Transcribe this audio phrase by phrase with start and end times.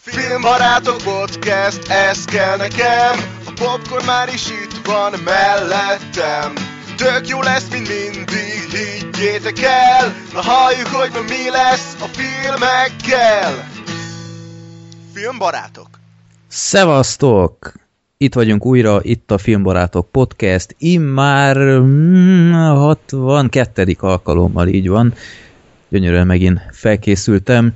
[0.00, 3.14] Filmbarátok podcast, ez kell nekem
[3.46, 6.52] A popcorn már is itt van mellettem
[6.96, 13.68] Tök jó lesz, mint mindig, higgyétek el Na halljuk, hogy ma mi lesz a filmekkel
[15.14, 15.88] Filmbarátok
[16.48, 17.72] Szevasztok!
[18.16, 23.96] Itt vagyunk újra, itt a Filmbarátok Podcast, immár mm, 62.
[23.98, 25.14] alkalommal így van.
[25.88, 27.74] Gyönyörűen megint felkészültem.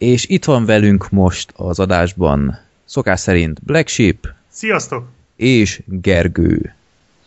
[0.00, 5.08] És itt van velünk most az adásban szokás szerint Black Sheep Sziasztok!
[5.36, 6.74] és Gergő.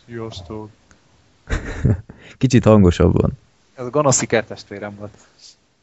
[0.06, 0.70] Sziasztok!
[2.38, 3.32] Kicsit hangosabban.
[3.74, 5.12] Ez a gonoszi kertestvérem volt.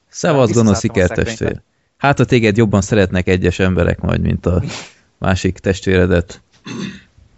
[0.08, 1.38] Szevasz, Visszaszálltam gonoszi a kertestvér.
[1.38, 1.64] szekrénybe.
[1.98, 4.64] Hát, ha téged jobban szeretnek egyes emberek majd, mint a
[5.18, 6.42] másik testvéredet.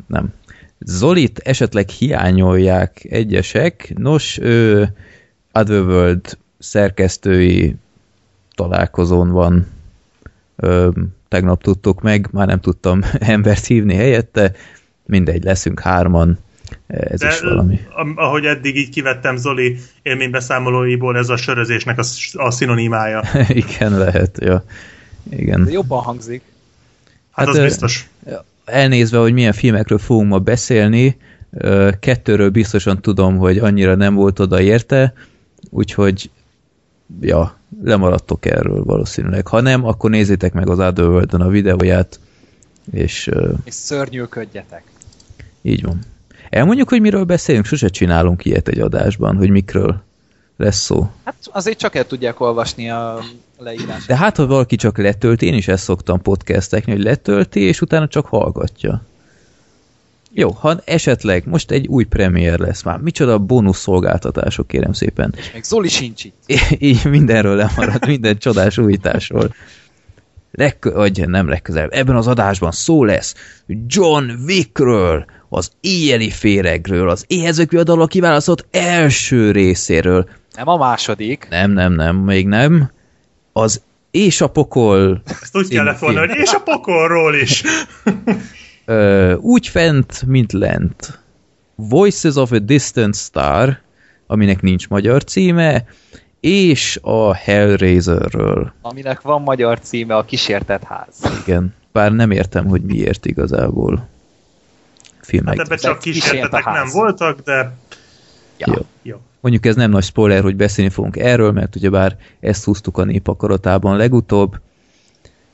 [0.07, 0.33] Nem.
[0.79, 3.93] Zolit esetleg hiányolják egyesek.
[3.97, 4.89] Nos, ő
[5.51, 7.75] Otherworld szerkesztői
[8.55, 9.67] találkozón van.
[10.55, 10.89] Ö,
[11.27, 14.51] tegnap tudtuk meg, már nem tudtam embert hívni helyette.
[15.05, 16.39] Mindegy, leszünk hárman.
[16.87, 17.79] Ez De is valami.
[17.95, 23.25] am- ahogy eddig így kivettem Zoli élménybeszámolóiból, ez a sörözésnek a, a szinonimája.
[23.25, 24.37] Hát, Igen, lehet.
[24.41, 24.63] Ja.
[25.29, 25.63] Igen.
[25.63, 26.41] De jobban hangzik.
[27.31, 28.09] hát az ö, biztos.
[28.65, 31.17] elnézve, hogy milyen filmekről fogunk ma beszélni,
[31.99, 35.13] kettőről biztosan tudom, hogy annyira nem volt oda érte,
[35.69, 36.29] úgyhogy
[37.21, 39.47] ja, lemaradtok erről valószínűleg.
[39.47, 42.19] Ha nem, akkor nézzétek meg az otherworld a videóját,
[42.91, 43.29] és
[43.63, 44.83] És szörnyűködjetek.
[45.61, 45.99] így van.
[46.49, 50.01] Elmondjuk, hogy miről beszélünk, sose csinálunk ilyet egy adásban, hogy mikről
[50.57, 51.09] lesz szó.
[51.23, 53.19] Hát azért csak el tudják olvasni a
[53.57, 54.05] leírás.
[54.05, 58.07] De hát, ha valaki csak letölti, én is ezt szoktam podcastekni, hogy letölti, és utána
[58.07, 59.01] csak hallgatja.
[60.35, 65.33] Jó, ha esetleg most egy új premier lesz már, micsoda bónusz szolgáltatások, kérem szépen.
[65.37, 66.43] És még Zoli sincs itt.
[66.77, 69.53] Így mindenről lemarad, minden csodás újításról.
[70.51, 73.35] Legkö- vagy nem legközelebb, ebben az adásban szó lesz
[73.87, 81.47] John Wickről, az éjjeli féregről, az éhezők viadalra kiválasztott első részéről, Nem a második.
[81.49, 82.91] nem, nem, nem, még nem.
[83.51, 87.63] Az És a pokol Ezt úgy kellett volna, hogy és a pokolról is.
[88.85, 91.19] ö, úgy fent, mint lent.
[91.75, 93.79] Voices of a Distant Star,
[94.27, 95.85] aminek nincs magyar címe,
[96.39, 98.73] és a Hellraiserről.
[98.81, 101.41] Aminek van magyar címe a kísértett ház.
[101.45, 104.07] Igen, bár nem értem, hogy miért igazából.
[105.21, 105.57] Filmek.
[105.57, 107.73] Hát ebbe csak kísértetek nem voltak, de
[108.57, 108.73] Ja.
[108.75, 108.85] Jó.
[109.01, 109.17] jó.
[109.39, 113.27] Mondjuk ez nem nagy spoiler, hogy beszélni fogunk erről, mert ugyebár ezt húztuk a nép
[113.27, 114.59] akaratában legutóbb.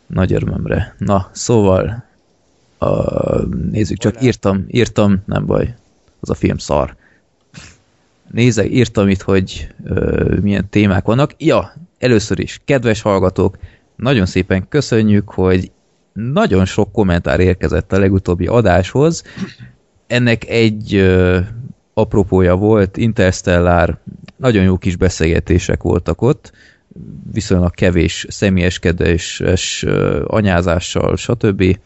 [0.07, 0.95] Nagy örömömre.
[0.97, 2.03] Na, szóval
[2.79, 5.75] a, nézzük, csak írtam, írtam, nem baj,
[6.19, 6.95] az a film szar.
[8.31, 11.34] Nézek, írtam itt, hogy ö, milyen témák vannak.
[11.38, 13.57] Ja, először is, kedves hallgatók,
[13.95, 15.72] nagyon szépen köszönjük, hogy
[16.13, 19.23] nagyon sok kommentár érkezett a legutóbbi adáshoz.
[20.07, 21.39] Ennek egy ö,
[21.94, 23.97] apropója volt, Interstellar,
[24.35, 26.51] nagyon jó kis beszélgetések voltak ott,
[27.31, 29.85] viszonylag kevés személyeskedéses
[30.25, 31.78] anyázással, stb.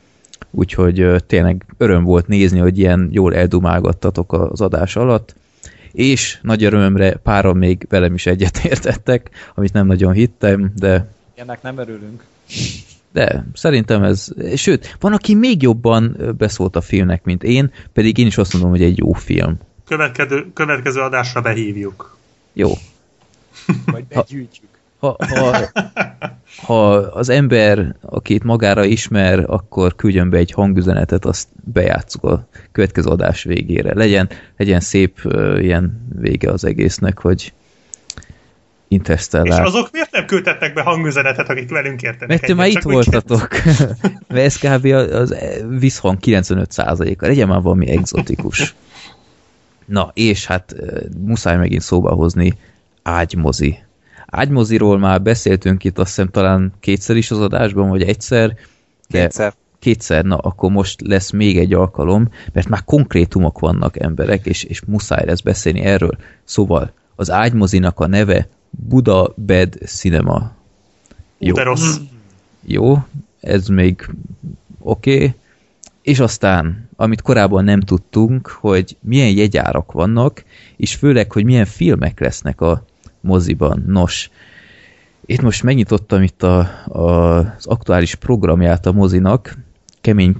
[0.51, 5.35] Úgyhogy tényleg öröm volt nézni, hogy ilyen jól eldumálgattatok az adás alatt,
[5.91, 11.77] és nagy örömömre páran még velem is egyetértettek, amit nem nagyon hittem, de Ennek nem
[11.77, 12.23] örülünk.
[13.11, 18.25] de szerintem ez, sőt, van, aki még jobban beszólt a filmnek, mint én, pedig én
[18.27, 19.57] is azt mondom, hogy egy jó film.
[19.85, 22.17] Következő, következő adásra behívjuk.
[22.53, 22.69] Jó.
[23.85, 24.72] Vagy begyűjtjük.
[25.03, 25.71] Ha, ha,
[26.65, 33.09] ha az ember, akit magára ismer, akkor küldjön be egy hangüzenetet, azt bejátszuk a következő
[33.09, 33.93] adás végére.
[33.95, 37.51] Legyen, legyen szép uh, ilyen vége az egésznek, hogy És
[38.87, 39.61] Interstellar.
[39.61, 43.47] azok miért nem küldtetnek be hangüzenetet, akik velünk értenek Mert ti már itt voltatok.
[44.27, 44.85] Mert ez kb.
[45.11, 45.35] az
[45.79, 47.25] visszhang 95%-a.
[47.25, 48.75] Legyen már valami egzotikus.
[49.85, 50.75] Na, és hát
[51.17, 52.57] muszáj megint szóba hozni
[53.01, 53.77] ágymozi.
[54.35, 58.55] Ágymoziról már beszéltünk itt azt hiszem talán kétszer is az adásban, vagy egyszer,
[59.09, 59.53] de Kétszer.
[59.79, 64.81] kétszer, na akkor most lesz még egy alkalom, mert már konkrétumok vannak emberek, és, és
[64.81, 66.17] muszáj lesz beszélni erről.
[66.43, 70.51] Szóval az ágymozinak a neve Buda Bed Cinema.
[71.39, 71.97] Ú, de rossz.
[72.65, 72.97] Jó,
[73.39, 74.09] ez még
[74.79, 75.15] oké.
[75.15, 75.33] Okay.
[76.01, 80.43] És aztán, amit korábban nem tudtunk, hogy milyen jegyárak vannak,
[80.75, 82.85] és főleg, hogy milyen filmek lesznek a
[83.23, 83.83] moziban.
[83.87, 84.29] Nos,
[85.25, 89.57] itt most megnyitottam itt a, a, az aktuális programját a mozinak,
[90.01, 90.35] kemény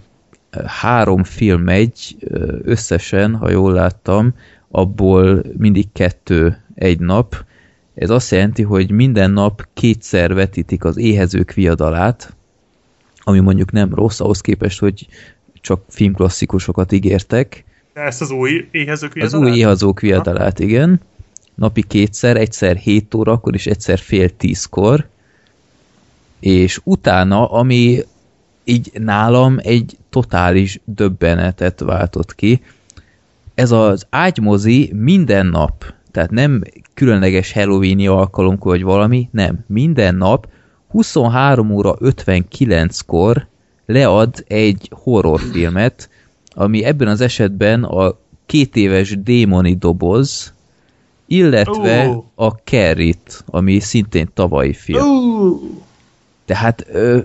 [0.65, 2.15] három film megy
[2.63, 4.33] összesen, ha jól láttam,
[4.71, 7.45] abból mindig kettő egy nap.
[7.95, 12.35] Ez azt jelenti, hogy minden nap kétszer vetítik az éhezők viadalát,
[13.19, 15.07] ami mondjuk nem rossz ahhoz képest, hogy
[15.61, 17.63] csak filmklasszikusokat ígértek.
[17.93, 19.51] Ezt az új éhezők Az viadalát?
[19.51, 21.01] új éhazók viadalát, igen.
[21.55, 25.07] Napi kétszer, egyszer 7 órakor és egyszer fél tízkor.
[26.39, 28.03] És utána, ami
[28.63, 32.61] így nálam egy totális döbbenetet váltott ki,
[33.55, 36.63] ez az ágymozi minden nap, tehát nem
[36.93, 40.47] különleges Halloweeni alkalomkor vagy valami, nem, minden nap
[40.87, 43.47] 23 óra 59-kor
[43.85, 46.09] lead egy horrorfilmet,
[46.49, 50.53] ami ebben az esetben a két éves démoni doboz,
[51.27, 52.23] illetve Ó.
[52.35, 55.03] a Carrie-t, ami szintén tavalyi film.
[56.45, 57.17] Tehát ö,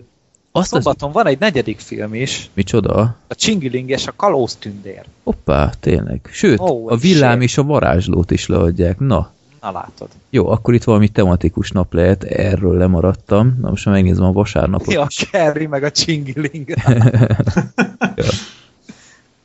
[0.52, 0.82] azt az...
[0.82, 3.16] Szombaton van egy negyedik film is, Micsoda?
[3.28, 5.04] a Csingiling és a Kalóz tündér.
[5.24, 6.28] Hoppá, tényleg.
[6.32, 7.42] Sőt, Ó, a villám shit.
[7.42, 8.98] és a varázslót is leadják.
[8.98, 9.30] Na,
[9.60, 10.08] Na látod.
[10.30, 13.58] jó, akkor itt valami tematikus nap lehet, erről lemaradtam.
[13.60, 14.92] Na most megnézem a vasárnapot.
[14.92, 16.74] Ja, a Carrie meg a Csingiling.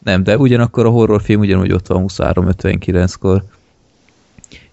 [0.04, 3.44] Nem, de ugyanakkor a horrorfilm ugyanúgy ott van 23.59-kor.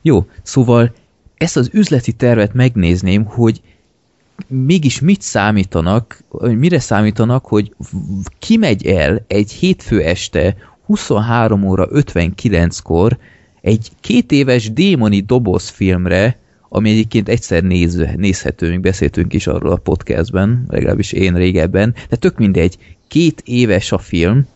[0.03, 0.93] Jó, szóval
[1.37, 3.61] ezt az üzleti tervet megnézném, hogy
[4.47, 7.75] mégis mit számítanak, mire számítanak, hogy
[8.39, 10.57] kimegy el egy hétfő este
[10.87, 13.19] 23 óra 59-kor
[13.61, 16.39] egy két éves démoni dobozfilmre,
[16.69, 22.17] ami egyébként egyszer néz, nézhető, még beszéltünk is arról a podcastben, legalábbis én régebben, de
[22.17, 24.47] tök mindegy, két éves a film,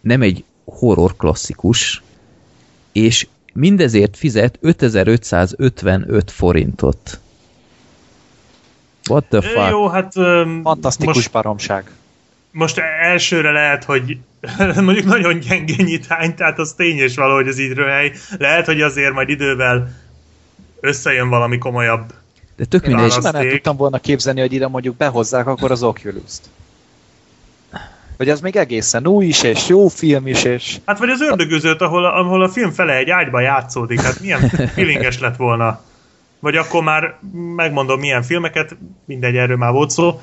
[0.00, 2.02] nem egy horror klasszikus,
[2.92, 7.20] és mindezért fizet 5555 forintot.
[9.10, 9.70] What the fuck?
[9.70, 10.12] Jó, hát
[10.62, 11.90] Fantasztikus most, baromság.
[12.50, 14.18] most elsőre lehet, hogy
[14.84, 18.12] mondjuk nagyon gyenge nyitány, tehát az tény és való, hogy az így röhely.
[18.38, 19.94] Lehet, hogy azért majd idővel
[20.80, 22.14] összejön valami komolyabb.
[22.56, 23.18] De tök mindegy.
[23.22, 26.48] nem tudtam volna képzelni, hogy ide mondjuk behozzák akkor az Oculus-t.
[28.22, 31.80] Hogy ez még egészen új is, és jó film is, és Hát vagy az ördögözőt,
[31.80, 34.40] ahol, a- ahol a film fele egy ágyban játszódik, hát milyen
[34.74, 35.80] feelinges lett volna.
[36.40, 37.18] Vagy akkor már
[37.56, 40.20] megmondom milyen filmeket, mindegy, erről már volt szó,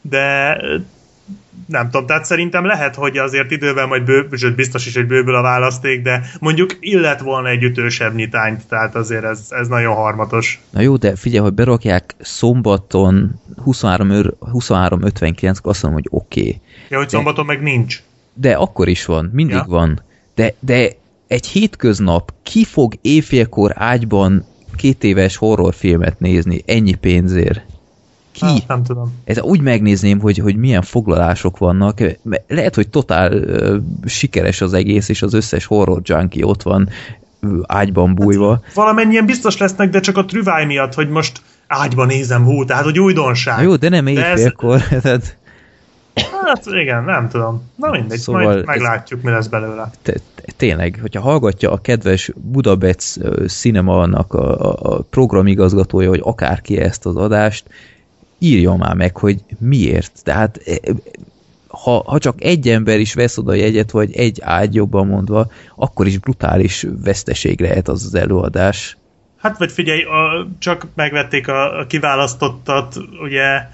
[0.00, 0.56] de
[1.66, 5.34] nem tudom, tehát szerintem lehet, hogy azért idővel majd bő, sőt biztos is, hogy bővül
[5.34, 10.60] a választék, de mondjuk illet volna egy ütősebb nyitányt, tehát azért ez, ez nagyon harmatos.
[10.70, 16.40] Na jó, de figyelj, hogy berakják szombaton 23 őr- 23.59, azt mondom, hogy oké.
[16.40, 16.60] Okay.
[16.92, 18.02] Ja, hogy szombaton meg nincs.
[18.34, 19.64] De akkor is van, mindig Ja.
[19.68, 20.02] van.
[20.34, 20.88] De, de
[21.26, 24.44] egy hétköznap ki fog éjfélkor ágyban
[24.76, 27.60] két éves horrorfilmet nézni ennyi pénzért?
[28.32, 28.44] Ki?
[28.44, 29.12] Hát, nem tudom.
[29.24, 31.98] Ez úgy megnézném, hogy, hogy milyen foglalások vannak.
[32.48, 36.88] Lehet, hogy totál ö, sikeres az egész, és az összes horror junkie ott van
[37.40, 38.60] ö, ágyban bújva.
[38.74, 42.98] Valamennyien biztos lesznek, de csak a trüváj miatt, hogy most ágyban nézem, hú, tehát hogy
[42.98, 43.56] újdonság.
[43.56, 44.80] Na jó, de nem De ez- éjfélkor.
[45.02, 45.36] Tehát
[46.14, 47.70] Hát igen, nem tudom.
[47.76, 49.90] Na mindegy, Szóval majd meglátjuk, mi lesz belőle.
[50.56, 57.64] tényleg, hogyha hallgatja a kedves Budapest Cinema-nak a, a, programigazgatója, hogy akárki ezt az adást,
[58.38, 60.12] írja már meg, hogy miért.
[60.24, 60.92] Tehát e, e,
[61.68, 66.06] ha, ha csak egy ember is vesz oda jegyet, vagy egy ágy jobban mondva, akkor
[66.06, 68.96] is brutális veszteség lehet az az előadás.
[69.38, 73.66] Hát vagy figyelj, a, csak megvették a, a kiválasztottat, ugye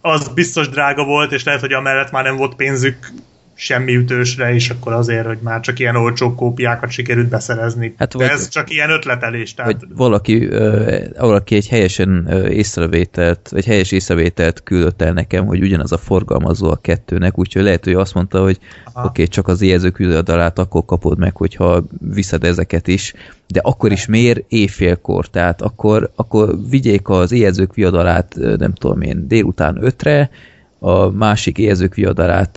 [0.00, 3.12] az biztos drága volt, és lehet, hogy amellett már nem volt pénzük
[3.58, 7.94] semmi ütősre, és akkor azért, hogy már csak ilyen olcsó kópiákat sikerült beszerezni.
[7.98, 13.48] Hát De vagy- ez csak ilyen ötletelés, tehát Vagy valaki, ö, valaki egy helyesen észrevételt,
[13.48, 17.94] vagy helyes észrevételt küldött el nekem, hogy ugyanaz a forgalmazó a kettőnek, úgyhogy lehet, hogy
[17.94, 22.88] azt mondta, hogy oké, okay, csak az éjjelzők viadalát akkor kapod meg, hogyha viszed ezeket
[22.88, 23.14] is,
[23.46, 25.26] de akkor is miért éjfélkor?
[25.26, 30.30] Tehát akkor, akkor vigyék az éjjelzők viadalát, nem tudom én, délután ötre,
[30.78, 31.58] a másik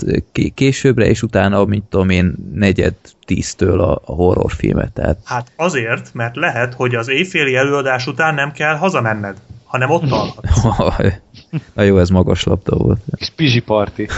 [0.06, 2.94] ö, ké- későbbre, és utána, mint tudom én, negyed
[3.26, 4.92] tíztől a, a horrorfilmet.
[4.92, 10.12] Tehát Hát azért, mert lehet, hogy az éjféli előadás után nem kell hazamenned, hanem ott
[10.12, 10.64] alhatsz.
[11.74, 13.00] Na jó, ez magas labda volt.
[13.16, 14.08] kis pizsi parti.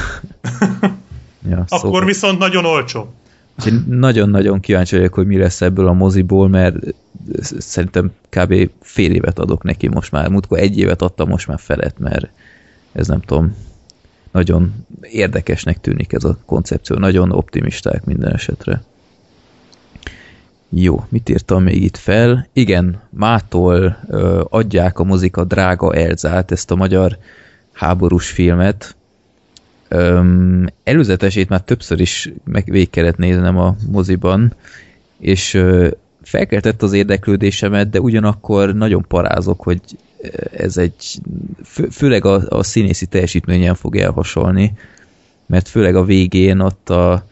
[1.50, 2.06] Ja, Akkor szóval.
[2.06, 3.14] viszont nagyon olcsó.
[3.58, 6.76] Úgyhogy nagyon-nagyon kíváncsi vagyok, hogy mi lesz ebből a moziból, mert
[7.60, 8.70] szerintem kb.
[8.82, 10.30] fél évet adok neki most már.
[10.30, 12.30] Múltkor egy évet adtam, most már felett, mert
[12.92, 13.56] ez nem tudom,
[14.32, 16.96] nagyon érdekesnek tűnik ez a koncepció.
[16.96, 18.82] Nagyon optimisták minden esetre.
[20.70, 22.48] Jó, mit írtam még itt fel?
[22.54, 27.18] Igen, mától ö, adják a mozika Drága Elzát, ezt a magyar
[27.74, 28.96] háborús filmet.
[29.88, 34.54] Öm, előzetesét már többször is meg végig kellett néznem a moziban,
[35.18, 35.88] és ö,
[36.22, 39.82] felkeltett az érdeklődésemet, de ugyanakkor nagyon parázok, hogy
[40.52, 41.20] ez egy,
[41.64, 44.74] fő, főleg a, a színészi teljesítményen fog elhasolni,
[45.46, 47.26] mert főleg a végén ott a,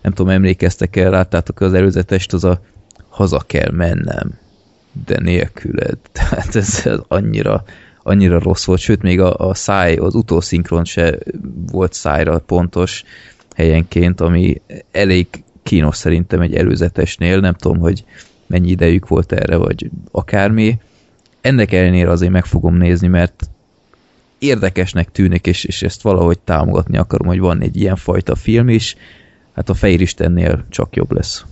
[0.00, 2.60] nem tudom, emlékeztek el, láttátok az előzetest, az a
[3.08, 4.38] haza kell mennem,
[5.06, 5.98] de nélküled.
[6.12, 7.64] Tehát ez, ez annyira,
[8.02, 11.18] annyira rossz volt, sőt még a, a száj, az utószinkron se
[11.70, 13.04] volt szájra pontos
[13.54, 15.26] helyenként, ami elég
[15.62, 18.04] kínos szerintem egy előzetesnél, nem tudom, hogy
[18.46, 20.78] mennyi idejük volt erre, vagy akármi.
[21.40, 23.48] Ennek ellenére azért meg fogom nézni, mert
[24.38, 28.96] érdekesnek tűnik, és, és ezt valahogy támogatni akarom, hogy van egy ilyen fajta film is,
[29.54, 31.44] hát a Fehér Istennél csak jobb lesz.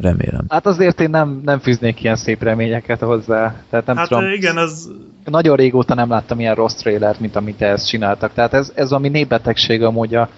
[0.00, 0.44] Remélem.
[0.48, 3.54] Hát azért én nem, nem fűznék ilyen szép reményeket hozzá.
[3.70, 4.90] Tehát nem Hát tudom, igen, az
[5.24, 8.32] nagyon régóta nem láttam ilyen rossz trailert, mint amit ezt csináltak.
[8.34, 10.28] Tehát ez, ez ami népbetegség amúgy a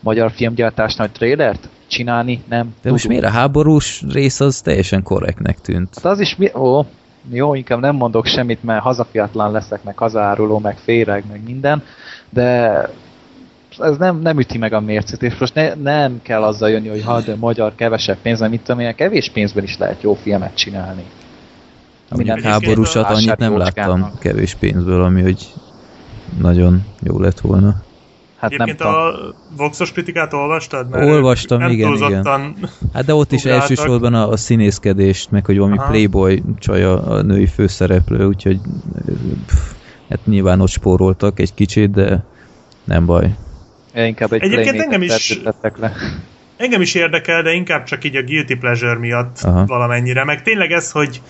[0.00, 3.20] magyar filmgyártásnak trailert csinálni nem De most tudunk.
[3.20, 5.94] miért a háborús rész az teljesen korrektnek tűnt?
[5.94, 6.50] Hát az is mi...
[6.54, 6.84] Ó,
[7.30, 11.82] jó, inkább nem mondok semmit, mert hazafiatlan leszek, meg hazáruló, meg féreg, meg minden,
[12.30, 12.70] de
[13.78, 17.02] ez nem, nem üti meg a mércét, és most ne, nem kell azzal jönni, hogy
[17.04, 21.04] ha, de magyar, kevesebb pénz, mit tudom én, kevés pénzben is lehet jó filmet csinálni.
[22.08, 25.52] Ami nem háborúsat annyit nem láttam kevés pénzből, ami hogy
[26.40, 27.82] nagyon jó lett volna.
[28.42, 28.94] Hát nem Egyébként tudom.
[28.94, 30.88] a Voxos kritikát olvastad?
[30.90, 32.56] Mert Olvastam, nem igen, túlzottan...
[32.92, 33.70] Hát de ott is Ugráltak.
[33.70, 35.90] elsősorban a, a színészkedést, meg hogy valami Aha.
[35.90, 38.60] playboy csaj a, a női főszereplő, úgyhogy
[39.46, 39.72] pff,
[40.08, 42.24] hát nyilván ott spóroltak egy kicsit, de
[42.84, 43.34] nem baj.
[43.94, 45.40] Ja, inkább egy Egyébként engem is-
[45.76, 45.92] le.
[46.56, 49.66] Engem is érdekel, de inkább csak így a guilty pleasure miatt Aha.
[49.66, 50.24] valamennyire.
[50.24, 51.20] Meg tényleg ez, hogy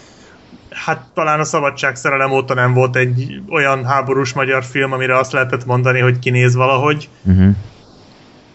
[0.75, 5.33] hát talán a szabadság szerelem óta nem volt egy olyan háborús magyar film, amire azt
[5.33, 7.09] lehetett mondani, hogy kinéz valahogy.
[7.23, 7.55] Uh-huh.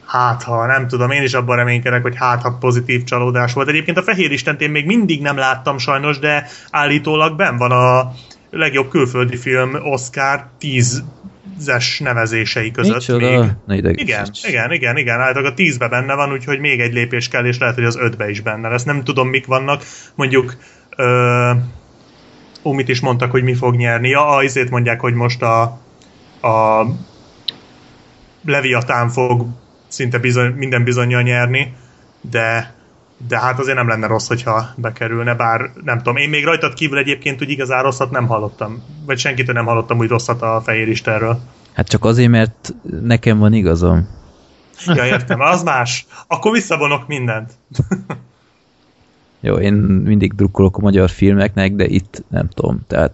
[0.07, 3.67] Hát ha, nem tudom, én is abban reménykedek, hogy hát ha pozitív csalódás volt.
[3.67, 8.11] Egyébként a Fehér Istent én még mindig nem láttam sajnos, de állítólag ben van a
[8.49, 13.39] legjobb külföldi film Oscar 10-es nevezései között Micsoda?
[13.39, 13.49] még.
[13.65, 13.99] Na ideges.
[13.99, 17.57] Igen, igen, igen, igen, állítólag a 10-be benne van, úgyhogy még egy lépés kell, és
[17.57, 18.83] lehet, hogy az 5-be is benne lesz.
[18.83, 19.83] Nem tudom, mik vannak.
[20.15, 20.55] Mondjuk,
[20.95, 21.51] ö,
[22.63, 24.09] ó, mit is mondtak, hogy mi fog nyerni.
[24.09, 25.61] Ja, azért mondják, hogy most a,
[26.41, 26.85] a
[28.45, 29.45] Leviatán fog
[29.87, 31.73] szinte bizony, minden bizonyal nyerni,
[32.21, 32.75] de
[33.27, 36.97] de hát azért nem lenne rossz, hogyha bekerülne, bár nem tudom, én még rajtad kívül
[36.97, 41.39] egyébként úgy igazán rosszat nem hallottam, vagy senkitől nem hallottam úgy rosszat a Fehér Istenről.
[41.73, 44.07] Hát csak azért, mert nekem van igazam.
[44.85, 46.05] Ja, értem, az más.
[46.27, 47.51] Akkor visszavonok mindent.
[49.39, 53.13] Jó, én mindig drukkolok a magyar filmeknek, de itt nem tudom, tehát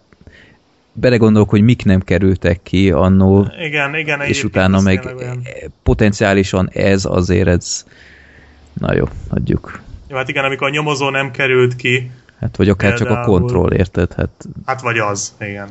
[0.93, 4.21] belegondolok, hogy mik nem kerültek ki annó, Igen, igen.
[4.21, 5.41] és utána meg olyan.
[5.83, 7.85] potenciálisan ez azért ez
[8.73, 9.81] na jó, adjuk.
[10.07, 13.27] Jó, hát igen, amikor a nyomozó nem került ki, Hát vagy akár csak a Például-
[13.27, 14.13] kontroll, érted?
[14.13, 14.29] Hát
[14.65, 15.67] hát vagy az, igen.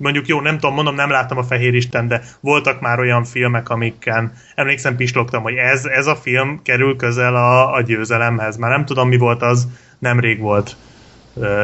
[0.00, 3.68] Mondjuk jó, nem tudom, mondom, nem láttam a Fehér Isten, de voltak már olyan filmek,
[3.68, 8.56] amiken emlékszem, pislogtam, hogy ez, ez a film kerül közel a, a győzelemhez.
[8.56, 10.76] Már nem tudom, mi volt az, nemrég volt,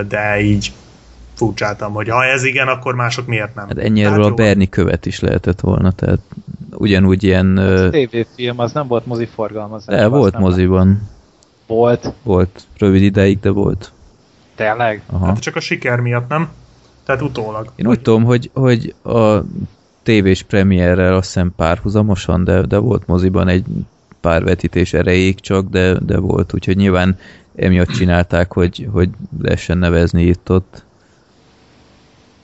[0.08, 0.72] de így
[1.34, 3.66] furcsáltam, hogy ha ez igen, akkor mások miért nem.
[3.66, 4.30] Hát ennyiről a.
[4.30, 6.20] Berni követ is lehetett volna, tehát
[6.70, 7.56] ugyanúgy ilyen...
[7.56, 9.96] ö, TV-film, az nem volt moziforgalmazás.
[9.96, 11.08] De volt nem moziban.
[11.66, 12.12] Volt.
[12.22, 12.66] Volt.
[12.78, 13.92] Rövid ideig, de volt.
[14.54, 15.02] Tényleg?
[15.06, 15.26] Aha.
[15.26, 16.48] Hát csak a siker miatt, nem?
[17.06, 17.72] Tehát utólag.
[17.76, 19.38] Én úgy tudom, hogy, hogy a
[20.02, 23.64] tévés premierrel azt hiszem párhuzamosan, de, de volt moziban egy
[24.20, 27.18] pár vetítés erejéig csak, de, de volt, úgyhogy nyilván
[27.56, 29.08] emiatt csinálták, hogy, hogy
[29.42, 30.84] lehessen nevezni itt-ott.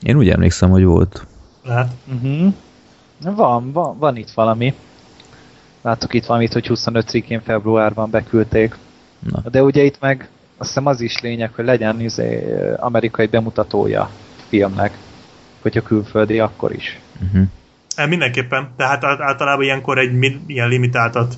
[0.01, 1.25] Én úgy emlékszem, hogy volt.
[1.63, 1.91] Lehet.
[2.13, 2.53] Uh-huh.
[3.35, 4.73] Van, van, van itt valami.
[5.81, 8.77] Látok itt valamit, hogy 25-én februárban beküldték.
[9.19, 9.43] Na.
[9.51, 14.09] De ugye itt meg azt hiszem az is lényeg, hogy legyen izé, amerikai bemutatója
[14.57, 14.97] filmnek.
[15.61, 16.99] Hogyha külföldi, akkor is.
[17.25, 17.47] Uh-huh.
[17.95, 18.69] E, mindenképpen.
[18.77, 21.37] Tehát át- általában ilyenkor egy ilyen limitáltat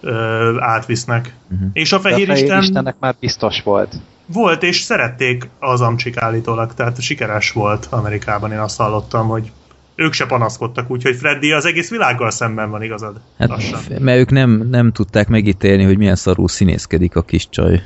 [0.00, 1.34] ö, átvisznek.
[1.52, 1.68] Uh-huh.
[1.72, 3.94] És a De a Fehér Fehér Isten Istennek már biztos volt.
[4.26, 9.52] volt, és szerették az amcsik állítólag, tehát sikeres volt Amerikában, én azt hallottam, hogy
[9.94, 13.20] ők se panaszkodtak, úgyhogy Freddy az egész világgal szemben van igazad.
[13.38, 13.80] Hát, Lassan.
[13.98, 17.82] mert ők nem, nem tudták megítélni, hogy milyen szarú színészkedik a kis csaj.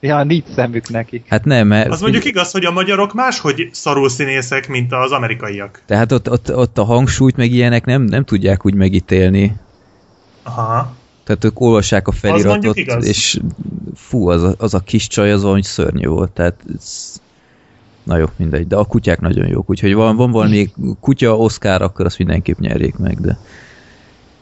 [0.00, 1.22] Ja, nincs szemük neki.
[1.28, 1.90] Hát nem, mert...
[1.90, 5.82] Az mondjuk igaz, hogy a magyarok máshogy szarul színészek, mint az amerikaiak.
[5.86, 9.56] Tehát ott, ott, ott a hangsúlyt meg ilyenek nem, nem tudják úgy megítélni.
[10.42, 10.96] Aha.
[11.24, 13.06] Tehát ők olvassák a mondjuk feliratot, igaz.
[13.06, 13.40] és
[13.94, 16.30] fú, az a, az a kis csaj az valami szörnyű volt.
[16.30, 17.20] Tehát ez...
[18.02, 22.06] Na jó, mindegy, de a kutyák nagyon jók, úgyhogy van, van valami kutya Oscar, akkor
[22.06, 23.38] azt mindenképp nyerjék meg, de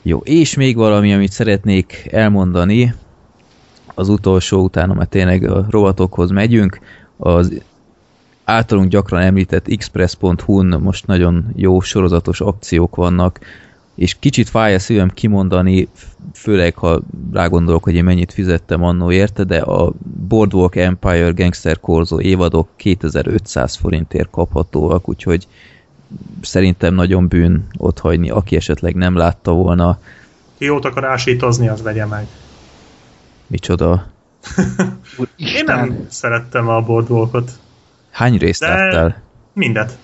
[0.02, 0.18] jó.
[0.18, 2.94] És még valami, amit szeretnék elmondani,
[3.96, 6.80] az utolsó, utána már tényleg a rovatokhoz megyünk,
[7.16, 7.62] az
[8.44, 13.38] általunk gyakran említett express.hu-n most nagyon jó sorozatos akciók vannak,
[13.94, 15.88] és kicsit fáj a szívem kimondani,
[16.32, 17.00] főleg ha
[17.32, 19.92] rágondolok, hogy én mennyit fizettem annó érte, de a
[20.28, 25.46] Boardwalk Empire Gangster Corzo évadok 2500 forintért kaphatóak, úgyhogy
[26.40, 29.98] szerintem nagyon bűn ott hagyni, aki esetleg nem látta volna.
[30.58, 32.26] Ki jót akar ásítozni, az vegye meg.
[33.46, 34.06] Micsoda?
[35.36, 37.50] Én nem szerettem a Boardwalkot.
[38.10, 39.22] Hány részt De- láttál?
[39.52, 39.98] Mindet.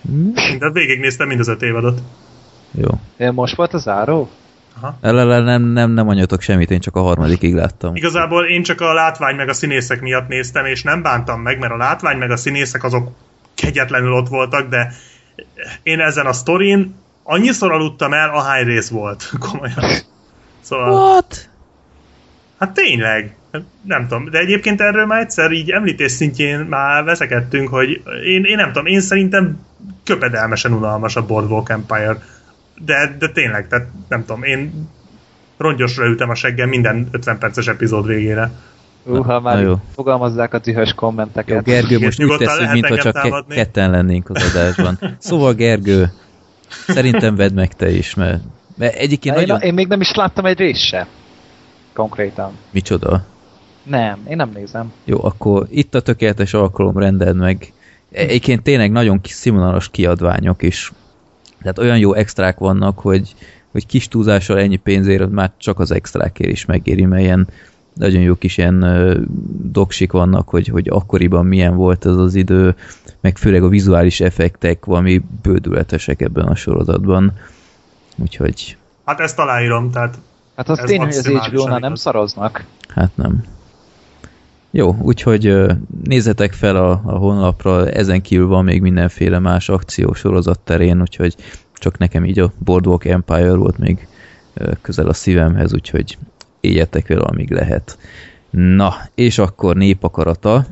[0.00, 2.00] Mindet végignéztem mind az öt évadot.
[2.70, 2.88] Jó.
[3.16, 4.30] De Most volt a záró?
[4.80, 4.98] Aha.
[5.00, 7.96] Elele nem, nem, nem anyagtok semmit, én csak a harmadikig láttam.
[7.96, 11.72] Igazából én csak a látvány meg a színészek miatt néztem, és nem bántam meg, mert
[11.72, 13.10] a látvány meg a színészek azok
[13.54, 14.92] kegyetlenül ott voltak, de
[15.82, 19.30] én ezen a sztorin annyiszor aludtam el, ahány rész volt.
[19.50, 19.84] Komolyan.
[20.60, 21.48] Szóval, What?
[22.62, 23.34] Hát tényleg.
[23.82, 28.56] Nem tudom, de egyébként erről már egyszer így említés szintjén már veszekedtünk, hogy én, én
[28.56, 29.60] nem tudom, én szerintem
[30.04, 32.18] köpedelmesen unalmas a Boardwalk Empire.
[32.84, 34.88] De, de tényleg, tehát nem tudom, én
[35.56, 38.50] rongyosra ütem a seggem minden 50 perces epizód végére.
[39.04, 39.72] Uha, Na már jó.
[39.72, 41.64] itt fogalmazzák a dühös Jó, kommenteket.
[41.64, 43.54] Gergő, most úgy teszünk, mintha csak támadni.
[43.54, 44.98] ketten lennénk az adásban.
[45.18, 46.12] Szóval Gergő,
[46.86, 48.42] szerintem vedd meg te is, mert,
[48.76, 49.60] mert egyébként én, nagyon...
[49.60, 51.06] én még nem is láttam egy részt se.
[51.92, 52.52] Konkrétan.
[52.70, 53.24] Micsoda?
[53.82, 54.92] Nem, én nem nézem.
[55.04, 57.72] Jó, akkor itt a tökéletes alkalom, rendeld meg.
[58.10, 60.92] Egyébként tényleg nagyon kis színvonalas kiadványok is.
[61.60, 63.34] Tehát olyan jó extrák vannak, hogy,
[63.70, 67.48] hogy kis túlzással ennyi pénzért már csak az extrákért is megéri, mert ilyen
[67.94, 68.84] nagyon jó kis ilyen
[69.62, 72.74] doksik vannak, hogy, hogy akkoriban milyen volt ez az idő,
[73.20, 77.32] meg főleg a vizuális effektek valami bődületesek ebben a sorozatban.
[78.16, 80.18] Úgyhogy Hát ezt aláírom, tehát
[80.56, 82.64] Hát az Ez tény, hogy az HBO-nál nem szaroznak.
[82.88, 83.44] Hát nem.
[84.70, 85.56] Jó, úgyhogy
[86.04, 91.36] nézzetek fel a, a honlapra, ezen kívül van még mindenféle más akció sorozat terén, úgyhogy
[91.74, 94.06] csak nekem így a Boardwalk Empire volt még
[94.80, 96.18] közel a szívemhez, úgyhogy
[96.60, 97.98] éljetek vele, amíg lehet.
[98.50, 100.66] Na, és akkor népakarata,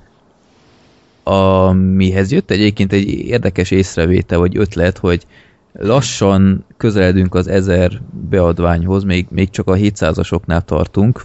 [1.22, 5.26] amihez jött egyébként egy érdekes észrevétel, vagy ötlet, hogy
[5.72, 11.24] lassan közeledünk az 1000 beadványhoz, még, még csak a 700-asoknál tartunk,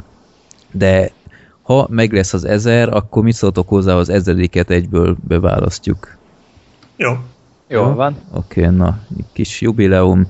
[0.71, 1.11] de
[1.61, 6.17] ha meg lesz az 1000, akkor mit szóltok hozzá az ezrediket egyből beválasztjuk?
[6.95, 7.11] jó.
[7.67, 8.15] Jó van.
[8.33, 10.27] Oké, okay, na, egy kis jubileum.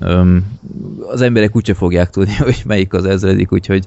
[0.00, 0.58] Öm,
[1.08, 3.86] az emberek úgyse fogják tudni, hogy melyik az ezredik, úgyhogy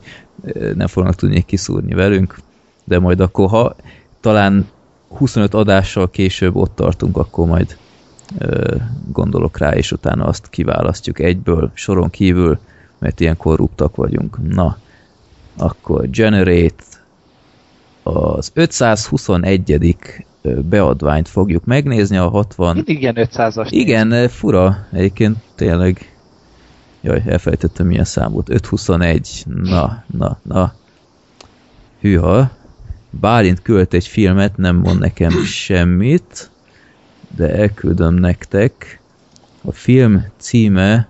[0.75, 2.38] nem fognak tudni kiszúrni velünk,
[2.84, 3.75] de majd akkor, ha
[4.19, 4.67] talán
[5.08, 7.78] 25 adással később ott tartunk, akkor majd
[9.12, 12.60] gondolok rá, és utána azt kiválasztjuk egyből, soron kívül,
[13.00, 14.38] mert ilyen korruptak vagyunk.
[14.54, 14.78] Na,
[15.58, 16.84] akkor Generate
[18.04, 19.96] az 521.
[20.42, 23.68] ö, beadványt fogjuk megnézni, a 60 Mindig ilyen 500-as.
[23.70, 24.88] igen, eh, fura.
[24.92, 26.10] Egyébként tényleg...
[27.02, 28.50] Jaj, elfelejtettem milyen számot.
[28.50, 29.44] 521.
[29.46, 30.74] Na, na, na.
[32.00, 32.52] Hűha.
[33.10, 36.50] Bálint költ egy filmet, nem mond nekem semmit,
[37.36, 39.00] de elküldöm nektek.
[39.62, 41.08] A film címe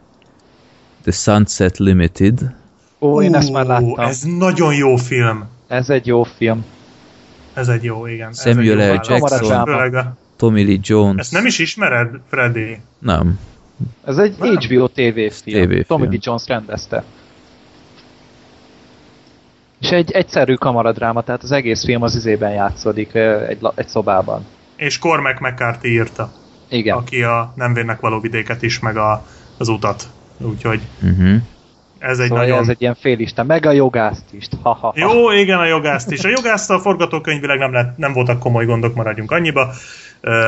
[1.02, 2.54] The Sunset Limited.
[3.00, 4.00] Ó, én ezt már láttam.
[4.00, 5.46] Ez nagyon jó film.
[5.68, 6.66] Ez egy jó film.
[7.54, 8.34] Ez egy jó, igen.
[8.34, 9.02] Samuel L.
[9.08, 10.18] Jackson.
[10.36, 11.20] Tommy Lee Jones.
[11.20, 12.80] Ezt nem is ismered, Freddy?
[13.00, 13.40] Nem.
[14.06, 14.56] Ez egy Nem.
[14.56, 15.66] HBO TV film.
[15.66, 15.84] TV film.
[15.88, 17.04] Tommy Lee Jones rendezte.
[19.80, 24.46] És egy egyszerű kamaradráma, tehát az egész film az izében játszódik, egy, egy szobában.
[24.76, 26.32] És Cormac McCarthy írta,
[26.70, 26.98] Igen.
[26.98, 29.26] aki a Nem vérnek való vidéket is, meg a,
[29.58, 30.04] az utat.
[30.38, 31.36] Úgyhogy Uh-huh.
[32.00, 32.60] ez egy Szóval nagyon...
[32.62, 34.48] ez egy ilyen félisten, meg a jogászt is.
[34.62, 34.94] Ha, ha, ha.
[34.96, 36.24] Jó, igen, a jogászt is.
[36.24, 39.74] A jogászt a forgatókönyvileg nem, lett, nem voltak komoly gondok, maradjunk annyiba.
[40.22, 40.48] Ö,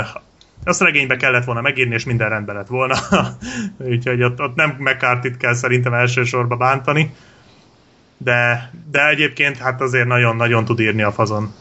[0.64, 2.96] Azt regénybe kellett volna megírni, és minden rendben lett volna.
[3.92, 7.14] Úgyhogy ott, ott nem McCarthy-t kell szerintem elsősorban bántani.
[8.18, 11.54] De, de egyébként hát azért nagyon-nagyon tud írni a fazon.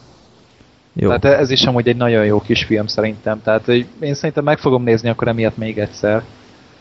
[0.99, 1.17] Jó.
[1.17, 3.41] Tehát ez is amúgy egy nagyon jó kis film szerintem.
[3.43, 6.23] Tehát hogy én szerintem meg fogom nézni akkor emiatt még egyszer.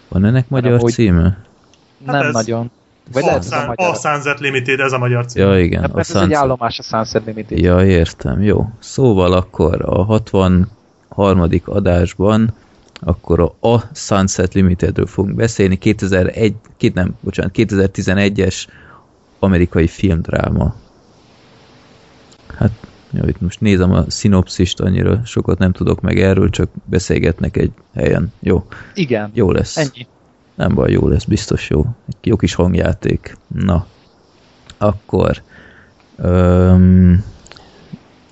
[0.09, 1.23] Van ennek magyar amúgy- címe?
[2.07, 2.71] Hát nem ez- nagyon.
[3.13, 3.91] Vagy A, lehet, a magyar.
[3.91, 5.43] a Sunset Limited, ez a magyar cím.
[5.43, 5.81] Ja, igen.
[5.81, 6.39] Hát a ez egy Sunset.
[6.39, 7.59] állomás a Sunset Limited.
[7.59, 8.69] Ja, értem, jó.
[8.79, 11.49] Szóval akkor a 63.
[11.65, 12.55] adásban
[13.01, 18.67] akkor a, a Sunset Limitedről fogunk beszélni, 2001, két, nem, bocsánat, 2011-es
[19.39, 20.75] amerikai filmdráma.
[22.59, 22.71] Hát,
[23.11, 27.73] jó, itt most nézem a szinopszist, annyira sokat nem tudok meg erről, csak beszélgetnek egy
[27.95, 28.33] helyen.
[28.41, 29.31] Jó, Igen.
[29.35, 29.77] jó lesz.
[29.77, 30.07] Ennyi.
[30.55, 31.87] Nem baj, jó lesz, biztos jó.
[32.09, 33.37] Egy jó kis hangjáték.
[33.47, 33.87] Na,
[34.79, 35.43] akkor
[36.17, 37.25] um,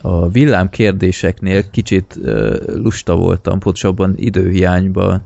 [0.00, 2.18] a villám kérdéseknél kicsit
[2.66, 5.22] lusta voltam, pontosabban időhiányban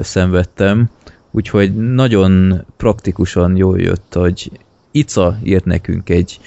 [0.00, 0.90] szenvedtem,
[1.30, 4.50] úgyhogy nagyon praktikusan jól jött, hogy
[4.90, 6.40] Ica írt nekünk egy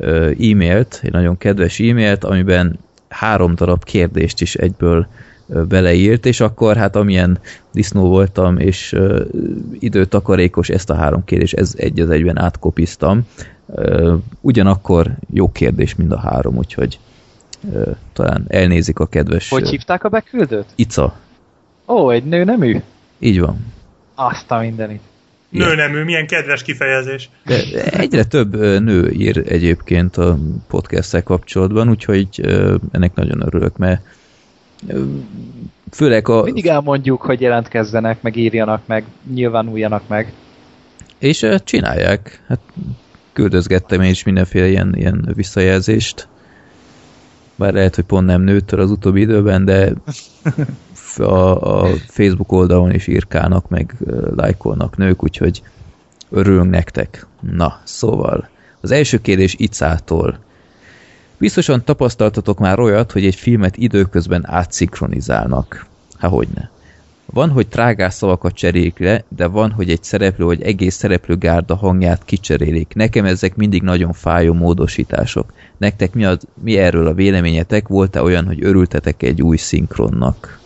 [0.00, 5.06] e-mailt, egy nagyon kedves e-mailt, amiben három darab kérdést is egyből
[5.68, 7.38] beleírt, és akkor hát amilyen
[7.72, 9.20] disznó voltam, és uh,
[9.78, 13.26] időtakarékos ezt a három kérdés, ez egy az egyben átkopiztam.
[13.66, 16.98] Uh, ugyanakkor jó kérdés mind a három, úgyhogy
[17.60, 19.48] uh, talán elnézik a kedves...
[19.48, 20.66] Hogy hívták a beküldőt?
[20.74, 21.16] Ica.
[21.86, 22.80] Ó, egy nő nemű?
[23.18, 23.56] Így van.
[24.14, 25.00] Azt a mindenit.
[25.48, 27.30] Nőnemű, milyen kedves kifejezés.
[27.44, 32.40] De egyre több nő ír egyébként a podcast kapcsolatban, úgyhogy
[32.92, 34.00] ennek nagyon örülök, mert
[35.90, 36.42] főleg a...
[36.42, 40.32] Mindig elmondjuk, hogy jelentkezzenek, meg írjanak meg, nyilvánuljanak meg.
[41.18, 42.42] És csinálják.
[42.48, 42.60] Hát
[43.32, 46.28] küldözgettem én is mindenféle ilyen, ilyen visszajelzést.
[47.54, 49.92] Bár lehet, hogy pont nem nőttől az utóbbi időben, de
[51.18, 53.96] a, a Facebook oldalon is írkálnak, meg
[54.36, 55.62] lájkolnak nők, úgyhogy
[56.30, 57.26] örülünk nektek.
[57.40, 58.48] Na, szóval
[58.80, 60.38] az első kérdés Icától.
[61.38, 65.86] Biztosan tapasztaltatok már olyat, hogy egy filmet időközben átszinkronizálnak.
[66.18, 66.70] Há, hogyne.
[67.32, 72.24] Van, hogy trágás szavakat cserélik le, de van, hogy egy szereplő vagy egész szereplőgárda hangját
[72.24, 72.92] kicserélik.
[72.94, 75.52] Nekem ezek mindig nagyon fájó módosítások.
[75.76, 77.88] Nektek mi, az, mi erről a véleményetek?
[77.88, 80.58] Volt-e olyan, hogy örültetek egy új szinkronnak?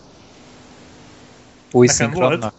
[1.72, 2.40] Új Nekem szinkronnak?
[2.40, 2.54] Volt.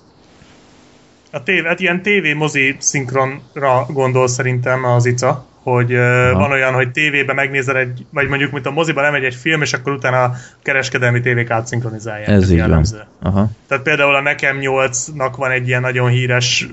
[1.31, 6.39] A tév, hát ilyen tévé-mozi szinkronra gondol szerintem az Ica hogy Aha.
[6.39, 9.73] van olyan, hogy tévében megnézel egy, vagy mondjuk, mint a moziban lemegy egy film, és
[9.73, 12.27] akkor utána a kereskedelmi tévék átszinkronizálják.
[12.27, 12.85] Ez, így van.
[13.21, 13.49] Aha.
[13.67, 16.67] Tehát például a Nekem 8-nak van egy ilyen nagyon híres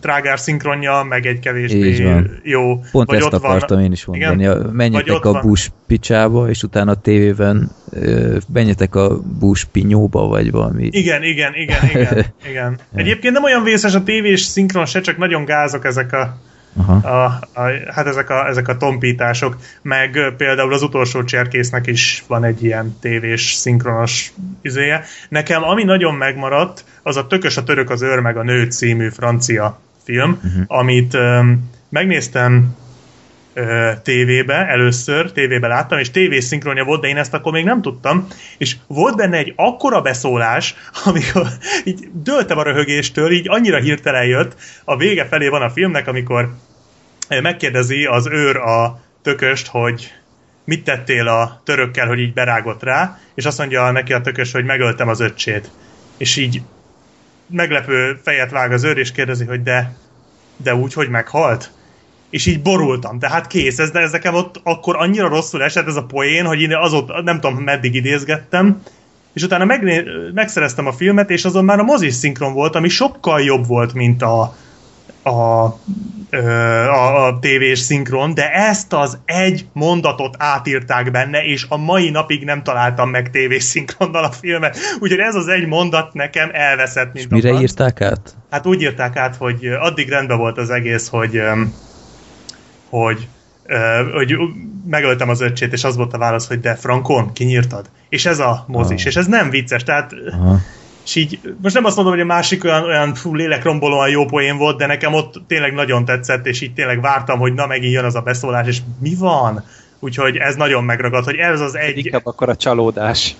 [0.00, 2.04] trágár szinkronja, meg egy kevésbé
[2.42, 2.80] jó.
[2.90, 4.42] Pont vagy ezt ott akartam van, én is mondani.
[4.42, 4.70] Igen?
[4.72, 7.70] Menjetek a Bush picsába, és utána a tévében
[8.52, 10.88] menjetek a Bush pinyóba, vagy valami.
[10.90, 12.26] Igen, igen, igen, igen.
[12.50, 12.78] igen.
[12.94, 16.36] Egyébként nem olyan vészes a tévés szinkron se, csak nagyon gázok ezek a
[16.76, 17.08] Aha.
[17.08, 17.24] A,
[17.60, 22.64] a, hát ezek a, ezek a tompítások, meg például az utolsó cserkésznek is van egy
[22.64, 25.04] ilyen tévés, szinkronos izéje.
[25.28, 29.08] Nekem ami nagyon megmaradt, az a Tökös a török az őr meg a nő című
[29.08, 30.62] francia film, uh-huh.
[30.66, 32.76] amit um, megnéztem
[34.02, 38.26] tévébe először, tévébe láttam, és tévés szinkronja volt, de én ezt akkor még nem tudtam,
[38.58, 41.46] és volt benne egy akkora beszólás, amikor
[41.84, 46.54] így dőltem a röhögéstől, így annyira hirtelen jött, a vége felé van a filmnek, amikor
[47.28, 50.12] megkérdezi az őr a tököst, hogy
[50.64, 54.64] mit tettél a törökkel, hogy így berágott rá, és azt mondja neki a tökös, hogy
[54.64, 55.70] megöltem az öccsét.
[56.16, 56.62] És így
[57.46, 59.96] meglepő fejet vág az őr, és kérdezi, hogy de,
[60.56, 61.70] de úgy, hogy meghalt?
[62.30, 63.18] És így borultam.
[63.18, 66.60] Tehát kész, ez, de ez nekem ott akkor annyira rosszul esett ez a poén, hogy
[66.60, 68.82] én azot nem tudom meddig idézgettem,
[69.32, 73.40] és utána meg, megszereztem a filmet, és azon már a mozis szinkron volt, ami sokkal
[73.40, 74.56] jobb volt, mint a,
[75.22, 82.10] a, a, a tévés szinkron, de ezt az egy mondatot átírták benne, és a mai
[82.10, 87.12] napig nem találtam meg tévés szinkronnal a filmet, úgyhogy ez az egy mondat nekem elveszett,
[87.12, 88.34] mint és mire a írták át?
[88.50, 91.40] Hát úgy írták át, hogy addig rendben volt az egész, hogy
[92.90, 93.28] hogy,
[93.68, 94.36] uh, hogy
[94.86, 97.90] megöltem az öccsét, és az volt a válasz, hogy de Frankon, kinyírtad?
[98.08, 99.06] És ez a mozis, ah.
[99.06, 100.58] és ez nem vicces, tehát Aha.
[101.04, 104.56] és így, most nem azt mondom, hogy a másik olyan, olyan fú, lélekrombolóan jó poén
[104.56, 108.04] volt, de nekem ott tényleg nagyon tetszett, és így tényleg vártam, hogy na megint jön
[108.04, 109.64] az a beszólás, és mi van?
[109.98, 111.98] Úgyhogy ez nagyon megragad, hogy ez az egy...
[111.98, 113.34] Inkább akkor a csalódás.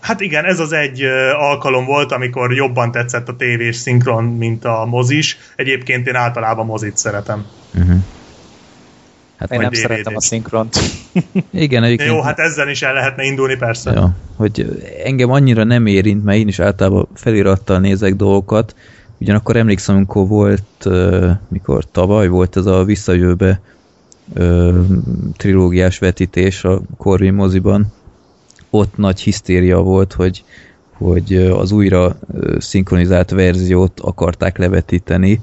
[0.00, 1.02] Hát igen, ez az egy
[1.38, 5.38] alkalom volt, amikor jobban tetszett a tévés szinkron, mint a mozis.
[5.56, 7.46] Egyébként én általában mozit szeretem.
[7.74, 7.96] Uh-huh.
[9.42, 10.76] Hát Én nem DVD szeretem a szinkront.
[11.50, 12.10] Igen, egyébként...
[12.10, 13.92] Jó, hát ezzel is el lehetne indulni, persze.
[13.92, 14.04] Jó,
[14.36, 18.74] hogy engem annyira nem érint, mert én is általában felirattal nézek dolgokat,
[19.20, 20.88] ugyanakkor emlékszem, amikor volt,
[21.48, 23.60] mikor tavaly volt ez a visszajövőbe
[25.36, 27.92] trilógiás vetítés a Corvin moziban,
[28.70, 30.44] ott nagy hisztéria volt, hogy,
[30.92, 32.18] hogy az újra
[32.58, 35.40] szinkronizált verziót akarták levetíteni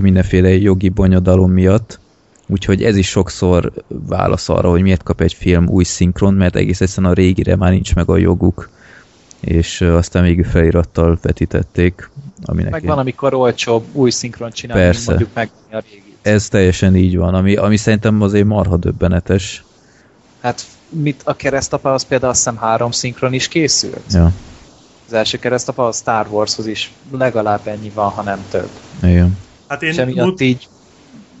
[0.00, 1.98] mindenféle jogi bonyodalom miatt,
[2.46, 6.80] Úgyhogy ez is sokszor válasz arra, hogy miért kap egy film új szinkron, mert egész
[6.80, 8.70] egyszerűen a régire már nincs meg a joguk,
[9.40, 12.10] és aztán végül felirattal vetítették.
[12.44, 15.10] Aminek meg van, amikor olcsóbb új szinkron csinálni, Persze.
[15.10, 16.14] mondjuk meg a régi.
[16.22, 19.64] Ez teljesen így van, ami, ami szerintem azért marha döbbenetes.
[20.40, 24.12] Hát mit a keresztapa, az például azt hiszem három szinkron is készült.
[24.12, 24.32] Ja.
[25.06, 28.68] Az első keresztapa a Star Warshoz is legalább ennyi van, ha nem több.
[29.02, 29.38] Igen.
[29.66, 30.40] Hát én És emiatt múlt...
[30.40, 30.68] így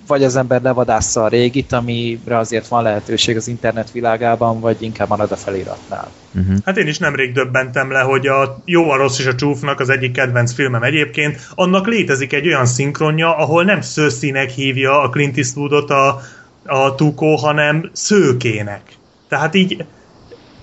[0.06, 5.08] vagy az ember levadásza a régit, amire azért van lehetőség az internet világában, vagy inkább
[5.08, 6.10] marad a feliratnál.
[6.34, 6.56] Uh-huh.
[6.64, 9.88] Hát én is nemrég döbbentem le, hogy a Jó, a Rossz és a Csúfnak az
[9.88, 15.36] egyik kedvenc filmem egyébként, annak létezik egy olyan szinkronja, ahol nem szőszínek hívja a Clint
[15.36, 16.20] Eastwoodot a,
[16.66, 18.82] a Tukó, hanem szőkének.
[19.28, 19.84] Tehát így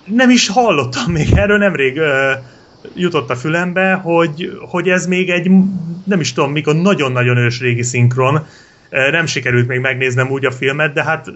[0.06, 2.32] nem is hallottam még erről nemrég ö,
[2.96, 5.52] jutott a fülembe, hogy, hogy ez még egy,
[6.04, 8.46] nem is tudom, mikor nagyon-nagyon ősrégi szinkron,
[9.12, 11.28] nem sikerült még megnéznem úgy a filmet, de hát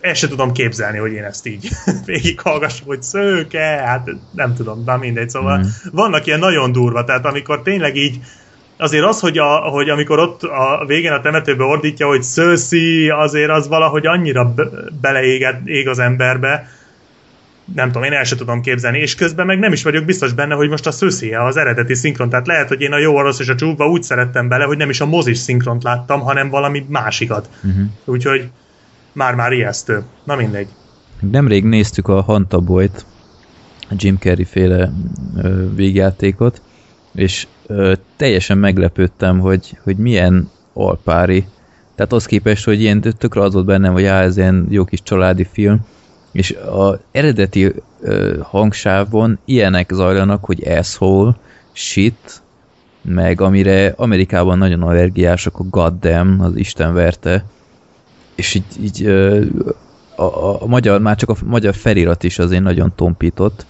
[0.00, 1.68] el se tudom képzelni, hogy én ezt így
[2.06, 5.62] végighallgassam, hogy szőke, hát nem tudom, de mindegy, szóval mm.
[5.92, 8.18] vannak ilyen nagyon durva, tehát amikor tényleg így
[8.76, 13.50] azért az, hogy, a, hogy amikor ott a végén a temetőbe ordítja, hogy szőszi, azért
[13.50, 14.64] az valahogy annyira be,
[15.00, 16.68] beleég ég az emberbe,
[17.74, 20.54] nem tudom, én el sem tudom képzelni, és közben meg nem is vagyok biztos benne,
[20.54, 23.38] hogy most a szőszéje az eredeti szinkron, tehát lehet, hogy én a jó, a rossz
[23.38, 26.86] és a csúfba úgy szerettem bele, hogy nem is a mozis szinkront láttam, hanem valami
[26.88, 27.48] másikat.
[27.64, 27.84] Uh-huh.
[28.04, 28.48] Úgyhogy
[29.12, 30.02] már-már ijesztő.
[30.24, 30.68] Na mindegy.
[31.30, 33.04] Nemrég néztük a Hantaboyt,
[33.90, 34.92] a Jim Carrey féle
[35.36, 36.62] ö, végjátékot,
[37.14, 41.46] és ö, teljesen meglepődtem, hogy, hogy milyen alpári.
[41.94, 45.02] Tehát az képest, hogy ilyen tökre az volt bennem, hogy á, ez ilyen jó kis
[45.02, 45.80] családi film,
[46.34, 51.36] és az eredeti ö, hangsávon ilyenek zajlanak, hogy asshole,
[51.72, 52.42] shit,
[53.02, 57.44] meg amire Amerikában nagyon allergiások a goddamn, az Isten verte,
[58.34, 59.44] és így, így ö,
[60.16, 63.66] a, a, a magyar, már csak a magyar felirat is azért nagyon tompított.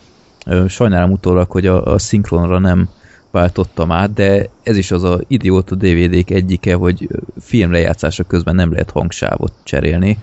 [0.46, 2.88] Ö, sajnálom utólag, hogy a, a szinkronra nem
[3.31, 7.09] váltottam át, de ez is az a idióta DVD-k egyike, hogy
[7.40, 10.18] filmlejátszása közben nem lehet hangsávot cserélni,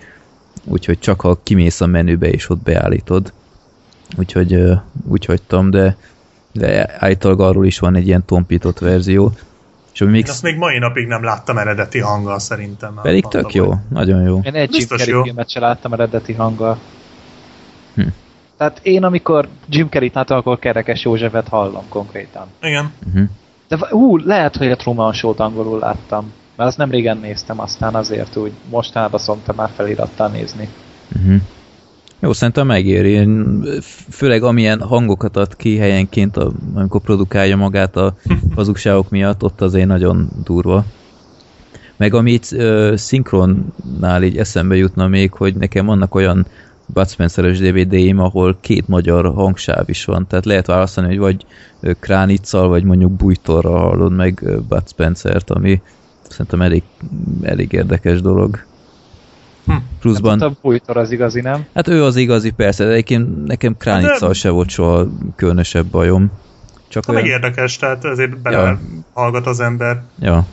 [0.63, 3.33] úgyhogy csak ha kimész a menübe és ott beállítod.
[4.17, 4.63] Úgyhogy
[5.07, 5.97] úgy hagytam, de,
[6.51, 9.31] de állítólag arról is van egy ilyen tompított verzió.
[9.93, 10.29] És még...
[10.29, 12.99] Azt még mai napig nem láttam eredeti hanggal szerintem.
[13.01, 14.39] Pedig tök jó, nagyon jó.
[14.43, 16.77] Én egy Jim Carrey filmet sem láttam eredeti hanggal.
[17.95, 18.07] Hm.
[18.57, 22.47] Tehát én, amikor Jim Carrey-t látom, akkor Kerekes Józsefet hallom konkrétan.
[22.61, 22.93] Igen.
[23.07, 23.29] Uh-huh.
[23.67, 26.31] De ú, lehet, hogy a Truman Show-t angolul láttam.
[26.61, 30.69] Mert azt nem régen néztem, aztán azért úgy mostanában szoktam már felirattal nézni.
[31.15, 31.41] Uh-huh.
[32.19, 33.29] Jó, szerintem megéri.
[34.09, 36.37] Főleg amilyen hangokat ad ki helyenként,
[36.73, 38.15] amikor produkálja magát a
[38.55, 40.85] hazugságok miatt, ott azért nagyon durva.
[41.97, 46.45] Meg amit uh, szinkronnál így eszembe jutna még, hogy nekem vannak olyan
[46.85, 51.45] Bud Spencer-es DVD-im, ahol két magyar hangsáv is van, tehát lehet választani, hogy vagy
[51.99, 55.81] Kránicsal, vagy mondjuk Bújtorra hallod meg Bud Spencer-t, ami
[56.31, 56.83] Szerintem elég,
[57.41, 58.63] elég érdekes dolog.
[59.65, 59.73] Hm.
[59.99, 60.39] Pluszban...
[60.39, 61.65] Hát a Bújtor az igazi, nem?
[61.73, 64.33] Hát ő az igazi, persze, de egyébként nekem Kránicsal de...
[64.33, 66.31] se volt soha különösebb bajom.
[66.87, 67.25] Csak olyan...
[67.25, 68.79] érdekes, tehát ezért bele ja.
[69.13, 70.03] hallgat az ember.
[70.19, 70.45] Ja.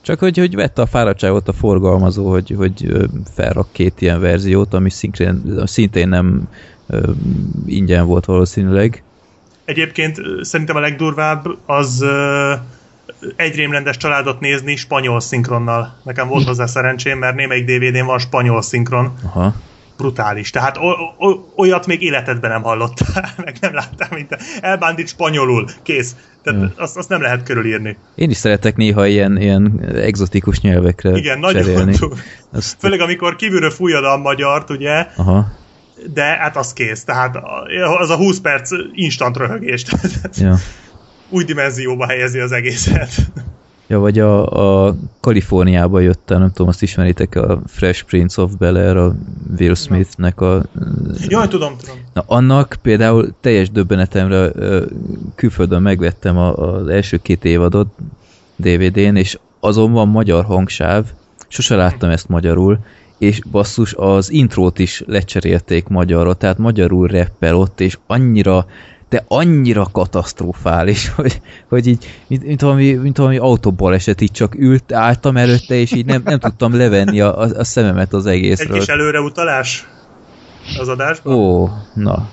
[0.00, 4.90] Csak hogy, hogy vette a fáradtságot a forgalmazó, hogy, hogy felrak két ilyen verziót, ami
[4.90, 6.48] szintén, szintén nem
[6.86, 7.10] ö,
[7.66, 9.02] ingyen volt valószínűleg.
[9.64, 12.52] Egyébként szerintem a legdurvább az ö,
[13.36, 16.00] egy rémrendes családot nézni spanyol szinkronnal.
[16.04, 19.14] Nekem volt hozzá szerencsém, mert némelyik DVD-n van spanyol szinkron.
[19.24, 19.54] Aha.
[19.96, 20.50] Brutális.
[20.50, 25.68] Tehát o- o- olyat még életedben nem hallottál, meg nem láttál, mint elbándít spanyolul.
[25.82, 26.16] Kész.
[26.42, 26.82] Tehát ja.
[26.82, 27.96] azt, azt nem lehet körülírni.
[28.14, 31.88] Én is szeretek néha ilyen, ilyen exotikus nyelvekre Igen, nagyon
[32.52, 32.76] azt...
[32.78, 35.06] Főleg amikor kívülről fújod a magyart, ugye?
[35.16, 35.52] Aha.
[36.14, 37.04] De hát az kész.
[37.04, 37.36] Tehát
[37.98, 39.84] az a 20 perc instant röhögés.
[40.34, 40.56] ja
[41.32, 43.10] új dimenzióba helyezi az egészet.
[43.86, 44.46] Ja, vagy a,
[44.86, 49.14] a Kaliforniába jöttem, nem tudom, azt ismeritek, a Fresh Prince of Bel-Air, a
[49.58, 50.62] Will Smithnek a...
[51.28, 51.96] Jaj, tudom, tudom.
[52.12, 54.50] Na, annak például teljes döbbenetemre
[55.34, 57.94] külföldön megvettem az első két évadot
[58.56, 61.04] DVD-n, és azon van magyar hangsáv,
[61.48, 62.78] sose láttam ezt magyarul,
[63.18, 68.66] és basszus, az intrót is lecserélték magyarra, tehát magyarul reppel ott, és annyira
[69.12, 74.92] de annyira katasztrofális, hogy, hogy így, mint, mint, valami, mint valami autóbaleset, így csak ült,
[74.92, 78.72] álltam előtte, és így nem, nem tudtam levenni a, a, a szememet az egészről.
[78.72, 79.86] Egy kis előreutalás
[80.78, 81.34] az adásban?
[81.34, 82.28] Ó, na.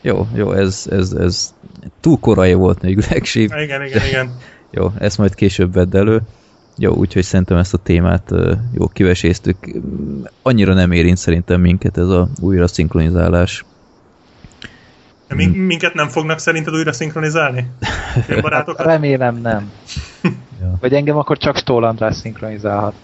[0.00, 1.54] Jó, jó, ez, ez, ez
[2.00, 3.50] túl korai volt még legsív.
[3.62, 4.36] Igen, igen, igen.
[4.70, 6.20] Jó, ezt majd később vedd elő.
[6.76, 8.32] Jó, úgyhogy szerintem ezt a témát
[8.72, 9.56] jó kiveséztük.
[10.42, 13.64] Annyira nem érint szerintem minket ez a újra szinkronizálás.
[15.28, 17.70] Min- minket nem fognak szerinted újra szinkronizálni?
[18.42, 18.86] Barátokat?
[18.86, 19.70] Remélem nem.
[20.60, 20.76] ja.
[20.80, 22.94] Vagy engem akkor csak Stól András szinkronizálhat.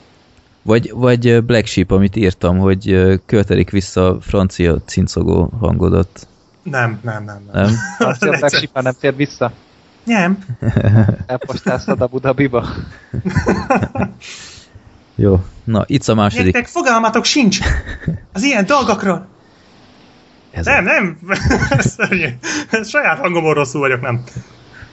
[0.63, 6.29] Vagy, vagy Black Sheep, amit írtam, hogy követelik vissza a francia cincogó hangodat.
[6.63, 7.43] Nem, nem, nem.
[7.53, 7.65] Nem?
[7.65, 7.75] nem?
[8.09, 9.53] Azt a Black Sheep nem tér vissza?
[10.05, 10.39] Nem.
[11.27, 12.67] Elpostáztad a Budabiba?
[15.15, 16.53] Jó, Na, itt a második.
[16.53, 17.59] Nektek fogalmatok sincs
[18.33, 19.27] az ilyen dolgokról.
[20.55, 21.19] Ez Nem, nem.
[21.97, 22.27] Szörnyű.
[22.85, 24.23] Saját hangomon rosszul vagyok, nem.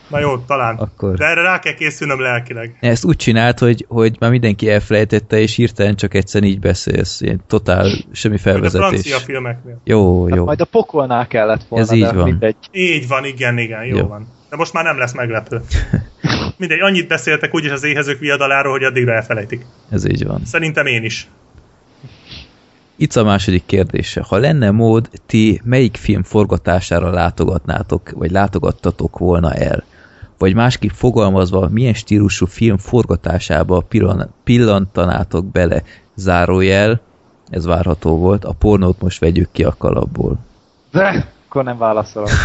[0.10, 0.76] Na jó, talán.
[0.76, 2.78] Akkor- De erre rá kell készülnöm lelkileg.
[2.80, 7.22] Ezt úgy csinált, hogy, hogy már mindenki elfelejtette, és hirtelen csak egyszer így beszélsz.
[7.22, 8.88] Ilyen totál semmi Mint a felvezetés.
[8.88, 9.82] francia filmeknél.
[9.84, 10.46] Jó, Hát jó.
[10.46, 12.24] majd a pokolnál kellett volna, Ez így de van.
[12.24, 12.56] mindegy.
[12.72, 14.08] Így van, igen, igen, jó, Jó.
[14.08, 14.28] van.
[14.50, 15.62] De most már nem lesz meglepő.
[16.58, 19.66] Mindegy, annyit beszéltek úgyis az éhezők viadaláról, hogy addigra elfelejtik.
[19.92, 20.42] Ez így van.
[20.46, 21.28] Szerintem én is.
[23.02, 24.24] Itt a második kérdése.
[24.28, 29.84] Ha lenne mód, ti melyik film forgatására látogatnátok, vagy látogattatok volna el?
[30.38, 35.84] Vagy másképp fogalmazva, milyen stílusú film forgatásába pillan- pillantanátok bele?
[36.16, 37.02] Zárójel,
[37.50, 40.38] ez várható volt, a pornót most vegyük ki a kalapból.
[40.92, 42.30] De, akkor nem válaszolok.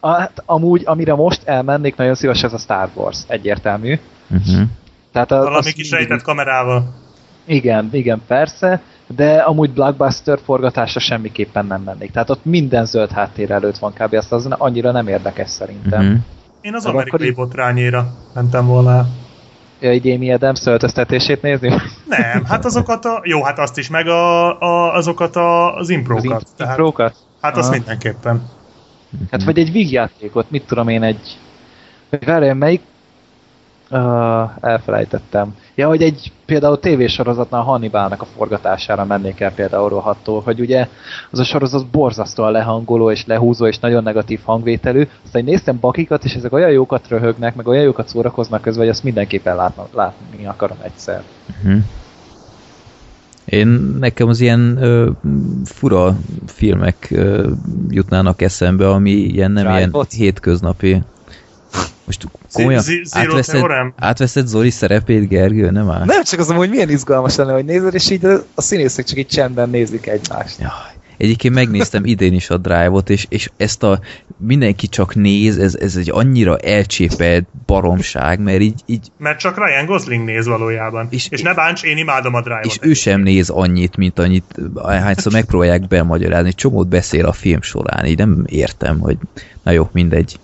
[0.00, 3.18] A- Hát, amúgy, amire most elmennék nagyon szíves, ez a Star Wars.
[3.26, 3.98] Egyértelmű.
[4.30, 4.62] Uh-huh.
[5.12, 6.94] Tehát a, Valami kis mindig- rejtett kamerával.
[7.44, 12.10] Igen, igen, persze, de amúgy blockbuster forgatásra semmiképpen nem mennék.
[12.10, 14.14] Tehát ott minden zöld háttér előtt van kb.
[14.14, 16.00] Azt az annyira nem érdekes szerintem.
[16.04, 16.18] Uh-huh.
[16.60, 19.06] Én az akkor amerikai így- botrányéra mentem volna.
[19.80, 21.68] Ja, így Amy Adams öltöztetését nézni?
[22.06, 23.20] Nem, hát azokat a...
[23.22, 26.24] Jó, hát azt is, meg a, a, azokat a, az Az imprókat.
[26.24, 26.78] int- Tehát,
[27.40, 27.76] hát azt Aha.
[27.76, 28.48] mindenképpen.
[29.30, 31.38] Hát vagy egy vígjátékot, mit tudom én, egy...
[32.24, 32.82] Várjál, melyik?
[33.90, 35.54] Uh, elfelejtettem.
[35.78, 40.88] Ja, hogy egy például tévésorozatnál Hannibalnak a forgatására mennék el például rohadtól, hogy ugye
[41.30, 45.08] az a sorozat borzasztóan lehangoló és lehúzó és nagyon negatív hangvételű.
[45.24, 49.04] Aztán néztem bakikat, és ezek olyan jókat röhögnek, meg olyan jókat szórakoznak közben, hogy azt
[49.04, 51.22] mindenképpen látna, látni akarom egyszer.
[51.62, 51.82] Uh-huh.
[53.44, 53.66] Én
[53.98, 55.10] nekem az ilyen ö,
[55.64, 57.50] fura filmek ö,
[57.88, 60.12] jutnának eszembe, ami ilyen nem ilyen Drive-ot?
[60.12, 61.02] hétköznapi.
[62.06, 63.64] Most komolyan átveszed,
[63.96, 66.04] átveszed Zoli szerepét, Gergő, nem áll?
[66.04, 69.26] Nem csak az, hogy milyen izgalmas lenne, hogy nézed, és így a, színészek csak így
[69.26, 70.58] csendben nézik egymást.
[70.60, 70.70] Jaj.
[71.16, 74.00] Egyébként megnéztem idén is a Drive-ot, és, és ezt a
[74.38, 79.86] mindenki csak néz, ez, ez egy annyira elcsépelt baromság, mert így, így Mert csak Ryan
[79.86, 81.06] Gosling néz valójában.
[81.10, 82.64] És- És, ne bánts, én imádom a Drive-ot.
[82.64, 84.54] és ő sem néz annyit, mint annyit,
[84.86, 89.16] hányszor megpróbálják bemagyarázni, csomót beszél a film során, így nem értem, hogy
[89.62, 90.38] na jó, mindegy.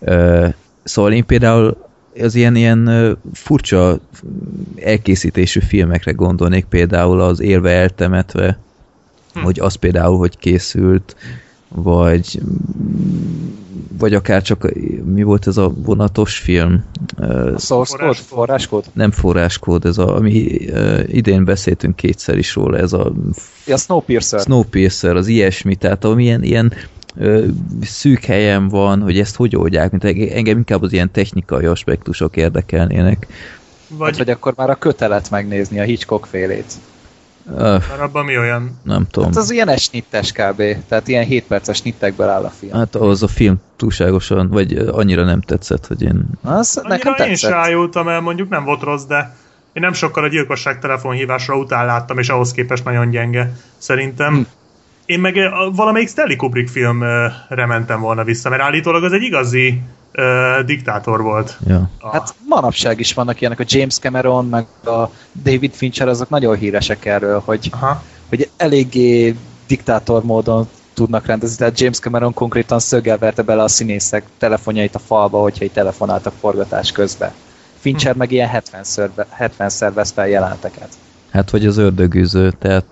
[0.00, 0.46] Ö,
[0.84, 1.76] szóval én például
[2.20, 2.90] az ilyen, ilyen
[3.32, 3.98] furcsa
[4.76, 8.58] elkészítésű filmekre gondolnék, például az Élve eltemetve,
[9.34, 9.40] Hm.
[9.40, 11.16] hogy az például, hogy készült,
[11.68, 12.40] vagy
[13.98, 14.72] vagy akár csak
[15.04, 16.84] mi volt ez a vonatos film?
[17.16, 18.14] A source code, Forráskód.
[18.26, 18.84] forráskód?
[18.92, 20.32] nem forráskód, ez a, ami
[21.06, 23.12] idén beszéltünk kétszer is róla, ez a
[23.66, 24.40] Ja, Snowpiercer.
[24.40, 26.72] Snowpiercer, az ilyesmi, tehát ami ilyen, ilyen
[27.16, 27.46] ö,
[27.82, 33.26] szűk helyen van, hogy ezt hogy oldják, mint engem inkább az ilyen technikai aspektusok érdekelnének.
[33.28, 36.72] Hát, Vagy, vagy akkor már a kötelet megnézni, a Hitchcock félét.
[37.50, 38.78] Öh, mert abban mi olyan?
[38.82, 39.28] nem tudom.
[39.28, 40.62] Hát az ilyen esnittes kb.
[40.88, 42.72] Tehát ilyen 7 perces snittekből áll a film.
[42.72, 46.24] Hát az a film túlságosan, vagy annyira nem tetszett, hogy én...
[46.42, 47.64] Az nekem Annyira én se tetszett.
[47.64, 49.36] ájultam el, mondjuk nem volt rossz, de
[49.72, 54.34] én nem sokkal a gyilkosság telefonhívásra után láttam, és ahhoz képest nagyon gyenge, szerintem.
[54.34, 54.40] Hm.
[55.06, 55.38] Én meg
[55.72, 61.58] valamelyik Stanley Kubrick filmre mentem volna vissza, mert állítólag az egy igazi ö, diktátor volt.
[61.66, 61.90] Ja.
[61.98, 65.10] A, Hát manapság is vannak ilyenek, a James Cameron, meg a
[65.42, 68.02] David Fincher, azok nagyon híresek erről, hogy, Aha.
[68.28, 69.36] hogy eléggé
[69.66, 71.56] diktátor módon tudnak rendezni.
[71.56, 76.32] Tehát James Cameron konkrétan szöggel verte bele a színészek telefonjait a falba, hogyha egy telefonáltak
[76.40, 77.32] forgatás közben.
[77.78, 80.88] Fincher meg ilyen 70-szer, 70-szer vesz fel jelenteket.
[81.32, 82.84] Hát, hogy az ördögűző, tehát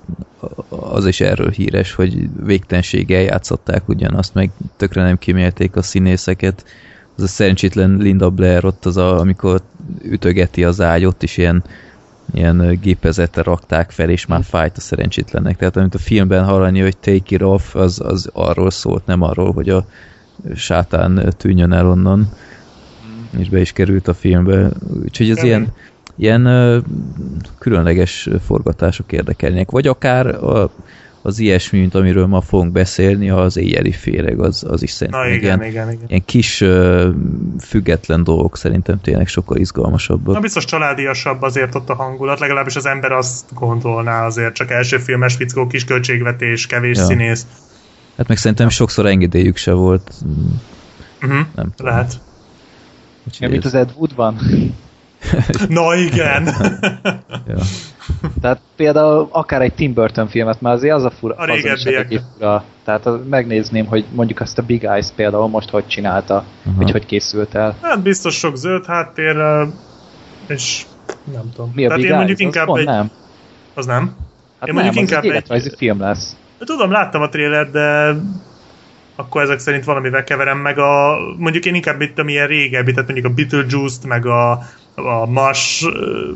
[0.68, 6.64] az is erről híres, hogy végtelenséggel játszották ugyanazt, meg tökre nem kimélték a színészeket.
[7.16, 9.60] Az a szerencsétlen Linda Blair ott az, a, amikor
[10.02, 11.64] ütögeti az ágy, ott is ilyen,
[12.34, 15.56] ilyen gépezetre rakták fel, és már fájt a szerencsétlennek.
[15.56, 19.52] Tehát amit a filmben hallani, hogy take it off, az, az arról szólt, nem arról,
[19.52, 19.86] hogy a
[20.54, 22.32] sátán tűnjön el onnan,
[23.38, 24.70] és be is került a filmbe.
[25.02, 25.50] Úgyhogy az Kemény.
[25.50, 25.72] ilyen,
[26.20, 26.78] ilyen ö,
[27.58, 29.70] különleges forgatások érdekelnék.
[29.70, 30.70] Vagy akár a,
[31.22, 35.28] az ilyesmi, mint amiről ma fogunk beszélni, az éjjeli féreg, az, az is szerintem Na
[35.28, 36.04] igen, ilyen, igen, igen.
[36.08, 37.08] ilyen kis ö,
[37.60, 40.34] független dolgok szerintem tényleg sokkal izgalmasabbak.
[40.34, 44.98] Na biztos családiasabb azért ott a hangulat, legalábbis az ember azt gondolná azért, csak első
[44.98, 47.04] filmes fickó, kis költségvetés, kevés Ja.
[47.04, 47.46] színész.
[48.16, 50.14] Hát meg szerintem sokszor engedélyük se volt.
[51.22, 51.38] Uh-huh.
[51.54, 51.92] Nem tudom.
[51.92, 52.20] Lehet.
[53.26, 54.38] Úgyhogy Ja, mint az Ed Woodban.
[55.68, 56.44] Na igen!
[57.46, 57.56] ja.
[58.40, 61.84] Tehát például akár egy Tim Burton filmet, mert azért az a fura, A az is
[61.84, 62.22] régebbiek.
[62.38, 62.64] fura.
[62.84, 66.76] Tehát az, megnézném, hogy mondjuk azt a Big Eyes például most hogy csinálta, Aha.
[66.76, 67.76] hogy hogy készült el.
[67.82, 69.72] Hát biztos sok zöld háttérrel,
[70.46, 70.82] és
[71.32, 71.72] nem tudom.
[71.74, 72.48] Mi a Tehát Big én mondjuk Eyes?
[72.50, 72.86] Az inkább pont egy...
[72.86, 73.10] nem.
[73.74, 74.16] Az nem?
[74.60, 76.36] Hát Én nem, mondjuk az inkább egy egy- film lesz.
[76.58, 78.14] Tudom, láttam a trélert, de
[79.16, 81.16] akkor ezek szerint valamivel keverem meg a...
[81.36, 84.58] Mondjuk én inkább itt ilyen régebbi, tehát mondjuk a Beetlejuice-t, meg a,
[84.94, 86.30] a Mars, ö,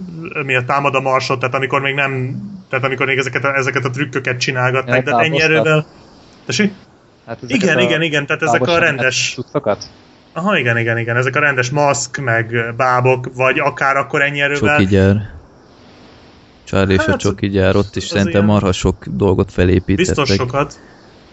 [0.44, 3.84] mi a támad a Marsot, tehát amikor még nem, tehát amikor még ezeket a, ezeket
[3.84, 5.86] a trükköket csinálgatnak, Ja, de hát ennyi erővel...
[6.46, 6.72] Tessék?
[7.26, 9.32] Hát Igen, a igen, igen, tehát ezek a rendes...
[9.34, 9.88] cuccokat?
[10.32, 14.76] Aha, igen, igen, igen, ezek a rendes maszk, meg bábok, vagy akár akkor ennyi erővel.
[14.76, 15.32] Csoki gyár.
[16.64, 19.96] Charlie és a Hát, Csoki gyár, ott is szerintem ilyen- marha sok dolgot felépítettek.
[19.96, 20.80] Biztos sokat.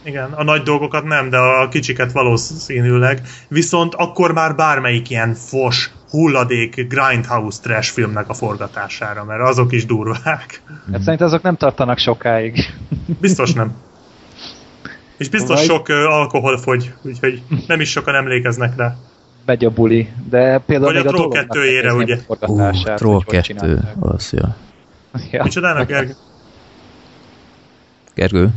[0.03, 3.21] Igen, a nagy dolgokat nem, de a kicsiket valószínűleg.
[3.47, 9.85] Viszont akkor már bármelyik ilyen fos, hulladék, grindhouse trash filmnek a forgatására, mert azok is
[9.85, 10.61] durvák.
[10.91, 12.73] Hát szerintem azok nem tartanak sokáig.
[13.19, 13.73] Biztos nem.
[15.17, 18.95] És biztos Vagy- sok ö, alkohol fogy, úgyhogy nem is sokan emlékeznek rá.
[19.45, 20.09] Megy a buli.
[20.29, 22.45] De például Vagy a a Troll dolognak kettőjére, megnézném ugye?
[22.45, 23.95] a Ú, forgatását, Troll hogy hogy 2, csinálták.
[23.99, 24.55] az, ja.
[25.31, 25.43] Ja.
[25.43, 26.15] Micsodának, Gergő?
[28.15, 28.49] Gergő,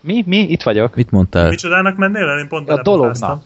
[0.00, 0.22] Mi?
[0.26, 0.36] Mi?
[0.38, 0.94] Itt vagyok.
[0.96, 1.48] mit mondtál?
[1.48, 2.38] Micsodának mennél el?
[2.38, 3.42] Én pont A dolognak.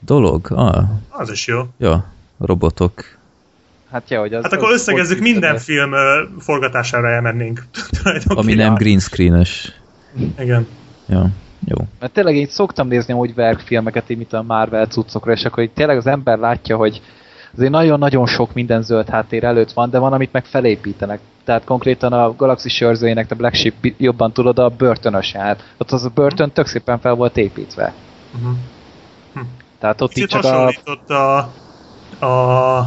[0.00, 0.46] Dolog?
[0.50, 1.62] Ah, Az is jó.
[1.78, 2.04] ja,
[2.38, 3.04] robotok.
[3.90, 5.62] Hát ja, hogy az, Hát akkor az összegezzük, minden működött.
[5.64, 7.64] film ö, forgatására elmennénk.
[8.26, 9.72] Ami nem green screenes.
[10.38, 10.66] Igen.
[11.08, 11.28] Ja,
[11.64, 11.76] jó.
[12.00, 15.70] Mert tényleg én szoktam nézni úgy verkfilmeket, így mint a Marvel cuccokra, és akkor így
[15.70, 17.02] tényleg az ember látja, hogy
[17.56, 21.20] azért nagyon-nagyon sok minden zöld háttér előtt van, de van, amit meg felépítenek.
[21.44, 25.74] Tehát konkrétan a Galaxis őrzőjének, a Black Sheep jobban tudod, a börtönös át.
[25.76, 27.92] Ott az a börtön tök szépen fel volt építve.
[28.34, 28.56] Uh-huh.
[29.78, 30.72] Tehát ott így Kicsit csak
[31.08, 31.14] a...
[31.14, 32.78] a, a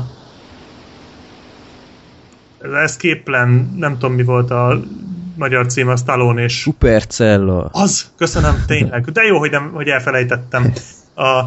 [2.62, 4.80] az Escape Plan, nem tudom mi volt a
[5.36, 7.70] magyar cím, a Stallone és Supercella.
[7.72, 9.04] az, köszönöm, tényleg.
[9.04, 10.74] De jó, hogy, nem, hogy elfelejtettem.
[11.18, 11.40] A,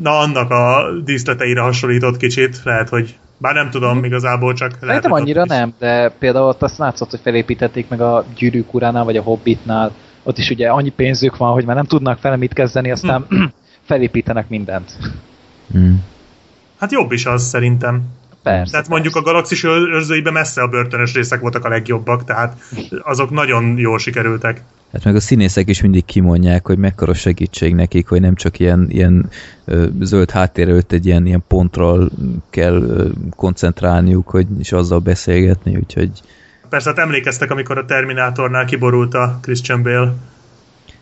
[0.00, 5.12] na, annak a díszleteire hasonlított kicsit, lehet, hogy bár nem tudom igazából, csak lehet, Szerintem
[5.12, 9.22] annyira nem, de például ott azt látszott, hogy felépítették meg a Gyűrűk uránál, vagy a
[9.22, 9.92] Hobbitnál.
[10.22, 13.26] Ott is ugye annyi pénzük van, hogy már nem tudnak vele mit kezdeni, aztán
[13.88, 14.96] felépítenek mindent.
[15.78, 15.94] Mm.
[16.78, 18.02] Hát jobb is az szerintem.
[18.42, 18.70] Persze.
[18.70, 22.56] Tehát mondjuk a Galaxis őrzőiben messze a börtönös részek voltak a legjobbak, tehát
[23.02, 24.62] azok nagyon jól sikerültek.
[24.92, 28.86] Hát meg a színészek is mindig kimondják, hogy mekkora segítség nekik, hogy nem csak ilyen,
[28.88, 29.30] ilyen
[30.00, 31.96] zöld háttér előtt egy ilyen, ilyen pontra
[32.50, 36.10] kell koncentrálniuk, hogy és azzal beszélgetni, úgyhogy
[36.68, 40.12] Persze, hát emlékeztek, amikor a Terminátornál kiborult a Christian Bale.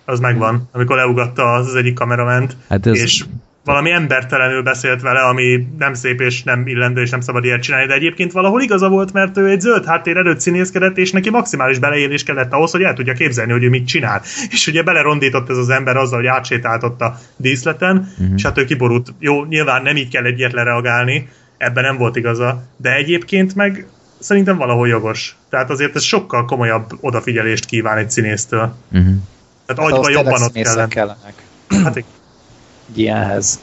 [0.04, 3.24] Az megvan, amikor leugatta az egyik kamerament, Hát ez- és
[3.68, 7.86] valami embertelenül beszélt vele, ami nem szép és nem illendő, és nem szabad ilyet csinálni,
[7.86, 11.78] de egyébként valahol igaza volt, mert ő egy zöld háttér előtt színészkedett, és neki maximális
[11.78, 14.22] beleélés kellett ahhoz, hogy el tudja képzelni, hogy ő mit csinál.
[14.50, 18.34] És ugye belerondított ez az ember azzal, hogy átsétáltott a díszleten, uh-huh.
[18.36, 19.14] és hát ő kiborult.
[19.18, 23.86] Jó, nyilván nem így kell egy ilyet lereagálni, ebben nem volt igaza, de egyébként meg
[24.18, 25.36] szerintem valahol jogos.
[25.50, 28.74] Tehát azért ez sokkal komolyabb odafigyelést kíván egy színésztől.
[28.92, 29.14] uh-huh.
[29.66, 30.88] Tehát Hát agyba jobban ott kellene.
[30.88, 31.34] kellenek.
[31.68, 32.04] Hát.
[32.88, 33.60] Egy ilyenhez.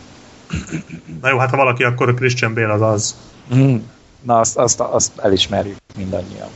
[1.21, 3.15] na jó, hát ha valaki, akkor a Christian Bale az az.
[3.55, 3.75] Mm.
[4.21, 6.47] Na, azt, azt, azt elismerjük mindannyian.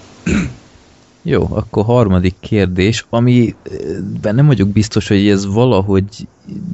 [1.22, 6.28] Jó, akkor harmadik kérdés, amiben nem vagyok biztos, hogy ez valahogy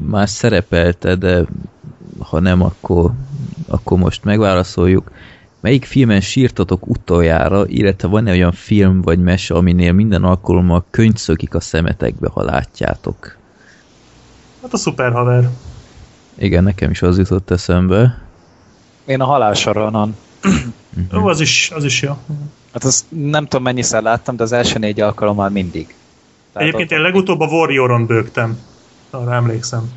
[0.06, 1.46] már szerepelte, de
[2.20, 3.12] ha nem, akkor,
[3.68, 5.12] akkor most megválaszoljuk.
[5.60, 11.56] Melyik filmen sírtatok utoljára, illetve van-e olyan film vagy mese, aminél minden alkalommal könyv szökik
[11.56, 13.38] a szemetekbe, ha látjátok?
[14.62, 15.50] Hát a szuper haver.
[16.38, 18.22] Igen, nekem is az jutott eszembe.
[19.06, 20.16] Én a halálsoronon.
[21.16, 22.18] Ó, az is, az is jó.
[22.74, 25.96] Hát azt nem tudom mennyiszer láttam, de az első négy alkalommal mindig.
[26.54, 28.58] Tehát Egyébként ott- én legutóbb a Warrioron bőgtem.
[29.10, 29.92] Arra emlékszem.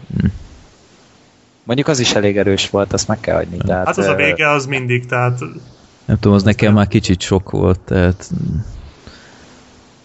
[1.64, 3.56] Mondjuk az is elég erős volt, azt meg kell hagyni.
[3.56, 5.38] Tehát, Hát az a vége az mindig, tehát
[6.04, 8.30] Nem tudom, az nekem már kicsit sok volt, tehát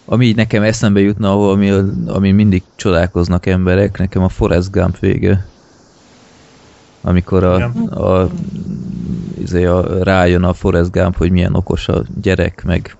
[0.04, 1.70] ami így nekem eszembe jutna, ahol, ami,
[2.06, 5.46] ami mindig csodálkoznak emberek, nekem a Forrest Gump vége.
[7.06, 7.70] Amikor a, Igen.
[7.88, 8.28] a,
[9.38, 12.96] izé a, rájön a Forrest Gump, hogy milyen okos a gyerek, meg,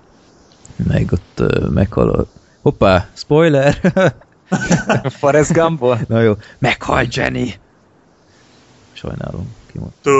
[0.87, 2.25] meg ott ö, meghal a...
[2.61, 3.93] Hoppá, spoiler!
[5.19, 5.99] Forrest Gumpból?
[6.07, 7.47] Na jó, meghal Jenny!
[8.93, 10.13] Sajnálom, kimondtam.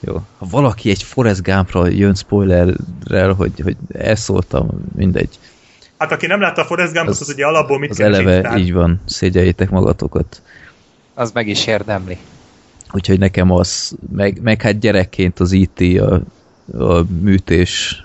[0.00, 0.14] Jó.
[0.38, 5.38] Ha valaki egy Forrest Gumpra jön spoilerrel, hogy, hogy elszóltam, mindegy.
[5.98, 8.40] Hát aki nem látta a Forrest Gumpot, Az- az, ugye alapból mit Az keresik, eleve
[8.42, 10.42] tehát- így van, szégyeljétek magatokat.
[11.14, 12.18] Az meg is érdemli.
[12.92, 16.22] Úgyhogy nekem az, meg, meg hát gyerekként az IT, a,
[16.78, 18.04] a műtés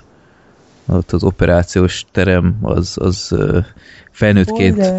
[0.87, 3.35] ott az operációs terem az, az
[4.11, 4.91] felnőttként,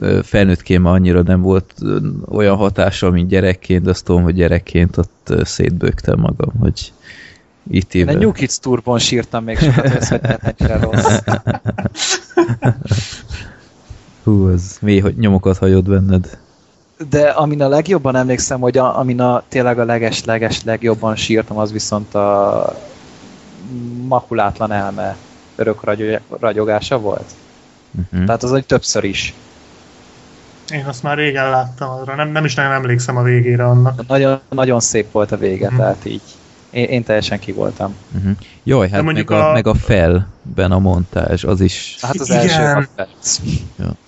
[0.00, 1.74] ö, felnőttként már annyira nem volt
[2.28, 6.92] olyan hatással, mint gyerekként, de azt tudom, hogy gyerekként ott szétbögtem magam, hogy
[7.70, 8.20] itt Én a éve.
[8.20, 11.18] New Kids Tourban sírtam még sokat, hogy ez rossz.
[14.24, 16.38] Hú, az mély hogy nyomokat hagyott benned.
[17.10, 21.72] De amin a legjobban emlékszem, hogy a, amin a tényleg a leges-leges legjobban sírtam, az
[21.72, 22.76] viszont a
[24.06, 25.16] makulátlan elme
[25.56, 27.30] örök ragyog, ragyogása volt.
[28.10, 28.26] Uh-huh.
[28.26, 29.34] Tehát az, hogy többször is.
[30.72, 34.06] Én azt már régen láttam, arra nem, nem is nagyon emlékszem a végére annak.
[34.06, 35.76] Nagyon, nagyon szép volt a vége, Mhm.
[35.76, 36.22] tehát így.
[36.76, 37.96] Én, én teljesen ki voltam.
[38.16, 38.32] Uh-huh.
[38.64, 41.96] Jaj, hát meg mondjuk a, a- meg a felben a montázs, az is...
[42.00, 42.40] Hát az Igen.
[42.40, 43.38] első perc.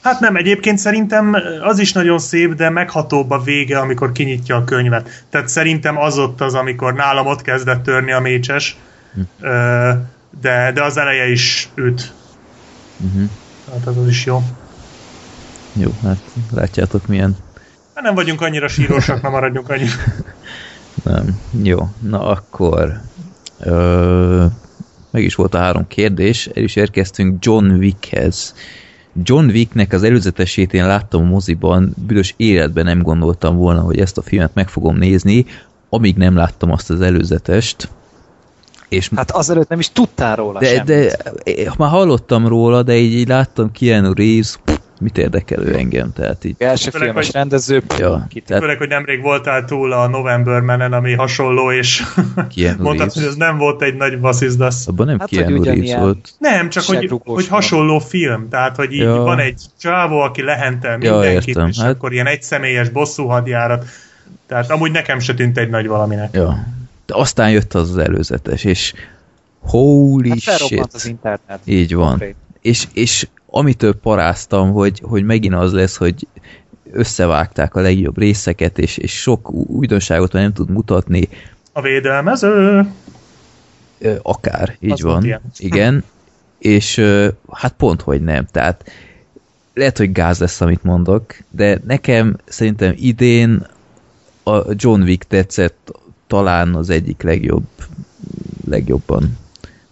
[0.03, 4.65] Hát nem, egyébként szerintem az is nagyon szép, de meghatóbb a vége, amikor kinyitja a
[4.65, 5.25] könyvet.
[5.31, 8.77] Tehát szerintem az ott az, amikor nálam ott kezdett törni a mécses,
[9.41, 9.91] Ö,
[10.41, 12.15] de, de az eleje is üt.
[13.05, 13.31] Uh-huh.
[13.65, 14.43] Tehát az, az is jó.
[15.73, 16.19] Jó, hát
[16.51, 17.37] látjátok milyen
[17.95, 19.93] Hát nem vagyunk annyira sírosak, nem maradjunk annyira.
[21.05, 21.41] Nem.
[21.63, 23.01] Jó, na akkor
[23.61, 24.45] ö,
[25.11, 28.55] meg is volt a három kérdés, el is érkeztünk John Wickhez.
[29.23, 34.19] John Wicknek az előzetesét én láttam a moziban, büdös életben nem gondoltam volna, hogy ezt
[34.19, 35.47] a filmet meg fogom nézni,
[35.89, 37.89] amíg nem láttam azt az előzetest.
[38.89, 40.85] És Hát azelőtt nem is tudtál róla de, semmit.
[40.85, 45.75] de eh, már hallottam róla, de így, így láttam Keanu Reeves, pff, mit érdekel ő
[45.77, 49.93] engem, tehát így, Első Főleg, filmes hogy- rendező, ja, tehát Főleg, hogy nemrég voltál túl
[49.93, 52.03] a November menen, ami hasonló, és
[52.79, 54.87] mondtad, hogy ez nem volt egy nagy vasszizdasz.
[54.89, 56.33] abban nem Hát, Keanu Reeves volt.
[56.39, 58.49] Nem, csak hogy, hogy hasonló film.
[58.49, 59.15] Tehát, hogy így Ja.
[59.15, 61.69] van egy csávó, aki lehentel Ja, mindenkit, értem.
[61.69, 63.85] és Hát- akkor ilyen egyszemélyes bosszú hadjárat.
[64.47, 66.35] Tehát amúgy nekem se tűnt egy nagy valaminek.
[66.35, 66.67] Ja.
[67.07, 68.93] De aztán jött az az előzetes, és
[69.61, 70.89] holy hát shit.
[70.93, 71.61] az internet.
[71.65, 72.23] Így van.
[72.61, 76.27] És, és amitől paráztam, hogy, hogy megint az lesz, hogy
[76.93, 81.29] összevágták a legjobb részeket, és, és sok újdonságot már nem tud mutatni,
[81.73, 82.87] A védelmező.
[84.23, 85.25] Akár, így Az volt van.
[85.25, 85.41] ilyen.
[85.57, 86.05] Igen.
[86.59, 87.05] És
[87.51, 88.47] hát pont, hogy nem.
[88.47, 88.91] Tehát
[89.75, 93.67] lehet, hogy gáz lesz, amit mondok, de nekem szerintem idén
[94.43, 95.93] a John Wick tetszett
[96.27, 97.67] talán az egyik legjobb,
[98.69, 99.39] legjobban.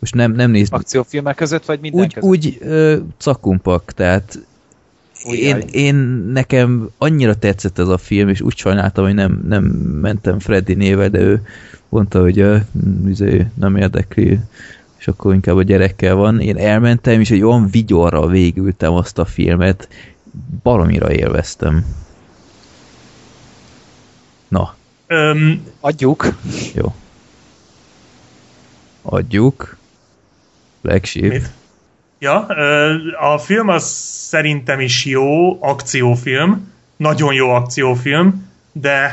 [0.06, 2.28] Most nem, nem néz, Akciófilmek között, vagy minden úgy, között?
[2.28, 4.38] úgy ö, cakumpak, tehát
[5.24, 5.64] én, Ujjaj.
[5.70, 5.94] én,
[6.32, 9.64] nekem annyira tetszett ez a film, és úgy sajnáltam, hogy nem, nem
[10.00, 11.46] mentem Freddy néve, de ő
[11.88, 12.56] mondta, hogy ö,
[13.06, 14.38] izé, nem érdekli,
[14.98, 16.40] és akkor inkább a gyerekkel van.
[16.40, 19.88] Én elmentem, és egy olyan vigyorral végültem azt a filmet,
[20.62, 21.84] baromira élveztem.
[24.48, 24.74] Na,
[25.06, 26.34] Öm, Adjuk.
[26.74, 26.94] jó.
[29.02, 29.76] Adjuk.
[30.86, 31.32] Flagship.
[31.32, 31.50] mit?
[32.18, 32.46] Ja,
[33.18, 33.84] a film az
[34.28, 39.12] szerintem is jó akciófilm, nagyon jó akciófilm, de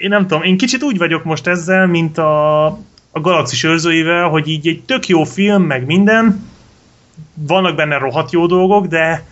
[0.00, 2.66] én nem tudom, én kicsit úgy vagyok most ezzel, mint a,
[3.10, 6.48] a Galaxis őrzőivel, hogy így egy tök jó film, meg minden,
[7.34, 9.24] vannak benne rohadt jó dolgok, de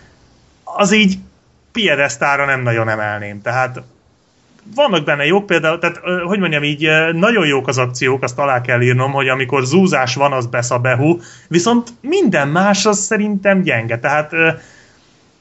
[0.63, 1.17] az így
[1.71, 3.41] piedesztára nem nagyon emelném.
[3.41, 3.81] Tehát
[4.75, 8.81] vannak benne jók például, tehát hogy mondjam így, nagyon jók az akciók, azt alá kell
[8.81, 13.99] írnom, hogy amikor zúzás van, az besz a behu, viszont minden más az szerintem gyenge,
[13.99, 14.31] tehát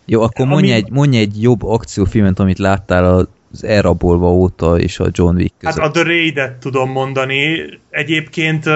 [0.05, 4.99] Jó, akkor Ami- mondj egy, mondj egy jobb akciófilmet, amit láttál az elrabolva óta és
[4.99, 5.79] a John Wick között.
[5.79, 7.64] Hát a The Raid-et tudom mondani.
[7.91, 8.66] Egyébként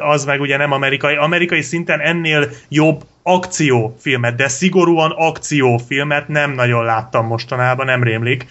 [0.00, 1.16] az meg ugye nem amerikai.
[1.16, 8.46] Amerikai szinten ennél jobb akciófilmet, de szigorúan akciófilmet nem nagyon láttam mostanában, nem rémlik.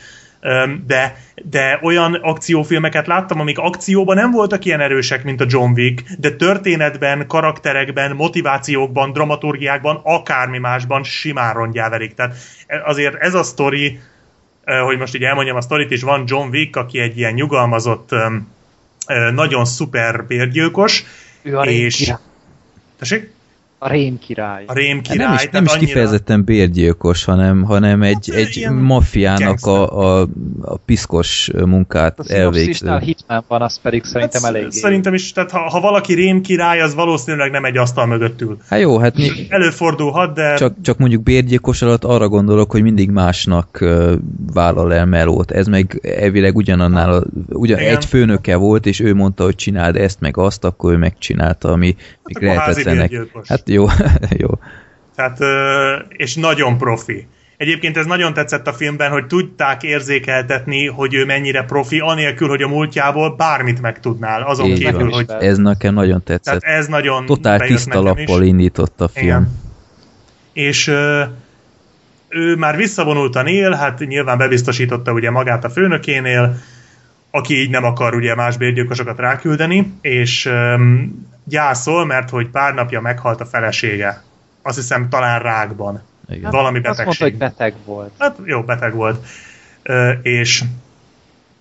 [0.85, 6.03] De, de olyan akciófilmeket láttam, amik akcióban nem voltak ilyen erősek, mint a John Wick,
[6.19, 12.13] de történetben, karakterekben, motivációkban, dramaturgiákban, akármi másban simán rongyá verik.
[12.13, 12.35] Tehát
[12.85, 13.99] azért ez a sztori,
[14.85, 18.09] hogy most így elmondjam a sztorit is, van John Wick, aki egy ilyen nyugalmazott,
[19.33, 21.03] nagyon szuper bérgyilkos,
[21.67, 22.13] És-
[22.99, 23.35] tessék?
[23.79, 24.63] A rém király.
[24.67, 25.27] A rém Hát király.
[25.27, 30.27] nem is, nem is annyira- kifejezetten bérgyilkos, hanem, hanem egy, Hát, egy maffiának a, a,
[30.61, 32.97] a piszkos munkát A elvégző.
[32.97, 34.71] Hitman van, az pedig szerintem hát, elég.
[34.71, 38.57] Szerintem is, tehát ha, ha valaki rém király, az valószínűleg nem egy asztal mögött ül.
[38.69, 43.09] Hát jó, hát mi, Előfordulhat, de csak, csak mondjuk bérgyilkos alatt arra gondolok, hogy mindig
[43.09, 44.11] másnak uh,
[44.53, 45.51] vállal el melót.
[45.51, 47.95] Ez meg elvileg ugyanannál, a, ugyan, Igen.
[47.95, 51.95] egy főnöke volt, és ő mondta, hogy csináld ezt, meg azt, akkor ő megcsinálta, ami
[52.23, 53.27] még akkor házi lehetetlenek.
[53.47, 53.85] Hát jó,
[54.43, 54.49] jó.
[55.15, 55.39] Tehát,
[56.07, 57.27] és nagyon profi.
[57.57, 62.61] Egyébként ez nagyon tetszett a filmben, hogy tudták érzékeltetni, hogy ő mennyire profi, anélkül, hogy
[62.61, 64.41] a múltjából bármit megtudnál.
[64.41, 65.11] Azon Így kívül, van.
[65.11, 65.25] hogy...
[65.39, 66.59] Ez nekem nagyon tetszett.
[66.59, 69.25] Tehát ez nagyon Totál tiszta lappal indított a film.
[69.25, 69.59] Igen.
[70.53, 70.87] És
[72.29, 76.57] ő már visszavonultan él, hát nyilván bebiztosította ugye magát a főnökénél,
[77.31, 80.49] aki így nem akar ugye más bérgyilkosokat ráküldeni, és
[81.49, 84.23] gyászol, mert hogy pár napja meghalt a felesége.
[84.61, 86.01] Azt hiszem talán rákban.
[86.29, 86.51] Igen.
[86.51, 87.27] Valami Azt mondta, betegség.
[87.27, 88.11] hogy beteg volt.
[88.19, 89.25] Hát jó, beteg volt.
[89.83, 90.63] Ö, és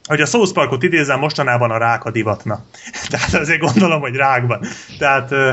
[0.04, 2.64] hogy a South Parkot idézem, mostanában a rák a divatna.
[3.10, 4.60] Tehát azért gondolom, hogy rákban.
[4.98, 5.50] Tehát ö,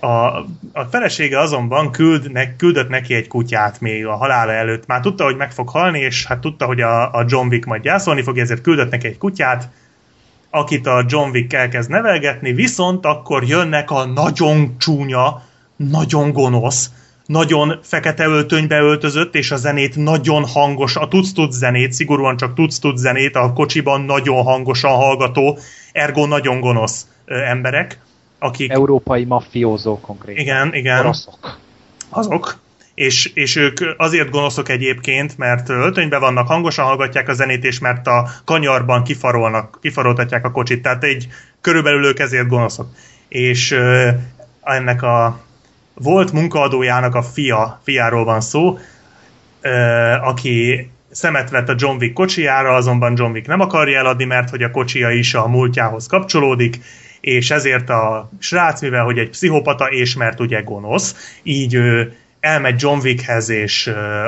[0.00, 0.38] a,
[0.72, 4.86] a felesége azonban küld, ne, küldött neki egy kutyát még a halála előtt.
[4.86, 7.82] Már tudta, hogy meg fog halni, és hát tudta, hogy a, a John Wick majd
[7.82, 9.68] gyászolni fog, ezért küldött neki egy kutyát,
[10.50, 15.42] akit a John Wick elkezd nevelgetni, viszont akkor jönnek a nagyon csúnya,
[15.76, 16.90] nagyon gonosz,
[17.26, 23.00] nagyon fekete öltönybe öltözött, és a zenét nagyon hangos, a tudsz-tudsz zenét, szigorúan csak tudsz-tudsz
[23.00, 25.58] zenét, a kocsiban nagyon hangosan hallgató,
[25.92, 28.00] ergo nagyon gonosz emberek,
[28.38, 28.70] akik...
[28.70, 30.42] Európai maffiózó konkrétan.
[30.42, 30.98] Igen, igen.
[30.98, 31.58] Oroszok.
[32.08, 32.58] Azok.
[32.96, 38.06] És, és ők azért gonoszok egyébként, mert öltönyben vannak, hangosan hallgatják a zenét, és mert
[38.06, 40.82] a kanyarban kifarolnak, kifaroltatják a kocsit.
[40.82, 41.28] Tehát egy
[41.60, 42.88] körülbelül ők ezért gonoszok.
[43.28, 44.08] És ö,
[44.62, 45.40] ennek a
[45.94, 48.78] volt munkaadójának a fia, fiáról van szó,
[49.60, 49.70] ö,
[50.22, 54.62] aki szemet vett a John Wick kocsijára, azonban John Wick nem akarja eladni, mert hogy
[54.62, 56.78] a kocsia is a múltjához kapcsolódik,
[57.20, 62.82] és ezért a srác, mivel hogy egy pszichopata, és mert ugye gonosz, így ő elmegy
[62.82, 63.86] John Wickhez, és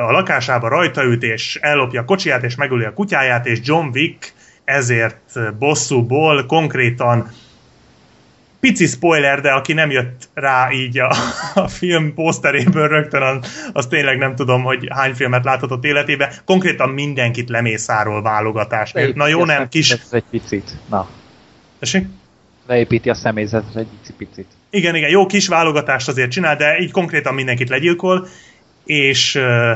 [0.09, 4.33] a lakásába rajta üt, és ellopja a kocsiját, és megöli a kutyáját, és John Wick
[4.65, 7.31] ezért bosszúból konkrétan
[8.61, 11.15] pici spoiler, de aki nem jött rá így a,
[11.55, 16.33] a film poszteréből rögtön, az, az tényleg nem tudom, hogy hány filmet láthatott életébe.
[16.45, 18.93] Konkrétan mindenkit lemészárol válogatás.
[18.93, 19.97] Leépíti Na jó, nem, kis...
[20.11, 20.71] Egy picit.
[20.89, 21.09] Na,
[21.79, 22.07] Tessék?
[22.67, 24.47] leépíti a személyzetre egy picit.
[24.71, 28.27] Igen, igen, jó kis válogatást azért csinál, de így konkrétan mindenkit legyilkol,
[28.85, 29.71] és uh,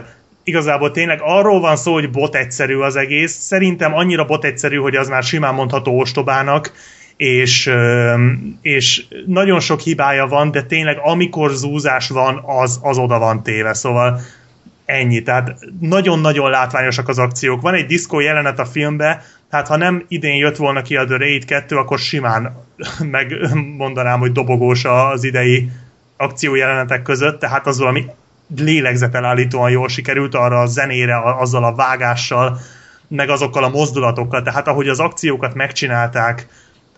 [0.45, 3.33] igazából tényleg arról van szó, hogy bot egyszerű az egész.
[3.33, 6.73] Szerintem annyira bot egyszerű, hogy az már simán mondható ostobának,
[7.17, 7.71] és,
[8.63, 13.75] és nagyon sok hibája van, de tényleg amikor zúzás van, az, az oda van téve,
[13.75, 14.21] szóval
[14.85, 15.23] ennyi.
[15.23, 17.61] Tehát nagyon-nagyon látványosak az akciók.
[17.61, 21.17] Van egy diszkó jelenet a filmbe, hát ha nem idén jött volna ki a The
[21.17, 22.65] Raid 2, akkor simán
[23.17, 25.71] megmondanám, hogy dobogós az idei
[26.17, 28.07] akciójelenetek között, tehát az valami
[28.57, 32.59] lélegzetelállítóan jól sikerült arra a zenére, azzal a vágással,
[33.09, 36.47] meg azokkal a mozdulatokkal, tehát ahogy az akciókat megcsinálták,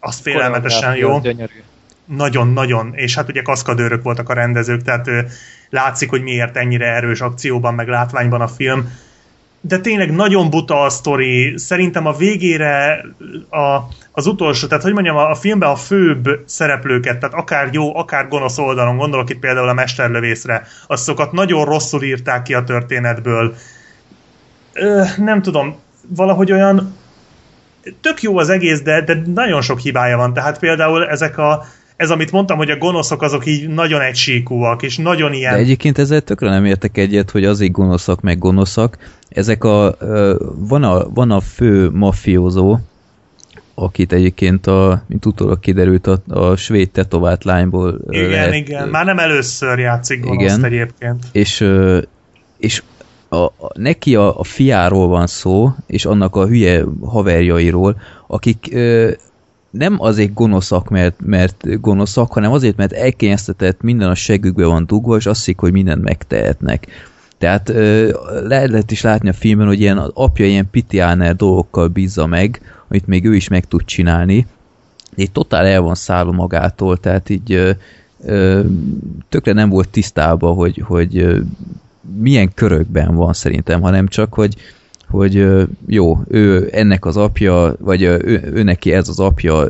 [0.01, 1.21] az félelmetesen jó.
[2.05, 5.11] Nagyon-nagyon, és hát ugye kaszkadőrök voltak a rendezők, tehát
[5.71, 8.93] látszik, hogy miért ennyire erős akcióban, meg látványban a film.
[9.67, 11.53] De tényleg nagyon buta a sztori.
[11.57, 13.05] Szerintem a végére
[13.51, 13.79] a,
[14.13, 18.29] az utolsó, tehát hogy mondjam, a, a filmben a főbb szereplőket, tehát akár jó, akár
[18.29, 23.55] gonosz oldalon, gondolok itt például a mesterlövészre, azokat nagyon rosszul írták ki a történetből.
[24.73, 25.77] Ö, nem tudom,
[26.09, 26.97] valahogy olyan
[28.01, 30.33] tök jó az egész, de, de nagyon sok hibája van.
[30.33, 31.65] Tehát például ezek a
[31.97, 35.53] ez, amit mondtam, hogy a gonoszok azok így nagyon egysíkúak, és nagyon ilyen...
[35.53, 38.99] De egyébként ezzel tökre nem értek egyet, hogy azért gonoszak meg gonoszak.
[39.29, 39.97] Ezek a,
[40.57, 42.79] van a, van a fő mafiózó,
[43.75, 49.05] akit egyébként, a, mint utólag kiderült, a, a svéd tetovált lányból igen, lehet, igen, már
[49.05, 50.65] nem először játszik gonoszt Igen.
[50.65, 51.25] egyébként.
[51.33, 51.69] és,
[52.59, 52.83] és
[53.29, 58.77] a, a, neki a, a fiáról van szó, és annak a hülye haverjairól, akik
[59.79, 65.17] nem azért gonoszak, mert, mert gonoszak, hanem azért, mert elkényeztetett minden a segükbe van dugva,
[65.17, 66.87] és azt hiszik, hogy mindent megtehetnek.
[67.39, 67.69] Tehát
[68.45, 72.61] le lehet is látni a filmben, hogy ilyen az apja ilyen pitiáner dolgokkal bízza meg,
[72.89, 74.47] amit még ő is meg tud csinálni,
[75.15, 77.71] de így totál el van szállva magától, tehát így ö,
[78.25, 78.61] ö,
[79.29, 81.39] tökre nem volt tisztában, hogy, hogy ö,
[82.19, 84.55] milyen körökben van szerintem, hanem csak, hogy,
[85.09, 85.47] hogy
[85.87, 89.67] jó, ő ennek az apja, vagy ő, ő neki ez az apja,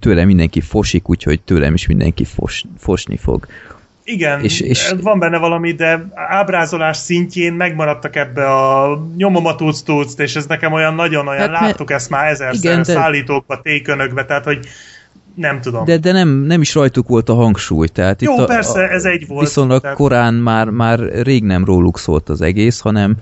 [0.00, 3.46] tőle mindenki fosik, úgyhogy tőlem is mindenki fos, fosni fog.
[4.04, 9.82] Igen, És- és, van benne valami, de ábrázolás szintjén megmaradtak ebbe a nyomom a tudsz
[9.82, 12.76] tudsz, és ez nekem olyan nagyon olyan, Hát, hát, mert- láttuk ezt már ezerszer, igen,
[12.76, 14.58] de- szállítókba, tékönökbe, tehát hogy
[15.34, 15.84] nem tudom.
[15.84, 17.86] De, de nem, nem is rajtuk volt a hangsúly.
[17.88, 19.46] Tehát Jó, itt a, persze, a, ez egy volt.
[19.46, 23.14] Viszonylag tehát- korán már, már rég nem róluk szólt az egész, hanem,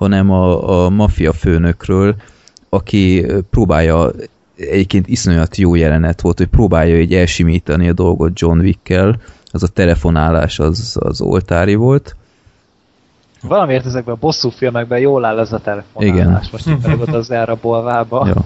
[0.00, 2.14] hanem a, a maffia főnökről,
[2.68, 4.10] aki próbálja,
[4.56, 9.20] egyébként iszonyat jó jelenet volt, hogy próbálja így elsimítani a dolgot John Wickkel,
[9.52, 12.16] az a telefonálás az, az oltári volt,
[13.42, 16.16] Valamiért ezekben a bosszú filmekben jól áll ez a telefonálás.
[16.16, 16.40] Igen.
[16.52, 18.26] Most itt ott az elrabolvába.
[18.26, 18.44] Ja.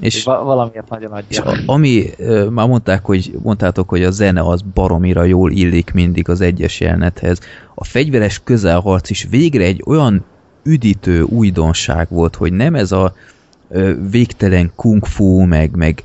[0.00, 1.50] És És, va- valamiért nagyon és adja.
[1.52, 2.04] a, ami,
[2.50, 7.40] már mondták, hogy, mondtátok, hogy a zene az baromira jól illik mindig az egyes jelenethez.
[7.74, 10.24] A fegyveres közelharc is végre egy olyan
[10.66, 13.14] üdítő újdonság volt, hogy nem ez a
[14.10, 16.02] végtelen kung fu, meg, meg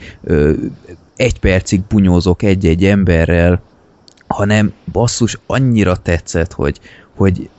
[1.16, 3.62] egy percig bunyózok egy-egy emberrel,
[4.28, 6.80] hanem basszus annyira tetszett, hogy,
[7.16, 7.49] hogy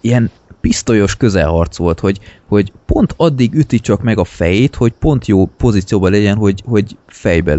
[0.00, 0.30] ilyen
[0.60, 5.46] pisztolyos közelharc volt, hogy, hogy pont addig üti csak meg a fejét, hogy pont jó
[5.46, 7.58] pozícióban legyen, hogy, hogy fejbe.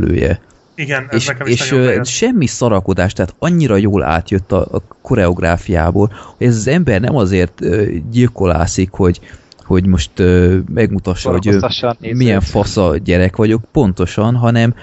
[0.77, 4.81] Igen, ez És, nekem is és nagyon semmi szarakodás, tehát annyira jól átjött a, a
[5.01, 9.19] koreográfiából, hogy ez az ember nem azért ö, gyilkolászik, hogy,
[9.63, 11.59] hogy most ö, megmutassa, hogy ő
[11.99, 14.73] milyen fasza gyerek vagyok, pontosan, hanem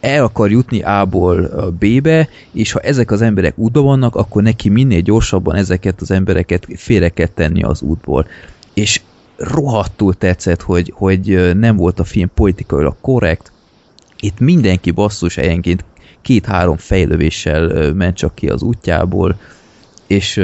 [0.00, 1.40] el akar jutni A-ból
[1.78, 6.66] B-be, és ha ezek az emberek útban vannak, akkor neki minél gyorsabban ezeket az embereket
[6.76, 8.26] félre kell tenni az útból.
[8.74, 9.00] És
[9.36, 13.52] rohadtul tetszett, hogy, hogy nem volt a film politikailag korrekt,
[14.22, 15.84] itt mindenki basszus helyenként
[16.20, 19.36] két-három fejlövéssel ment csak ki az útjából,
[20.06, 20.42] és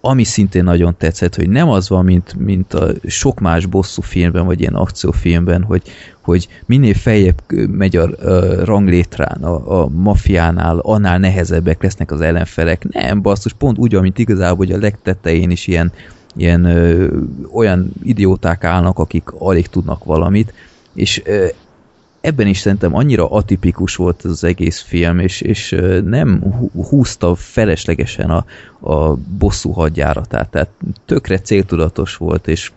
[0.00, 4.46] ami szintén nagyon tetszett, hogy nem az van, mint, mint a sok más bosszú filmben,
[4.46, 5.82] vagy ilyen akciófilmben, hogy,
[6.20, 12.88] hogy minél feljebb megy a, a ranglétrán, a, a mafiánál, annál nehezebbek lesznek az ellenfelek.
[12.88, 15.92] Nem, basszus, pont úgy, mint igazából, hogy a legtetején is ilyen,
[16.36, 17.16] ilyen ö,
[17.52, 20.52] olyan idióták állnak, akik alig tudnak valamit,
[20.94, 21.46] és ö,
[22.20, 28.30] ebben is szerintem annyira atipikus volt az egész film, és, és nem hú- húzta feleslegesen
[28.30, 28.44] a,
[28.92, 30.70] a bosszú hadjáratát, tehát
[31.06, 32.72] tökre céltudatos volt, és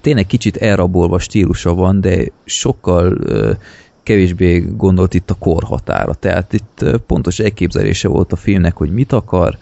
[0.00, 3.18] tényleg kicsit elrabolva stílusa van, de sokkal
[4.02, 9.58] kevésbé gondolt itt a korhatára, tehát itt pontos elképzelése volt a filmnek, hogy mit akar,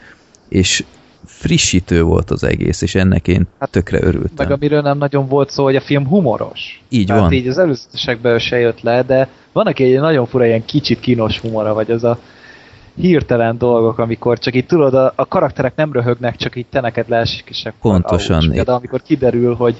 [0.48, 0.84] és
[1.26, 4.46] frissítő volt az egész, és ennek én Hát, tökre örültem.
[4.48, 6.82] Meg amiről nem nagyon volt szó, hogy a film humoros.
[6.88, 7.32] Így Tehát van.
[7.32, 11.40] így az előzetesekben se jött le, de van aki egy nagyon fura ilyen kicsit kínos
[11.40, 12.18] humora, vagy az a
[12.94, 17.08] hirtelen dolgok, amikor csak így tudod, a, a karakterek nem röhögnek, csak így te neked
[17.08, 18.48] leesik, és akkor Pontosan.
[18.48, 18.64] Ouch.
[18.64, 19.76] De amikor kiderül, hogy,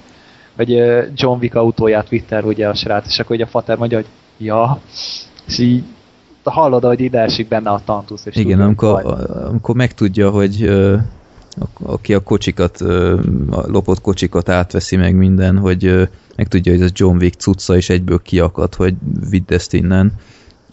[0.56, 0.70] hogy
[1.14, 4.06] John Wick autóját vitte el ugye a srác, és akkor ugye a fater mondja, hogy
[4.38, 4.80] ja,
[5.46, 5.84] és így
[6.50, 8.26] hallod, hogy ide esik benne a tantusz.
[8.26, 9.04] És Igen, amikor,
[9.48, 10.70] amikor megtudja, hogy
[11.82, 12.80] aki a kocsikat,
[13.50, 16.02] a lopott kocsikat átveszi meg minden, hogy ö,
[16.36, 18.94] megtudja, hogy ez John Wick cucca, és egyből kiakad, hogy
[19.30, 20.12] vidd ezt innen.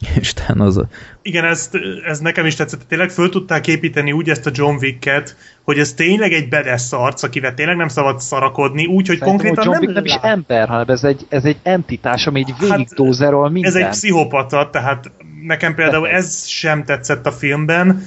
[0.20, 0.88] És az a...
[1.22, 2.82] Igen, ezt, ez nekem is tetszett.
[2.88, 7.24] Tényleg föl tudták építeni úgy ezt a John Wicket, hogy ez tényleg egy bedesz arc,
[7.24, 10.32] akivel tényleg nem szabad szarakodni, úgy, hogy Szerintem, konkrétan hogy John nem, Wick nem is
[10.32, 13.76] ember, hanem ez egy, ez egy entitás, ami így végigdózerol Ez mindent.
[13.76, 15.12] egy pszichopata, tehát
[15.42, 18.04] nekem például ez sem tetszett a filmben,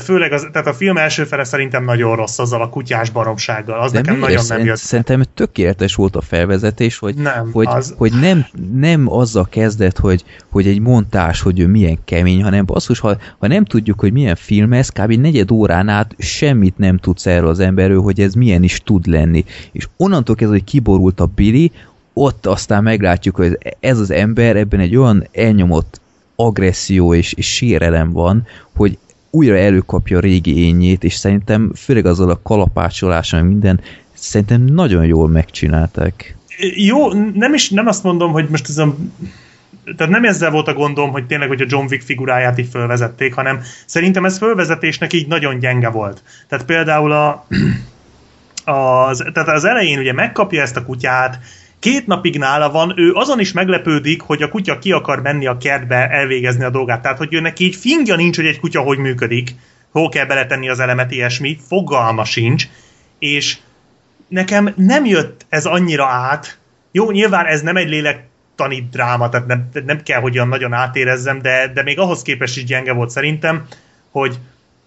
[0.00, 3.92] főleg az, tehát a film első fele szerintem nagyon rossz azzal a kutyás baromsággal, az
[3.92, 4.76] De nekem nagyon nem Szerint- jött.
[4.76, 10.24] Szerintem tökéletes volt a felvezetés, hogy, Nem, hogy, az- hogy nem, nem azzal kezdett, hogy,
[10.50, 14.36] hogy egy montás, hogy ő milyen kemény, hanem basszus, ha, ha nem tudjuk, hogy milyen
[14.36, 15.12] film ez, kb.
[15.12, 19.44] negyed órán át semmit nem tudsz erről az emberről, hogy ez milyen is tud lenni.
[19.72, 21.70] És onnantól kezdve, hogy kiborult a Billy,
[22.12, 26.00] ott aztán meglátjuk, hogy ez az ember ebben egy olyan elnyomott
[26.36, 28.46] agresszió és, és sérelem van,
[28.76, 28.98] hogy
[29.34, 33.80] újra előkapja a régi ényét, és szerintem főleg azzal a kalapácsolással, meg minden,
[34.12, 36.36] szerintem nagyon jól megcsinálták.
[36.74, 38.96] Jó, nem is nem azt mondom, hogy most ez a
[39.96, 43.34] tehát nem ezzel volt a gondom, hogy tényleg, hogy a John Wick figuráját így fölvezették,
[43.34, 46.22] hanem szerintem ez fölvezetésnek így nagyon gyenge volt.
[46.48, 47.46] Tehát például a,
[48.72, 51.38] az, tehát az elején ugye megkapja ezt a kutyát,
[51.82, 55.56] két napig nála van, ő azon is meglepődik, hogy a kutya ki akar menni a
[55.56, 57.02] kertbe elvégezni a dolgát.
[57.02, 59.54] Tehát, hogy ő neki így fingja nincs, hogy egy kutya hogy működik,
[59.90, 62.68] hol kell beletenni az elemet, ilyesmi, fogalma sincs,
[63.18, 63.58] és
[64.28, 66.58] nekem nem jött ez annyira át.
[66.92, 71.42] Jó, nyilván ez nem egy lélektani dráma, tehát nem, nem kell, hogy olyan nagyon átérezzem,
[71.42, 73.66] de, de még ahhoz képest is gyenge volt szerintem,
[74.10, 74.38] hogy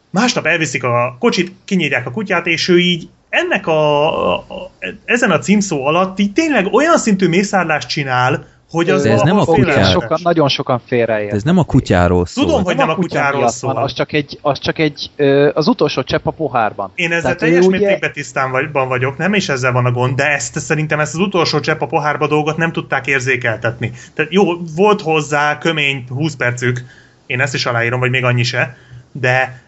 [0.10, 4.72] másnap elviszik a kocsit, kinyírják a kutyát, és ő így ennek a, a, a
[5.06, 9.38] ezen a címszó alatt így tényleg olyan szintű mészárlást csinál, hogy az De ez nem
[9.40, 9.92] a félelmetes.
[9.92, 11.34] sokan, nagyon sokan félreért.
[11.34, 12.46] Ez nem a kutyáról szól.
[12.46, 13.74] Tudom, hogy nem a kutya kutyáról szól.
[13.74, 15.12] Van, az csak egy, az csak egy
[15.54, 16.92] az utolsó csepp a pohárban.
[16.96, 20.16] Én ezzel Tehát teljes ugye- mértékben tisztán vagy, vagyok, nem is ezzel van a gond,
[20.16, 23.92] de ezt szerintem ezt az utolsó csepp a pohárba dolgot nem tudták érzékeltetni.
[24.14, 24.44] Tehát jó,
[24.76, 26.84] volt hozzá kömény 20 percük,
[27.26, 28.76] én ezt is aláírom, vagy még annyi se,
[29.12, 29.62] de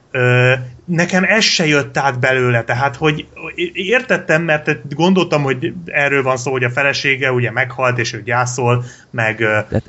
[0.86, 3.28] nekem ez se jött át belőle, tehát hogy
[3.74, 8.84] értettem, mert gondoltam, hogy erről van szó, hogy a felesége ugye meghalt, és ő gyászol,
[9.10, 9.44] meg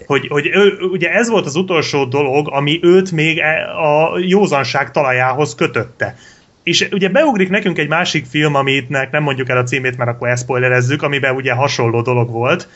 [0.06, 4.90] hogy, hogy ő, ugye ez volt az utolsó dolog, ami őt még e- a józanság
[4.90, 6.16] talajához kötötte.
[6.62, 10.28] és ugye beugrik nekünk egy másik film, amitnek nem mondjuk el a címét, mert akkor
[10.28, 12.68] elszpoilerezzük, amiben ugye hasonló dolog volt.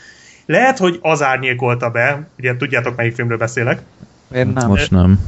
[0.45, 3.81] Lehet, hogy az árnyékolta be, ugye tudjátok, melyik filmről beszélek.
[4.35, 4.67] Én nem.
[4.67, 5.19] Most nem.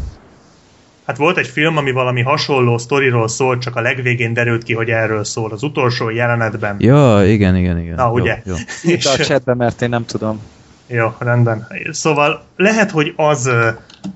[1.05, 4.89] Hát volt egy film, ami valami hasonló sztoriról szólt, csak a legvégén derült ki, hogy
[4.89, 6.75] erről szól, az utolsó jelenetben.
[6.79, 7.95] Ja, igen, igen, igen.
[7.95, 8.41] Na, ugye?
[8.45, 8.91] Jó, jó.
[8.91, 10.41] Írta a chatbe, mert én nem tudom.
[10.87, 11.67] Jó, rendben.
[11.91, 13.69] Szóval lehet, hogy az ö,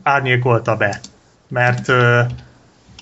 [0.03, 0.99] árnyékolta be,
[1.47, 1.91] mert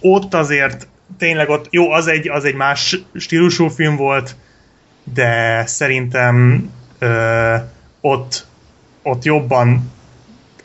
[0.01, 4.35] ott azért tényleg ott, jó, az egy, az egy más stílusú film volt,
[5.13, 6.69] de szerintem
[6.99, 7.55] ö,
[8.01, 8.45] ott,
[9.01, 9.91] ott jobban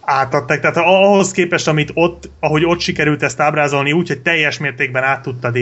[0.04, 0.60] átadták.
[0.60, 5.22] Tehát ahhoz képest, amit ott, ahogy ott sikerült ezt ábrázolni, úgy, hogy teljes mértékben át
[5.22, 5.56] tudtad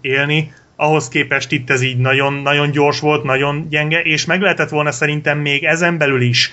[0.00, 4.68] élni, ahhoz képest itt ez így nagyon, nagyon gyors volt, nagyon gyenge, és meg lehetett
[4.68, 6.52] volna szerintem még ezen belül is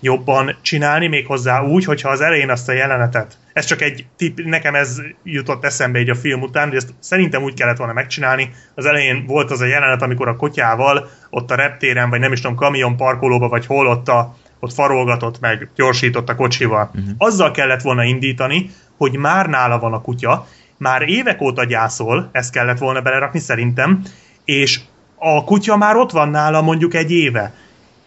[0.00, 4.38] jobban csinálni, még hozzá úgy, hogyha az elején azt a jelenetet, ez csak egy tipp,
[4.38, 8.50] nekem ez jutott eszembe egy a film után, hogy ezt szerintem úgy kellett volna megcsinálni.
[8.74, 12.40] Az elején volt az a jelenet, amikor a kotyával ott a reptéren, vagy nem is
[12.40, 16.90] tudom, kamion parkolóba, vagy hol ott, a, ott farolgatott meg, gyorsított a kocsival.
[16.94, 17.14] Uh-huh.
[17.18, 20.46] Azzal kellett volna indítani, hogy már nála van a kutya,
[20.76, 24.02] már évek óta gyászol, ezt kellett volna belerakni szerintem,
[24.44, 24.80] és
[25.16, 27.54] a kutya már ott van nála mondjuk egy éve.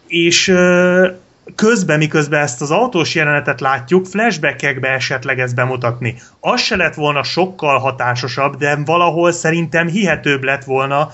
[0.06, 1.08] És ö,
[1.54, 6.16] közben, miközben ezt az autós jelenetet látjuk, flashbackekbe esetleg ezt bemutatni.
[6.40, 11.10] Az se lett volna sokkal hatásosabb, de valahol szerintem hihetőbb lett volna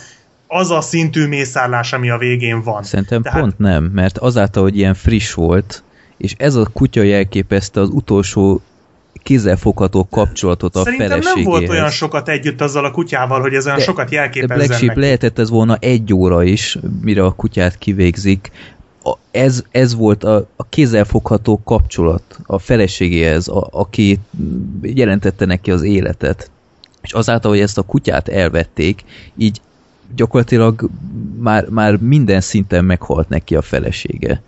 [0.53, 2.83] az a szintű mészárlás, ami a végén van.
[2.83, 5.83] Szerintem Tehát- pont nem, mert azáltal, hogy ilyen friss volt,
[6.17, 8.61] és ez a kutya jelképezte az utolsó
[9.23, 13.79] kézzelfogható kapcsolatot a Szerintem nem volt olyan sokat együtt azzal a kutyával, hogy ez olyan
[13.79, 17.79] De- sokat De jelképezzen Black Sheep lehetett ez volna egy óra is, mire a kutyát
[17.79, 18.51] kivégzik.
[19.05, 24.19] A, ez, ez volt a, a kézzelfogható kapcsolat a feleségéhez, a, aki
[24.83, 26.51] jelentette neki az életet.
[27.03, 29.05] És azáltal, hogy ezt a kutyát elvették,
[29.37, 29.61] így
[30.15, 30.91] gyakorlatilag
[31.39, 34.43] már, már minden szinten meghalt neki a felesége.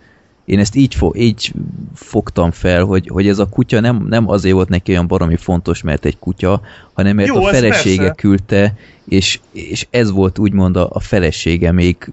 [0.45, 1.53] Én ezt így, fo- így
[1.93, 5.81] fogtam fel, hogy, hogy ez a kutya nem, nem azért volt neki olyan baromi fontos,
[5.81, 6.61] mert egy kutya,
[6.93, 8.13] hanem mert Jó, a felesége persze.
[8.13, 12.11] küldte, és, és ez volt úgymond a, a felesége, még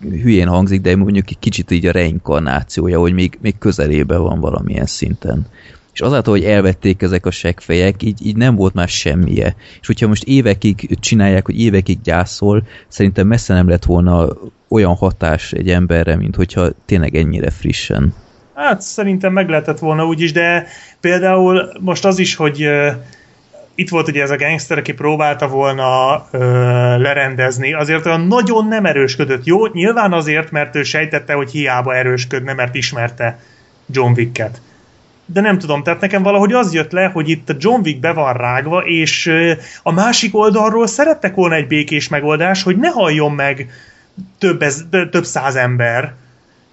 [0.00, 4.86] hülyén hangzik, de mondjuk egy kicsit így a reinkarnációja, hogy még, még közelébe van valamilyen
[4.86, 5.46] szinten.
[5.92, 9.54] És azáltal, hogy elvették ezek a seggfejek, így, így nem volt már semmije.
[9.80, 14.28] És hogyha most évekig csinálják, hogy évekig gyászol, szerintem messze nem lett volna
[14.68, 18.14] olyan hatás egy emberre, mint hogyha tényleg ennyire frissen.
[18.54, 20.66] Hát szerintem meg lehetett volna úgy is, de
[21.00, 22.86] például most az is, hogy uh,
[23.74, 26.40] itt volt ugye ez a gangster, aki próbálta volna uh,
[26.98, 29.44] lerendezni, azért olyan nagyon nem erősködött.
[29.44, 33.38] Jó, nyilván azért, mert ő sejtette, hogy hiába erősködne, mert ismerte
[33.86, 34.60] John Wicket.
[35.26, 38.12] De nem tudom, tehát nekem valahogy az jött le, hogy itt a John Wick be
[38.12, 39.32] van rágva, és
[39.82, 43.70] a másik oldalról szerettek volna egy békés megoldás, hogy ne halljon meg
[44.38, 46.14] több, ez, több száz ember,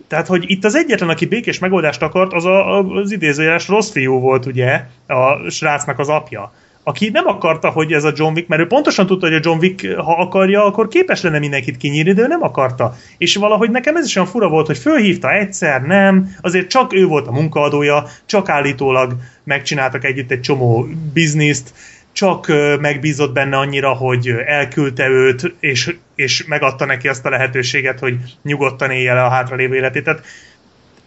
[0.09, 4.19] tehát, hogy itt az egyetlen, aki békés megoldást akart, az a, az idézőjeles rossz fiú
[4.19, 6.53] volt, ugye, a srácnak az apja.
[6.83, 9.59] Aki nem akarta, hogy ez a John Wick, mert ő pontosan tudta, hogy a John
[9.59, 12.95] Wick, ha akarja, akkor képes lenne mindenkit kinyírni, de ő nem akarta.
[13.17, 17.05] És valahogy nekem ez is olyan fura volt, hogy fölhívta egyszer, nem, azért csak ő
[17.05, 21.73] volt a munkaadója, csak állítólag megcsináltak együtt egy csomó bizniszt,
[22.11, 22.47] csak
[22.79, 28.91] megbízott benne annyira, hogy elküldte őt, és, és megadta neki azt a lehetőséget, hogy nyugodtan
[28.91, 30.03] élje le a hátralévő életét.
[30.03, 30.25] Tehát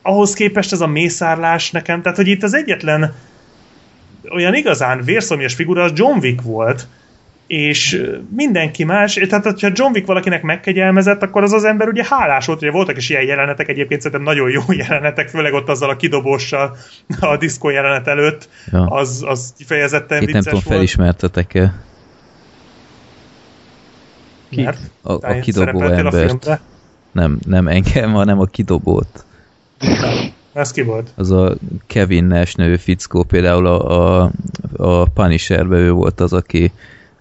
[0.02, 3.14] ahhoz képest ez a mészárlás nekem, tehát hogy itt az egyetlen
[4.30, 6.86] olyan igazán vérszomjas figura az John Wick volt,
[7.46, 12.46] és mindenki más, tehát hogyha John Wick valakinek megkegyelmezett, akkor az az ember ugye hálás
[12.46, 15.96] volt, ugye voltak is ilyen jelenetek, egyébként szerintem nagyon jó jelenetek, főleg ott azzal a
[15.96, 16.76] kidobóssal
[17.20, 18.86] a diszkó jelenet előtt, Ja.
[18.86, 20.76] az, az kifejezetten Itt nem vicces tudom, volt.
[20.76, 21.74] felismertetek-e
[24.50, 24.62] Ki?
[24.62, 26.26] Mert a, a kidobó a embert.
[26.26, 26.60] filmbe.
[27.12, 29.24] Nem, nem engem, hanem a kidobót.
[30.52, 31.10] Ez ki volt?
[31.14, 31.54] Az a
[31.86, 34.30] Kevin Nash nevű fickó, például a, a,
[34.76, 36.72] a Punisherbe ő volt az, aki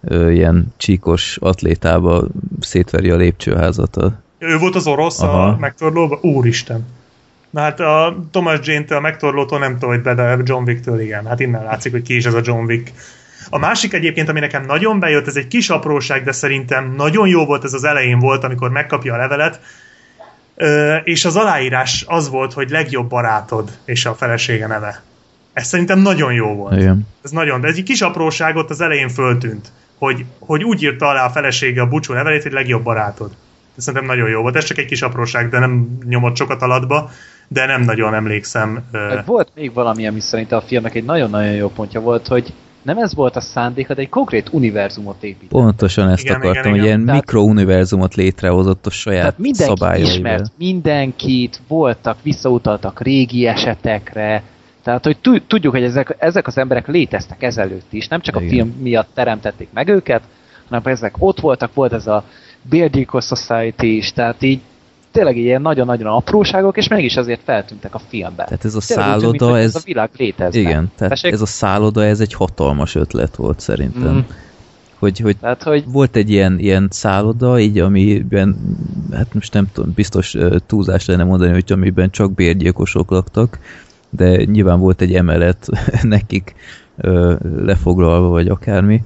[0.02, 2.28] ö, ilyen csíkos atlétába
[2.60, 3.98] szétveri a lépcsőházat.
[4.38, 5.48] Ő volt az orosz Aha.
[5.48, 6.20] a megtorlóba?
[6.22, 6.86] Úristen.
[7.50, 11.26] Na hát a Thomas Jane-től a megtorlótól nem tudom, hogy be, de John Wick-től igen.
[11.26, 12.92] Hát innen látszik, hogy ki is ez a John Wick.
[13.50, 17.46] A másik egyébként, ami nekem nagyon bejött, ez egy kis apróság, de szerintem nagyon jó
[17.46, 19.60] volt ez az elején volt, amikor megkapja a levelet,
[21.04, 25.02] és az aláírás az volt, hogy legjobb barátod és a felesége neve.
[25.54, 26.78] Ez szerintem nagyon jó volt.
[26.78, 27.08] igen.
[27.22, 31.30] Ez nagyon, de egy kis apróságot az elején föltűnt, hogy, hogy úgy írta alá a
[31.30, 33.32] felesége a búcsú levelét, hogy legjobb barátod.
[33.78, 34.56] Ez szerintem nagyon jó volt.
[34.56, 37.12] Ez csak egy kis apróság, de nem nyomott sokat alatba,
[37.48, 38.84] de nem nagyon emlékszem.
[39.26, 43.14] Volt még valami, ami szerintem a filmnek egy nagyon-nagyon jó pontja volt, hogy nem ez
[43.16, 45.50] volt a szándéka, de egy konkrét univerzumot épített.
[45.50, 46.86] Pontosan ezt Igen, akartam, igen, hogy igen.
[46.88, 50.12] ilyen Tehát- mikrouniverzumot létrehozott a saját mindenki szabályaival.
[50.12, 54.44] ismert mindenkit, voltak, visszautaltak régi esetekre,
[54.84, 58.40] tehát, hogy tu- tudjuk, hogy ezek, ezek az emberek léteztek ezelőtt is, nem csak a
[58.42, 58.52] Igen.
[58.52, 60.22] film miatt teremtették meg őket,
[60.70, 62.24] hanem ezek ott voltak, volt ez a
[62.70, 64.60] Bérgyilkos Society is, tehát így
[65.12, 68.46] tényleg ilyen nagyon-nagyon apróságok, és mégis azért feltűntek a filmben.
[68.46, 69.76] Tehát ez a Tényleg szálloda, hogy ez...
[69.76, 70.60] a világ létezne.
[70.60, 71.32] Igen, tehát Tessék?
[71.32, 74.14] ez a szálloda, ez egy hatalmas ötlet volt szerintem.
[74.14, 74.20] Mm.
[75.00, 78.78] Hogy, hogy Tehát, hogy volt egy ilyen, ilyen szálloda, így amiben,
[79.12, 80.36] hát most nem tudom, biztos
[80.68, 83.60] túlzás lenne mondani, hogy amiben csak bérgyilkosok laktak,
[84.10, 85.68] de nyilván volt egy emelet
[86.02, 86.56] nekik
[87.42, 89.02] lefoglalva, vagy akármi,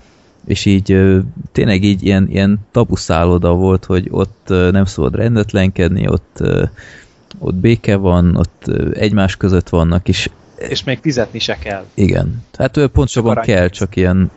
[0.45, 0.97] és így
[1.51, 6.43] tényleg így ilyen, ilyen tabu szálloda volt, hogy ott nem szabad rendetlenkedni, ott,
[7.39, 11.83] ott béke van, ott egymás között vannak, és és még fizetni se kell.
[11.93, 12.43] igen.
[12.57, 14.31] Hát pontosabban kell, csak ilyen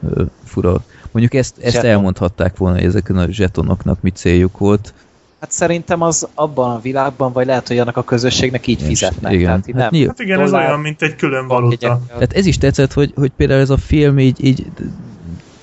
[0.44, 0.82] fura.
[1.10, 1.90] Mondjuk ezt, ezt Zseton.
[1.90, 4.94] elmondhatták volna, hogy ezeken a zsetonoknak mi céljuk volt.
[5.40, 9.32] Hát szerintem az abban a világban, vagy lehet, hogy annak a közösségnek így És- fizetnek.
[9.32, 9.44] igen.
[9.62, 10.06] Tehát Hát nem.
[10.06, 12.00] Hát igen, ez olyan, mint egy külön valuta.
[12.06, 14.66] Tehát ez is tetszett, hogy, hogy például ez a film így, így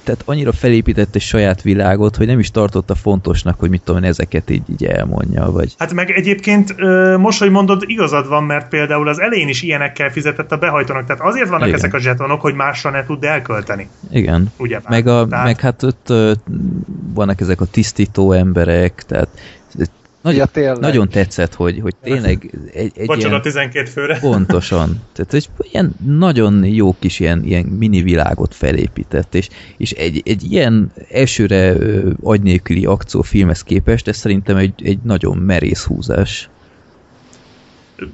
[0.06, 4.10] tehát annyira felépített egy saját világot, hogy nem is tartotta fontosnak, hogy mit tudom, én,
[4.10, 6.76] ezeket így, így elmondja, vagy Hát meg egyébként
[7.18, 11.22] most, hogy mondod, igazad van, mert például az elején is ilyenekkel fizetett a behajtónak, tehát
[11.22, 11.80] azért vannak Igen.
[11.80, 13.88] ezek a zsetonok, hogy másra ne tud elkölteni.
[14.12, 14.54] igen.
[14.58, 16.14] Ugye Meg, a, tehát, meg hát ott
[17.14, 19.28] vannak ezek a tisztító emberek, tehát
[20.26, 20.80] nagyon, Ja, tényleg.
[20.80, 24.20] nagyon tetszett, hogy, hogy tényleg egy, egy Vacsora ilyen, 12 főre.
[24.20, 25.02] Pontosan.
[25.14, 30.52] Tehát egy ilyen nagyon jó kis ilyen, ilyen mini világot felépített, és, és egy, egy
[30.52, 36.50] ilyen elsőre ö, agy nélküli akciófilmhez képest, ez szerintem egy, egy nagyon merész húzás.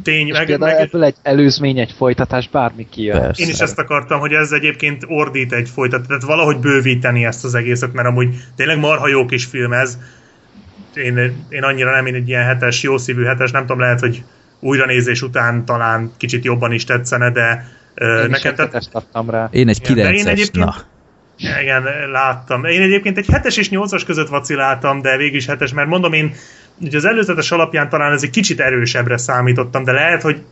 [0.04, 3.20] Tény, És meg, meg, ebből egy előzmény, egy folytatás, bármi kijön.
[3.20, 3.44] Persze.
[3.44, 7.56] Én is ezt akartam, hogy ez egyébként ordít egy folytat, tehát valahogy bővíteni ezt az
[7.56, 9.98] egészet, mert amúgy tényleg marha jó kis film ez.
[10.94, 14.24] Én, én annyira nem, én egy ilyen hetes, jó szívű hetes, nem tudom, lehet, hogy
[14.60, 19.50] újranézés után talán kicsit jobban is tetszene, de Én is nekem hetest adtam rá.
[19.52, 20.76] Én egy Igen, de én 9-es, egyébként- na.
[21.62, 22.64] igen, láttam.
[22.66, 26.34] Én egyébként egy hetes és nyolcas között vaciláltam, de végig is hetes, mert mondom én,
[26.80, 30.44] ugye az előzetes alapján talán ez egy kicsit erősebbre számítottam, de lehet, hogy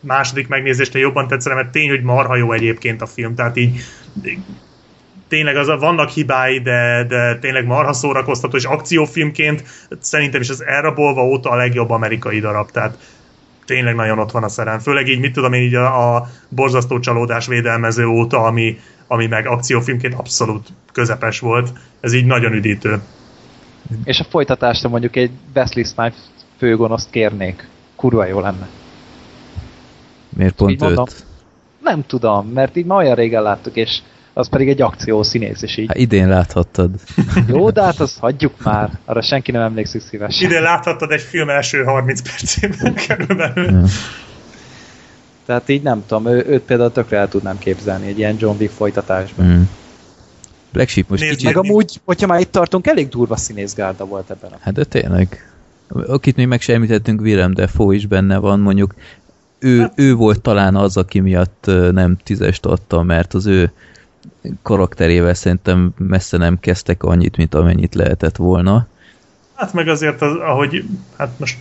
[0.00, 3.80] második megnézésre jobban tetszene, mert tény, hogy marha jó egyébként a film, tehát így
[5.28, 9.64] tényleg az, vannak hibái, de, de tényleg marha szórakoztató, és akciófilmként
[10.00, 12.98] szerintem is az elrabolva óta a legjobb amerikai darab, tehát
[13.64, 14.78] tényleg nagyon ott van a szerem.
[14.78, 19.46] Főleg így, mit tudom én, így a, a borzasztó csalódás védelmező óta, ami, ami meg
[19.46, 21.68] akciófilmként abszolút közepes volt.
[22.00, 23.00] Ez így nagyon üdítő.
[24.04, 26.18] És a folytatásra mondjuk egy Wesley Snipes
[26.58, 27.68] főgonoszt kérnék.
[27.96, 28.68] Kurva jó lenne.
[30.28, 31.04] Miért pont Így mondom.
[31.08, 31.24] őt?
[31.82, 34.00] Nem tudom, mert így már olyan régen láttuk, és
[34.38, 35.86] az pedig egy akció színész, és így.
[35.88, 36.90] Hát idén láthattad.
[37.48, 38.98] Jó, de hát azt hagyjuk már.
[39.04, 40.50] Arra senki nem emlékszik szívesen.
[40.50, 43.70] Ide láthattad egy film első 30 percében körülbelül.
[43.70, 43.84] Ja.
[45.46, 48.72] Tehát így nem tudom, ő, őt például tökre el tudnám képzelni egy ilyen John Wick
[48.72, 49.46] folytatásban.
[49.46, 49.62] Mm.
[50.72, 51.54] Black Sheep most Nézd kicsit...
[51.54, 55.52] Meg amúgy, hogyha már itt tartunk, elég durva színészgárda volt ebben a Hát de tényleg.
[55.88, 58.94] Akit még meg sem említettünk, Willem Dafoe is benne van, mondjuk
[59.58, 63.72] ő, Hát- ő volt talán az, aki miatt nem tízest adta, mert az ő
[64.62, 68.86] karakterével szerintem messze nem kezdtek annyit, mint amennyit lehetett volna.
[69.54, 70.84] Hát meg azért, az, ahogy,
[71.16, 71.58] hát most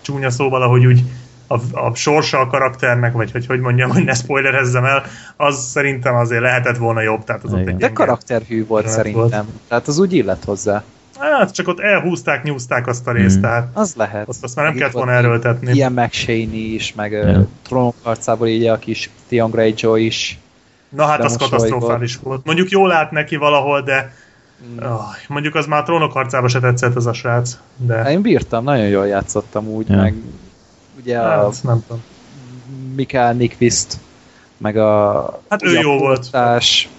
[0.00, 1.02] csúnya szóval, ahogy úgy
[1.46, 5.02] a, a sorsa a karakternek, vagy hogy hogy mondjam, hogy ne spoilerezzem el,
[5.36, 7.24] az szerintem azért lehetett volna jobb.
[7.24, 7.72] Tehát az ott Igen.
[7.72, 9.46] egy De karakterhű volt szerintem.
[9.68, 10.84] Tehát az úgy illett hozzá.
[11.18, 13.40] Hát csak ott elhúzták, nyúzták azt a részt, Mm.
[13.40, 14.28] tehát Az lehet.
[14.28, 15.76] azt, azt már nem Meg kellett itt volna volt erőltetni.
[15.76, 17.46] Ian McShaney is, meg ja.
[17.62, 20.38] Trónok harcából így a kis Theon Greyjoy is.
[20.96, 22.44] Na hát az katasztrofális volt.
[22.44, 24.12] Mondjuk jól lát neki valahol, de
[24.72, 24.84] Mm.
[24.84, 27.58] oh, mondjuk az már a trónok harcába se tetszett az a srác.
[27.76, 29.96] De Én bírtam, nagyon jól játszottam úgy, Ja.
[29.96, 30.14] meg
[31.00, 32.02] ugye a hát, nem tudom.
[32.94, 33.98] Mikael Nyqvist,
[34.56, 36.34] meg a Hát ő a jó volt.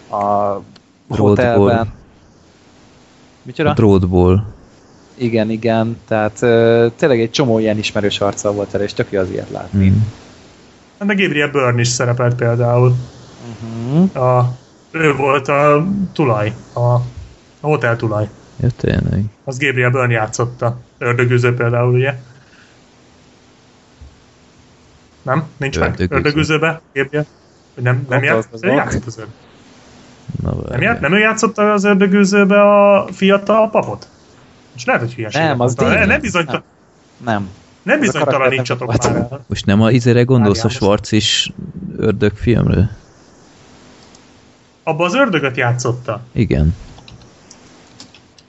[0.09, 0.61] a
[1.09, 1.93] hotelben.
[3.41, 3.69] Micsoda?
[3.69, 4.45] A drótból.
[5.15, 9.19] Igen, igen, tehát ö, tényleg egy csomó ilyen ismerős arccal volt el, és tök jó
[9.19, 9.89] az ilyet látni.
[9.89, 9.97] Mm.
[11.05, 12.95] Meg Gabriel Byrne is szerepelt például.
[13.59, 14.23] Uh-huh.
[14.23, 14.55] A,
[14.91, 17.01] ő volt a tulaj, a, a
[17.61, 18.29] hotel tulaj.
[18.59, 19.23] Ja, tényleg.
[19.43, 20.79] Az Gabriel Byrne játszotta.
[20.97, 22.19] Ördögűző például, ugye?
[25.21, 25.43] Nem?
[25.57, 25.89] Nincs meg?
[25.89, 26.15] Ördögűző.
[26.15, 26.81] Ördögűzőbe?
[26.93, 27.25] Gabriel?
[27.73, 28.51] Nem, nem játszott?
[28.51, 28.69] Gondolkozom.
[28.69, 29.33] Ő játszott az ördög.
[30.41, 34.07] Na, Nem, ját, nem ő játszotta az ördögűzőbe a fiatal papot?
[34.75, 35.87] És lehet, hogy hülyeséget Nem, az mondtam.
[35.87, 35.99] Dean.
[35.99, 36.63] Ne, nem, bizonyta, Nem.
[37.33, 37.49] Nem.
[37.83, 39.43] nem bizonytalanítsatok nem már el.
[39.47, 41.51] Most nem a izére gondolsz a Schwarz is
[41.97, 42.97] ördög filmre?
[44.87, 46.21] Abban az ördögöt játszotta.
[46.31, 46.75] Igen.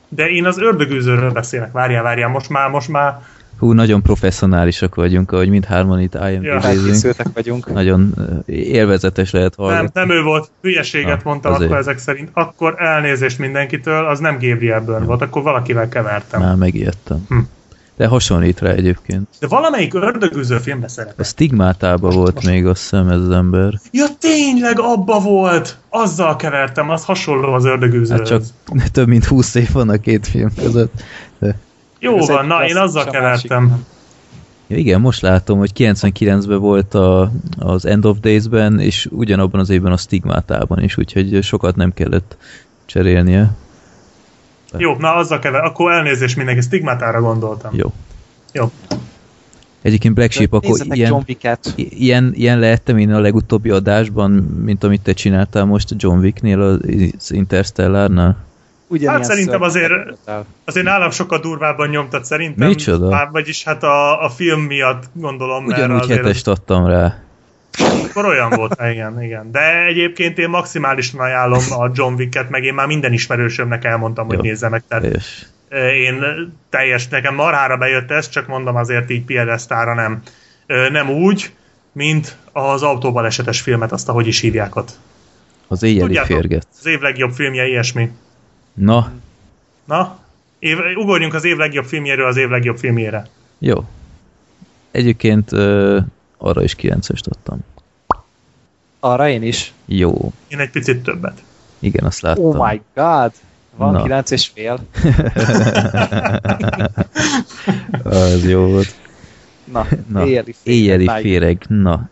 [0.08, 1.72] De én az ördögűzőről beszélek.
[1.72, 3.20] Várjál, várjál, most már, most már
[3.58, 6.28] Hú, nagyon professzionálisak vagyunk, ahogy mindhárman itt Ja.
[6.30, 6.60] IMDb-zünk.
[6.62, 7.72] Felkészültek vagyunk.
[7.72, 10.00] Nagyon ö, élvezetes lehet nem, hallgatni.
[10.00, 11.66] nem ő volt, hülyeséget Ah, mondtam azért.
[11.70, 12.30] akkor ezek szerint.
[12.32, 16.40] Akkor elnézést mindenkitől, az nem Gabriel Byrne volt, akkor valakivel kevertem.
[16.40, 17.24] Már megijedtem.
[17.28, 17.38] Hm.
[17.98, 19.28] De hasonlít rá egyébként.
[19.40, 21.24] De valamelyik ördögűző filmbe A szerepel.
[21.24, 23.80] stigmátában volt most- még azt hiszem ez az ember.
[23.90, 25.78] Ja, tényleg abba volt!
[25.88, 28.28] Azzal kevertem, az hasonló az ördögűzőhöz.
[28.30, 28.42] Hát csak
[28.92, 30.92] több mint 20 év van a két film között.
[31.38, 31.58] De,
[31.98, 33.84] Jó Ez van, na, én azzal a másik kevertem.
[34.66, 39.70] ja, igen, most látom, hogy 99-ben volt a, az End of Days-ben, és ugyanabban az
[39.70, 42.36] évben a stigmátában is, úgyhogy sokat nem kellett
[42.86, 43.50] cserélnie.
[44.76, 45.64] Jó, na azzal kever.
[45.64, 47.74] Akkor elnézést mindenki, stigmátára gondoltam.
[47.74, 47.92] Jó.
[48.52, 48.70] Jó.
[49.82, 51.72] Egyébként Black Sheep, akkor ilyen, John Wick-et.
[51.76, 54.30] I- Ilyen, ilyen lehettem én a legutóbbi adásban,
[54.64, 58.36] mint amit te csináltál most John Wicknél az Interstellárnál?
[58.86, 59.92] Ugyanilyen Hát szerintem azért-.
[60.64, 62.68] Azért nálam sokkal durvábban nyomtad szerintem.
[62.68, 63.08] Micsoda?
[63.08, 67.22] Már, vagyis hát a, a film miatt gondolom, mert Ugyanúgy azért hetest adtam rá.
[67.80, 69.50] Akkor olyan volt, igen, igen.
[69.50, 74.36] De egyébként én maximálisan ajánlom a John Wick-et, meg én már minden ismerősömnek elmondtam, hogy
[74.36, 74.42] Jó.
[74.42, 74.82] nézze meg.
[74.88, 75.44] Tehát És
[75.94, 76.24] Én
[76.70, 80.22] teljes, nekem marhára bejött ez, csak mondom azért így piedesztára nem.
[80.90, 81.52] Nem úgy,
[81.92, 84.90] mint az autóbalesetes filmet, azt ahogy is hívják ott.
[85.68, 86.36] az éjjeli Tudjátok.
[86.36, 86.66] férget.
[86.78, 88.10] Az év legjobb filmje ilyesmi.
[88.74, 89.10] Na,
[89.84, 90.18] Na,
[90.58, 93.26] év, ugorjunk az év legjobb filmjéről az év legjobb filmjére.
[93.58, 93.84] jó.
[94.90, 95.50] Egyébként
[96.38, 97.58] arra is 9-est adtam.
[99.00, 99.72] Arra én is.
[99.84, 100.32] Jó.
[100.48, 101.42] Én egy picit többet.
[101.78, 102.44] Igen, azt láttam.
[102.44, 103.32] Oh my god!
[103.76, 104.02] Van Na.
[104.02, 104.78] kilenc és fél.
[108.02, 108.94] Az jó volt.
[109.64, 110.78] Na, Na, éjjeli féreg.
[110.78, 111.22] Éjjeli Vágj.
[111.22, 111.64] féreg.
[111.68, 112.08] Na.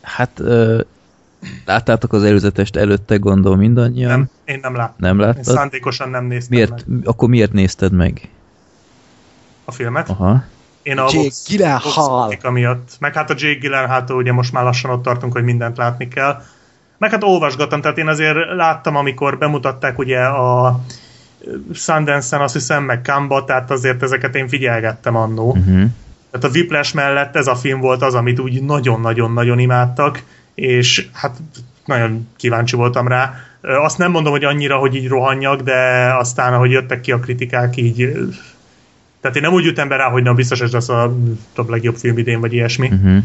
[0.00, 0.80] Hát ö,
[1.64, 4.10] láttátok az előzetest előtte, gondolom mindannyian?
[4.10, 4.94] Nem, én nem láttam.
[4.98, 5.44] Nem Én láttad?
[5.44, 8.28] szándékosan nem néztem Miért, meg akkor miért nézted meg?
[9.64, 10.08] a filmet.
[10.08, 10.44] Aha.
[10.86, 12.32] Én a Jake Gyllenhaal.
[12.42, 12.90] Miatt.
[12.98, 16.42] Meg hát a Jake Gyllenhaal, ugye most már lassan ott tartunk, hogy mindent látni kell.
[16.98, 20.80] Meg hát olvasgattam, tehát én azért láttam, amikor bemutatták ugye a
[21.74, 25.48] Sundance-en azt hiszem, meg Kamba, tehát azért ezeket én figyelgettem annó.
[25.48, 25.84] Uh-huh.
[26.30, 30.22] Tehát a Whiplash mellett ez a film volt az, amit úgy nagyon-nagyon-nagyon imádtak,
[30.54, 31.36] és hát
[31.84, 33.34] nagyon kíváncsi voltam rá.
[33.60, 37.76] Azt nem mondom, hogy annyira, hogy így rohanjak, de aztán, ahogy jöttek ki a kritikák,
[37.76, 38.12] így...
[39.26, 41.16] ö, Tehát én nem úgy jöttem be rá, hogy na biztos ez lesz a
[41.52, 42.88] top legjobb film idén, vagy ilyesmi.
[42.88, 43.22] Uh-huh.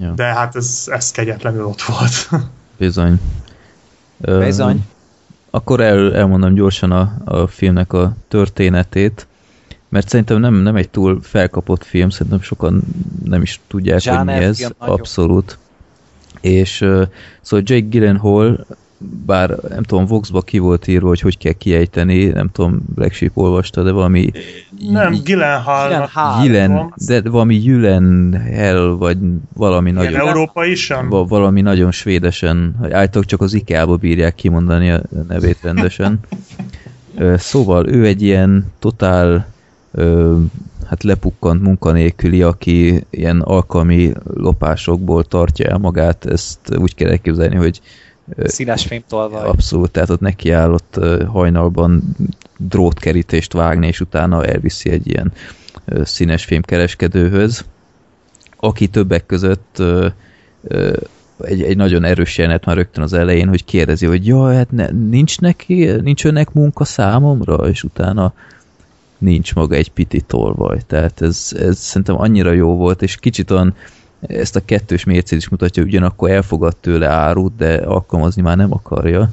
[0.00, 2.28] Ja, De hát ez, ez kegyetlenül ott volt.
[2.78, 3.20] bizony.
[4.20, 4.84] Ö, Bizony.
[5.50, 9.26] Akkor el, elmondom gyorsan a, a filmnek a történetét,
[9.88, 12.82] mert szerintem nem, nem egy túl felkapott film, szerintem sokan
[13.24, 14.68] nem is tudják, hogy mi Zsáner ez.
[14.78, 15.58] Abszolút.
[16.40, 17.06] És uh,
[17.40, 18.66] szóval Jake Gyllenhaal,
[18.98, 23.36] bár nem tudom, Voxba ki volt írva, hogy hogy kell kiejteni, nem tudom, Black Sheep
[23.36, 24.30] olvasta, de valami
[24.90, 26.42] nem, Gyllenhaal.
[26.42, 27.62] Gylen, de valami
[28.32, 29.18] Hell, vagy
[29.54, 31.08] valami Ilyen nagyon, európai sem?
[31.08, 36.18] va- valami nagyon svédesen, állítólag csak az IKEA-ba bírják kimondani a nevét rendesen.
[37.36, 39.46] Szóval ő egy ilyen totál
[40.86, 47.80] hát lepukkant munkanélküli, aki ilyen alkalmi lopásokból tartja el magát, ezt úgy kell elképzelni, hogy
[48.44, 49.48] Színes fémtolvaj.
[49.48, 52.02] Abszolút, tehát ott nekiállott hajnalban
[52.58, 55.32] drótkerítést vágni, és utána elviszi egy ilyen
[56.04, 57.64] színes fémkereskedőhöz,
[58.56, 59.82] aki többek között
[61.40, 64.88] egy, egy nagyon erős jelenet már rögtön az elején, hogy kérdezi, hogy jaj, hát ne,
[64.90, 68.32] nincs neki, nincs önnek munka számomra, és utána
[69.18, 70.80] nincs maga egy piti tolvaj.
[70.86, 73.74] Tehát ez, ez szerintem annyira jó volt, és kicsit olyan
[74.26, 79.30] ezt a kettős mércét is mutatja, ugyanakkor elfogad tőle árut, de alkalmazni már nem akarja.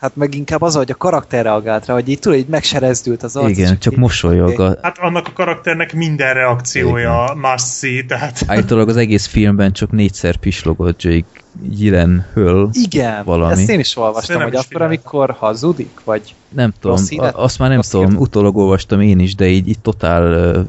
[0.00, 3.36] Hát meg inkább az, hogy a karakter reagált rá, hogy így tudod, így megserezdült az
[3.36, 3.48] arc.
[3.48, 4.60] Igen, csak így- mosolyog.
[4.60, 8.42] A, Hát annak a karakternek minden reakciója must see, tehát...
[8.46, 11.26] állítólag az egész filmben csak négyszer pislogott Jake
[11.62, 12.70] Gyllenhaal.
[12.72, 13.52] Igen, valami.
[13.52, 14.86] ezt én is olvastam, hogy akkor, figyeltem.
[14.88, 17.34] amikor hazudik, vagy Nem tudom, híret?
[17.34, 18.20] azt már nem Rossz tudom, hírt?
[18.20, 20.64] utólag olvastam én is, de így, így totál uh,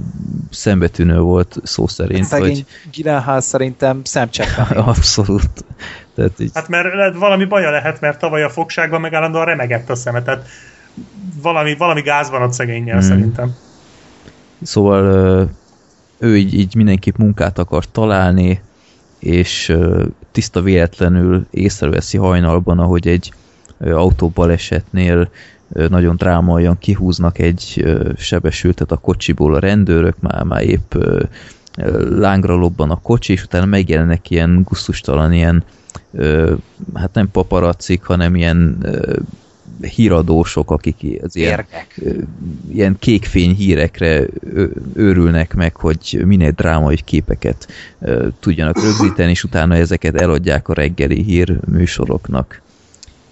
[0.49, 4.77] szembetűnő volt szó szerint, szegény hogy Gyllenhaal szerintem szemcseppen.
[4.91, 5.65] abszolút.
[6.15, 9.95] Tehát így, Hát mert valami baja lehet, mert tavaly a fogságban meg állandóan remegett a
[9.95, 10.47] szeme, tehát
[11.41, 13.07] valami, valami gáz van ott szegényel Hmm.
[13.07, 13.55] szerintem.
[14.61, 15.05] Szóval
[16.17, 18.61] ő így, így mindenképp munkát akar találni,
[19.19, 19.77] és
[20.31, 23.33] tiszta véletlenül észreveszi hajnalban, ahogy egy
[23.79, 25.29] autóbalesetnél
[25.67, 27.85] nagyon drámaian kihúznak egy
[28.17, 30.93] sebesültet a kocsiból a rendőrök, már, már épp
[32.09, 35.63] lángra lobban a kocsi, és utána megjelennek ilyen gusztustalan, ilyen
[36.93, 38.85] hát nem paparacik, hanem ilyen
[39.81, 42.01] híradósok, akik az ilyen, Érgek.
[42.71, 44.25] ilyen kékfény hírekre
[44.93, 47.67] őrülnek meg, hogy minél drámai képeket
[48.39, 52.61] tudjanak rögzíteni, és utána ezeket eladják a reggeli hír műsoroknak.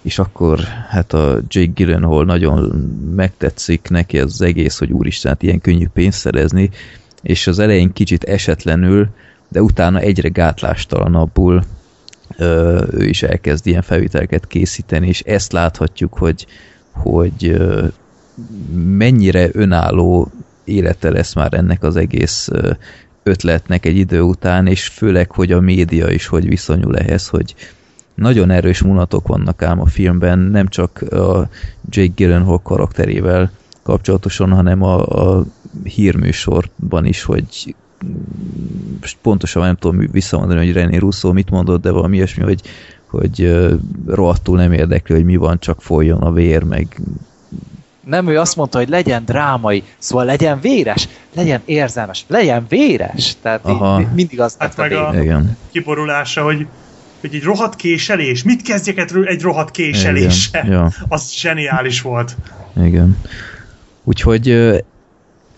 [0.02, 2.58] És akkor hát a Jake Gyllenhaal nagyon
[3.14, 6.70] megtetszik neki az egész, hogy úristen, hát ilyen könnyű pénzt szerezni,
[7.22, 9.08] és az elején kicsit esetlenül,
[9.48, 11.64] de utána egyre gátlástalanabbul
[12.90, 16.46] ő is elkezd ilyen felvételeket készíteni, és ezt láthatjuk, hogy,
[16.90, 17.56] hogy
[18.74, 20.30] mennyire önálló
[20.64, 22.48] élete lesz már ennek az egész
[23.22, 27.54] ötletnek egy idő után, és főleg, hogy a média is hogy viszonyul ehhez, hogy
[28.14, 31.48] nagyon erős munatok vannak ám a filmben, nem csak a
[31.88, 33.50] Jake Gyllenhaal karakterével
[33.82, 35.44] kapcsolatosan, hanem a, a
[35.84, 37.74] hírműsorban is, hogy
[39.22, 42.60] pontosan nem tudom visszamondani, hogy René Russo mit mondott, de valami ilyesmi, hogy,
[43.06, 43.74] hogy ö,
[44.06, 47.00] rohadtul nem érdekli, hogy mi van, csak folyjon a vér, meg
[48.04, 53.36] Nem, ő azt mondta, hogy legyen drámai, szóval legyen véres, legyen érzelmes, legyen véres.
[53.42, 54.00] Tehát Aha.
[54.00, 55.24] így, mindig az Hát a meg a- lényeg.
[55.24, 55.56] igen.
[55.70, 56.66] kiborulása, hogy,
[57.20, 58.42] hogy egy rohadt késelés.
[58.42, 60.64] Mit kezdjek egy- egy rohadt késeléssel?
[60.64, 60.90] Igen, ja.
[61.08, 62.36] Az zseniális volt.
[62.84, 63.16] Igen.
[64.04, 64.48] Úgyhogy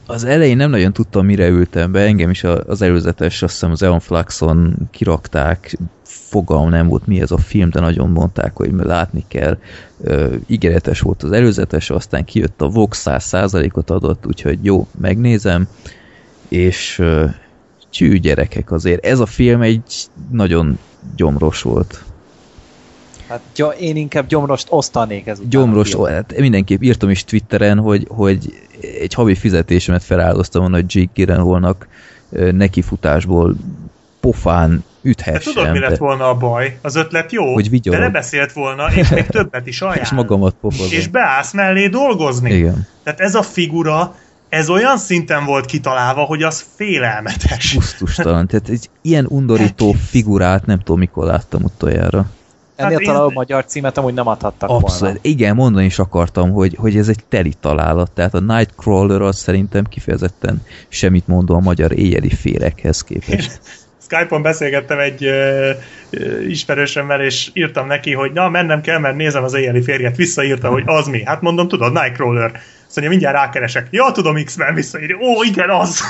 [0.07, 3.83] az elején nem nagyon tudtam, mire ültem be, engem is az előzetes, azt hiszem az
[3.83, 9.25] Eon Fluxon kirakták, fogalm nem volt mi ez a film, de nagyon mondták, hogy látni
[9.29, 9.59] kell.
[10.03, 15.69] Ö, ígéretes volt az előzetes, aztán kijött a Vox 100%-ot adott, úgyhogy jó, megnézem,
[16.49, 17.25] és ö,
[17.91, 19.05] csű gyerekek azért.
[19.05, 19.83] Ez a film egy
[20.31, 20.79] nagyon
[21.17, 22.05] gyomros volt.
[23.29, 27.79] Hát ja, én inkább gyomrost osztanék ez után a gyomros, hát mindenképp írtam is Twitteren,
[27.79, 28.55] hogy, hogy
[29.01, 31.89] egy havi fizetésemet feláldoztam volna, hogy Jake Gyllenhaalnak
[32.51, 33.57] nekifutásból
[34.21, 34.71] pofán
[35.03, 35.53] De üthessem.
[35.55, 36.79] tudod, mi lett de- volna a baj?
[36.83, 38.01] Az ötlet jó, Hogy vigyorog.
[38.01, 40.01] de lebeszélt volna, és még többet is ajánl.
[40.05, 40.99] és magamat pofozom.
[40.99, 42.53] és beállsz mellé dolgozni.
[42.55, 44.15] Igen, Tehát ez a figura,
[44.49, 47.75] ez olyan szinten volt kitalálva, hogy az félelmetes.
[47.75, 48.47] gusztustalan.
[48.47, 52.27] Tehát egy ilyen undorító figurát nem tudom, mikor láttam utoljára.
[52.77, 54.99] Ennél Hát én- talán a magyar címet amúgy nem adhattak Abszolút.
[55.01, 55.19] volna.
[55.23, 58.11] Igen, mondani is akartam, hogy, hogy ez egy teli találat.
[58.11, 63.61] Tehát a Nightcrawler az szerintem kifejezetten semmit mondó a magyar éjjeli férekhez képest.
[64.09, 65.71] Skype-on beszélgettem egy ö,
[66.11, 70.17] ö, ismerősömmel, és írtam neki, hogy na, mennem kell, mert nézem az éjjeli férjet.
[70.17, 71.25] Visszaírta, hogy az mi?
[71.25, 72.61] Hát mondom, tudod, Nightcrawler.
[72.87, 73.89] Azt mondja, mindjárt rákeresek.
[73.91, 75.17] Ja, tudom, X-Men visszaírja.
[75.17, 76.01] Ó, igen, az!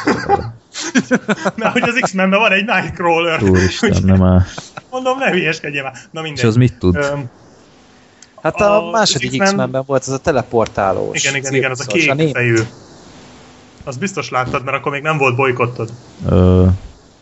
[1.56, 3.42] Mert hogy az X-Menben van egy Nightcrawler.
[3.42, 4.42] Úristen, nem áll.
[4.90, 5.92] Mondom, ne hülyeskedjél már.
[6.10, 6.42] Na mindegy.
[6.42, 6.96] És az mit tud?
[6.96, 7.24] Öm,
[8.42, 11.24] Hát a, A- második az X-Men- X-Menben volt az a teleportálós.
[11.24, 12.56] igen, igen, igen, az a kék nép- fejű.
[13.84, 15.90] Azt biztos láttad, mert akkor még nem volt bolykottod.
[16.28, 16.66] Ö,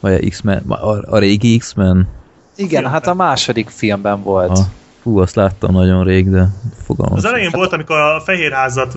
[0.00, 2.08] vagy a X-Men, a, a régi X-Men?
[2.56, 2.92] Igen, filmben.
[2.92, 4.50] hát a második filmben volt.
[4.50, 4.64] Ah,
[5.04, 6.48] fú, azt láttam nagyon rég, de
[6.84, 8.96] fogalmam Az elején volt, amikor a Fehérházat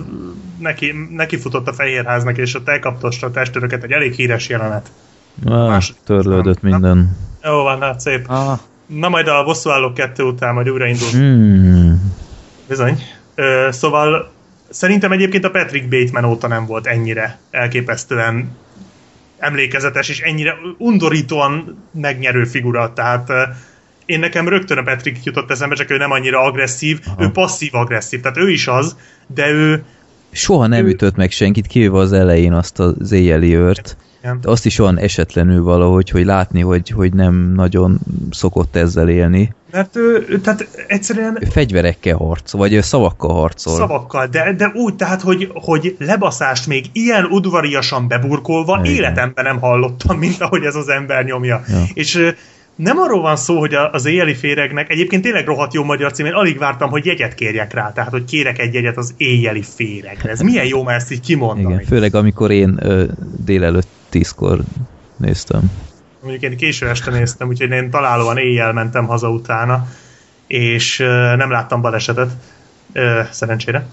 [0.58, 4.90] neki, neki futott a Fehérháznak, és ott elkaptosta a testőröket, egy elég híres jelenet.
[5.44, 6.72] Második törlődött X-Men.
[6.72, 7.16] minden.
[7.44, 8.30] Jó van, hát szép.
[8.30, 11.08] Ah, Na majd a bosszúállók kettő után majd újraindul.
[11.10, 12.14] Hmm.
[12.68, 13.02] Bizony.
[13.34, 14.30] Ö, szóval
[14.68, 18.56] szerintem egyébként a Patrick Bateman óta nem volt ennyire elképesztően
[19.38, 22.92] emlékezetes, és ennyire undorítóan megnyerő figura.
[22.92, 23.42] Tehát ö,
[24.08, 27.22] én nekem rögtön a Patrick jutott eszembe, csak ő nem annyira agresszív, Aha.
[27.22, 29.84] ő passzív-agresszív, tehát ő is az, de ő
[30.30, 33.96] Soha nem Ő- ütött meg senkit, kivéve az elején azt az éjjeli őrt.
[34.22, 34.38] Igen.
[34.40, 37.98] De azt is olyan esetlenül valahogy, hogy látni, hogy, hogy nem nagyon
[38.30, 39.54] szokott ezzel élni.
[39.70, 43.74] Mert ő, tehát egyszerűen Ő fegyverekkel harcol, vagy ő szavakkal harcol.
[43.76, 48.94] szavakkal, de, de úgy, tehát, hogy, hogy lebaszást még ilyen udvariasan beburkolva Igen.
[48.94, 51.62] életemben nem hallottam, mint ahogy ez az ember nyomja.
[51.68, 51.82] Ja.
[51.94, 52.34] És
[52.78, 56.32] nem arról van szó, hogy az éjjeli féregnek, egyébként tényleg rohadt jó magyar cím, én
[56.32, 60.30] alig vártam, hogy jegyet kérjek rá, tehát hogy kérek egy jegyet az éjjeli féregre.
[60.30, 61.74] Ez milyen jó már ezt így kimondani.
[61.74, 63.04] Igen, főleg amikor én ö,
[63.44, 64.60] délelőtt tízkor
[65.16, 65.70] néztem.
[66.20, 69.86] Mondjuk én késő este néztem, úgyhogy én találóan éjjel mentem haza utána,
[70.46, 72.30] és ö, nem láttam balesetet,
[72.92, 73.86] ö, szerencsére.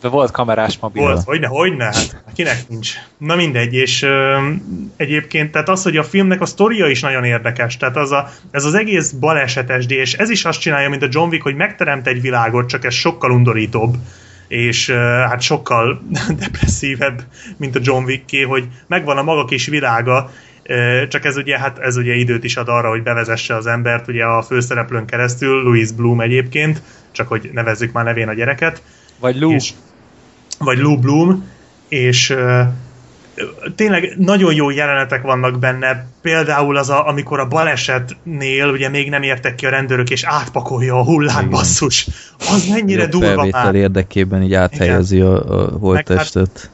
[0.00, 1.02] De volt kamerás mobil.
[1.02, 2.92] Volt, hogyne, hogyne, hát kinek nincs.
[3.18, 4.38] Na mindegy, és ö,
[4.96, 8.64] egyébként tehát az, hogy a filmnek a sztoria is nagyon érdekes, tehát az a, ez
[8.64, 12.20] az egész balesetes, és ez is azt csinálja, mint a John Wick, hogy megteremt egy
[12.20, 13.94] világot, csak ez sokkal undorítóbb,
[14.48, 16.02] és ö, hát sokkal
[16.40, 17.22] depresszívebb,
[17.56, 20.30] mint a John Wické, hogy megvan a maga kis világa,
[21.08, 24.24] csak ez ugye, hát ez ugye időt is ad arra, hogy bevezesse az embert, ugye
[24.24, 28.82] a főszereplőn keresztül, Louis Bloom egyébként, csak hogy nevezzük már nevén a gyereket,
[29.18, 29.52] Vagy Lou.
[29.52, 29.72] és,
[30.58, 31.44] vagy Lou Bloom,
[31.88, 32.34] és
[33.74, 39.22] tényleg nagyon jó jelenetek vannak benne, például az, a, amikor a balesetnél ugye még nem
[39.22, 41.50] értek ki a rendőrök, és átpakolja a hullát, Igen.
[41.50, 42.08] basszus.
[42.38, 43.74] Az mennyire Jobb durva felvétel már.
[43.74, 46.70] érdekében így áthelyezi a, a holttestet.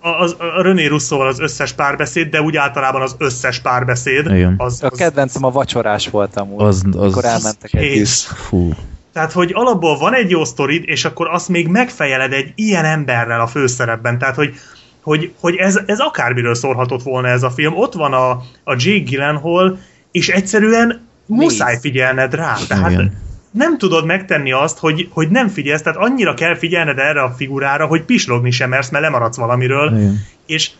[0.00, 4.26] A, az, a René Russo az összes párbeszéd, de úgy általában az összes párbeszéd.
[4.26, 4.54] Igen.
[4.58, 8.24] Az, A az, kedvencem a vacsorás volt amúgy, Az- az- amikor elmentek az kész.
[8.24, 8.70] Fú.
[9.18, 13.40] Tehát, hogy alapból van egy jó sztorid, és akkor azt még megfejeled egy ilyen emberrel
[13.40, 14.18] a főszerepben.
[14.18, 14.54] Tehát, hogy,
[15.02, 17.76] hogy, hogy ez, ez akármiről szólhatott volna ez a film.
[17.76, 18.30] Ott van a,
[18.64, 19.78] a Jake Gyllenhaal,
[20.12, 22.56] és egyszerűen muszáj figyelned rá.
[22.68, 23.12] Tehát Igen.
[23.50, 27.86] nem tudod megtenni azt, hogy, hogy nem figyelsz, tehát annyira kell figyelned erre a figurára,
[27.86, 30.20] hogy pislogni sem mersz, mert lemaradsz valamiről, Igen.
[30.46, 30.70] és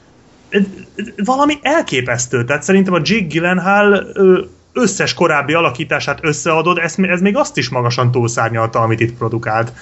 [1.25, 2.45] valami elképesztő.
[2.45, 4.41] Tehát szerintem a Jake Gyllenhaal ö,
[4.79, 9.73] összes korábbi alakítását összeadod, ez, ez még azt is magasan túlszárnyalta, amit itt produkált.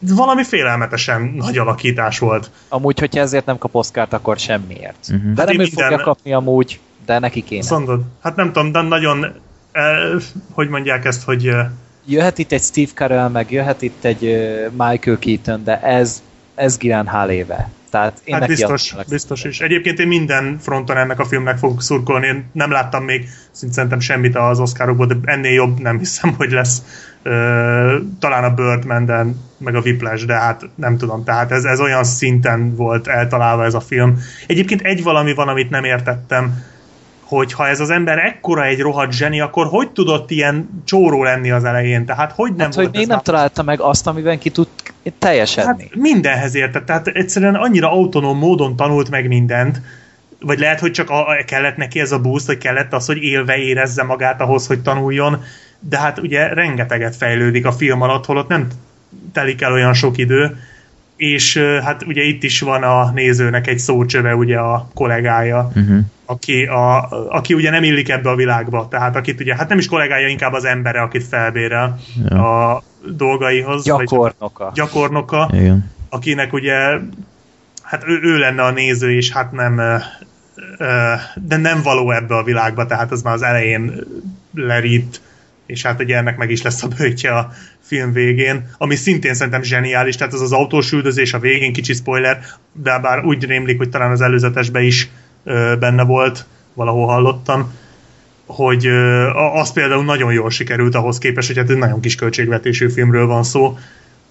[0.00, 2.50] Valami félelmetesen nagy alakítás volt.
[2.68, 5.08] Amúgy, hogyha ezért nem kap Oscárt, akkor semmiért.
[5.08, 5.32] Mhm.
[5.34, 7.60] De Hát nem én ő minden- fogja kapni amúgy, de neki kéne.
[7.60, 8.00] Azt mondod?
[8.22, 9.24] Hát nem tudom, de nagyon,
[9.72, 9.82] eh,
[10.52, 11.66] hogy mondják ezt, hogy eh,
[12.10, 16.22] Jöhet itt egy Steve Carell, meg jöhet itt egy ö, Michael Keaton, de ez,
[16.54, 17.70] ez Gyllenhaal éve.
[17.90, 19.60] Tehát én hát neki biztos, biztos is.
[19.60, 22.26] Egyébként én minden fronton ennek a filmnek fogok szurkolni.
[22.26, 26.82] Én nem láttam még szerintem semmit az Oscarokból, de ennél jobb nem hiszem, hogy lesz.
[27.22, 29.26] Ö, talán a Birdman, de
[29.58, 31.24] meg a Whiplash, de hát nem tudom.
[31.24, 34.18] Tehát ez, ez olyan szinten volt eltalálva ez a film.
[34.46, 36.64] Egyébként egy valami van, amit nem értettem,
[37.28, 41.50] hogy ha ez az ember ekkora egy rohadt zseni, akkor hogy tudott ilyen csóró lenni
[41.50, 42.04] az elején?
[42.04, 44.68] Tehát hogy nem Hát, hogy volt még ez nem találta meg azt, amiben ki tud
[45.18, 45.82] teljesedni.
[45.82, 49.80] Hát mindenhez értett, tehát egyszerűen annyira autonóm módon tanult meg mindent,
[50.40, 53.56] vagy lehet, hogy csak a, kellett neki ez a boost, hogy kellett az, hogy élve
[53.56, 55.42] érezze magát ahhoz, hogy tanuljon,
[55.80, 58.66] de hát ugye rengeteget fejlődik a film alatt, holott nem
[59.32, 60.56] telik el olyan sok idő,
[61.18, 65.98] és hát ugye itt is van a nézőnek egy szócsöve, ugye a kollégája, Uh-huh.
[66.24, 69.86] aki, a, aki ugye nem illik ebbe a világba, tehát akit ugye, hát nem is
[69.86, 72.72] kollégája, inkább az embere, akit felbérel Ja.
[72.74, 72.82] a
[73.16, 73.88] dolgaihoz.
[73.88, 74.70] vagy Gyakornoka.
[74.74, 75.90] Gyakornoka Igen.
[76.08, 76.74] akinek ugye
[77.82, 79.80] hát ő, ő lenne a néző, és hát nem
[81.34, 83.92] de nem való ebbe a világba, tehát az már az elején
[84.54, 85.20] lerít,
[85.68, 87.50] és hát ugye ennek meg is lesz a bőtje a
[87.80, 92.40] film végén, ami szintén szerintem zseniális, tehát az az autós üldözés a végén, kicsi spoiler,
[92.72, 95.08] de bár úgy rémlik, hogy talán az előzetesben is
[95.44, 97.72] ö, benne volt, valahol hallottam,
[98.46, 102.88] hogy ö, az például nagyon jól sikerült ahhoz képest, hogy hát egy nagyon kis költségvetésű
[102.88, 103.78] filmről van szó,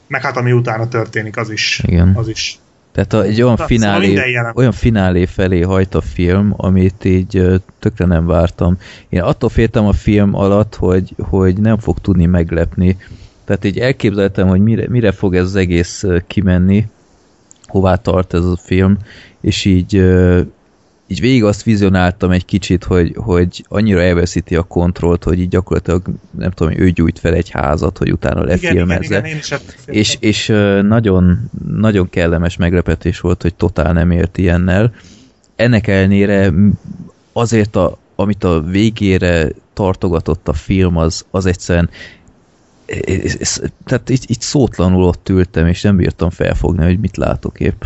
[0.08, 2.14] meg hát ami utána történik, az is, Igen.
[2.16, 2.60] az is
[2.98, 4.22] Tehát a, egy olyan Na, szóval finálé,
[4.54, 8.78] olyan finálé felé hajt a film, amit így tökre nem vártam.
[9.10, 12.98] Én attól féltem a film alatt, hogy, hogy nem fog tudni meglepni.
[13.46, 16.86] Tehát így elképzeltem, hogy mire, mire fog ez az egész kimenni,
[17.66, 18.98] hová tart ez a film,
[19.42, 19.96] és így
[21.08, 26.02] így végig azt vizionáltam egy kicsit, hogy, hogy annyira elveszíti a kontrollt, hogy így gyakorlatilag
[26.38, 29.18] nem tudom, hogy ő gyújt fel egy házat, hogy utána igen, igen, lefilmezze.
[29.18, 29.96] igen, én ettől féltem.
[29.96, 30.48] És, és
[30.82, 34.94] nagyon, nagyon kellemes meglepetés volt, hogy totál nem ért ilyennel.
[35.56, 36.54] Ennek ellenére
[37.34, 41.90] azért, a, amit a végére tartogatott a film, az, az egyszerűen
[43.86, 47.84] tehát így, így szótlanul ott ültem, és nem bírtam felfogni, hogy mit látok épp.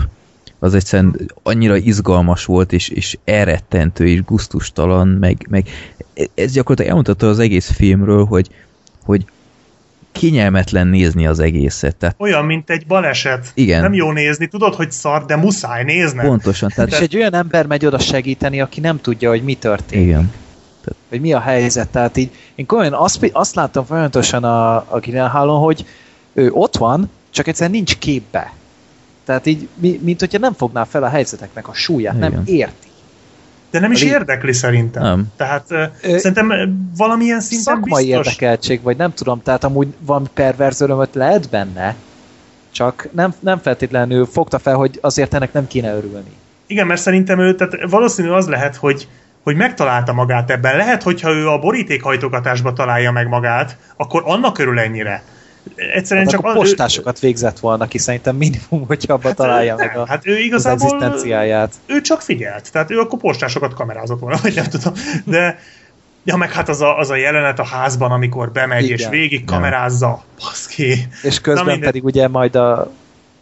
[0.63, 5.67] Az egyszerűen annyira izgalmas volt, és, és elrettentő, és guztustalan, meg, meg
[6.35, 8.49] ez gyakorlatilag elmondható az egész filmről, hogy,
[9.03, 9.25] hogy
[10.11, 11.95] kényelmetlen nézni az egészet.
[11.95, 13.51] Tehát Olyan, mint egy baleset.
[13.53, 13.81] Igen.
[13.81, 16.25] Nem jó nézni, tudod, hogy szar, de muszáj nézned.
[16.25, 20.05] pontosan, És tehát egy olyan ember megy oda segíteni, aki nem tudja, hogy mi történik.
[20.05, 20.31] igen.
[21.09, 21.89] hogy mi a helyzet.
[21.89, 25.85] Tehát így, én komolyan azt, azt láttam folyamatosan a, a Gyllenhaalon, hogy
[26.33, 28.53] ő ott van, csak egyszerűen nincs képbe.
[29.31, 32.43] Tehát így, mi, mint hogyha nem fogná fel a helyzeteknek a súlyát, nem Igen.
[32.45, 32.87] érti.
[33.71, 35.03] De nem is érdekli szerintem.
[35.03, 35.27] Nem.
[35.35, 36.51] Tehát ö, Ö, szerintem
[36.97, 38.25] valamilyen szinten Szakmai biztos.
[38.25, 41.95] érdekeltség, vagy nem tudom, tehát amúgy van perverz örömöt lehet benne,
[42.71, 46.31] csak nem, nem feltétlenül fogta fel, hogy azért ennek nem kéne örülni.
[46.67, 49.07] Igen, mert szerintem ő, tehát valószínű az lehet, hogy
[49.43, 50.77] hogy megtalálta magát ebben.
[50.77, 55.23] Lehet, hogyha ő a borítékhajtogatásba találja meg magát, akkor annak örül ennyire.
[55.75, 59.75] Egyszerűen Hát csak akkor az- ő- postásokat végzett volna ki, szerintem minimum, hogyha abba találja
[59.75, 61.73] meg a, Hát ő az igazából egzisztenciáját.
[61.85, 62.71] ő csak figyelt.
[62.71, 64.93] Tehát ő akkor postásokat kamerázott volna, vagy nem tudom.
[65.25, 65.59] De
[66.23, 68.97] Ja, meg hát az a, az a jelenet a házban, amikor bemegy Igen.
[68.97, 70.23] és végig kamerázza.
[70.39, 71.07] Baszki.
[71.23, 71.89] És közben Na mindegy.
[71.89, 72.91] pedig ugye majd a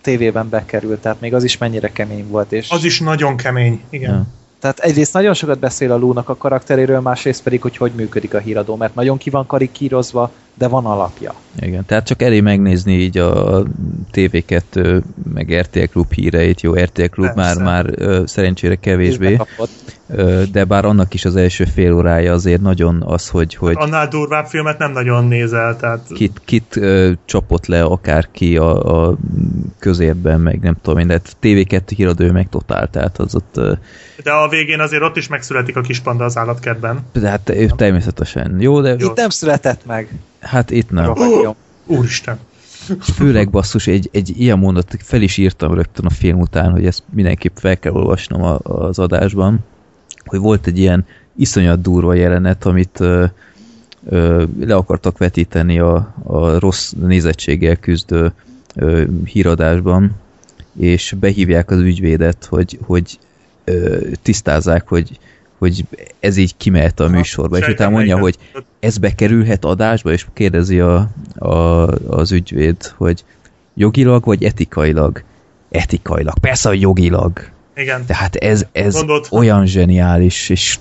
[0.02, 2.52] tévében bekerült, tehát még az is mennyire kemény volt.
[2.52, 3.82] És Az is nagyon kemény.
[3.90, 4.12] Igen.
[4.14, 4.26] Ja.
[4.60, 8.40] Tehát egyrészt nagyon sokat beszél a Lúnak a karakteréről, másrészt pedig, hogy hogy működik a
[8.40, 11.34] híradó, mert nagyon ki van karikírozva, de van alapja.
[11.60, 13.64] Igen, tehát csak elég megnézni így a
[14.12, 15.02] TV2
[15.34, 17.64] meg RTL Klub híreit, jó, RTL Klub már, Persze.
[17.64, 19.38] már ö, szerencsére kevésbé.
[20.52, 24.46] De bár annak is az első fél órája azért nagyon az, hogy, hogy Annál durvább
[24.46, 29.18] filmet nem nagyon nézel, tehát kit, kit ö, csapott le akárki a, a
[29.80, 33.74] közérben, meg nem tudom én, de hát TV2 híradő meg totál, tehát az ott, ö,
[34.24, 37.00] de a végén azért ott is megszületik a kis panda az állatkertben.
[37.14, 40.10] de hát ő természetesen jó, de Itt nem született meg.
[40.40, 41.06] hát itt nem.
[41.06, 41.56] Rohadjon.
[41.86, 42.40] Úristen.
[43.16, 47.04] Főleg basszus, egy, egy ilyen mondat fel is írtam rögtön a film után, hogy ezt
[47.14, 49.60] mindenképp fel kell olvasnom a, az adásban,
[50.26, 51.06] hogy volt egy ilyen
[51.36, 53.26] iszonyat durva jelenet, amit ö,
[54.06, 58.32] ö, le akartak vetíteni a, a rossz nézettséggel küzdő
[58.76, 60.16] ö, híradásban,
[60.80, 63.20] és behívják az ügyvédet, hogy, hogy
[63.64, 65.20] ö, tisztázzák, hogy,
[65.58, 65.86] hogy
[66.20, 68.38] ez így kimehet a műsorba, és Sejtem, utána mondja, hogy
[68.80, 71.52] ez bekerülhet adásba, és kérdezi a, a,
[72.08, 73.24] az ügyvéd, hogy
[73.74, 75.24] jogilag vagy etikailag?
[75.70, 76.40] Etikailag.
[76.40, 77.50] Persze, hogy jogilag.
[77.80, 78.06] Igen.
[78.06, 79.28] Tehát ez, ez Gondolt.
[79.32, 80.80] olyan zseniális, és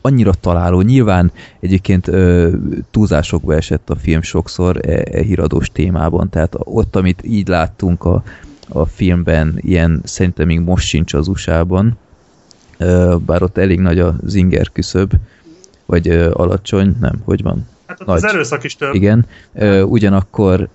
[0.00, 0.80] annyira találó.
[0.80, 2.10] Nyilván egyébként
[2.90, 8.22] túlzásokba esett a film sokszor e, e híradós témában, tehát ott, amit így láttunk a,
[8.68, 11.98] a filmben, ilyen szerintem még most sincs az USA-ban,
[13.26, 15.12] bár ott elég nagy a zinger küszöb,
[15.86, 17.68] vagy alacsony, nem, hogy van?
[17.86, 18.16] Hát ott Nagy.
[18.16, 18.94] az erőszak is több.
[18.94, 19.26] Igen,
[19.84, 20.68] ugyanakkor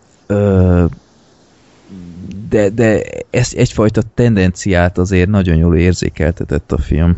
[2.50, 7.18] de, de ezt egyfajta tendenciát azért nagyon jól érzékeltetett a film.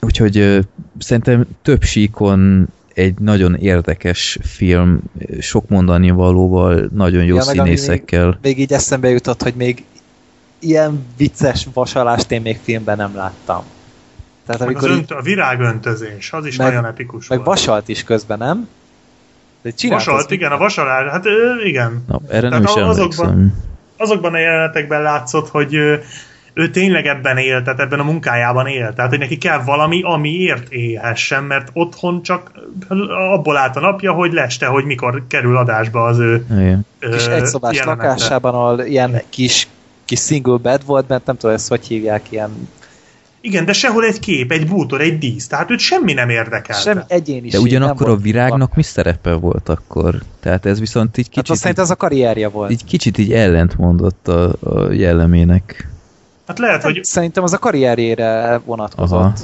[0.00, 0.58] Úgyhogy ö,
[0.98, 5.00] szerintem több síkon egy nagyon érdekes film,
[5.40, 8.38] sok mondani valóval, nagyon jó Ja, meg színészekkel.
[8.42, 9.84] Még így eszembe jutott, hogy még
[10.58, 13.62] ilyen vicces vasalást én még filmben nem láttam.
[14.46, 17.50] Tehát Meg az amikor így, önt, a virágöntözés, az is Meg- nagyon epikus meg volt.
[17.58, 18.68] vasalt is közben, nem?
[19.62, 21.24] De Vasalt, azt igen, a vasalás, hát
[21.64, 22.04] igen.
[22.08, 23.54] Na, erre Tehát nem is azokban-.
[23.96, 25.74] Azokban a jelenetekben látszott, hogy
[26.54, 28.92] ő tényleg ebben él, tehát ebben a munkájában él.
[28.94, 32.52] Tehát, hogy neki kell valami, amiért élhessen, mert otthon csak
[33.32, 36.86] abból állt a napja, hogy leste, hogy mikor kerül adásba az ő Igen.
[36.98, 38.02] ö, Kis egyszobás jelenete.
[38.06, 39.68] lakásában, ahol ilyen kis,
[40.04, 42.68] kis single bed volt, mert nem tudom, ezt hogy hívják, ilyen
[43.40, 46.78] Igen, de sehol egy kép, egy bútor, egy dísz, tehát őt semmi nem érdekel.
[46.78, 47.50] semmi egyéniség.
[47.50, 50.22] De ugyanakkor a virágnak mi szerepe volt akkor?
[50.40, 52.70] Tehát ez viszont így Hát kicsit, azt szerint ez a karrierje volt.
[52.70, 55.88] így kicsit így ellent mondott a, a jellemének.
[56.46, 59.18] Hát lehet, hogy, Szerintem az a karrierjére vonatkozott.
[59.18, 59.34] Aha.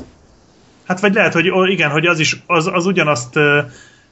[0.86, 3.38] hát vagy lehet, hogy igen, hogy az is, az, az ugyanazt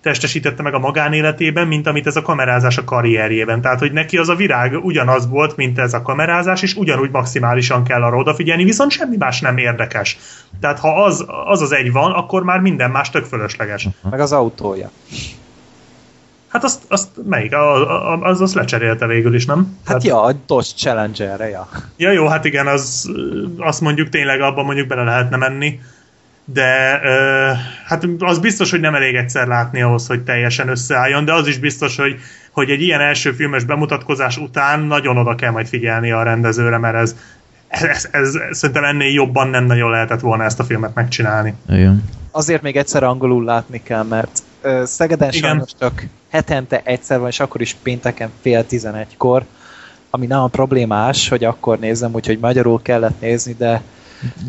[0.04, 3.60] testesítette meg a magánéletében, mint amit ez a kamerázás a karrierjében.
[3.60, 7.84] Tehát, hogy neki az a virág ugyanaz volt, mint ez a kamerázás, és ugyanúgy maximálisan
[7.84, 10.18] kell arra odafigyelni, viszont semmi más nem érdekes.
[10.60, 13.88] Tehát, ha az az, az egy van, akkor már minden más tök fölösleges.
[14.10, 14.90] Meg az autója.
[16.48, 17.52] Hát azt, azt melyik?
[17.54, 19.78] A- a- Az azt lecserélte végül is, nem?
[19.86, 21.68] Hát ja, a Dodge Challenger-re, ja.
[21.96, 23.10] Ja jó, hát igen, az,
[23.58, 25.80] azt mondjuk tényleg abban mondjuk bele lehetne menni,
[26.44, 27.50] de ö,
[27.86, 31.58] hát az biztos, hogy nem elég egyszer látni ahhoz, hogy teljesen összeálljon, de az is
[31.58, 32.16] biztos, hogy,
[32.50, 36.96] hogy egy ilyen első filmes bemutatkozás után nagyon oda kell majd figyelni a rendezőre, mert
[36.96, 37.16] ez,
[37.68, 41.54] ez, ez, ez szerintem ennél jobban nem nagyon lehetett volna ezt a filmet megcsinálni.
[41.68, 42.04] Igen.
[42.30, 45.48] Azért még egyszer angolul látni kell, mert ö, Szegeden Igen.
[45.48, 49.44] sajnos csak hetente egyszer van, és akkor is pénteken fél tizenegykor,
[50.10, 53.82] ami nálam problémás, hogy akkor nézem, úgyhogy magyarul kellett nézni, de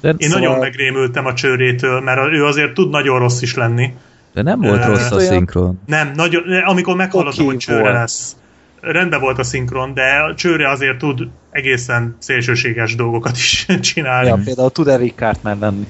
[0.01, 3.93] De, Én Szóval- nagyon megrémültem a csőrétől, mert ő azért tud nagyon rossz is lenni.
[4.33, 5.79] de nem volt Ö, rossz a olyan- szinkron.
[5.85, 7.93] Nem, nagyon, amikor meghallottam, Oké hogy csőre volt.
[7.93, 8.35] lesz.
[8.81, 14.27] Rendben volt a szinkron, de a csőre azért tud egészen szélsőséges dolgokat is csinálni.
[14.27, 15.87] ja, például tud Eric Cartman lenni.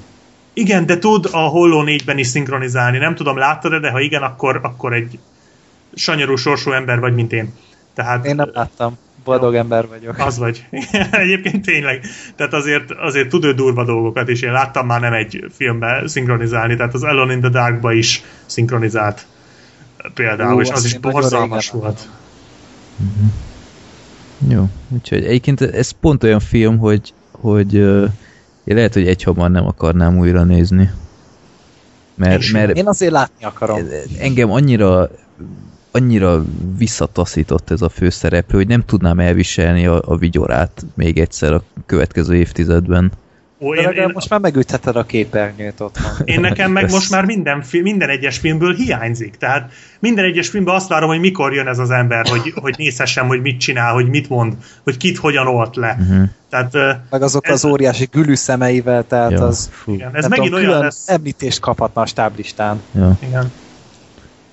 [0.53, 2.97] Igen, de tud a Hollow 4-ben is szinkronizálni.
[2.97, 5.19] Nem tudom, láttad de ha igen, akkor, akkor egy
[5.95, 7.53] sanyarú sorsú ember vagy, mint én.
[7.93, 8.97] Tehát Én nem láttam.
[9.25, 10.15] Boldog ember vagyok.
[10.17, 10.65] az vagy.
[11.11, 12.05] Egyébként tényleg.
[12.35, 14.41] Tehát azért, azért tud ő durva dolgokat is.
[14.41, 19.25] Én láttam már nem egy filmben szinkronizálni, tehát az Alone in the Darkba is szinkronizált
[20.13, 22.09] például, Ó, és az is borzalmas volt.
[24.47, 28.09] Jó, úgyhogy egyébként ez pont olyan film, hogy, hogy uh,
[28.63, 30.91] lehet, hogy egy hamar nem akarnám újra nézni.
[32.15, 33.79] Mert, mert Én azért látni akarom.
[34.19, 35.09] engem annyira
[35.95, 36.43] annyira
[36.77, 42.35] visszataszított ez a főszereplő, hogy nem tudnám elviselni a, a vigyorát még egyszer a következő
[42.35, 43.11] évtizedben.
[43.59, 46.11] Ó, én, én, most már megütheted a képernyőt otthon.
[46.25, 49.35] én nekem meg most már minden, minden egyes filmből hiányzik.
[49.35, 53.27] Tehát minden egyes filmben azt várom, hogy mikor jön ez az ember, hogy, hogy nézhessem,
[53.27, 54.53] hogy mit csinál, hogy mit mond,
[54.83, 55.97] hogy kit hogyan olt le.
[55.99, 56.23] Uh-huh.
[56.49, 60.49] Tehát Meg azok Ez- az óriási gülű szemeivel, tehát Ja, az fú, igen, ez megint
[60.53, 61.07] tudom, olyan lesz.
[61.09, 62.81] említést kaphatna a stáblistán.
[62.95, 63.17] ja.
[63.27, 63.51] Igen.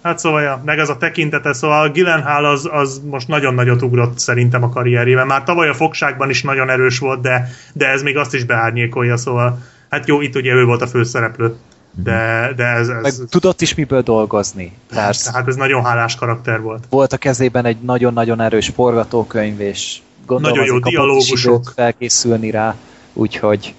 [0.02, 4.18] Hát szóval, ja, meg ez a tekintete, szóval Gyllenhaal az, az most nagyon nagyot ugrott
[4.18, 5.26] szerintem a karrierjében.
[5.26, 9.16] Már tavaly a fogságban is nagyon erős volt, de, de ez még azt is beárnyékolja,
[9.16, 9.58] szóval
[9.90, 11.56] hát jó, itt ugye ő volt a főszereplő.
[11.94, 14.72] De, de ez, ez, Meg tudott is miből dolgozni.
[14.90, 16.84] Tehát tehát ez nagyon hálás karakter volt.
[16.88, 21.72] volt a kezében egy nagyon-nagyon erős forgatókönyv, és gondolom Nagyon jó dialógusok.
[21.74, 22.74] felkészülni rá,
[23.12, 23.74] úgyhogy...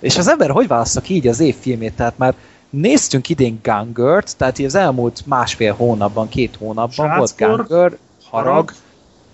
[0.00, 1.92] És az ember hogy választja ki így az év filmét?
[1.92, 2.34] Tehát már
[2.70, 7.96] néztünk idén Gungert, tehát az elmúlt másfél hónapban, két hónapban volt Sráckor, Gunger,
[8.30, 8.72] Harag, Harag.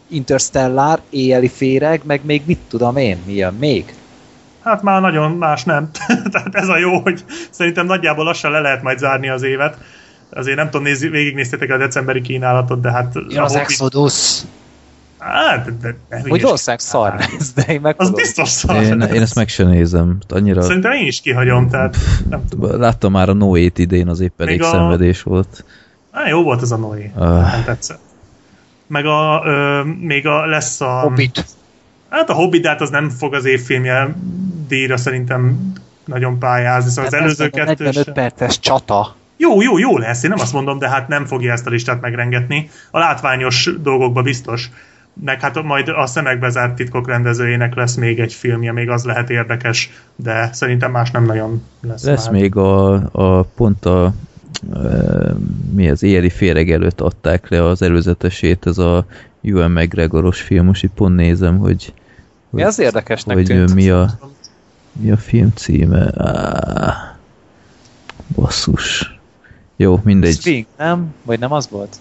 [0.08, 3.94] Interstellar, Éjjeli féreg, meg még mit tudom én, mi jön még?
[4.62, 5.90] Hát már nagyon más nem.
[6.32, 9.76] Tehát ez a jó, hogy szerintem nagyjából lassan le lehet majd zárni az évet.
[10.30, 13.14] Azért nem tudom, nézni, végignéztétek a decemberi kínálatot, de hát...
[13.14, 14.40] Jön a az Hobbit- Exodus!
[15.32, 18.14] Hát, de, de, de Hogy valószínűleg szar lesz, de én Az megmondom.
[18.14, 18.82] biztos szar.
[18.82, 20.18] Én, én ezt meg sem nézem.
[20.28, 21.96] Annyira Szerintem én is kihagyom, tehát
[22.28, 22.80] nem tudom.
[22.80, 25.64] láttam már a Noét idén, az épp elég a- szenvedés volt.
[26.10, 27.10] Á, jó volt ez a Noé.
[27.14, 27.52] Ah.
[27.52, 27.98] Nem tetszett.
[28.86, 31.00] Meg a, ö, még a, lesz a...
[31.00, 31.46] Hobbit.
[32.08, 34.14] Hát a Hobbit, de hát az nem fog az évfilmje
[34.68, 35.72] díjra szerintem
[36.04, 38.14] nagyon pályázni, szóval az Hát előző ez a kettő 45 sem.
[38.14, 39.14] perces csata.
[39.36, 42.00] Jó, jó, jó lesz, én nem azt mondom, de hát nem fogja ezt a listát
[42.00, 42.70] megrengetni.
[42.90, 44.70] A látványos dolgokba biztos.
[45.22, 49.30] Meg hát majd a szemekbe zárt titkok rendezőjének lesz még egy filmje, még az lehet
[49.30, 52.04] érdekes, de szerintem más nem nagyon lesz.
[52.04, 52.40] Lesz már.
[52.40, 54.12] még a, a pont a
[54.74, 54.78] e,
[55.72, 59.06] mi az éjjeli féreg előtt adták le az előzetesét, ez a
[59.42, 61.92] Ewan McGregoros film, most itt pont nézem, hogy,
[62.50, 63.74] Mi az érdekesnek hogy tűnt?
[63.74, 64.18] mi a,
[64.92, 66.12] mi a film címe.
[66.16, 67.16] Á,
[68.34, 69.18] basszus.
[69.76, 70.40] Jó, mindegy.
[70.40, 71.14] Swing, nem?
[71.22, 71.96] Vagy nem az volt?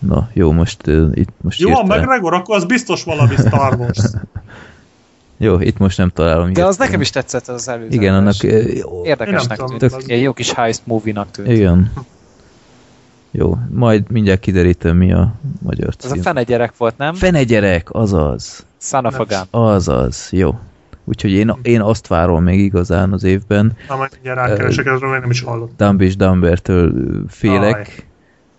[0.00, 3.74] Na, jó, most uh, itt most Jó, a hirtelen- McGregor, akkor az biztos valami Star
[3.78, 3.98] Wars.
[5.38, 6.52] Jó, itt most nem találom.
[6.52, 7.88] De az nekem is tetszett az előző.
[7.90, 8.34] Igen, annak...
[8.42, 9.82] jó, Érdekesnek tűnt.
[9.82, 11.48] az- Ilyen jó kis heist movie-nak tűnt.
[11.48, 11.92] Igen.
[13.30, 15.32] Jó, majd mindjárt kiderítem, mi a
[15.62, 16.22] magyar Ez a cím.
[16.22, 17.14] fene gyerek volt, nem?
[17.14, 18.66] Fene gyerek, azaz.
[18.80, 19.42] Son of a Nem.
[19.50, 19.60] gun.
[19.62, 20.58] Azaz, jó.
[21.04, 23.72] Úgyhogy én, én azt várom még igazán az évben.
[23.88, 25.74] Na, majd mindjárt rákeresek, ezről még nem is hallottam.
[25.88, 26.92] Dumb és Dumbertől
[27.28, 28.06] félek,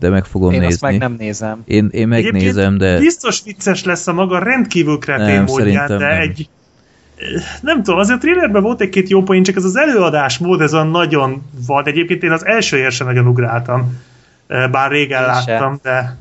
[0.02, 0.74] de meg fogom Én nézni.
[0.74, 1.62] azt meg nem nézem.
[1.66, 6.20] Én, én megnézem, de Biztos vicces lesz a maga rendkívül kretén Nem, módján, de nem.
[6.20, 6.50] egy
[7.62, 10.74] nem tudom, azért a thrillerben volt egy-két jó poén, csak ez az előadás mód, ez
[10.74, 11.88] a nagyon vad.
[11.88, 13.98] Egyébként én az első sem nagyon ugráltam,
[14.48, 15.52] eh, bár régen Én se.
[15.52, 16.18] láttam, de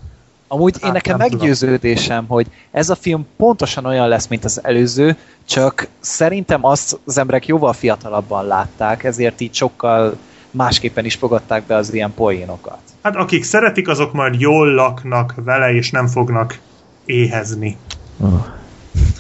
[0.53, 1.41] Amúgy én Hát, nekem nem tudom.
[1.41, 5.17] meggyőződésem, hogy ez a film pontosan olyan lesz, mint az előző,
[5.47, 10.17] csak szerintem azt az emberek jóval fiatalabban látták, ezért így sokkal
[10.51, 12.79] másképpen is fogadták be az ilyen poénokat.
[13.03, 16.59] Hát akik szeretik, azok majd jól laknak vele, és nem fognak
[17.05, 17.77] éhezni.
[18.21, 18.47] oh,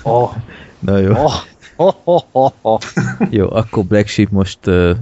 [0.03, 0.35] Oh,
[0.79, 1.13] na jó.
[1.77, 2.81] oh, oh, oh, oh.
[3.31, 4.97] Jó, akkor Black Sheep most uh,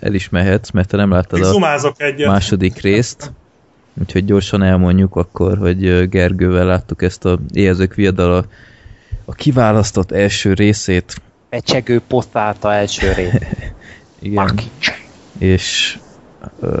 [0.00, 2.28] el is mehetsz, mert te nem láttad a egyet.
[2.28, 3.32] második részt.
[4.00, 8.46] Úgyhogy gyorsan elmondjuk akkor, hogy Gergővel láttuk ezt a éhezők viadal
[9.24, 11.14] a, kiválasztott első részét.
[11.50, 13.32] Becsegő poszálta első rész.
[14.20, 14.60] Igen.
[15.38, 16.11] És ö,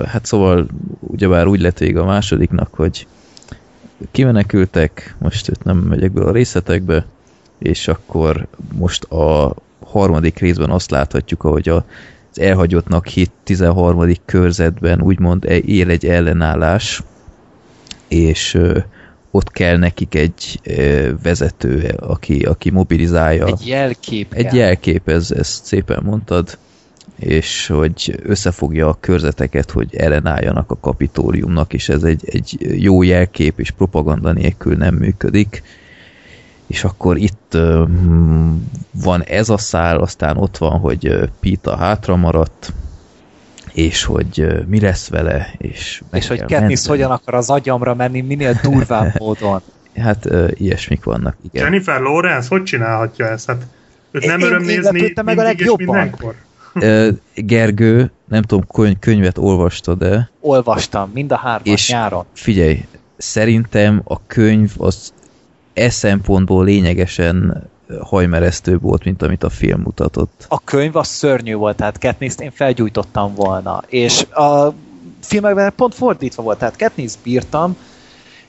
[0.06, 0.66] hát szóval
[1.00, 3.06] ugyebár úgy lett vége a másodiknak, hogy
[4.10, 7.06] kimenekültek, most itt nem megyek be a részletekbe,
[7.58, 11.84] és akkor most a harmadik részben azt láthatjuk, ahogy a,
[12.30, 14.12] az elhagyottnak hit 13.
[14.24, 17.02] körzetben úgymond e- él egy ellenállás,
[18.08, 18.78] és ö,
[19.30, 25.64] ott kell nekik egy ö, vezető, aki, aki mobilizálja Egy jelkép egy jelkép, ez, ezt
[25.64, 26.58] szépen mondtad,
[27.22, 33.60] és hogy összefogja a körzeteket, hogy ellenálljanak a kapitóliumnak, és ez egy, egy jó jelkép,
[33.60, 35.62] és propaganda nélkül nem működik.
[36.66, 37.56] És akkor itt
[38.90, 42.72] van ez a szál, aztán ott van, hogy Pita hátra maradt,
[43.72, 48.58] és hogy mi lesz vele, és És hogy Katniss hogyan akar az agyamra menni minél
[48.62, 49.60] durvább módon.
[49.96, 51.62] Hát ilyesmik vannak, igen.
[51.62, 53.46] Jennifer Lawrence, hogy csinálhatja ezt?
[53.46, 53.66] Hát
[54.10, 55.86] őt Én- nem én- öröm én nézni meg a legjobban.
[55.86, 56.34] mindenkor.
[57.34, 62.24] Gergő, nem tudom, könyv, könyvet olvastad de Olvastam, mind a hármat És- nyáron.
[62.32, 62.86] figyelj,
[63.16, 65.12] szerintem a könyv az
[65.74, 67.62] e szempontból lényegesen
[68.00, 70.44] hajmeresztőbb volt, mint amit a film mutatott.
[70.48, 73.82] A könyv az szörnyű volt, tehát Katniss-t én felgyújtottam volna.
[73.86, 74.74] És a
[75.20, 77.76] filmekben pont fordítva volt, tehát Katniss bírtam,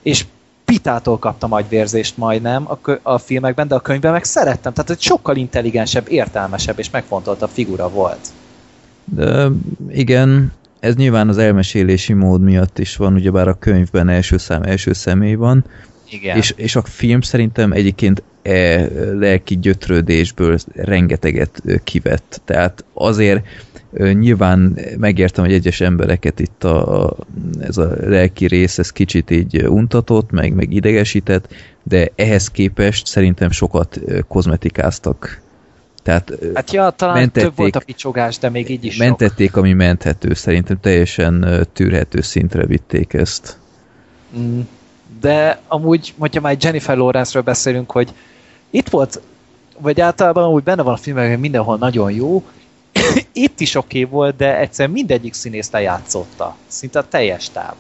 [0.02, 0.26] és
[0.74, 4.74] Pitától kaptam agyvérzést majdnem a, a filmekben, de a könyvben meg szerettem.
[4.74, 8.28] Tehát egy sokkal intelligensebb, értelmesebb és megfontoltabb figura volt.
[9.06, 9.48] De
[9.90, 14.94] igen, ez nyilván az elmesélési mód miatt is van, ugyebár a könyvben első szám első
[14.94, 15.66] személy van,
[16.10, 16.38] Igen.
[16.38, 22.42] És, és a film szerintem egyébként e lelki gyötrődésből rengeteget kivett.
[22.46, 23.46] Tehát azért
[24.14, 27.16] nyilván megértem, hogy egyes embereket itt a, a,
[27.60, 31.54] ez a lelki rész ez kicsit így untatott, meg, meg idegesített,
[31.84, 35.42] de ehhez képest szerintem sokat kozmetikáztak.
[36.04, 39.06] Tehát Hát ja, talán mentették- több volt a picsogás, de még így is sok.
[39.08, 40.34] mentették, ami menthető.
[40.34, 43.58] Szerintem teljesen tűrhető szintre vitték ezt.
[44.38, 44.60] Mm,
[45.24, 48.14] De amúgy, hogyha már Jennifer Lawrence-ről beszélünk, hogy
[48.70, 49.22] itt volt,
[49.78, 52.44] vagy általában amúgy benne van a hogy mindenhol nagyon jó,
[53.34, 56.56] itt is oké okay volt, de egyszerűen mindegyik színész lejátszotta.
[56.68, 57.74] Szinte a teljes táv.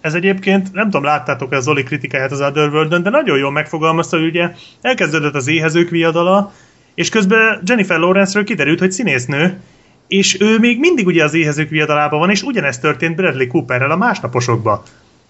[0.00, 4.26] Ez egyébként, nem tudom, láttátok az Zoli kritikáját az otherworld de nagyon jól megfogalmazta, hogy
[4.26, 4.50] ugye
[4.80, 6.52] elkezdődött az éhezők viadala,
[6.94, 9.60] és közben Jennifer Lawrence-ről kiderült, hogy színésznő,
[10.06, 13.96] és ő még mindig ugye az éhezők viadalában van, és ugyanezt történt Bradley Cooperrel a
[13.96, 14.82] másnaposokba.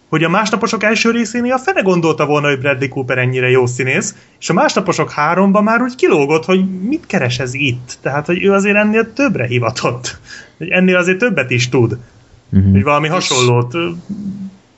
[0.08, 4.14] Hogy a másnaposok első részénél a fene gondolta volna, hogy Bradley Cooper ennyire jó színész,
[4.40, 7.98] és a másnaposok háromban már úgy kilógott, hogy mit keres ez itt.
[8.00, 10.18] Tehát, hogy ő azért ennél többre hivatott.
[10.58, 11.98] Hogy ennél azért többet is tud.
[12.48, 12.70] Mhm.
[12.70, 13.74] Hogy valami hasonlót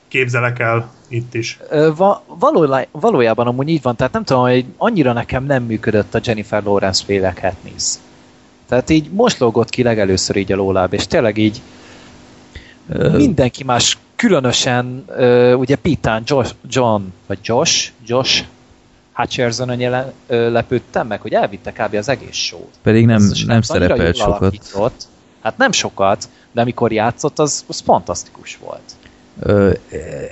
[0.07, 1.59] képzelek el itt is.
[1.95, 6.19] Va, valójá, valójában amúgy így van, tehát nem tudom, hogy annyira nekem nem működött a
[6.23, 7.93] Jennifer Lawrence féle Katniss.
[8.67, 11.61] Tehát így most lógott ki legelőször így a lóláb, és tényleg így
[13.13, 18.43] mindenki más, különösen uh, ugye Pitán, Josh, John, vagy Josh, Josh
[19.13, 21.95] Hutcherson-on jelen, uh, lepődtem meg, hogy elvitte kb.
[21.95, 24.39] az egész show Pedig nem, nem szerepelt sokat.
[24.41, 25.07] Alakított.
[25.41, 28.81] Hát nem sokat, de amikor játszott, az, az fantasztikus volt.
[29.39, 29.71] Ö,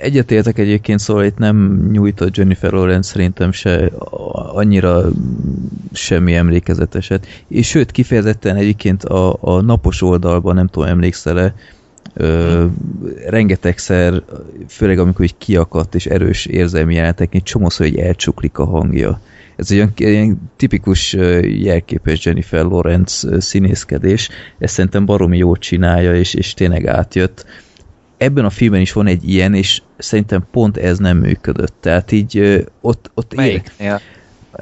[0.00, 3.90] Egyetértek egyébként, szóval itt nem nyújtott Jennifer Lawrence szerintem se
[4.32, 5.02] annyira
[5.92, 7.26] semmi emlékezeteset.
[7.48, 11.54] És sőt, kifejezetten egyébként a, a napos oldalban, nem tudom, emlékszel-e,
[12.14, 12.66] ö,
[13.26, 14.22] rengetegszer,
[14.68, 19.20] főleg amikor így kiakadt és erős érzelmi jelenetek, egy csomószor, hogy elcsuklik a hangja.
[19.56, 21.12] Ez egy olyan, ilyen tipikus
[21.42, 24.28] jelképes Jennifer Lawrence színészkedés,
[24.58, 27.46] ezt szerintem baromi jól csinálja, és, és tényleg átjött
[28.20, 31.74] ebben a filmben is van egy ilyen, és szerintem pont ez nem működött.
[31.80, 34.00] Tehát így ott, ott ér, Melyiknél?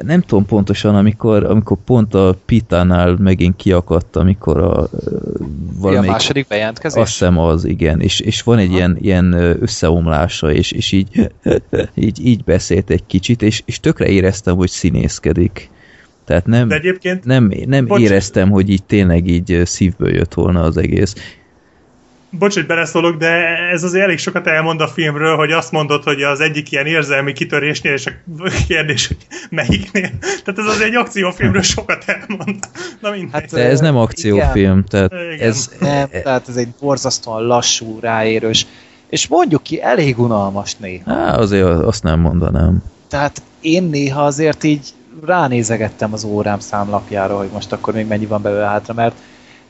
[0.02, 6.10] Nem tudom pontosan, amikor, amikor pont a Pitánál megint kiakadt, amikor a Mi a valamelyik
[6.10, 7.02] második bejelentkezés?
[7.02, 11.30] azt hiszem az, igen, és, és van egy ilyen, ilyen összeomlása, és, és így,
[11.94, 15.70] így, így beszélt egy kicsit, és, és tökre éreztem, hogy színészkedik.
[16.24, 18.00] Tehát nem, De egyébként nem, nem Bocs.
[18.00, 21.14] éreztem, hogy így tényleg így szívből jött volna az egész.
[22.30, 26.22] Bocs, hogy beleszólok, de ez azért elég sokat elmond a filmről, hogy azt mondod, hogy
[26.22, 28.12] az egyik ilyen érzelmi kitörésnél, és a
[28.68, 29.16] kérdés, hogy
[29.50, 30.10] melyiknél.
[30.20, 32.58] Tehát ez azért egy akciófilmről sokat elmond.
[33.00, 33.32] Na mindegy.
[33.32, 35.48] Hát, De ez nem akciófilm, tehát Igen.
[35.48, 38.66] ez, Nem, tehát ez egy borzasztóan lassú, ráérős,
[39.08, 41.12] és mondjuk ki, elég unalmas néha.
[41.12, 42.82] Á, azért azt nem mondanám.
[43.08, 44.88] Tehát én néha azért így
[45.26, 49.14] ránézegettem az órám számlapjára, hogy most akkor még mennyi van belőle hátra, mert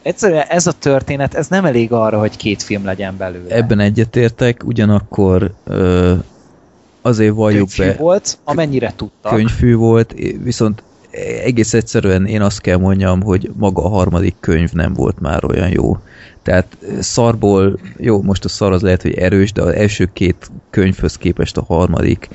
[0.08, 3.54] egyszerűen ez a történet, ez nem elég arra, hogy két film legyen belőle.
[3.54, 6.14] Ebben egyetértek, ugyanakkor ö,
[7.02, 9.34] azért valljuk Könyvfilm be, volt, amennyire tudtak.
[9.34, 10.82] könyvfű volt, viszont
[11.44, 15.70] egész egyszerűen én azt kell mondjam, hogy maga a harmadik könyv nem volt már olyan
[15.70, 15.98] jó.
[16.42, 21.16] Tehát szarból, jó, most a szar az lehet, hogy erős, de az első két könyvhöz
[21.16, 22.28] képest a harmadik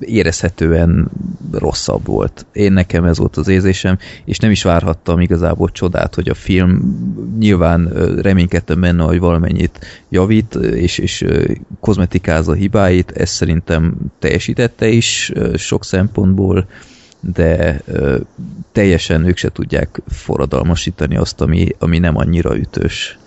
[0.00, 1.10] érezhetően
[1.52, 2.46] rosszabb volt.
[2.52, 6.96] Én nekem ez volt az érzésem, és nem is várhattam igazából csodát, hogy a film
[7.38, 7.92] nyilván
[8.22, 11.24] reménykedtem benne, hogy valamennyit javít, és, és
[11.80, 16.66] kozmetikázza hibáit, ezt szerintem teljesítette is sok szempontból,
[17.20, 18.18] de ö,
[18.72, 23.18] teljesen ők se tudják forradalmasítani azt, ami, ami nem annyira ütős.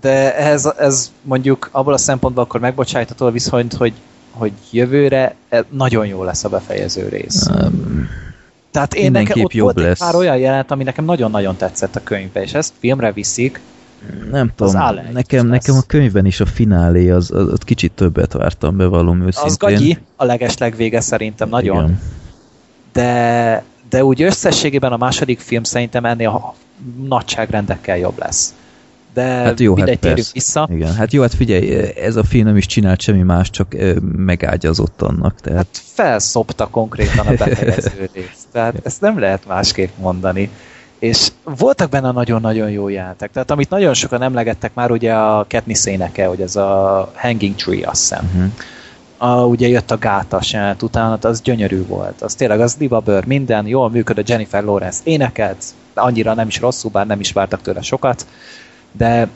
[0.00, 3.92] De ez, ez mondjuk abból a szempontból akkor megbocsájtató viszont, hogy,
[4.30, 7.46] hogy jövőre e- nagyon jó lesz a befejező rész.
[7.46, 8.08] Um,
[8.70, 9.98] Tehát én nekem ott jobb volt egy lesz.
[9.98, 13.60] pár olyan jelenet, ami nekem nagyon-nagyon tetszett a könyvbe, és ezt filmre viszik.
[14.30, 14.82] nem tudom,
[15.12, 19.50] nekem, nekem a könyvben is a finálé, az, az, az kicsit többet vártam, bevallom őszintén.
[19.50, 21.84] Az gagyi, a legesleg vége szerintem nagyon.
[21.84, 22.00] Igen.
[22.94, 26.54] De, de úgy összességében a második film szerintem ennél a
[27.08, 28.54] nagyságrendekkel jobb lesz.
[29.14, 30.68] De Hát jó, hát mindegy, vissza.
[30.72, 33.76] Igen, hát jó, hát figyelj, ez a film nem is csinált semmi más, csak
[34.16, 35.40] megágyazott annak.
[35.40, 38.46] Tehát Hát felszopta konkrétan a befejező részt.
[38.52, 40.50] Tehát ezt nem lehet másképp mondani.
[40.98, 43.30] És voltak benne nagyon-nagyon jó jelentek.
[43.30, 47.88] Tehát amit nagyon sokan emlegettek már, ugye a Katniss éneke, hogy ez a Hanging Tree,
[47.88, 48.24] azt hiszem.
[48.24, 48.52] uh-huh.
[49.16, 52.22] A, ugye jött a gátas jelenet utána, az gyönyörű volt.
[52.22, 55.64] Az tényleg az libabőr, minden, jól működött, Jennifer Lawrence énekelt,
[55.94, 58.26] de annyira nem is rosszul, bár nem is vártak tőle sokat,
[58.92, 59.28] de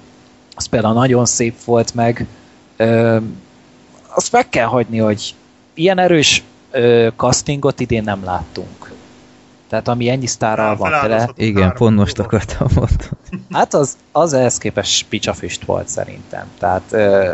[0.54, 2.26] az például nagyon szép volt meg.
[2.76, 3.16] Ö,
[4.08, 5.34] azt meg kell hagyni, hogy
[5.74, 8.92] ilyen erős ö, castingot idén nem láttunk.
[9.68, 13.08] Tehát ami ennyi sztárral van tele, Igen, pont most akartam mondani.
[13.52, 16.46] hát az, az ehhez képest picsafüst volt szerintem.
[16.58, 17.32] Tehát ö,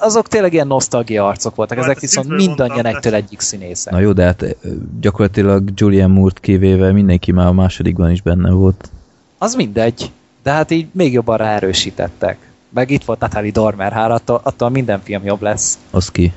[0.00, 3.92] azok tényleg ilyen nosztalgia arcok voltak, Hát ezek viszont mindannyian egytől egyik színészek.
[3.92, 4.56] Na jó, de hát
[5.00, 8.90] gyakorlatilag Julian Moore-t kivéve mindenki már a másodikban is benne volt.
[9.38, 10.10] Az mindegy,
[10.42, 12.50] de hát így még jobban ráerősítettek.
[12.68, 15.78] Meg itt volt Natalie Dormer, hát attól, attól minden film jobb lesz.
[15.90, 16.32] Az ki?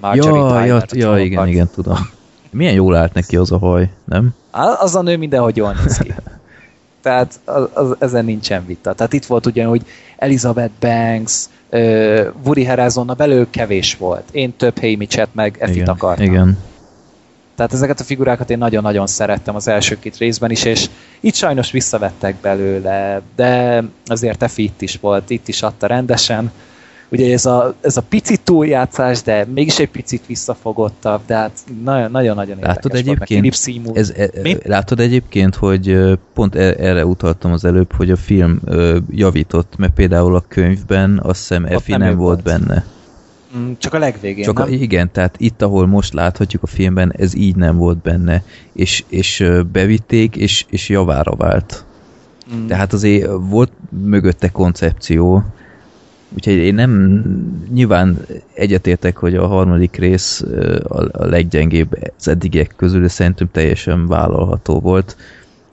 [0.00, 1.96] Marjorie Ja, Tyler, ja, a ja, igen, igen, tudom.
[2.50, 4.34] Milyen jól állt neki az a haj, nem?
[4.80, 6.14] Az a nő mindenhogy jól néz ki.
[7.02, 8.92] Tehát az, az, ezen nincsen vita.
[8.92, 9.82] Tehát itt volt ugyanúgy
[10.16, 14.24] Elizabeth Banks, uh, Woody Harrelsonna belül kevés volt.
[14.32, 16.26] Én több Hey Mitchell meg Effit akartam.
[16.26, 16.58] igen.
[17.56, 20.86] Tehát ezeket a figurákat én nagyon-nagyon szerettem az első két részben is, és
[21.20, 26.52] itt sajnos visszavettek belőle, de azért Effi itt is volt, itt is adta rendesen.
[27.12, 31.52] Ugye ez a, ez a pici túljátszás, de mégis egy picit visszafogottabb, de hát
[31.84, 33.56] nagyon- nagyon-nagyon érdekes Látod egyébként,
[33.92, 34.56] ez, e, Mi?
[34.64, 35.98] látod egyébként, hogy
[36.34, 38.60] pont e- erre utaltam az előbb, hogy a film
[39.10, 42.60] javított, mert például a könyvben azt hiszem Effi nem nem, volt volt.
[42.60, 42.84] benne.
[43.56, 44.72] Mm, Csak a legvégén, Csak a, nem?
[44.72, 49.48] igen, tehát itt, ahol most láthatjuk a filmben, ez így nem volt benne, és, és
[49.72, 51.84] bevitték, és, és javára vált.
[52.54, 52.66] Mm.
[52.66, 53.72] Tehát azért volt
[54.04, 55.44] mögötte koncepció,
[56.34, 57.22] úgyhogy én nem
[57.72, 58.18] nyilván
[58.54, 60.44] egyetértek, hogy a harmadik rész
[60.88, 65.16] a, a leggyengébb az eddigiek közül, de szerintem teljesen vállalható volt.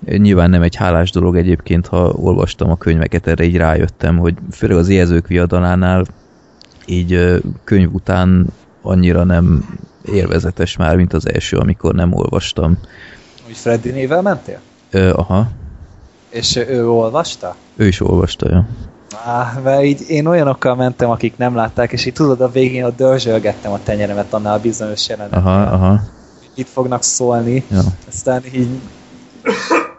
[0.05, 4.77] Nyilván nem egy hálás dolog egyébként, ha olvastam a könyveket, erre így rájöttem, hogy főleg
[4.77, 6.05] az érzők viadalánál
[6.85, 8.45] így könyv után
[8.81, 12.77] annyira nem élvezetes már, mint az első, amikor nem olvastam.
[13.45, 14.59] Hogy Freddy nével mentél?
[14.91, 15.51] Ö, aha,
[16.29, 17.55] És ő olvasta?
[17.75, 18.67] ő is olvasta, ja.
[19.25, 22.95] Á, mert így én olyanokkal mentem, akik nem látták, és így tudod, a végén ott
[22.95, 25.39] dörzsölgettem a tenyeremet annál a bizonyos jelenetnél.
[25.39, 25.99] Aha, aha.
[26.55, 27.79] Itt fognak szólni, Ja.
[28.07, 28.67] aztán így...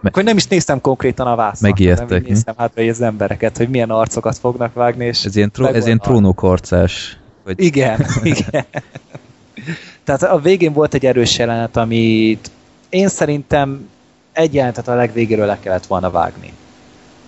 [0.03, 1.61] Akkor nem is néztem konkrétan a vászat.
[1.61, 5.25] Megijedtek, hanem néztem hátra az embereket, hogy milyen arcokat fognak vágni, és...
[5.25, 7.19] Ez ilyen, tró- ez ilyen a- trónokharcás.
[7.45, 7.61] Vagy...
[7.65, 8.65] Igen, igen.
[10.05, 12.51] Tehát a végén volt egy erős jelenet, amit
[12.89, 13.89] én szerintem
[14.33, 16.53] egy jelenetet a legvégéről le kellett volna vágni.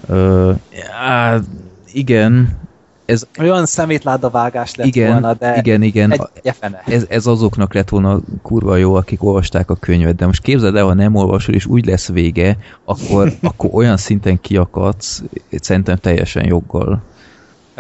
[0.09, 0.53] Ö,
[1.01, 1.39] á,
[1.93, 2.60] igen,
[3.05, 6.12] ez, Olyan szemétláda vágás lett igen, volna, de igen, igen.
[6.12, 6.82] egy gyefene.
[6.86, 10.85] Ez, ez azoknak lett volna kurva jó, akik olvasták a könyvet, de most képzeld el,
[10.85, 17.02] ha nem olvasol, és úgy lesz vége, akkor, akkor olyan szinten kiakadsz, szerintem teljesen joggal.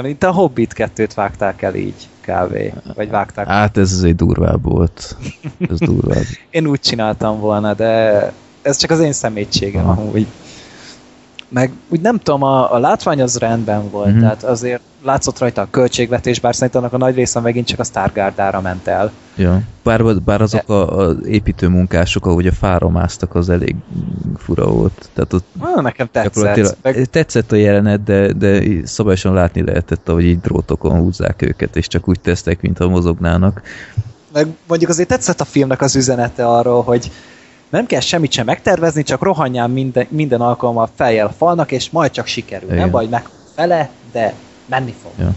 [0.02, 2.56] Mint a Hobbit 2-t vágták el így, kb.
[2.94, 3.46] Vagy vágták.
[3.46, 5.16] Hát ez azért durvább volt.
[5.70, 6.24] Ez durvább.
[6.50, 8.32] Én úgy csináltam volna, de
[8.62, 10.00] ez csak az én szemétségem Aha.
[10.00, 10.26] amúgy.
[11.52, 14.14] Meg úgy nem tudom, a, a látvány az rendben volt, Mhm.
[14.16, 14.30] uh-huh.
[14.30, 17.84] tehát azért látszott rajta a költségvetés, bár szerintem annak a nagy része megint csak a
[17.84, 19.12] Stargardára ment el.
[19.36, 19.60] Ja.
[19.82, 23.74] Bár, bár azok a, az építőmunkások, ahogy a fára másztak, az elég
[24.36, 25.08] fura volt.
[25.12, 26.76] Tehát ott Ah, nekem tetszett.
[26.82, 31.86] Meg, tetszett a jelenet, de, de szabályosan látni lehetett, ahogy így drótokon húzzák őket, és
[31.86, 33.62] csak úgy tesztek, mintha mozognának.
[34.32, 37.10] meg mondjuk azért tetszett a filmnek az üzenete arról, hogy
[37.72, 42.10] nem kell semmit sem megtervezni, csak rohanjál minden, minden alkalommal feljel a falnak, és majd
[42.10, 42.68] csak sikerül.
[42.68, 42.80] Igen.
[42.80, 44.34] Nem baj, meg fele, de
[44.66, 45.12] menni fog.
[45.18, 45.34] Ja.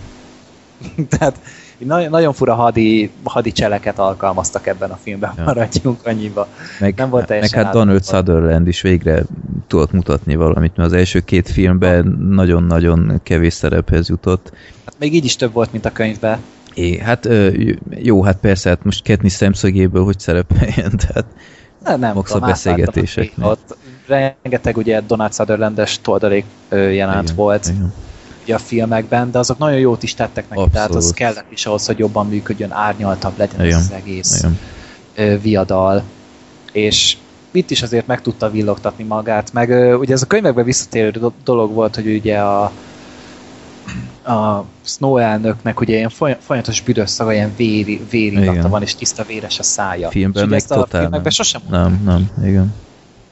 [1.17, 1.39] Tehát
[1.77, 5.43] nagyon, nagyon fura hadi, hadi cseleket alkalmaztak ebben a filmben, Ja.
[5.43, 6.47] maradjunk annyiba.
[6.79, 8.05] Meg, Nem volt meg teljesen hát Donald.
[8.05, 9.23] Sutherland is végre
[9.67, 14.51] tudott mutatni valamit, mert az első két filmben nagyon-nagyon kevés szerephez jutott.
[14.85, 16.39] Hát még így is több volt, mint a könyvben.
[16.73, 17.29] É, hát
[17.89, 21.25] jó, hát persze, hát most Katniss szemszögéből hogy szerepeljen, tehát
[21.85, 23.47] Ne, nem Max a tudom, átláttam beszélgetéseknél.
[23.47, 27.93] Ott rengeteg ugye Donald Sutherlandes toldalék jelent igen, volt igen.
[28.43, 30.71] ugye a filmekben, de azok nagyon jót is tettek neki, Abszolút.
[30.73, 34.43] tehát az kellett is ahhoz, hogy jobban működjön, árnyaltabb legyen Igen, az egész
[35.13, 35.39] Igen.
[35.41, 36.03] viadal.
[36.71, 37.17] És
[37.51, 41.73] itt is azért meg tudta villogtatni magát, meg ugye ez a könyvekben visszatérő do- dolog
[41.73, 42.71] volt, hogy ugye a
[44.27, 48.69] a Snow elnöknek ugye ilyen foly- folyamatos büdös szaga, ilyen véri, vérillata Igen.
[48.69, 50.09] van, és tiszta véres a szája.
[50.09, 51.29] Filmben és meg ezt totál filmekben nem.
[51.31, 52.73] sosem Nem, nem, igen.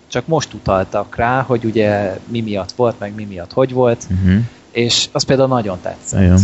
[0.07, 4.39] csak most utaltak rá, hogy ugye mi miatt volt, meg mi miatt hogy volt, Uh-huh.
[4.71, 6.19] és az például nagyon tetszett.
[6.21, 6.39] Igen.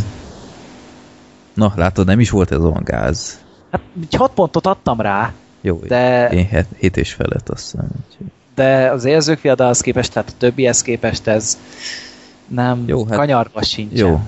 [1.53, 3.39] Na, látod, nem is volt ez olyan gáz.
[3.71, 5.31] Hát így hat pontot adtam rá,
[5.61, 7.87] Jó, de, én het, hét és felett azt hiszem.
[8.09, 11.57] úgyhogy- de az érzők viadalhoz képest, tehát a többihez képest ez
[12.47, 14.07] nem Jó, hát- hát, kanyarba sincsen.
[14.07, 14.19] Jó,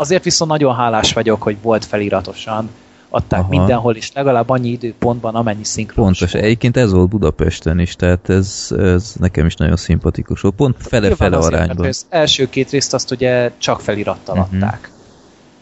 [0.00, 2.70] Azért viszont nagyon hálás vagyok, hogy volt feliratosan,
[3.08, 3.48] adták Aha.
[3.48, 6.34] Mindenhol is, legalább annyi időpontban, amennyi szinkronos pontos.
[6.40, 10.54] Egyébként ez volt Budapesten is, tehát ez, ez nekem is nagyon szimpatikus volt.
[10.54, 11.86] Pont fele-fele arányban.
[11.86, 14.44] Az első két részt azt ugye csak felirattal Mhm.
[14.62, 14.90] adták.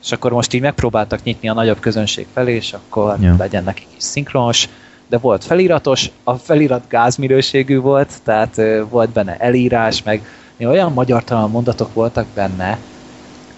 [0.02, 3.35] És akkor most így megpróbáltak nyitni a nagyobb közönség felé, és akkor Ja.
[3.39, 4.69] legyen nekik is szinkronos,
[5.09, 10.27] de volt feliratos, a felirat gázminőségű volt, tehát volt benne elírás, meg
[10.60, 12.78] olyan magyartalan mondatok voltak benne,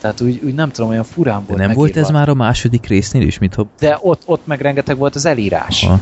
[0.01, 2.19] tehát úgy, úgy nem tudom, olyan furán De volt nem volt ez megírva.
[2.19, 5.85] már a második résznél is, mintha, De ott, ott meg rengeteg volt az elírás.
[5.85, 6.01] ha,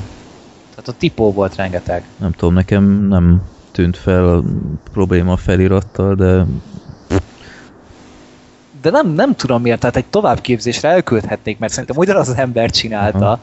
[0.71, 2.05] Tehát a tipó volt rengeteg.
[2.17, 3.43] nem tudom, nekem nem
[3.73, 4.43] tűnt fel a
[4.93, 6.45] probléma a felirattal, de
[8.83, 13.27] De nem, nem tudom miért, tehát egy továbbképzésre elküldhetnék, mert szerintem ugyanaz az ember csinálta.
[13.27, 13.39] Aha.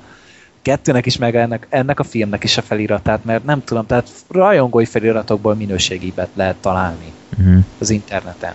[0.61, 4.85] Kettőnek is, meg ennek, ennek a filmnek is a feliratát, mert nem tudom, tehát rajongói
[4.85, 7.63] feliratokból minőségibet lehet találni uh-huh.
[7.79, 8.53] az interneten.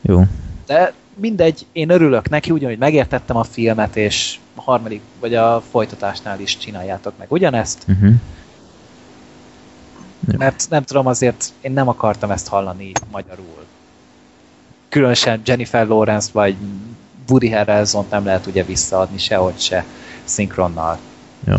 [0.00, 0.22] jó.
[0.72, 6.40] De mindegy, én örülök neki, ugyanúgy megértettem a filmet, és a harmadik, vagy a folytatásnál
[6.40, 8.14] is csináljátok meg ugyanezt, Uh-huh.
[10.38, 13.64] Mert nem tudom, azért én nem akartam ezt hallani magyarul.
[14.88, 16.56] Különösen Jennifer Lawrence vagy
[17.28, 19.84] Woody harrelson nem lehet ugye visszaadni sehogy se
[20.24, 20.98] szinkronnal.
[21.44, 21.58] Jó.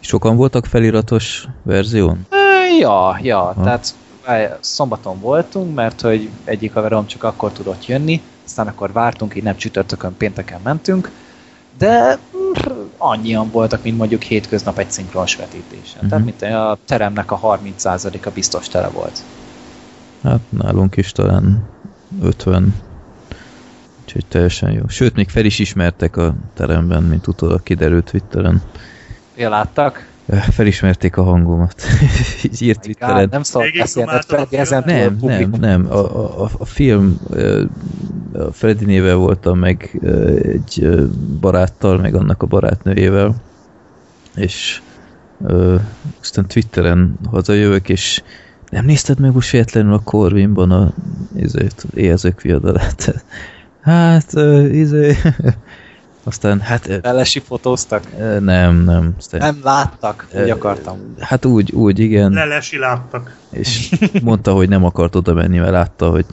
[0.00, 2.26] Sokan voltak feliratos verzión?
[2.30, 2.36] Ö,
[2.78, 3.62] Ja, ja, Ha.
[3.62, 3.94] tehát
[4.60, 9.56] szombaton voltunk, mert hogy egyik haverom csak akkor tudott jönni, aztán akkor vártunk, így nem
[9.56, 11.10] csütörtökön, pénteken mentünk,
[11.78, 12.18] de
[12.96, 15.98] annyian voltak, mint mondjuk hétköznap egy szinkronos vetítésen.
[16.00, 16.08] Mhm.
[16.08, 19.22] Tehát mint a teremnek a 30%-a biztos tele volt.
[20.22, 21.68] Hát nálunk is talán
[22.22, 22.74] 50.
[24.02, 24.88] Úgyhogy teljesen jó.
[24.88, 28.62] Sőt, még fel is ismertek a teremben, mint utólag kiderült Twitteren.
[29.36, 30.08] Ja, láttak?
[30.28, 31.82] Felismerték a hangomat.
[32.44, 33.28] Így írt Twitteren.
[33.30, 35.86] Nem szabad Végig beszélned, Freddy, ezen Nem, nem, nem.
[35.90, 37.20] A, a, a film
[38.32, 40.00] a Freddy nével voltam meg
[40.42, 40.88] egy
[41.40, 43.34] baráttal, meg annak a barátnőjével,
[44.34, 44.82] és
[45.46, 45.76] ö,
[46.20, 48.22] aztán Twitteren hazajövök, és
[48.70, 50.92] nem nézted meg most véletlenül a Corvinban a
[51.36, 53.14] ezért, éhezők viadalát?
[53.80, 55.16] Hát, ö, izé...
[56.26, 58.02] Aztán, hát ö, Lelesi fotóztak?
[58.40, 59.14] nem, nem.
[59.18, 61.14] Aztán, Nem láttak, úgy akartam.
[61.20, 62.32] Hát úgy, úgy, igen.
[62.32, 63.36] Lelesi láttak.
[63.50, 66.24] és mondta, hogy nem akart oda menni, mert látta, hogy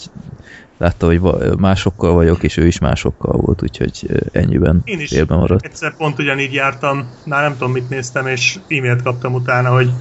[0.77, 1.21] látta, hogy
[1.57, 5.65] másokkal vagyok, és ő is másokkal volt, úgyhogy ennyiben Én is félben maradt.
[5.65, 9.91] egyszer pont ugyanígy jártam, már nem tudom mit néztem, és e-mailt kaptam utána, hogy,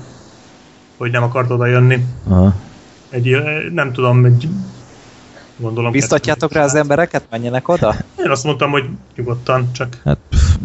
[0.97, 2.05] hogy nem akart oda jönni.
[2.29, 2.55] Aha.
[3.11, 3.37] Egy,
[3.73, 4.49] nem tudom, egy
[5.63, 5.93] gondolom...
[5.93, 7.95] Biztatjátok rá az embereket, menjenek oda?
[8.19, 8.85] Én azt mondtam, hogy
[9.17, 10.01] nyugodtan, csak...
[10.05, 10.19] Hát,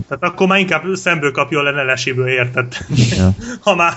[0.08, 2.78] Tehát akkor már inkább szemből kapjon le Lelesiből, érted?
[3.18, 3.30] ja.
[3.66, 3.94] ha már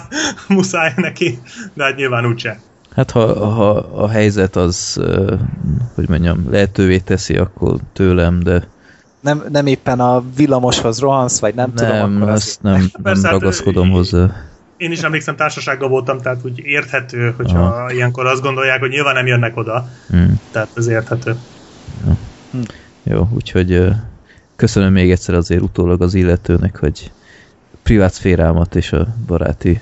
[0.48, 1.38] muszáj neki,
[1.74, 2.60] de hát nyilván úgyse.
[2.94, 5.00] hát ha, ha a helyzet az,
[5.94, 8.68] hogy mondjam, lehetővé teszi, akkor tőlem, de
[9.20, 13.28] Nem, nem éppen a villamoshoz rohansz, vagy nem, tudom, nem, akkor azt nem, nem Persze,
[13.28, 14.49] hát, ragaszkodom ö, hozzá.
[14.80, 17.92] Én is emlékszem, társasággal voltam, tehát úgy érthető, hogyha Aha.
[17.92, 19.88] ilyenkor azt gondolják, hogy nyilván nem jönnek oda.
[20.16, 20.32] Mm.
[20.50, 21.36] Tehát ez érthető.
[23.02, 23.84] Jó, úgyhogy
[24.56, 27.10] köszönöm még egyszer azért utólag az illetőnek, hogy
[27.82, 29.80] privát szférámat és a baráti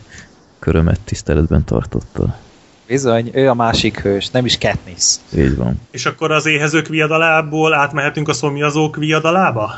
[0.59, 2.39] körömet tiszteletben tartotta.
[2.87, 5.17] Bizony, ő a másik hős, nem is Katniss.
[5.37, 5.81] Így van.
[5.91, 9.71] És akkor az éhezők viadalából átmehetünk a szomjazók viadalába?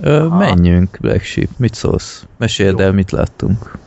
[0.00, 2.26] Ö, menjünk, Black Sheep, mit szólsz?
[2.36, 2.84] Meséld Jó.
[2.84, 3.84] el, mit láttunk.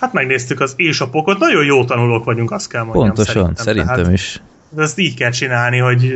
[0.00, 3.06] Hát megnéztük az és a pokot, nagyon jó tanulók vagyunk, azt kell mondjam.
[3.06, 4.40] Pontosan, szerintem, Tehát, is.
[4.68, 6.14] de ezt így kell csinálni, hogy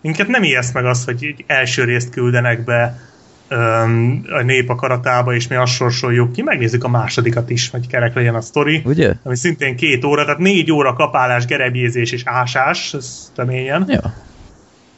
[0.00, 3.00] minket nem ijeszt meg az, hogy egy első részt küldenek be
[3.48, 8.14] öm, a nép akaratába, és mi azt sorsoljuk ki, megnézzük a másodikat is, hogy kerek
[8.14, 8.82] legyen a sztori.
[8.84, 9.12] Ugye?
[9.22, 13.84] ami szintén két óra, tehát négy óra kapálás, gerebjézés és ásás, ez teményen.
[13.88, 14.14] Ja.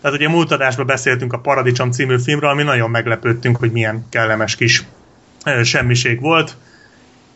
[0.00, 4.56] Tehát ugye múlt adásban beszéltünk a Paradicsom című filmről, ami nagyon meglepődtünk, hogy milyen kellemes
[4.56, 4.84] kis
[5.62, 6.56] semmiség volt.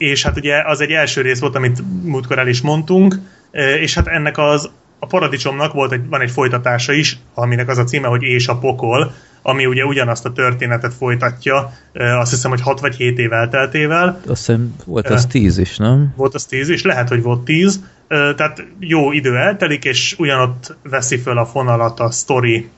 [0.03, 3.19] És hát ugye az egy első rész volt, amit múltkor el is mondtunk,
[3.51, 7.79] ö, és hát ennek az a Paradicsomnak volt egy, van egy folytatása is, aminek az
[7.79, 12.51] a címe, hogy És a pokol, ami ugye ugyanazt a történetet folytatja, ö, azt hiszem,
[12.51, 15.15] hogy 6 vagy 7 év elteltével, Azt hiszem volt Ö.
[15.15, 16.13] az tíz is, nem?
[16.17, 20.77] volt az 10 és lehet, hogy volt 10, Ö, tehát jó idő eltelik, és ugyanott
[20.83, 22.69] veszi föl a fonalat a sztori,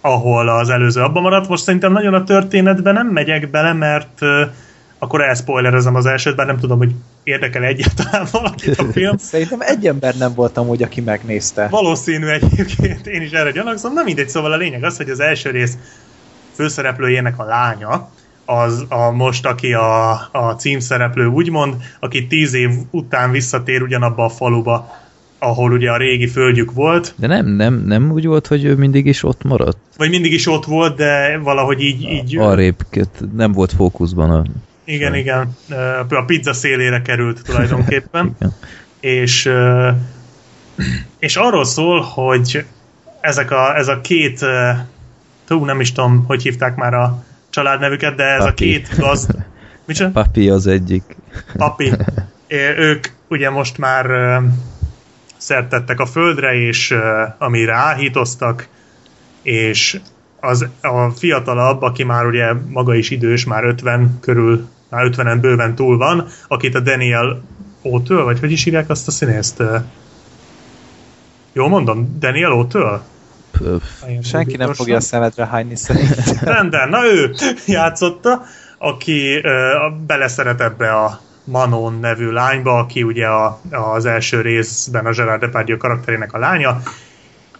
[0.00, 1.48] ahol az előző abban maradt.
[1.48, 4.20] Most szerintem nagyon a történetben nem megyek bele, mert
[4.98, 9.16] akkor elspoilerezem az elsőt, bár nem tudom, hogy érdekel egyáltalán valakit a film.
[9.32, 11.68] Szerintem egy ember nem voltam úgy, aki megnézte.
[11.70, 13.92] Valószínű egyébként, én is erre gyanakszom.
[13.92, 15.78] Na mindegy, szóval a lényeg az, hogy az első rész
[16.54, 18.10] főszereplőjének a lánya,
[18.44, 24.28] az a most, aki a, a címszereplő úgymond, aki tíz év után visszatér ugyanabba a
[24.28, 24.90] faluba,
[25.38, 29.06] ahol ugye a régi földjük volt, De nem, nem, nem úgy volt, hogy ő mindig
[29.06, 29.78] is ott maradt?
[29.96, 32.76] vagy mindig is ott volt, de valahogy így, így Arrébb,
[33.34, 34.44] nem volt fókuszban a...
[34.88, 38.26] igen, igen, ö, a pizza szélére került tulajdonképpen.
[38.38, 38.54] Igen.
[39.00, 39.50] és,
[41.18, 42.64] és arról szól, hogy
[43.20, 44.44] ezek a, ez a két,
[45.44, 48.50] tú, nem is tudom, hogy hívták már a családnevüket, de ez Papi.
[48.50, 49.30] a két gazd...
[49.86, 50.10] Micsoda?
[50.10, 51.02] Papi az egyik.
[51.56, 51.92] Papi.
[52.78, 54.36] Ők ugye most már ö,
[55.36, 56.94] szert tettek a földre, és
[57.38, 58.68] amire áhítoztak,
[59.42, 60.00] és
[60.40, 65.74] az, a fiatalabb, aki már ugye maga is idős, már 50 körül, már 50-en bőven
[65.74, 67.42] túl van, akit a Daniel
[67.84, 69.62] Ótől, vagy hogy is hívják azt a színészt?
[71.52, 72.16] Jól mondom?
[72.18, 72.66] Daniel?
[73.50, 73.82] Pöf.
[74.22, 76.14] Senki nem fogja a szemedre hányni szerint.
[76.40, 77.34] Rendben, na ő
[77.66, 78.42] játszotta,
[78.78, 85.10] aki ö, beleszeret ebbe a Manon nevű lányba, aki ugye a, az első részben a
[85.10, 86.82] Gerard Depardieu karakterének a lánya,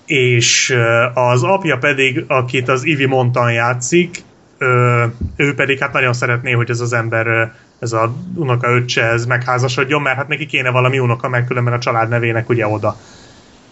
[0.06, 0.76] és
[1.14, 4.22] az apja pedig, akit az Ivi Montan játszik,
[4.58, 5.04] ö,
[5.36, 10.02] ő pedig hát nagyon szeretné, hogy ez az ember, ez a unoka öccse, ez megházasodjon,
[10.02, 12.96] mert hát neki kéne valami unoka, meg különben a család nevének ugye oda.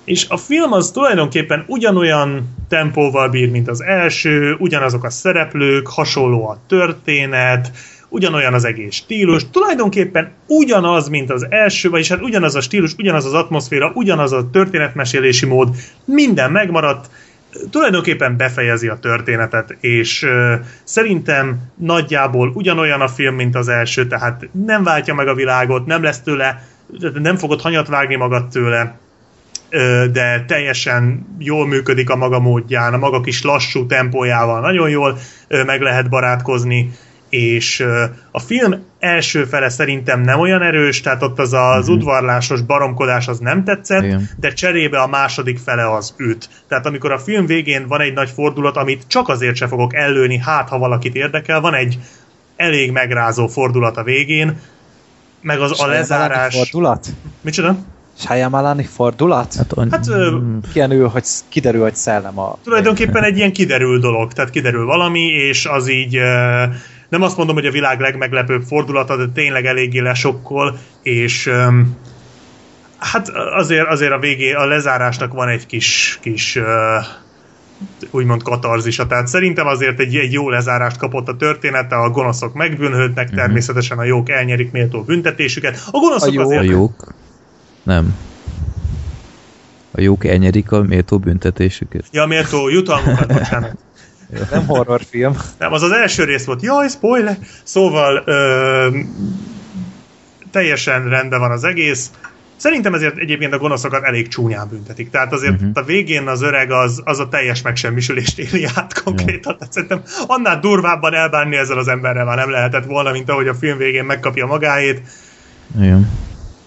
[0.05, 6.49] És a film az tulajdonképpen ugyanolyan tempóval bír, mint az első, ugyanazok a szereplők, hasonló
[6.49, 7.71] a történet,
[8.09, 13.25] ugyanolyan az egész stílus, tulajdonképpen ugyanaz, mint az első, vagyis hát ugyanaz a stílus, ugyanaz
[13.25, 15.69] az atmoszféra, ugyanaz a történetmesélési mód,
[16.05, 17.11] minden megmaradt,
[17.71, 20.27] tulajdonképpen befejezi a történetet, és
[20.85, 26.03] szerintem nagyjából ugyanolyan a film, mint az első, tehát nem váltja meg a világot, nem
[26.03, 26.63] lesz tőle,
[27.15, 28.99] nem fogod hanyat vágni magad tőle,
[30.13, 35.19] de teljesen jól működik a maga módján, a maga kis lassú tempójával nagyon jól
[35.49, 36.91] meg lehet barátkozni,
[37.37, 37.87] és
[38.31, 43.39] a film első fele szerintem nem olyan erős, tehát ott az az udvarlásos baromkodás az
[43.39, 44.29] nem tetszett, Igen.
[44.37, 46.49] de cserébe a második fele az üt.
[46.69, 50.39] Tehát amikor a film végén van egy nagy fordulat, amit csak azért se fogok ellőni,
[50.39, 51.99] hát ha valakit érdekel, van egy
[52.57, 54.61] elég megrázó fordulat a végén,
[55.41, 56.55] meg az a lezárás...
[56.55, 57.07] fordulat?
[57.41, 57.77] Micsoda?
[58.19, 59.55] Shyamalan fordulat?
[59.55, 59.91] Hát, an...
[59.91, 60.37] Hát, ö,
[60.73, 62.59] Kiderül, hogy, kiderül, hogy szellem a...
[62.65, 66.63] Tulajdonképpen egy ilyen kiderül dolog, tehát kiderül valami, és az így ö,
[67.09, 71.97] nem azt mondom, hogy a világ legmeglepőbb fordulata, de tényleg eléggé lesokkol, és öm,
[72.99, 76.97] hát azért, azért a végé, a lezárásnak van egy kis, kis ö,
[78.11, 83.27] úgymond katarzisa, tehát szerintem azért egy, egy jó lezárást kapott a története, a gonoszok megbűnhődnek,
[83.29, 83.37] Mhm.
[83.37, 85.83] természetesen a jók elnyerik méltó büntetésüket.
[85.91, 86.65] A gonoszok A jó- A azért...
[86.65, 87.15] jók?
[87.83, 88.15] Nem.
[89.91, 92.05] A jók elnyerik a méltó büntetésüket.
[92.11, 93.77] Ja, méltó jutalmukat, bocsánat.
[94.51, 95.37] Nem horrorfilm.
[95.59, 96.63] Nem, az az első rész volt.
[96.63, 97.39] Jaj, spoiler!
[97.63, 98.89] Szóval ö,
[100.51, 102.11] teljesen rendben van az egész.
[102.57, 105.11] Szerintem ezért egyébként a gonoszokat elég csúnyán büntetik.
[105.11, 105.71] Tehát azért uh-huh.
[105.75, 109.57] a végén az öreg az, az a teljes megsemmisülést éli át konkrétan.
[109.59, 113.55] Tehát szerintem annál durvábban elbánni ezzel az emberrel már nem lehetett volna, mint ahogy a
[113.55, 115.03] film végén megkapja magáét.
[115.79, 116.11] Igen.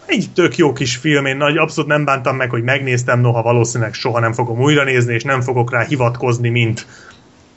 [0.06, 3.94] Egy tök jó kis film, én nagy, abszolút nem bántam meg, hogy megnéztem, noha valószínűleg
[3.94, 6.86] soha nem fogom újra nézni, és nem fogok rá hivatkozni, mint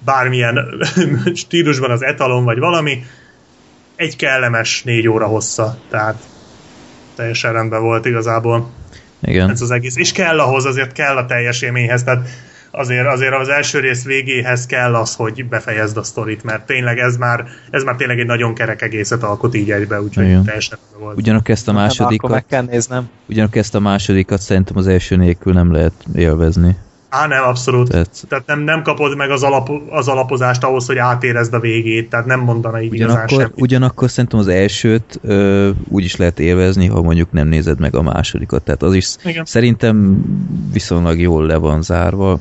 [0.05, 0.69] bármilyen
[1.35, 3.05] stílusban az etalon, vagy valami.
[3.97, 6.23] Egy kellemes négy óra hossza, tehát
[7.15, 8.71] teljesen rendben volt igazából
[9.23, 9.51] Igen.
[9.51, 9.97] ez az egész.
[9.97, 12.29] És kell ahhoz, azért kell a teljes élményhez, tehát
[12.71, 17.17] azért, azért az első rész végéhez kell az, hogy befejezd a sztorit, mert tényleg ez
[17.17, 20.45] már, ez már tényleg egy nagyon kerek egészet alkot így egybe, úgyhogy Igen.
[20.45, 21.19] teljesen rendben volt.
[21.19, 23.09] Ugyanakkor ezt a Nem, akkor másodikat, meg kell néznem.
[23.29, 26.77] ugyanakkor ezt a másodikat szerintem az első nélkül nem lehet élvezni.
[27.15, 27.89] Á, nem, abszolút.
[27.89, 32.11] Tehát Tehát nem, nem kapod meg az, alap, az alapozást ahhoz, hogy átérezd a végét,
[32.11, 33.61] tehát nem mondana így igazán ugyanakkor, semmit.
[33.61, 38.03] ugyanakkor szerintem az elsőt ö, úgy is lehet élvezni, ha mondjuk nem nézed meg a
[38.03, 38.63] másodikat.
[38.63, 39.45] Tehát az is Igen.
[39.45, 40.25] szerintem
[40.73, 42.39] viszonylag jól le van zárva,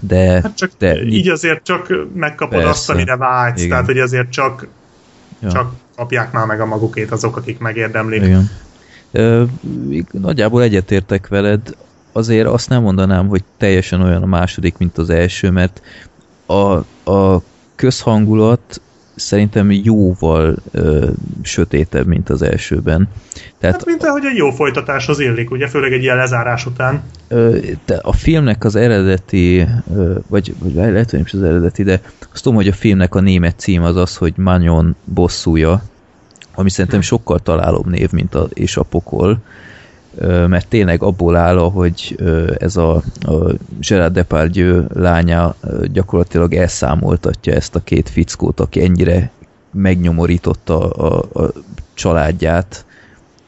[0.00, 2.68] de, Hát csak de így azért csak megkapod Persze.
[2.68, 3.70] azt, amire vágysz, Igen.
[3.70, 4.66] tehát hogy azért csak,
[5.42, 8.22] ja, csak kapják már meg a magukét azok, akik megérdemlik.
[8.22, 8.50] igen.
[9.12, 9.42] Ö,
[10.10, 11.76] nagyjából egyetértek veled,
[12.16, 15.82] azért azt nem mondanám, hogy teljesen olyan a második, mint az első, mert
[16.46, 16.72] a,
[17.12, 17.42] a
[17.74, 18.80] közhangulat
[19.14, 21.10] szerintem jóval ö,
[21.42, 23.08] sötétebb, mint az elsőben.
[23.58, 27.02] Tehát Hát mint ahogy egy jó folytatáshoz illik, ugye, főleg egy ilyen lezárás után.
[27.28, 31.82] Ö, de a filmnek az eredeti, ö, vagy, vagy lehet, hogy nem is az eredeti,
[31.82, 32.00] de
[32.32, 35.82] azt tudom, hogy a filmnek a német cím az az, hogy Magnon bosszúja,
[36.54, 39.34] ami szerintem sokkal találóbb név, mint a, és a pokol, ö,
[40.22, 42.16] mert tényleg abból áll, hogy
[42.58, 43.52] ez a, a
[43.88, 45.54] Gerard Depardieu lánya
[45.92, 49.30] gyakorlatilag elszámoltatja ezt a két fickót, aki ennyire
[49.72, 51.52] megnyomorította a, a
[51.94, 52.84] családját.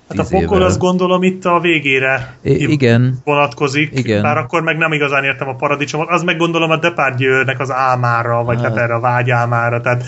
[0.09, 4.23] Hát a pokol azt gondolom itt a végére I- igen, vonatkozik, Igen.
[4.23, 8.45] bár akkor meg nem igazán értem a paradicsomot, az meg gondolom a Depardieu-nek az álmára,
[8.45, 8.77] vagy hát, Hát.
[8.77, 10.05] erre a vágyálmára, tehát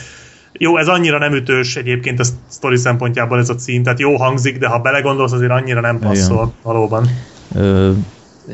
[0.62, 4.58] jó, ez annyira nem ütős egyébként a sztori szempontjából ez a cím, tehát jó hangzik,
[4.58, 7.06] de ha belegondolsz, azért annyira nem passzol valóban.
[7.54, 7.92] Ö,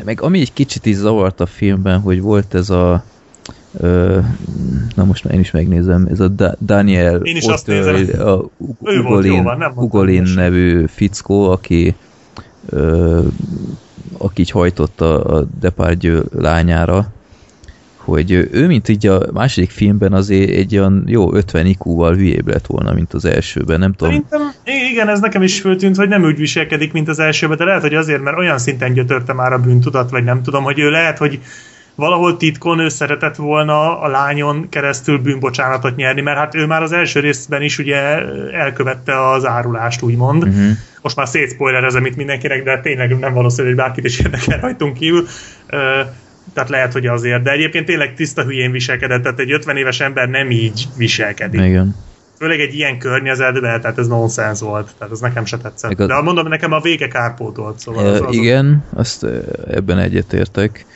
[0.05, 3.05] meg ami egy kicsit is zavart a filmben, hogy volt ez a
[3.73, 4.19] ö,
[4.95, 8.27] na most már én is megnézem, ez a da- Daniel Én is azt Otter- nézem.
[8.27, 8.51] a
[8.83, 11.97] Ő volt, Ugolin, jó van, nem Ugolin nevű fickó, aki
[12.67, 13.27] ö,
[14.19, 17.15] aki így hajtotta a Depardieu lányára,
[18.07, 22.67] hogy ő, mint így a második filmben azért egy olyan jó 50 IQ-val hülyébb lett
[22.67, 24.13] volna, mint az elsőben, nem tudom.
[24.13, 24.53] Szerintem
[24.91, 27.95] igen, ez nekem is föltűnt, hogy nem úgy viselkedik, mint az elsőben, de lehet, hogy
[27.95, 31.41] azért, mert olyan szinten gyötörte már a bűntudat, vagy nem tudom, hogy ő lehet, hogy
[31.95, 36.93] valahol titkon ő szeretett volna a lányon keresztül bűnbocsánatot nyerni, mert hát ő már az
[36.93, 37.97] első részben is ugye
[38.53, 40.43] elkövette az árulást, úgymond.
[40.43, 40.71] Uh-huh.
[41.03, 45.27] Most már szétszpoilerezem itt mindenkinek, de tényleg nem valószínű, hogy bárkit is érdekel rajtunk kívül.
[45.67, 46.01] Ö,
[46.57, 47.43] tehát lehet, hogy azért.
[47.43, 51.61] De egyébként tényleg tiszta hülyén viselkedett, tehát egy 50 éves ember nem így viselkedik.
[51.61, 51.97] Igen.
[52.39, 55.91] Főleg egy ilyen környezetben, tehát ez nonsens volt, tehát ez nekem se tetszett.
[55.91, 59.27] Meg a- De mondom, nekem a vége kárpótolt, szóval az, az igen, azt
[59.71, 60.87] ebben egyetértek.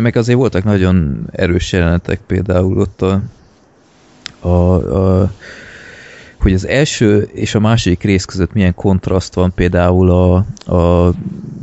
[0.00, 3.20] Meg azért voltak nagyon erős jelenetek, például ott a,
[4.40, 4.48] a,
[5.20, 5.32] a
[6.46, 10.34] hogy az első és a második rész között milyen kontraszt van például a,
[10.76, 11.12] a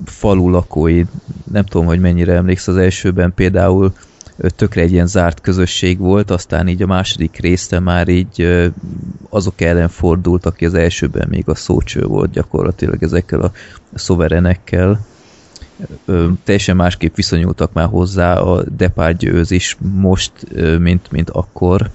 [0.06, 1.04] falu lakói,
[1.52, 3.94] nem tudom, hogy mennyire emléksz az elsőben például
[4.56, 8.68] tökre egy ilyen zárt közösség volt, aztán így a második részre már így
[9.30, 13.52] azok ellen fordult, aki az elsőben még a szócső volt gyakorlatilag ezekkel a
[13.94, 15.06] szoverenekkel.
[16.06, 20.32] Ö, teljesen másképp viszonyultak már hozzá a Depardieu is most,
[20.80, 21.92] mint, mint akkor.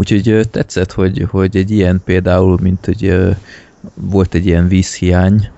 [0.00, 3.14] Úgyhogy tetszett, hogy, hogy egy ilyen például, mint hogy
[3.94, 5.50] volt egy ilyen vízhiány,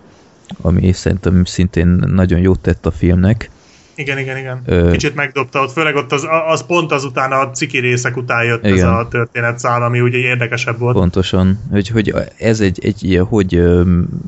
[0.61, 3.51] ami szerintem szintén nagyon jót tett a filmnek.
[3.95, 4.63] Igen, igen, igen.
[4.67, 8.65] Ö- Kicsit megdobta ott, főleg ott az, az pont azután a ciki részek után jött
[8.65, 8.89] ez Igen.
[8.89, 10.97] a történetszál, ami ugye érdekesebb volt.
[10.97, 13.63] Pontosan, hogy, hogy ez egy, egy ilyen, hogy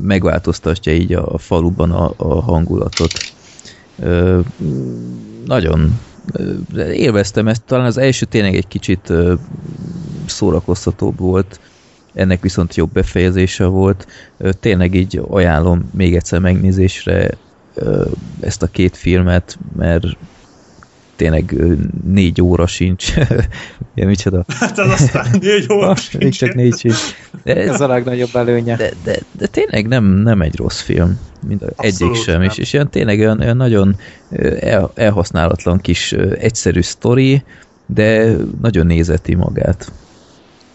[0.03, 3.13] megváltoztatja így a, faluban a, a hangulatot.
[3.99, 4.41] Ö,
[5.47, 6.01] nagyon
[6.93, 9.13] élveztem ezt, talán az első tényleg egy kicsit
[10.35, 11.61] szórakoztatóbb volt,
[12.15, 14.07] ennek viszont jobb befejezése volt.
[14.61, 17.31] Tényleg így ajánlom még egyszer megnézésre
[18.41, 20.05] ezt a két filmet, mert
[21.17, 21.55] tényleg
[22.05, 23.15] négy óra sincs.
[23.95, 24.45] ja, micsoda?
[24.49, 26.23] Hát az aztán négy óra Ah, sincs.
[26.23, 26.97] még csak négy sincs.
[27.45, 28.77] De, Ez a legnagyobb előnye.
[28.77, 31.19] de, de, de tényleg nem, nem egy rossz film.
[31.47, 32.41] Mind a, egyik sem.
[32.41, 32.49] nem.
[32.51, 33.97] És, és ilyen tényleg olyan, olyan nagyon
[34.61, 37.45] el, elhasználatlan kis egyszerű sztori,
[37.87, 39.93] de nagyon nézeti magát.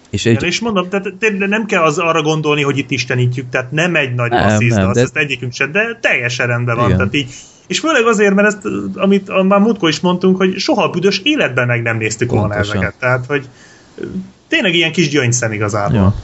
[0.09, 3.71] És egy, és mondom, tehát tényleg nem kell az arra gondolni, hogy itt istenítjük, tehát
[3.71, 6.85] nem egy nagy nem, azt de- ezt egyikünk sem, de teljesen rendben van.
[6.85, 6.97] Igen.
[6.97, 7.33] Tehát így,
[7.67, 8.59] és főleg azért, mert ezt,
[8.95, 12.93] amit már múltkor is mondtunk, hogy soha a büdös életben meg nem néztük volna ezeket.
[12.99, 13.47] Tehát, hogy
[14.47, 15.95] tényleg ilyen kis gyöngyszem igazából.
[15.95, 16.15] ja.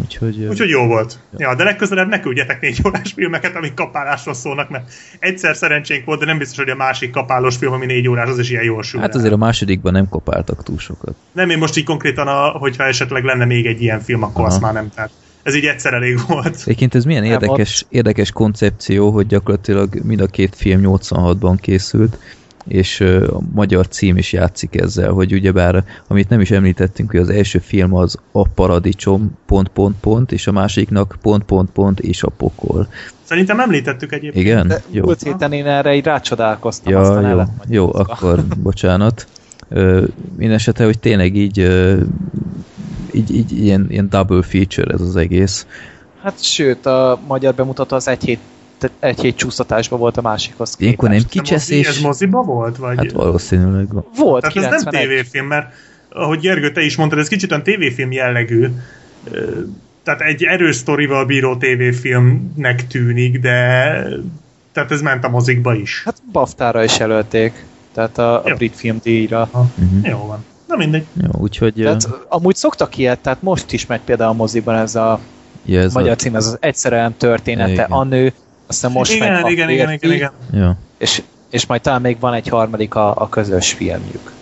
[0.00, 1.18] Úgyhogy, Úgyhogy jó volt.
[1.36, 6.20] Ja, de legközelebb ne küldjetek négy órás filmeket, amik kapálásról szólnak, mert egyszer szerencsénk volt,
[6.20, 8.82] de nem biztos, hogy a másik kapálós film, ami négy órás, az is ilyen jól
[8.82, 9.00] sül.
[9.00, 11.14] hát azért a másodikban nem kopáltak túl sokat.
[11.32, 14.46] Nem, én most így konkrétan, a, hogyha esetleg lenne még egy ilyen film, akkor Aha.
[14.46, 14.90] azt már nem.
[14.94, 15.10] Tehát
[15.42, 16.60] ez így egyszer elég volt.
[16.64, 22.18] Egyébként ez milyen Nem, érdekes, érdekes koncepció, hogy gyakorlatilag mind a két film 86-ban készült,
[22.68, 27.28] és a magyar cím is játszik ezzel, hogy ugyebár, amit nem is említettünk, hogy az
[27.28, 32.22] első film az a paradicsom, pont, pont, pont, és a másiknak pont, pont, pont, és
[32.22, 32.88] a pokol.
[33.22, 34.44] Szerintem említettük egyébként.
[34.44, 34.68] Igen?
[34.68, 35.04] De Jó.
[35.04, 39.26] múlt héten én erre így rácsodálkoztam, aztán Ja, el jó, jó, akkor bocsánat.
[39.68, 40.04] Ö,
[40.36, 41.58] Minden esetre, hogy tényleg így,
[43.12, 45.66] így, így ilyen, ilyen double feature ez az egész.
[46.22, 48.38] Hát sőt, a magyar bemutató az egy hét,
[48.78, 51.34] tehát egy hét csúsztatásban volt a másikhoz Ilyenkor nem képest.
[51.34, 52.00] Mozi, ez kicseszés?
[52.00, 52.76] moziba volt?
[52.76, 52.96] Vagy?
[52.96, 53.86] Hát valószínűleg.
[54.16, 55.00] Volt, Tehát ez nem 91.
[55.00, 55.72] tévéfilm, mert
[56.08, 58.68] ahogy Gergő, te is mondtad, ez kicsit olyan tévéfilm jellegű.
[60.02, 63.52] Tehát egy erős sztorival bíró tévéfilmnek tűnik, de
[64.72, 66.02] tehát ez ment a mozikba is.
[66.04, 69.48] Hát Baftára is jelölték, tehát a, a brit filmdíjra.
[69.52, 70.08] Uh-huh.
[70.08, 70.44] Jó van.
[70.68, 71.04] Na mindegy.
[71.22, 71.74] Jó, úgyhogy...
[71.74, 75.20] Tehát amúgy szoktak ilyet, tehát most is megy például a moziban ez a
[75.64, 77.90] ja, ez magyar a, cím, ez az egyszerűen története, Igen.
[77.90, 78.32] a nő,
[78.66, 80.30] aztán most igen, megy igen, igen, igen, igen.
[80.52, 80.76] ja.
[80.98, 84.32] És, és majd talán még van egy harmadik a, a közös filmjük.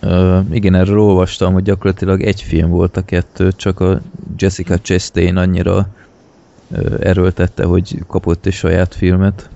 [0.00, 4.00] Ö, igen, erről olvastam, hogy gyakorlatilag egy film volt a kettő, csak a
[4.36, 5.88] Jessica Chastain annyira
[6.72, 9.48] ö, erőltette, hogy kapott egy saját filmet.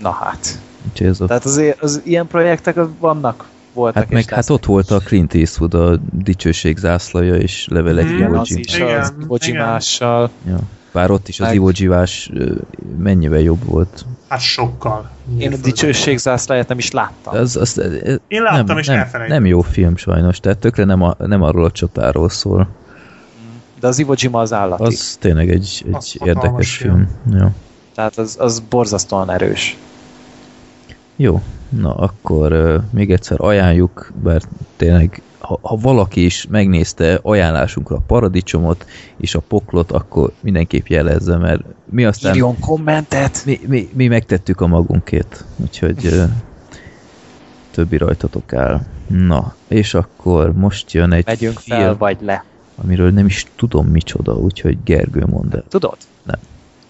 [0.00, 0.58] Na hát.
[0.90, 1.26] Úgyhogy ez a...
[1.26, 4.98] Tehát azért az ilyen projektek az vannak, voltak Hát meg hát ott volt a.
[4.98, 8.04] Clint Eastwood a dicsőség zászlaja és levelek.
[8.04, 8.60] Igen, Iwo az Jima.
[8.64, 9.80] is, Igen, az Iwo igen.
[10.46, 10.58] Ja.
[10.96, 12.54] Bár ott is az Meg- Iwo Jivás ö,
[12.98, 14.04] mennyivel jobb volt.
[14.28, 15.10] Hát sokkal.
[15.38, 17.34] Én a dicsőség zászláját nem is láttam.
[17.34, 21.02] Az, az, ez Én láttam, nem, és nem, nem jó film sajnos, tehát tökre nem,
[21.02, 22.68] a, nem arról a csatáról szól.
[23.80, 24.82] De az Iwo Jima az állati.
[24.82, 27.08] Az tényleg egy, Az egy hatalmas érdekes film.
[27.24, 27.38] film.
[27.38, 27.50] Ja.
[27.94, 29.76] Tehát az, az borzasztóan erős.
[31.16, 34.42] Jó, na akkor uh, még egyszer ajánljuk, bár
[34.76, 38.86] tényleg, ha, ha valaki is megnézte ajánlásunkra a paradicsomot
[39.16, 42.34] és a poklot, akkor mindenképp jelezze, mert mi aztán...
[42.34, 43.42] Írjon kommentet!
[43.44, 46.22] Mi, mi, mi megtettük a magunkét, úgyhogy
[47.70, 48.80] többi rajtatok áll.
[49.06, 52.44] Na, és akkor most jön egy Megyünk film, fel, vagy le.
[52.82, 55.64] amiről nem is tudom micsoda, úgyhogy Gergő mond el.
[55.68, 55.96] Tudod?
[56.22, 56.38] Nem.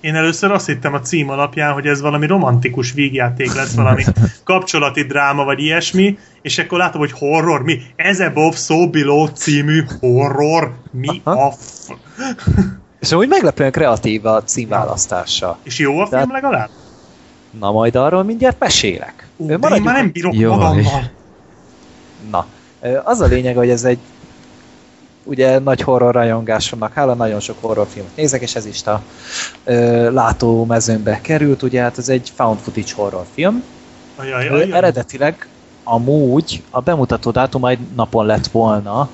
[0.01, 4.05] Én először azt hittem a cím alapján, hogy ez valami romantikus vígjáték lesz, valami
[4.45, 7.81] kapcsolati dráma, vagy ilyesmi, és akkor látom, hogy horror, mi?
[7.97, 11.47] Ez a Bob So Below című horror, mi Aha.
[11.47, 11.89] a f...
[13.01, 15.59] És amúgy meglepően kreatív a címválasztása.
[15.63, 16.69] És jó a film Tehát- legalább?
[17.59, 19.27] Na majd arról mindjárt mesélek.
[19.37, 20.57] Ú, de én már nem bírok Jaj.
[20.57, 21.11] magammal.
[22.31, 22.47] Na,
[23.05, 23.99] az a lényeg, hogy ez egy
[25.27, 29.03] ugye nagy horror rajongásomnak hála, nagyon sok horrorfilmet nézek, és ez is a
[29.65, 33.65] ö, látómezőnbe került, ugye hát ez egy found footage horrorfilm.
[34.17, 34.73] Ajaj, ajaj.
[34.73, 35.49] eredetileg
[35.85, 39.09] amúgy a bemutató dátum egy napon lett volna,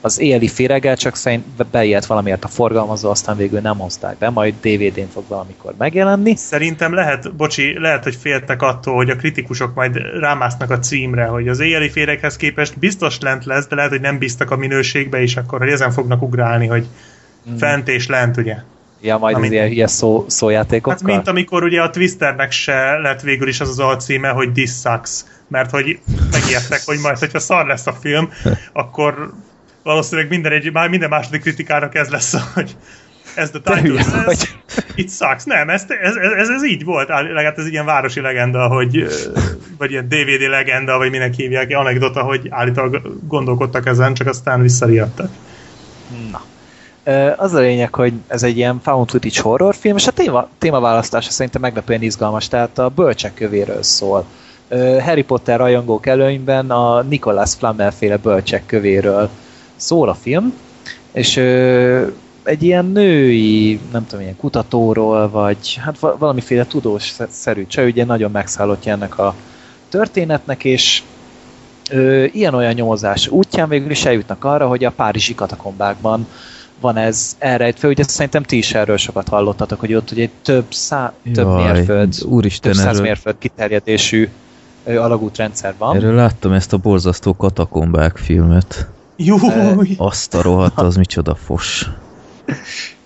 [0.00, 4.54] az éjjeli féreggel, csak szerint beijedt valamiért a forgalmazó, aztán végül nem hozták be, majd
[4.60, 6.36] DVD-n fog valamikor megjelenni.
[6.36, 11.48] Szerintem lehet, bocsi, lehet, hogy féltek attól, hogy a kritikusok majd rámásznak a címre, hogy
[11.48, 15.36] az éjjeli férekhez képest biztos lent lesz, de lehet, hogy nem bíztak a minőségbe, és
[15.36, 16.86] akkor hogy ezen fognak ugrálni, hogy
[17.58, 18.56] fent és lent, ugye?
[19.00, 20.98] Ja, majd Amit- az ilyen hülye szó, szójátékokkal.
[20.98, 24.70] Hát mint amikor ugye a Twisternek se lett végül is az az alcíme, hogy This
[24.70, 25.98] sucks, mert hogy
[26.30, 28.30] megijedtek, hogy majd, hogyha szar lesz a film,
[28.72, 29.32] akkor
[29.82, 32.76] valószínűleg minden, egy, már minden második kritikának ez lesz, hogy
[33.34, 34.48] ez the title says, vagy.
[34.94, 35.44] it sucks.
[35.44, 39.06] Nem, ez, ez, ez, ez, így volt, legalább ez egy ilyen városi legenda, hogy,
[39.78, 45.30] vagy ilyen DVD legenda, vagy minek hívják, anekdota, hogy állítólag gondolkodtak ezen, csak aztán visszariadtak.
[46.30, 46.42] Na.
[47.36, 51.60] Az a lényeg, hogy ez egy ilyen found footage horrorfilm, és a téma, témaválasztása szerintem
[51.60, 54.24] meglepően izgalmas, tehát a bölcsek kövéről szól.
[55.00, 59.30] Harry Potter rajongók előnyben a Nicholas Flamel féle bölcsek kövéről
[59.78, 60.54] szól a film,
[61.12, 62.06] és ö,
[62.42, 68.30] egy ilyen női, nem tudom, ilyen kutatóról, vagy hát va- valamiféle tudós-szerű csaj, ugye nagyon
[68.30, 69.34] megszállottja ennek a
[69.88, 71.02] történetnek, és
[72.32, 76.26] ilyen-olyan nyomozás útján végül is eljutnak arra, hogy a párizsi katakombákban
[76.80, 77.88] van ez elrejtve.
[77.88, 82.14] Ugye szerintem ti is erről sokat hallottatok, hogy ott ugye több, szá, több Jaj, mérföld,
[82.24, 84.28] Úristen, több száz erről, mérföld kiterjedésű
[84.84, 85.96] alagútrendszer van.
[85.96, 88.88] erről láttam ezt a borzasztó katakombák filmet.
[89.20, 89.94] Júj!
[89.96, 91.86] Azt a rohadt, az micsoda fos.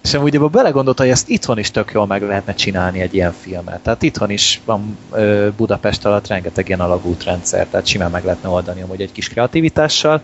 [0.03, 3.33] És amúgy ebben belegondolta, hogy ezt itthon is tök jól meg lehetne csinálni egy ilyen
[3.33, 3.83] filmet.
[3.83, 8.83] Tehát itthon is van ö, Budapest alatt rengeteg ilyen alagútrendszer, tehát simán meg lehetne oldani
[8.83, 10.23] amúgy egy kis kreativitással.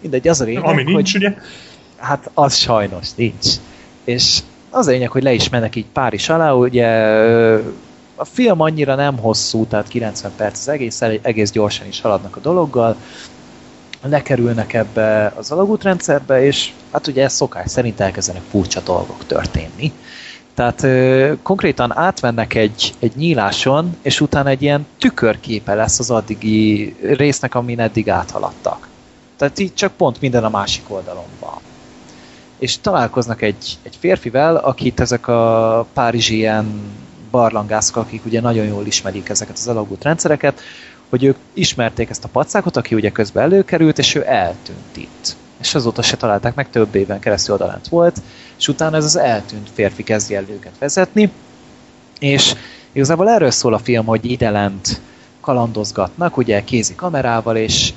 [0.00, 1.34] Mindegy, az a lényeg, Ami nincs, hogy ugye?
[1.96, 3.46] Hát az sajnos nincs.
[4.04, 4.38] És
[4.70, 7.58] az a lényeg, hogy le is mennek így Párizs alá, ugye ö,
[8.14, 12.36] a film annyira nem hosszú, tehát 90 perc az egész, el- egész gyorsan is haladnak
[12.36, 12.96] a dologgal,
[14.02, 19.92] lekerülnek ebbe az alagútrendszerbe, és hát ugye ez szokás szerint elkezdenek furcsa dolgok történni.
[20.54, 26.96] Tehát ö, konkrétan átmennek egy, egy nyíláson, és utána egy ilyen tükörképe lesz az addigi
[27.02, 28.88] résznek, amin eddig áthaladtak.
[29.36, 31.58] Tehát így csak pont minden a másik oldalon van.
[32.58, 36.80] És találkoznak egy, egy férfivel, akit ezek a párizsi ilyen
[37.30, 40.60] barlangászok, akik ugye nagyon jól ismerik ezeket az alagút rendszereket,
[41.08, 45.36] hogy ők ismerték ezt a pacákot, aki ugye közben előkerült, és ő eltűnt itt.
[45.60, 48.22] És azóta se találták meg, több éven keresztül odalent volt,
[48.58, 51.30] és utána ez az eltűnt férfi kezdi el őket vezetni,
[52.18, 52.54] és
[52.92, 55.00] igazából erről szól a film, hogy ide lent
[55.40, 57.92] kalandozgatnak, ugye kézi kamerával, és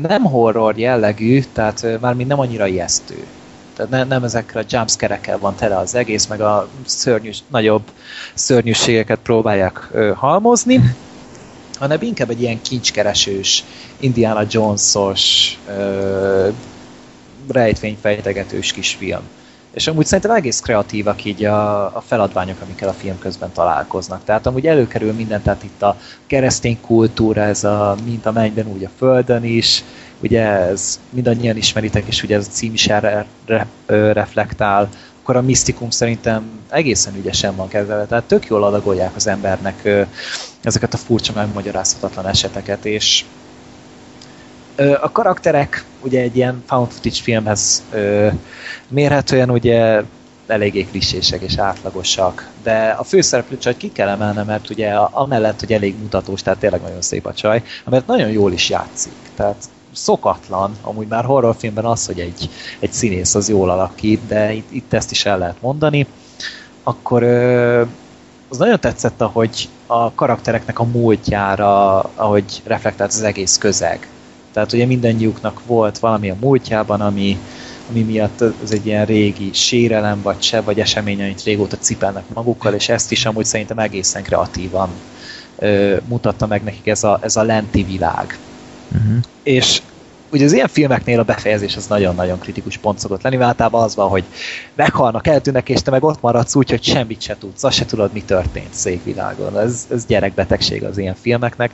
[0.00, 3.26] nem horror jellegű, tehát mármint nem annyira ijesztő.
[3.76, 7.82] Tehát ne, nem ezekre a jumpscare van tele az egész, meg a szörnyű, nagyobb
[8.34, 10.80] szörnyűségeket próbálják ö, halmozni,
[11.78, 13.64] hanem inkább egy ilyen kincskeresős,
[14.00, 16.48] Indiana Jones-os, ö,
[17.48, 19.22] rejtvényfejtegetős kisfilm.
[19.76, 24.24] És amúgy szerintem egész kreatívak így a, a feladványok, amikkel a film közben találkoznak.
[24.24, 25.96] Tehát amúgy előkerül minden, tehát itt a
[26.26, 29.84] keresztény kultúra, ez a mint a mennyben, úgy a földön is,
[30.20, 33.26] ugye ez mindannyian ismeritek, és ugye ez a cím is erre
[33.86, 34.88] reflektál,
[35.22, 40.06] akkor a misztikum szerintem egészen ügyesen van kezelve, tehát tök jól adagolják az embernek
[40.66, 43.24] ezeket a furcsa, megmagyarázhatatlan eseteket, és
[45.00, 48.28] a karakterek ugye egy ilyen found footage filmhez ö,
[48.88, 50.02] mérhetően ugye
[50.46, 55.72] eléggé klisések és átlagosak, de a főszereplő csajt ki kell emelnem, mert ugye amellett, hogy
[55.72, 60.76] elég mutatós, tehát tényleg nagyon szép a csaj, mert nagyon jól is játszik, tehát szokatlan,
[60.82, 65.10] amúgy már horrorfilmben az, hogy egy, egy színész az jól alakít, de itt, itt ezt
[65.10, 66.06] is el lehet mondani,
[66.82, 67.82] akkor ö,
[68.48, 74.08] az nagyon tetszett, ahogy a karaktereknek a múltjára, ahogy reflektált az egész közeg.
[74.52, 77.38] Tehát ugye mindannyiuknak volt valami a múltjában, ami,
[77.90, 82.74] ami miatt ez egy ilyen régi sérelem, vagy se, vagy esemény, amit régóta cipelnek magukkal,
[82.74, 84.88] és ezt is amúgy szerintem egészen kreatívan
[85.58, 88.38] ö, mutatta meg nekik ez a, ez a lenti világ.
[88.92, 89.18] Uh-huh.
[89.42, 89.82] És
[90.36, 93.94] ugye az ilyen filmeknél a befejezés az nagyon-nagyon kritikus pont szokott lenni, mert általában az
[93.94, 94.24] van, hogy
[94.74, 98.12] meghalnak, eltűnnek, és te meg ott maradsz úgy, hogy semmit se tudsz, azt se tudod,
[98.12, 99.58] mi történt szép világon.
[99.58, 101.72] Ez, ez gyerekbetegség az ilyen filmeknek.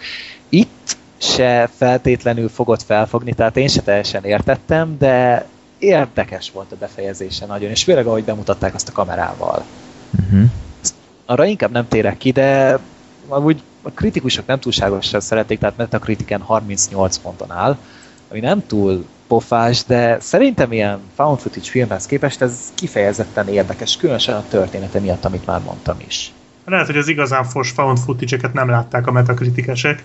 [0.48, 5.46] Itt se feltétlenül fogod felfogni, tehát én se teljesen értettem, de
[5.78, 9.64] érdekes volt a befejezése nagyon, és főleg ahogy bemutatták azt a kamerával.
[10.20, 10.50] Uh-huh.
[11.26, 12.78] Arra inkább nem térek ki, de
[13.28, 17.76] úgy a kritikusok nem túlságosan szeretik, tehát Metacritiken 38 ponton áll,
[18.32, 24.34] ami nem túl pofás, de szerintem ilyen found footage filmhez képest ez kifejezetten érdekes, különösen
[24.34, 26.32] a története miatt, amit már mondtam is.
[26.64, 30.04] Lehet, hogy az igazán fos found footage-eket nem látták a metakritikesek,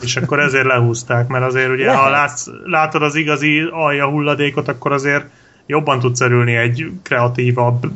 [0.00, 2.00] és akkor ezért lehúzták, mert azért ugye, Lehet.
[2.00, 5.24] ha látsz, látod az igazi alja hulladékot, akkor azért
[5.66, 7.92] jobban tudsz örülni egy kreatívabb,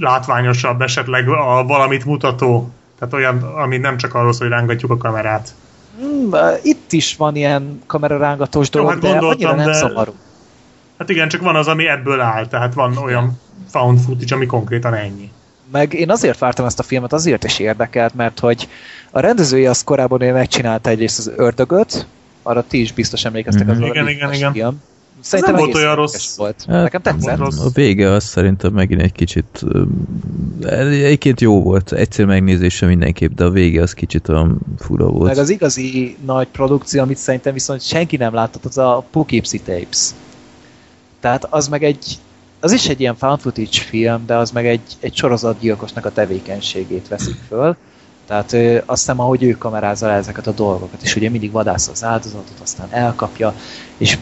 [0.00, 2.70] látványosabb, esetleg a valamit mutató.
[2.98, 5.54] Tehát olyan, ami nem csak arról szól, hogy rángatjuk a kamerát.
[5.98, 10.14] Hmm, itt is van ilyen kamerarángatós dolog, hát de annyira nem de- zavaró.
[10.98, 13.40] Hát igen, csak van az, ami ebből áll, tehát van olyan
[13.70, 15.30] found footage, ami konkrétan ennyi.
[15.72, 18.68] Meg én azért vártam ezt a filmet, azért is érdekelt, mert hogy
[19.10, 22.06] a rendezője az korábban ő megcsinálta egyrészt az ördögöt,
[22.42, 23.70] arra ti is biztos emlékeztek Mhm.
[23.82, 24.52] az Igen, igen, igen.
[24.52, 24.82] film.
[25.22, 26.36] Szerintem nem volt olyan rossz.
[26.36, 26.64] Volt.
[26.68, 27.38] Hát, Nekem tetszett.
[27.38, 27.58] rossz.
[27.58, 29.64] A vége az szerintem megint egy kicsit
[30.62, 35.28] egyébként jó volt, egyszer megnézése mindenképp, de a vége az kicsit olyan fura volt.
[35.28, 40.08] Meg az igazi nagy produkció, amit szerintem viszont senki nem látott, az a Poughkeepsie Tapes.
[41.20, 42.18] Tehát az meg egy,
[42.60, 47.08] az is egy ilyen found footage film, de az meg egy, egy sorozatgyilkosnak a tevékenységét
[47.08, 47.76] veszik föl.
[48.26, 51.88] Tehát ö, azt hiszem, ahogy ő kamerázza le ezeket a dolgokat, és ugye mindig vadász
[51.88, 53.54] az áldozatot, aztán elkapja,
[53.96, 54.18] és,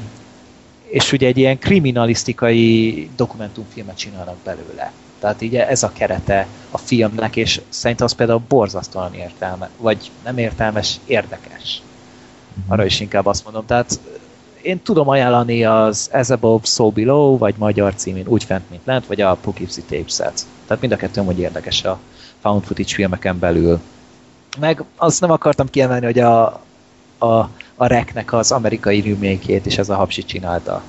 [0.90, 4.92] és ugye egy ilyen kriminalisztikai dokumentumfilmet csinálnak belőle.
[5.20, 10.38] Tehát így ez a kerete a filmnek, és szerintem az például borzasztóan értelme, vagy nem
[10.38, 11.82] értelmes, érdekes.
[12.68, 13.66] Arra is inkább azt mondom.
[13.66, 14.00] Tehát
[14.62, 19.06] én tudom ajánlani az As Above, So Below, vagy magyar címén Úgy fent, mint lent,
[19.06, 20.46] vagy a Poughkeepsie Tapes-et.
[20.66, 21.98] Tehát mind a kettő hogy érdekes a
[22.40, 23.80] found footage filmeken belül.
[24.58, 26.44] Meg azt nem akartam kiemelni, hogy a,
[27.18, 27.48] a,
[27.80, 30.82] a Reknek az amerikai remake és ez a hapsi csinálta.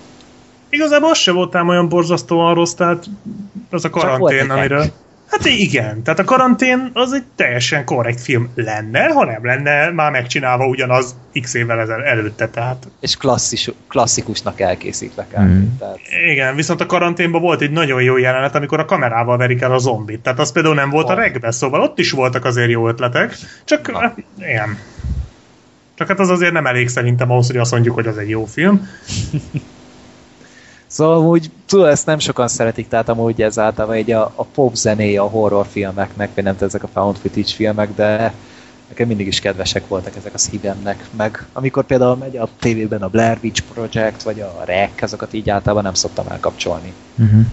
[0.70, 3.06] Igazából az sem voltál olyan borzasztóan rossz, tehát
[3.70, 4.86] az a karantén, amiről...
[5.28, 10.12] Hát igen, tehát a karantén az egy teljesen korrekt film lenne, ha nem lenne már
[10.12, 15.40] megcsinálva ugyanaz x évvel ezel előtte, tehát És klasszis, klasszikusnak elkészítve kb.
[15.40, 15.64] Mm.
[15.80, 16.00] Tehát,
[16.32, 19.78] igen, viszont a karanténban volt egy nagyon jó jelenet, amikor a kamerával verik el a
[19.78, 21.18] zombit, tehát az például nem volt a Oh.
[21.18, 23.36] regbe, szóval ott is voltak azért jó ötletek,
[23.66, 24.78] csak hát, igen.
[26.02, 28.46] Csak hát az azért nem elég szerintem ahhoz, hogy azt mondjuk, hogy az egy jó
[28.46, 28.88] film.
[30.88, 34.76] Szóval amúgy, tudod, ezt nem sokan szeretik, tehát amúgy ez általában egy a, a pop
[34.76, 38.34] zenéje a horrorfilmeknek, vagy nem ezek a found footage filmek, de
[38.88, 41.06] nekem mindig is kedvesek voltak ezek a szívemnek.
[41.18, 45.50] Meg amikor például megy a tévében a Blair Witch Project, vagy a Rec, azokat így
[45.50, 46.94] általában nem szoktam elkapcsolni.
[47.16, 47.46] Uh-huh.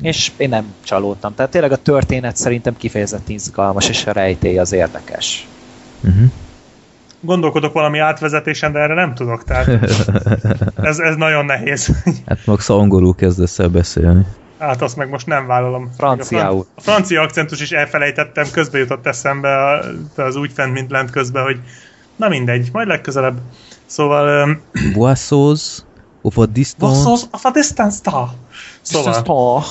[0.00, 1.34] És én nem csalódtam.
[1.34, 5.46] Tehát tényleg a történet szerintem kifejezetten izgalmas, és a rejtély az érdekes.
[6.00, 6.30] Uh-huh.
[7.20, 9.68] Gondolkodok valami átvezetésen, de erre nem tudok, tehát
[10.76, 11.92] ez, ez nagyon nehéz.
[12.26, 14.26] Hát max angolul kezdesz el beszélni.
[14.58, 15.90] Hát azt meg most nem vállalom.
[15.96, 16.44] Franciául.
[16.44, 19.80] A, fran- a francia akcentus is elfelejtettem, közbe jutott eszembe
[20.16, 21.60] az úgy fent, mint lent közben, hogy
[22.16, 23.38] na mindegy, majd legközelebb.
[23.86, 24.44] Szóval...
[24.44, 24.60] Um,
[24.92, 25.78] Boissos,
[26.22, 28.28] of a distance, Vassos of a distance star.
[28.80, 29.64] Szóval, Oh,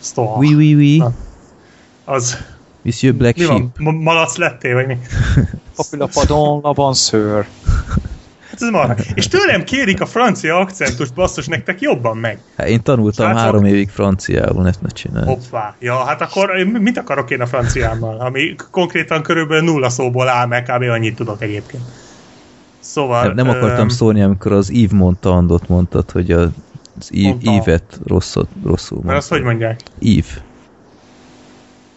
[0.00, 0.36] star.
[0.38, 1.12] oui, oui, oui, Na.
[2.04, 2.38] Az,
[2.84, 3.58] Monsieur Black mi Sheep.
[3.58, 3.72] van?
[3.78, 4.96] Ma- Malac lettél, vagy mi?
[5.76, 7.44] Papilla padon, l'avanceur.
[8.50, 8.94] Hát ez marha.
[9.14, 12.38] És tőlem kérik a francia akcentus, basszus, nektek jobban meg.
[12.56, 13.42] Hát én tanultam Srácok?
[13.42, 15.26] három évig franciául, ezt ne csinálj.
[15.26, 15.74] Hoppá.
[15.78, 18.20] Ja, hát akkor én mit akarok én a franciámmal?
[18.20, 20.82] Ami konkrétan körülbelül nulla szóból áll, meg kb.
[20.82, 21.82] annyit tudok egyébként.
[22.80, 23.24] Szóval...
[23.26, 26.40] Nem, nem akartam öm, szólni, amikor az Yves Montandot mondtad, hogy a,
[27.00, 27.08] az.
[27.10, 29.60] Yves-et rosszul, rosszul Mert azt hogy mondtad.
[29.60, 29.80] mondják?
[29.98, 30.40] Yves.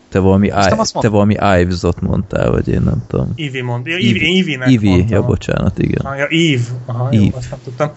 [0.09, 3.31] Te valami, I, azt te valami Ives-ot mondtál, vagy én nem tudom.
[3.35, 3.85] Ivi mond.
[3.85, 4.21] Ja, Ivi.
[4.21, 5.09] Én Ivinek Ivi, mondtam.
[5.09, 6.05] ja bocsánat, igen.
[6.05, 6.63] Ah, ja, Eve.
[6.85, 7.37] Aha, jó, Eve.
[7.37, 7.91] azt nem tudtam.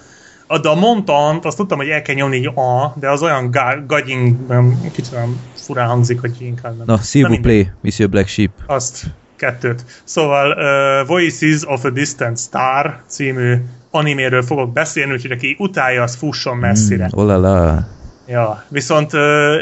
[0.47, 3.51] A, de a Montant, azt tudtam, hogy el kell nyomni egy A, de az olyan
[3.87, 6.87] gagying, nem, kicsit olyan furán hangzik, hogy inkább nem.
[6.87, 7.41] Na, s'il Na vous mindegy.
[7.41, 8.51] plaît, Monsieur Black Sheep.
[8.67, 9.05] Azt,
[9.37, 9.85] kettőt.
[10.05, 13.55] Szóval uh, Voices of a Distant Star című
[13.91, 17.05] animéről fogok beszélni, úgyhogy aki utálja, az fusson messzire.
[17.05, 17.87] Mm, oh la la.
[18.31, 19.15] Ja, viszont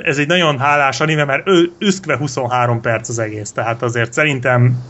[0.04, 4.84] ez egy nagyon hálás anime, mert ő, üszkve 23 perc az egész, tehát azért szerintem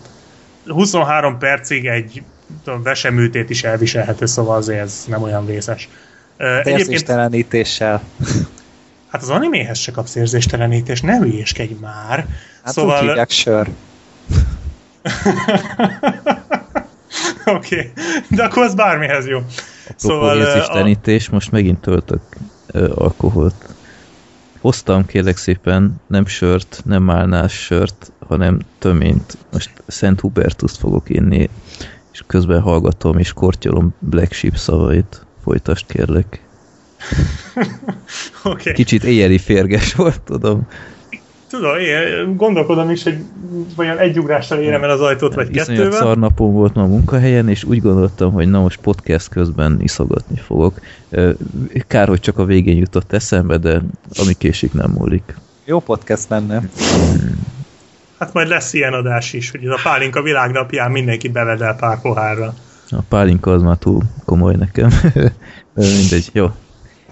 [0.67, 2.23] 23 percig egy
[2.65, 5.89] tudom, veseműtét is elviselhető, szóval azért ez nem olyan vészes.
[6.37, 8.03] Egyébként, Érzéstelenítéssel.
[9.11, 12.27] hát az animéhez se kapsz érzéstelenítést, ne hülyéskedj már.
[12.65, 13.01] Hát szóval...
[13.01, 13.69] úgy hívják sör.
[17.45, 17.93] Oké, okay.
[18.31, 19.37] de akkor az bármihez jó.
[19.37, 19.55] Apropó
[19.97, 22.23] Szóval, érzéstelenítés, most megint töltök
[22.95, 23.68] alkoholt.
[24.61, 29.39] Hoztam kérlek szépen nem sört, nem málnás sört, hanem töményt.
[29.53, 31.49] Most Szent Hubertuszt fogok inni,
[32.13, 35.27] és közben hallgatom és kortyolom Black Sheep szavait.
[35.43, 36.41] Folytasd kérlek.
[38.45, 38.73] Okay.
[38.73, 40.67] Kicsit éjjeli férges volt, tudom.
[41.49, 43.19] Tudom, én gondolkodom is, hogy
[43.77, 46.01] vajon egy ugrással érem el az ajtót, vagy Iszonyat kettővel.
[46.01, 50.37] szar napom volt ma a munkahelyen, és úgy gondoltam, hogy na most podcast közben iszogatni
[50.37, 50.81] fogok.
[51.87, 53.83] Kár, hogy csak a végén jutott eszembe, de
[54.25, 55.35] ami késik nem múlik.
[55.65, 56.63] Jó podcast lenne.
[58.19, 62.55] Hát majd lesz ilyen adás is, hogy ez a pálinka világnapján mindenki bevedel pár pohárra.
[62.91, 64.89] A pálinka az már túl komoly nekem.
[65.75, 66.51] De Mindegy, jó.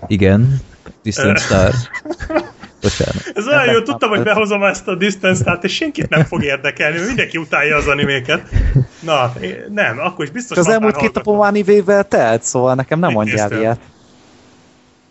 [0.06, 0.60] Igen,
[1.02, 1.72] Distant Star.
[2.86, 3.32] Bocsánat.
[3.34, 7.06] Ez olyan jó, tudtam, hogy behozom ezt a distance és senkit nem fog érdekelni, mert
[7.06, 8.48] mindenki utálja az animéket.
[9.00, 9.32] Na,
[9.72, 13.48] nem, akkor is biztos az elmúlt két napom animével telt, szóval nekem nem Mit mondjál
[13.48, 13.60] néztél?
[13.60, 13.80] ilyet.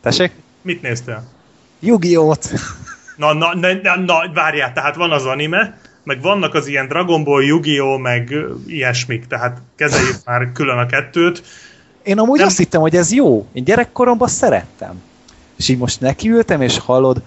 [0.01, 0.31] Tessék?
[0.61, 1.23] Mit néztél?
[1.79, 2.53] Yu-Gi-Oh-t!
[3.15, 7.23] Na, na, na, na, na, várjál, tehát van az anime, meg vannak az ilyen Dragon
[7.23, 7.99] Ball, Yu-Gi-Oh!
[7.99, 8.35] meg
[8.67, 11.43] ilyesmik, tehát kezeljük már külön a kettőt.
[12.03, 13.47] Én amúgy Nem- azt hittem, hogy ez jó.
[13.53, 15.01] Én gyerekkoromban szerettem.
[15.57, 17.21] És így most nekiültem, és hallod,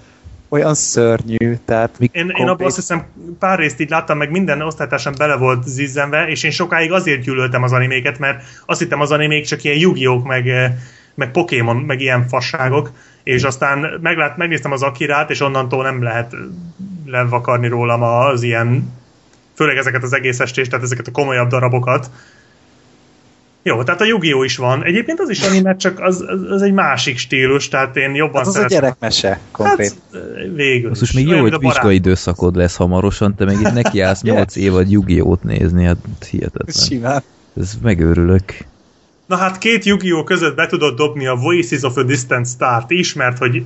[0.48, 1.96] olyan szörnyű, tehát...
[1.98, 3.06] Én, én abban azt hiszem
[3.38, 7.62] pár részt így láttam, meg minden osztálytársam bele volt zizzenve, és én sokáig azért gyűlöltem
[7.62, 10.72] az animéket, mert azt hittem az animék csak ilyen yu meg, eh,
[11.14, 12.90] meg Pokémon, meg ilyen fasságok,
[13.22, 16.38] és aztán meglát, megnéztem az Akirát, és onnantól nem lehet eh,
[17.06, 18.92] levakarni rólam az ilyen,
[19.54, 22.10] főleg ezeket az egész estés, tehát ezeket a komolyabb darabokat.
[23.62, 24.84] Jó, tehát a yu is van.
[24.84, 28.46] Egyébként az is anime, csak az, az, az egy másik stílus, tehát én jobban Hát
[28.46, 28.78] az a szeretem.
[28.80, 29.94] gyerekmese, konkrét.
[30.12, 30.22] Hát,
[30.54, 31.14] végül Basszus, is.
[31.14, 34.90] még jó, Olyan, hogy a vizsgai időszakod lesz hamarosan, te meg itt nekiállsz 8 évad
[34.90, 35.96] Yu-Gi-Oh-t nézni, hát
[36.30, 36.84] hihetetlen.
[36.86, 37.22] Simán.
[37.60, 38.44] Ez megőrülök.
[39.26, 43.12] Na hát két yu között be tudod dobni a Voices of a Distant Star-t is,
[43.12, 43.62] mert hogy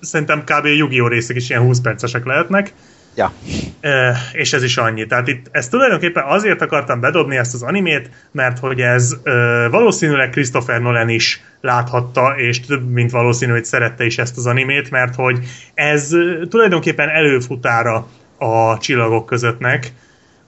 [0.00, 0.66] szerintem kb.
[0.90, 2.72] yu részek is ilyen 20 percesek lehetnek,
[3.16, 3.32] Ja.
[3.80, 5.06] e, és ez is annyi.
[5.06, 9.30] Tehát itt ezt tulajdonképpen azért akartam bedobni ezt az animét, mert hogy ez e,
[9.68, 14.90] valószínűleg Christopher Nolan is láthatta, és több mint valószínű, hogy szerette is ezt az animét,
[14.90, 15.38] mert hogy
[15.74, 16.10] ez
[16.48, 19.92] tulajdonképpen előfutára a csillagok közöttnek.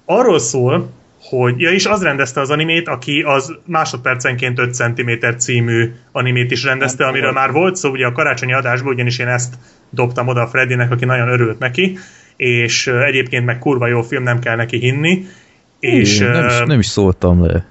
[0.04, 0.90] Arról szól,
[1.22, 6.64] hogy, ja, és az rendezte az animét, aki az másodpercenként 5 cm című animét is
[6.64, 9.54] rendezte, amiről már volt szó ugye a karácsonyi adásból, ugyanis én ezt
[9.90, 11.98] dobtam oda a Freddynek, aki nagyon örült neki,
[12.38, 15.26] és egyébként meg kurva jó film, nem kell neki hinni,
[15.80, 16.18] és...
[16.18, 17.64] Nem, is, nem is szóltam le.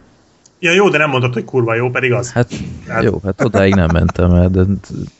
[0.60, 2.31] Ja jó, de nem mondod, hogy kurva jó, pedig az.
[2.31, 2.52] Hát,
[2.88, 4.61] Hát- jó, hát odáig nem mentem el, de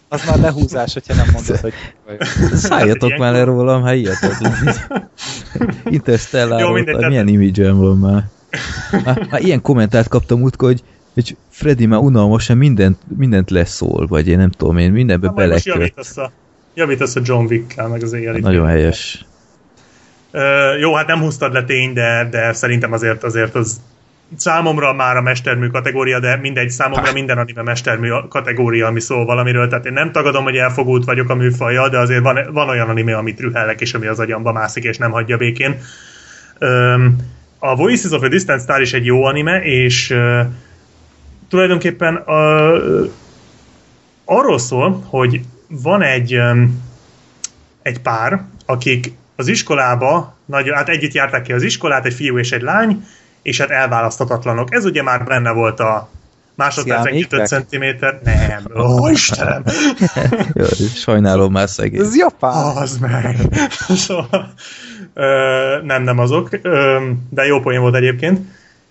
[0.10, 1.74] Az már lehúzás, hogyha nem mondod, hogy...
[2.53, 4.53] szálljatok Hát, már le rólam, hát hihetetlen.
[5.86, 8.24] Interstellar Jó, mindegy, hát tehát- milyen image van már.
[9.06, 10.84] Hát, hát ilyen kommentárt kaptam útkor, hogy,
[11.14, 15.65] hogy Freddy már unalmasan mindent, mindent leszól, vagy én nem tudom én, mindenbe beleköt.
[15.65, 16.32] javítasz a,
[16.74, 19.26] javítasz a John Wick-kel, meg az éjjeli Nagyon helyes.
[20.80, 23.81] Jó, hát nem húztad le tény, de, de szerintem azért azért az
[24.35, 29.68] számomra már a mestermű kategória, de mindegy, számomra minden anime mestermű kategória, ami szól valamiről,
[29.68, 33.18] tehát én nem tagadom, hogy elfogult vagyok a műfajjal, de azért van, van olyan anime,
[33.18, 35.80] amit rühellek, és ami az agyamba mászik, és nem hagyja békén.
[37.59, 40.15] A Voices of a Distant Star is egy jó anime, és
[41.49, 42.72] tulajdonképpen a,
[44.26, 46.41] arról szól, hogy van egy
[47.81, 52.51] egy pár, akik az iskolába, nagy, hát együtt járták ki az iskolát, egy fiú és
[52.51, 53.05] egy lány,
[53.41, 54.73] és hát elválaszthatatlanok.
[54.73, 56.09] Ez ugye már benne volt a
[56.55, 57.99] másodpercenként 5 Sziámékek?
[57.99, 58.05] cm.
[58.23, 58.68] Nem.
[58.85, 59.64] Ó, Istenem!
[60.53, 60.65] Jó,
[60.95, 61.99] sajnálom már szegény.
[61.99, 62.76] Ez japán!
[62.77, 63.38] Az meg!
[64.05, 64.53] Szóval,
[65.14, 66.99] ö, nem, nem azok, ö,
[67.30, 68.39] de jó poén volt egyébként.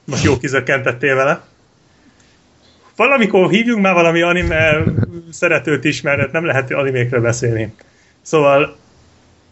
[0.04, 1.40] Most jó kizökkentettél vele.
[2.96, 4.82] Valamikor hívjunk már valami anime
[5.30, 7.74] szeretőt is, mert nem lehet animékről beszélni.
[8.22, 8.76] Szóval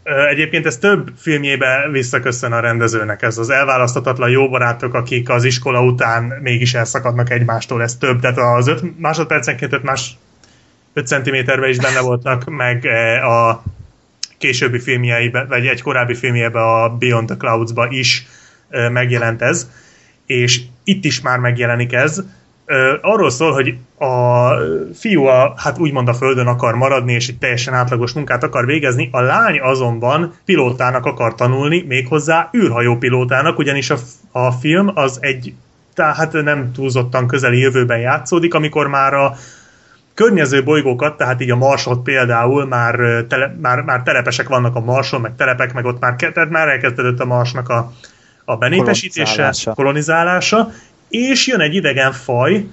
[0.04, 3.22] egyébként ez több filmjébe visszaköszön a rendezőnek.
[3.22, 7.82] Ez az elválaszthatatlan jó barátok, akik az iskola után mégis elszakadnak egymástól.
[7.82, 10.16] Ez több, tehát az 5 másodpercenként 5 más
[10.92, 13.62] 5 cm is benne voltak, meg eh, a
[14.38, 18.26] későbbi filmjeiben, vagy egy korábbi filmjében a Beyond the Clouds-ba is
[18.68, 19.70] eh, megjelent ez,
[20.26, 22.22] és itt is már megjelenik ez,
[23.00, 24.50] arról szól, hogy a
[24.94, 29.08] fiú a, hát úgymond a földön akar maradni, és egy teljesen átlagos munkát akar végezni,
[29.12, 33.96] a lány azonban pilótának akar tanulni, méghozzá űrhajó pilótának, ugyanis a,
[34.32, 35.54] a film az egy,
[35.94, 39.36] tehát nem túlzottan közeli jövőben játszódik, amikor már a
[40.14, 45.20] környező bolygókat, tehát így a Marsot például már, tele, már, már telepesek vannak a Marson,
[45.20, 47.92] meg telepek, meg ott már, tehát már elkezdődött a Marsnak a,
[48.44, 49.74] a benépesítése, kolonizálása.
[49.74, 50.70] kolonizálása,
[51.14, 52.64] és jön egy idegen faj,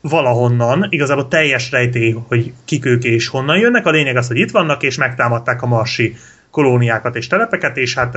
[0.00, 3.86] valahonnan, igazából teljes rejtély, hogy kik ők és honnan jönnek.
[3.86, 6.16] A lényeg az, hogy itt vannak, és megtámadták a marsi
[6.50, 8.16] kolóniákat és telepeket, és hát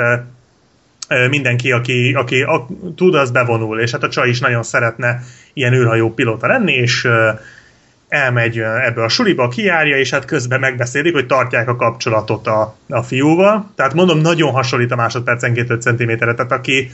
[1.30, 5.20] mindenki, aki, aki a, tud, az bevonul, és hát a csaj is nagyon szeretne
[5.54, 7.08] ilyen űrhajó pilóta lenni, és
[8.08, 13.04] elmegy ebbe a suliba, kiárja, és hát közben megbeszélik, hogy tartják a kapcsolatot a, a
[13.04, 13.72] fiúval.
[13.76, 16.92] Tehát mondom, nagyon hasonlít a másodpercenként 5 cm-re, tehát aki,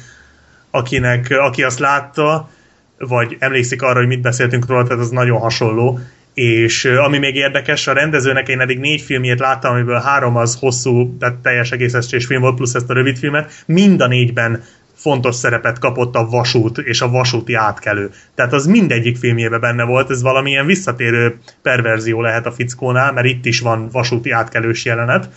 [0.71, 2.49] akinek, aki azt látta,
[2.97, 5.99] vagy emlékszik arra, hogy mit beszéltünk róla, tehát az nagyon hasonló.
[6.33, 11.17] És ami még érdekes, a rendezőnek én eddig négy filmjét láttam, amiből három az hosszú,
[11.17, 13.63] tehát teljes egész film volt, plusz ezt a rövid filmet.
[13.65, 14.63] Mind a négyben
[14.93, 18.09] fontos szerepet kapott a vasút és a vasúti átkelő.
[18.35, 23.45] Tehát az mindegyik filmjében benne volt, ez valamilyen visszatérő perverzió lehet a fickónál, mert itt
[23.45, 25.29] is van vasúti átkelős jelenet.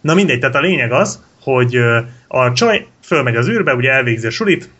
[0.00, 1.76] Na mindegy, tehát a lényeg az, hogy
[2.28, 4.70] a csaj fölmegy az űrbe, ugye elvégzi a sulit,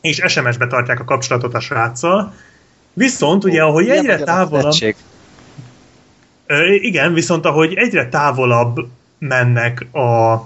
[0.00, 2.34] és SMS-be tartják a kapcsolatot a sráccal,
[2.92, 4.74] viszont ugye, ahogy egyre távolabb...
[6.80, 8.88] Igen, viszont ahogy egyre távolabb
[9.18, 10.36] mennek a,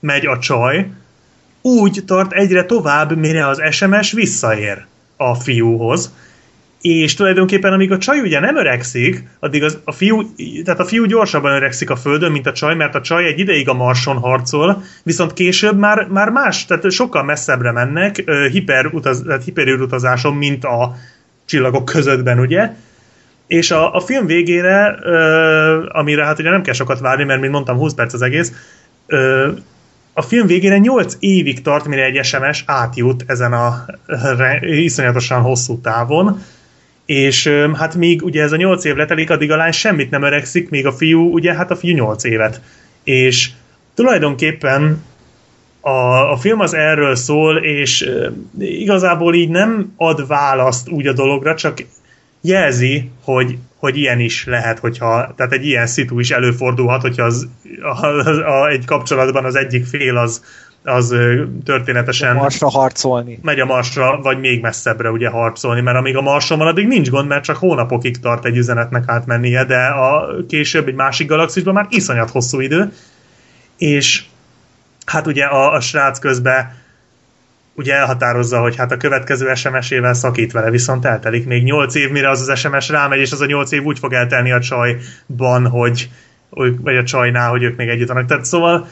[0.00, 0.90] megy a csaj,
[1.62, 4.84] úgy tart egyre tovább, mire az SMS visszaér
[5.16, 6.12] a fiúhoz,
[6.86, 10.34] és tulajdonképpen amíg a csaj ugye nem öregszik, addig az, a fiú,
[10.64, 13.68] tehát a fiú gyorsabban öregszik a földön, mint a csaj, mert a csaj egy ideig
[13.68, 20.34] a Marson harcol, viszont később már, már más, tehát sokkal messzebbre mennek, hiperutaz, tehát hiperűrutazáson,
[20.34, 20.94] mint a
[21.44, 22.70] csillagok közöttben, ugye?
[23.46, 24.86] És a, a film végére,
[25.88, 28.52] amire hát ugye nem kell sokat várni, mert mint mondtam, 20 perc az egész,
[30.12, 33.84] a film végére 8 évig tart, mire egy SMS átjut ezen a
[34.60, 36.40] iszonyatosan hosszú távon,
[37.06, 40.70] és hát még ugye ez a 8 év letelik, addig a lány semmit nem öregszik,
[40.70, 42.60] még a fiú, ugye hát a fiú 8 évet.
[43.04, 43.50] És
[43.94, 45.04] tulajdonképpen
[45.80, 51.12] a, a film az erről szól, és e, igazából így nem ad választ úgy a
[51.12, 51.84] dologra, csak
[52.40, 57.48] jelzi, hogy, hogy ilyen is lehet, hogyha, tehát egy ilyen szitu is előfordulhat, hogyha az,
[57.82, 60.44] a, a, a, egy kapcsolatban az egyik fél az,
[60.86, 61.14] az
[61.64, 62.36] történetesen...
[62.36, 63.38] A marsra harcolni.
[63.42, 67.10] Megy a marsra, vagy még messzebbre ugye harcolni, mert amíg a marson van, addig nincs
[67.10, 71.86] gond, mert csak hónapokig tart egy üzenetnek átmennie, de a később egy másik galaxisban már
[71.88, 72.92] iszonyat hosszú idő,
[73.78, 74.24] és
[75.06, 76.84] hát ugye a, a srác közben
[77.74, 82.30] ugye elhatározza, hogy hát a következő SMS-ével szakít vele, viszont eltelik még 8 év, mire
[82.30, 86.10] az az SMS rámegy, és az a 8 év úgy fog eltelni a csajban, hogy
[86.80, 88.26] vagy a csajnál, hogy ők még együtt vannak.
[88.26, 88.88] Tehát szóval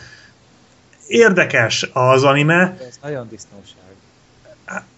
[1.15, 2.77] érdekes az anime.
[2.89, 3.83] Ez nagyon disznóság.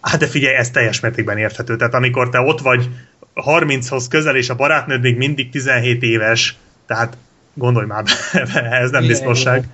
[0.01, 1.77] Hát de figyelj, ez teljes mértékben érthető.
[1.77, 2.89] Tehát amikor te ott vagy
[3.35, 6.57] 30-hoz közel, és a barátnőd még mindig 17 éves,
[6.87, 7.17] tehát
[7.55, 9.69] gondolj már be, ez nem disznóság.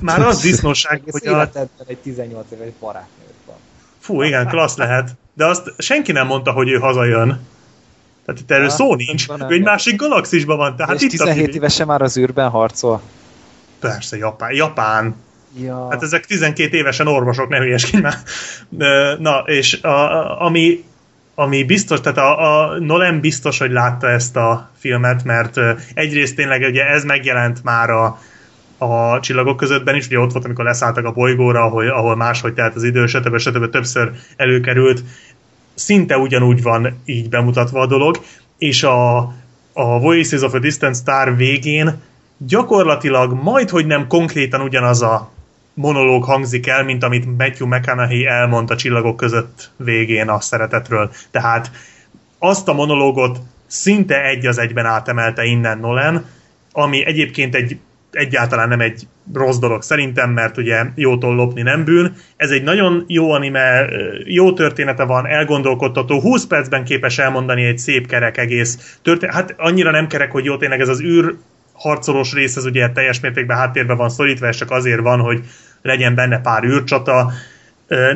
[0.00, 1.48] Már az disznóság, hogy a...
[1.86, 3.56] egy 18 éves barátnőd van.
[3.98, 5.10] Fú, igen, klassz lehet.
[5.34, 7.46] De azt senki nem mondta, hogy ő hazajön.
[8.24, 9.28] Tehát itt erről ja, szó nincs.
[9.48, 10.76] Ő egy másik galaxisban van.
[10.76, 13.00] Tehát és itt 17 évesen már az űrben harcol?
[13.80, 14.52] Persze, Japán.
[14.52, 15.14] Japán.
[15.58, 15.86] Ja.
[15.90, 18.14] Hát ezek 12 évesen orvosok, ne hülyeskedj már.
[19.18, 20.84] Na, és a, ami,
[21.34, 25.60] ami biztos, tehát a, a Nolan biztos, hogy látta ezt a filmet, mert
[25.94, 28.18] egyrészt tényleg ugye ez megjelent már a,
[28.78, 32.74] a csillagok közöttben is, ugye ott volt, amikor leszálltak a bolygóra, ahol, ahol máshogy telt
[32.74, 33.38] az idő, stb.
[33.38, 33.70] stb.
[33.70, 35.02] többször előkerült.
[35.74, 38.20] Szinte ugyanúgy van így bemutatva a dolog,
[38.58, 39.18] és a,
[39.72, 42.00] a Voices of a Distant Star végén
[42.46, 45.30] gyakorlatilag majd, hogy nem konkrétan ugyanaz a
[45.80, 51.10] monológ hangzik el, mint amit Matthew McConaughey elmond a csillagok között végén a szeretetről.
[51.30, 51.70] Tehát
[52.38, 56.24] azt a monológot szinte egy az egyben átemelte innen Nolan,
[56.72, 57.78] ami egyébként egy
[58.12, 62.14] egyáltalán nem egy rossz dolog szerintem, mert ugye jótól lopni nem bűn.
[62.36, 63.88] Ez egy nagyon jó anime,
[64.24, 69.34] jó története van, elgondolkodtató, 20 percben képes elmondani egy szép kerek egész történet.
[69.34, 71.34] Hát annyira nem kerek, hogy jó tényleg ez az űr
[71.72, 75.40] harcolós rész, ez ugye teljes mértékben háttérben van szorítva, és csak azért van, hogy
[75.82, 77.32] legyen benne pár űrcsata,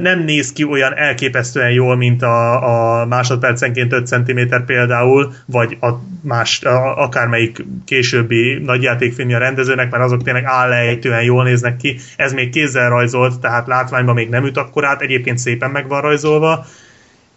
[0.00, 5.88] nem néz ki olyan elképesztően jól, mint a, a másodpercenként 5 cm például, vagy a
[6.22, 11.96] más, a, akármelyik későbbi nagyjátékfilmje a rendezőnek, mert azok tényleg állejtően jól néznek ki.
[12.16, 16.66] Ez még kézzel rajzolt, tehát látványban még nem üt akkorát, egyébként szépen meg van rajzolva,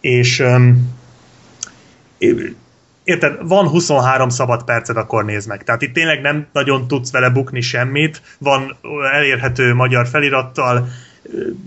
[0.00, 0.42] és
[3.08, 5.64] érted, van 23 szabad perced, akkor nézd meg.
[5.64, 8.76] Tehát itt tényleg nem nagyon tudsz vele bukni semmit, van
[9.12, 10.88] elérhető magyar felirattal,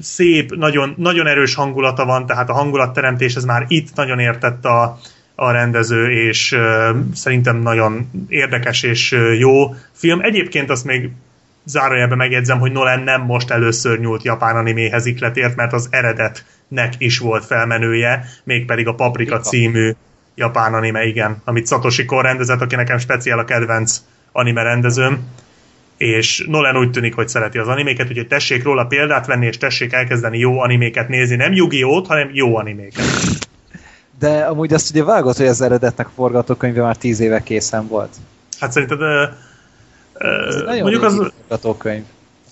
[0.01, 4.99] szép, nagyon, nagyon erős hangulata van, tehát a hangulatteremtés ez már itt nagyon értett a,
[5.35, 10.19] a rendező, és uh, szerintem nagyon érdekes és uh, jó film.
[10.21, 11.09] Egyébként azt még
[11.65, 17.19] zárójelben megjegyzem, hogy Nolan nem most először nyúlt japán animéhez ikletért, mert az eredetnek is
[17.19, 19.91] volt felmenője, mégpedig a Paprika című
[20.35, 24.01] japán anime, igen, amit Satoshi Kon rendezett, aki nekem speciál a kedvenc
[24.31, 25.19] anime rendezőm,
[25.97, 29.93] és Nolan úgy tűnik, hogy szereti az animéket, úgyhogy tessék róla példát venni, és tessék
[29.93, 33.03] elkezdeni jó animéket nézni, nem yu oh hanem jó animéket.
[34.19, 38.15] De amúgy azt ugye vágott, hogy az eredetnek forgatókönyve már tíz éve készen volt.
[38.59, 39.07] Hát szerinted uh,
[40.67, 41.15] uh, mondjuk az...
[41.15, 42.03] forgatókönyv.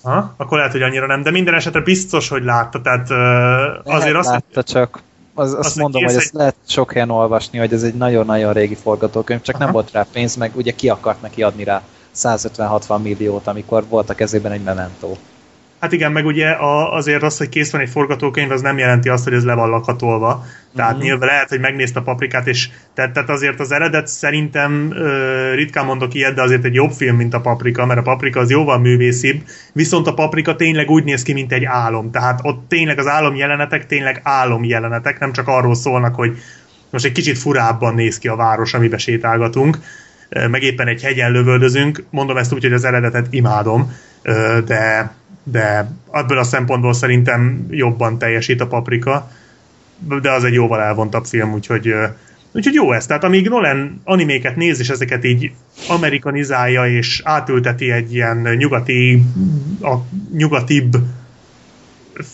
[0.02, 0.34] Ha?
[0.36, 4.28] Akkor lehet, hogy annyira nem, de minden esetre biztos, hogy látta, tehát uh, azért azt...
[4.28, 5.02] Látta, csak
[5.40, 6.34] az, azt, azt mondom, hogy ezt egy...
[6.34, 9.64] lehet sok helyen olvasni, hogy ez egy nagyon-nagyon régi forgatókönyv, csak Aha.
[9.64, 11.82] nem volt rá pénz, meg ugye ki akart neki adni rá
[12.16, 15.16] 150-60 milliót, amikor volt a kezében egy memento.
[15.80, 19.08] Hát igen, meg ugye a, azért az, hogy kész van egy forgatókönyv, az nem jelenti
[19.08, 20.46] azt, hogy ez le van lakatolva.
[20.74, 21.06] Tehát uh-huh.
[21.06, 25.84] nyilván lehet, hogy megnézte a paprikát, és tehát, tehát azért az eredet szerintem ö, ritkán
[25.84, 28.78] mondok ilyet, de azért egy jobb film, mint a paprika, mert a paprika az jóval
[28.78, 29.40] művészibb,
[29.72, 32.10] viszont a paprika tényleg úgy néz ki, mint egy álom.
[32.10, 36.36] Tehát ott tényleg az álom jelenetek tényleg álom jelenetek, nem csak arról szólnak, hogy
[36.90, 39.78] most egy kicsit furábban néz ki a város, amiben sétálgatunk,
[40.50, 42.04] meg éppen egy hegyen lövöldözünk.
[42.10, 43.92] Mondom ezt úgy, hogy az eredetet imádom,
[44.64, 45.12] de
[45.50, 49.30] de ebből a szempontból szerintem jobban teljesít a paprika,
[50.22, 51.94] de az egy jóval elvontabb film, úgyhogy,
[52.52, 53.06] úgyhogy jó ez.
[53.06, 55.52] Tehát amíg Nolan animéket néz, és ezeket így
[55.88, 59.22] amerikanizálja, és átülteti egy ilyen nyugati,
[59.82, 59.94] a
[60.32, 60.96] nyugatibb,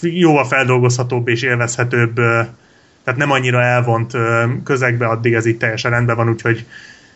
[0.01, 2.15] jóval feldolgozhatóbb és élvezhetőbb,
[3.05, 4.13] tehát nem annyira elvont
[4.65, 6.67] közegbe, addig ez itt teljesen rendben van, úgyhogy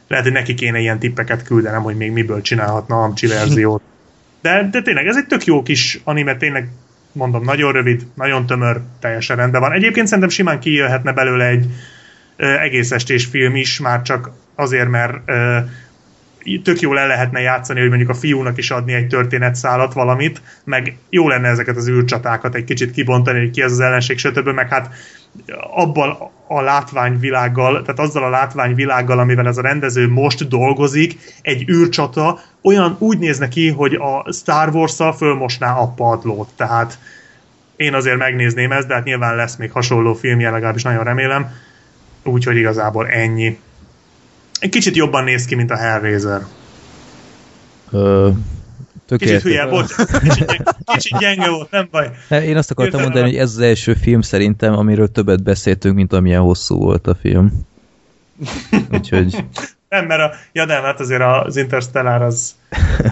[0.09, 3.82] lehet, hogy neki kéne ilyen tippeket küldenem, hogy még miből csinálhatna Amcsi verziót.
[4.40, 6.68] De, de tényleg ez egy tök jó kis anime, tényleg
[7.12, 9.72] mondom, nagyon rövid, nagyon tömör, teljesen rendben van.
[9.72, 11.66] Egyébként szerintem simán kijöhetne belőle egy
[12.36, 15.58] ö, egész estés film is, már csak azért, mert ö,
[16.62, 20.96] tök jól el lehetne játszani, hogy mondjuk a fiúnak is adni egy történetszálat valamit, meg
[21.10, 24.48] jó lenne ezeket az űrcsatákat egy kicsit kibontani, hogy ki ez az ellenség, stb.
[24.48, 24.94] meg hát
[25.74, 26.16] abban
[26.47, 32.97] a látványvilággal, tehát azzal a látványvilággal, amivel ez a rendező most dolgozik, egy űrcsata olyan
[32.98, 36.48] úgy néz neki, hogy a Star Wars-szal fölmosná a padlót.
[36.57, 36.98] Tehát
[37.77, 41.51] én azért megnézném ezt, de hát nyilván lesz még hasonló filmje, legalábbis nagyon remélem.
[42.24, 43.59] Úgyhogy igazából ennyi.
[44.61, 46.40] Egy kicsit jobban néz ki, mint a Hellraiser.
[47.90, 48.31] Ö,
[49.16, 49.94] Kicsit hülye, bocs.
[50.28, 52.10] Kicsit, kicsit gyenge volt, nem baj.
[52.28, 56.40] Én azt akartam mondani, hogy ez az első film szerintem, amiről többet beszéltünk, mint amilyen
[56.40, 57.66] hosszú volt a film.
[58.92, 59.36] Úgyhogy...
[59.88, 62.55] Nem, mert a, ja nem, hát azért az Interstellar az,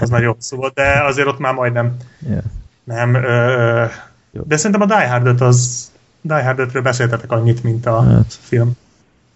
[0.01, 1.97] az nagyon hosszú volt, de azért ott már majdnem
[2.28, 2.43] yeah.
[2.85, 3.15] nem.
[3.15, 3.85] Ö,
[4.31, 8.39] de szerintem a Die Hard az Die hard beszéltetek annyit, mint a hát.
[8.41, 8.73] film.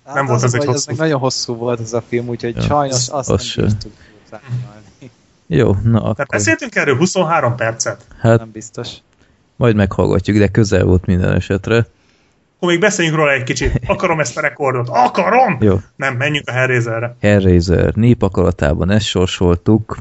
[0.05, 0.91] Hát nem az volt az, az egy hosszú.
[0.91, 3.93] Ez nagyon hosszú volt ez a film, úgyhogy ja, sajnos azt az nem tudtuk
[5.47, 6.15] jó, na akkor...
[6.15, 8.07] Tehát beszéltünk erről 23 percet?
[8.19, 8.89] Hát, nem biztos.
[9.57, 11.87] Majd meghallgatjuk, de közel volt minden esetre.
[12.57, 13.81] Akkor még beszéljünk róla egy kicsit.
[13.87, 14.89] Akarom ezt a rekordot.
[14.89, 15.59] Akarom!
[15.61, 15.81] Jó.
[15.97, 17.17] Nem, menjünk a Hellraiserre.
[17.21, 17.95] Hellraiser.
[17.95, 19.97] Népakaratában ezt sorsoltuk.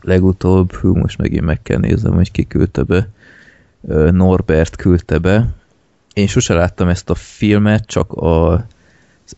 [0.00, 3.08] Legutóbb, hú, most megint meg kell néznem, hogy ki küldte be.
[4.10, 5.46] Norbert küldte be.
[6.12, 8.64] Én sose láttam ezt a filmet, csak a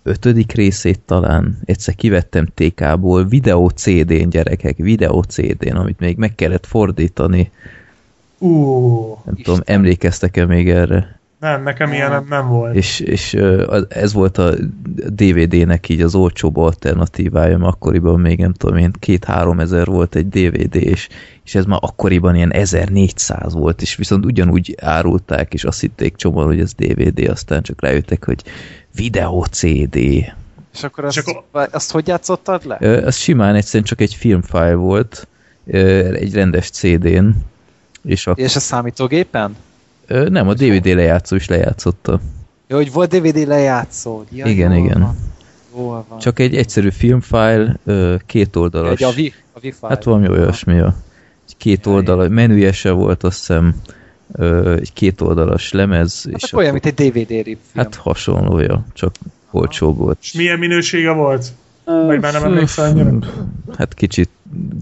[0.03, 6.67] ötödik részét talán egyszer kivettem TK-ból, videó CD-n gyerekek, videó CD-n, amit még meg kellett
[6.67, 7.51] fordítani.
[8.39, 9.43] Uh, nem Isten.
[9.45, 11.21] tudom, emlékeztek-e még erre?
[11.43, 12.75] Nem, nekem ilyen nem, nem volt.
[12.75, 13.37] És, és
[13.89, 14.55] ez volt a
[15.07, 20.29] DVD-nek így az olcsóbb alternatívája, mert akkoriban még nem tudom én, két-három ezer volt egy
[20.29, 21.09] DVD, és,
[21.45, 26.47] és ez már akkoriban ilyen 1400 volt, és viszont ugyanúgy árulták, és azt hitték csomóan,
[26.47, 28.43] hogy ez DVD, aztán csak rájöttek, hogy
[28.95, 29.97] videó CD.
[30.75, 31.69] És akkor azt, és akkor...
[31.73, 33.03] azt hogy játszottad le?
[33.05, 35.27] Az simán egyszerűen csak egy filmfile volt,
[35.67, 37.29] egy rendes CD-n.
[38.05, 38.33] És, a...
[38.37, 39.57] és a számítógépen?
[40.07, 42.21] Nem, a DVD lejátszó is lejátszotta.
[42.67, 44.25] Jó, hogy volt DVD lejátszó.
[44.31, 45.01] Ja, igen, igen.
[45.01, 45.17] Van.
[45.77, 46.19] Jól van.
[46.19, 47.77] Csak egy egyszerű filmfile,
[48.27, 49.01] két oldalas.
[49.01, 49.75] Egy a, vi, a file.
[49.81, 50.95] Hát valami olyasmi, a
[51.59, 53.75] két oldalas, menüje se volt, azt hiszem,
[54.79, 56.29] egy két oldalas lemez.
[56.33, 57.59] Hát és olyan, mint egy DVD rip film.
[57.75, 59.15] Hát hasonlója, csak
[59.51, 60.19] olcsóbb volt.
[60.21, 61.53] És milyen minősége volt?
[61.85, 63.19] Vagy már nem emlékszel
[63.77, 64.29] Hát kicsit,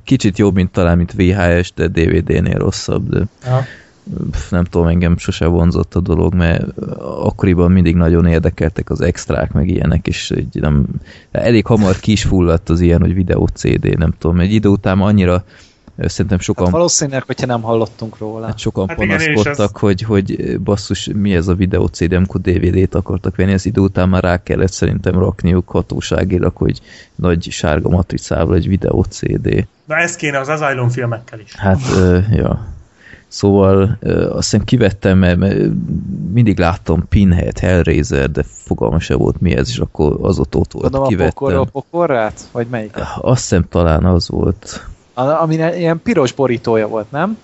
[0.05, 3.25] kicsit jobb, mint talán, mint VHS, de DVD-nél rosszabb, de...
[3.45, 3.67] Ja.
[4.31, 9.53] pff, nem tudom, engem sose vonzott a dolog, mert akkoriban mindig nagyon érdekeltek az extrák,
[9.53, 10.87] meg ilyenek, és így nem,
[11.31, 15.01] elég hamar ki is fulladt az ilyen, hogy videó CD, nem tudom, egy idő után
[15.01, 15.45] annyira
[15.99, 18.47] szerintem sokan Hát valószínűleg, hogyha nem hallottunk róla.
[18.47, 22.41] Hát sokan Hát igen, panaszkodtak, ez- hogy, hogy basszus, mi ez a videó CD, amikor
[22.41, 26.81] DVD-t akartak venni, az idő után már rá kellett szerintem rakniuk hatóságilag, hogy
[27.15, 29.67] nagy sárga matricával egy videó CD.
[29.85, 31.55] Na ez kéne az Asylum filmekkel is.
[31.57, 32.67] Hát, ö, ja.
[33.29, 35.59] Szóval ö, azt hiszem kivettem, mert, mert
[36.33, 40.73] mindig láttam Pinhead, Hellraiser, de fogalma se volt mi ez, és akkor az ott ott
[40.73, 41.33] volt, Tudom, a kivettem.
[41.33, 42.49] pokorról pokorrát?
[42.53, 42.97] Vagy melyik?
[43.21, 44.87] Azt hiszem talán az volt.
[45.21, 47.39] A, ami ilyen piros borítója volt, nem?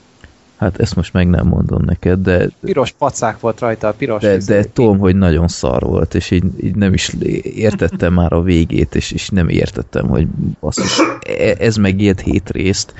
[0.57, 4.37] Hát ezt most meg nem mondom neked, de, Piros pacák volt rajta, a piros de,
[4.37, 4.55] izé.
[4.55, 8.95] de tudom, hogy nagyon szar volt, és így, így nem is értettem már a végét,
[8.95, 10.27] és, és nem értettem, hogy
[10.61, 10.99] basszus,
[11.39, 12.95] e- ez megért hét részt,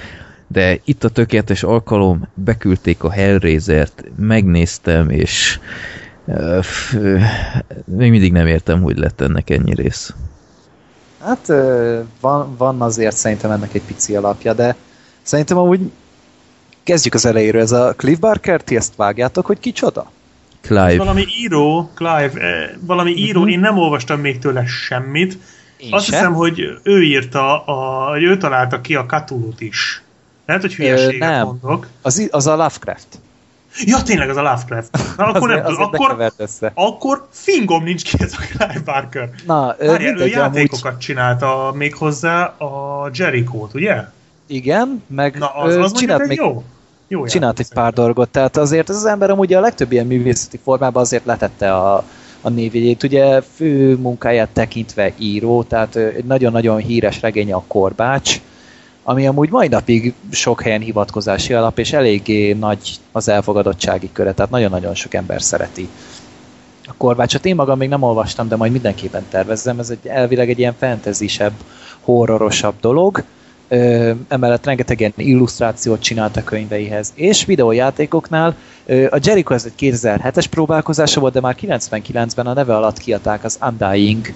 [0.47, 5.59] de itt a tökéletes alkalom, beküldték a Hellraiser-t, megnéztem, és
[6.27, 6.59] ö,
[7.85, 10.15] még mindig nem értem, hogy lett ennek ennyi rész.
[11.27, 11.47] Hát
[12.21, 14.77] van, van azért szerintem ennek egy pici alapja, de
[15.23, 15.81] szerintem amúgy
[16.83, 17.61] kezdjük az elejéről.
[17.61, 20.11] Ez a Cliff Barker, ti ezt vágjátok, hogy kicsoda?
[20.61, 25.39] Clive, Valami író, Clive, eh, valami író, én nem olvastam még tőle semmit.
[25.77, 26.17] Én Azt se.
[26.17, 30.03] hiszem, hogy ő írta, a, hogy ő találta ki a Cthulhu-t is.
[30.47, 31.45] Lehet, hogy hülyeséget nem.
[31.45, 31.87] mondok.
[32.03, 33.19] Az, az a Lovecraft.
[33.85, 35.17] Ja, tényleg az a Lovecraft.
[35.17, 36.31] Na, akkor nem, ne akkor,
[36.75, 39.31] akkor fingom nincs ki ez a Clive Barker.
[39.47, 44.05] Na, Várjál, ő mindegy, amúgy, játékokat csinálta még hozzá a Jericho-t, ugye?
[44.47, 46.63] igen, meg Na, az, az csinált még egy jó.
[47.09, 50.61] jó csinált egy pár dolgot, tehát azért ez az ember amúgy a legtöbb ilyen művészeti
[50.63, 52.05] formában azért letette a,
[52.41, 53.03] a névjegyét.
[53.03, 58.41] Ugye fő munkáját tekintve író, tehát egy nagyon-nagyon híres regénye a Korbács,
[59.09, 64.51] ami amúgy mai napig sok helyen hivatkozási alap, és eléggé nagy az elfogadottsági köre, tehát
[64.51, 65.89] nagyon-nagyon sok ember szereti.
[66.87, 69.79] A Korbácsot én magam még nem olvastam, de majd mindenképpen tervezzem.
[69.79, 71.53] Ez egy elvileg egy ilyen fantasy-sebb,
[72.01, 73.23] horrorosabb dolog.
[73.69, 78.55] Ö, emellett rengeteg ilyen illusztrációt csinált a könyveihez, és videójátékoknál
[78.87, 83.45] ö, a Jericho ez egy 2007-es próbálkozása volt, de már 99-ben a neve alatt kiadták
[83.45, 84.33] az Undying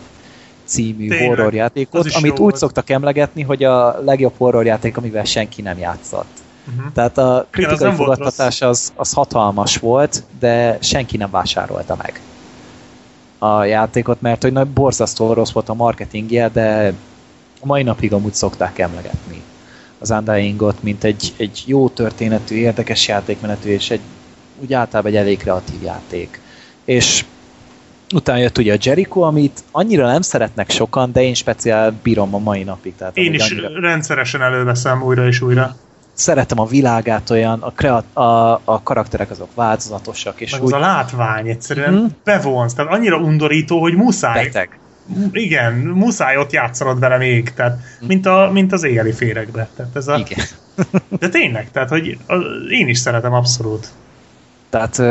[0.71, 2.57] című Tényleg, horrorjátékot, amit úgy volt.
[2.57, 6.39] szoktak emlegetni, hogy a legjobb horrorjáték, amivel senki nem játszott.
[6.77, 6.93] Uh-huh.
[6.93, 12.21] Tehát a kritikai volt fogadtatás az, az hatalmas volt, de senki nem vásárolta meg
[13.39, 16.93] a játékot, mert hogy nagy borzasztó rossz volt a marketingje, de
[17.61, 19.43] a mai napig amúgy szokták emlegetni
[20.01, 24.01] az Undyingot, mint egy, egy jó történetű, érdekes játékmenetű, és egy,
[24.61, 26.41] úgy általában egy elég kreatív játék.
[26.85, 27.25] És
[28.15, 32.39] utána jött ugye a Jericho, amit annyira nem szeretnek sokan, de én speciál bírom a
[32.39, 32.95] mai napig.
[32.97, 35.77] Tehát Én is annyira rendszeresen előveszem újra és újra.
[36.13, 40.73] szeretem a világát olyan, a, kreat, a, a karakterek azok változatosak, és Meg úgy az
[40.73, 42.05] a látvány egyszerűen Mhm.
[42.25, 44.45] bevonz, tehát annyira undorító, hogy muszáj.
[44.45, 44.79] beteg.
[45.33, 49.69] Igen, muszáj ott játszanod vele még, tehát mint, a, mint az éjjeli féregbe.
[49.77, 50.45] Tehát ez a, Igen.
[51.19, 52.35] de tényleg, tehát hogy a,
[52.71, 53.89] én is szeretem abszolút.
[54.71, 55.03] Tehát,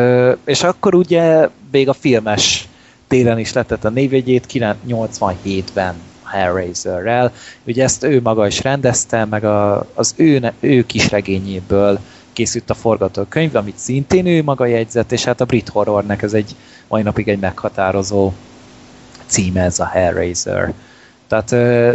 [0.46, 2.68] és akkor ugye még a filmes
[3.10, 4.46] téren is letett a névjegyét
[4.88, 7.34] 87-ben Hellraiserrel.
[7.64, 12.00] Ugye ezt ő maga is rendezte, meg a, az ő, ő kis regényéből
[12.34, 16.56] készült a forgatókönyv, amit szintén ő maga jegyzett, és hát a brit horrornek ez egy
[16.88, 18.34] mai napig egy meghatározó
[19.26, 20.74] címe ez a Hellraiser.
[21.28, 21.94] Tehát ö,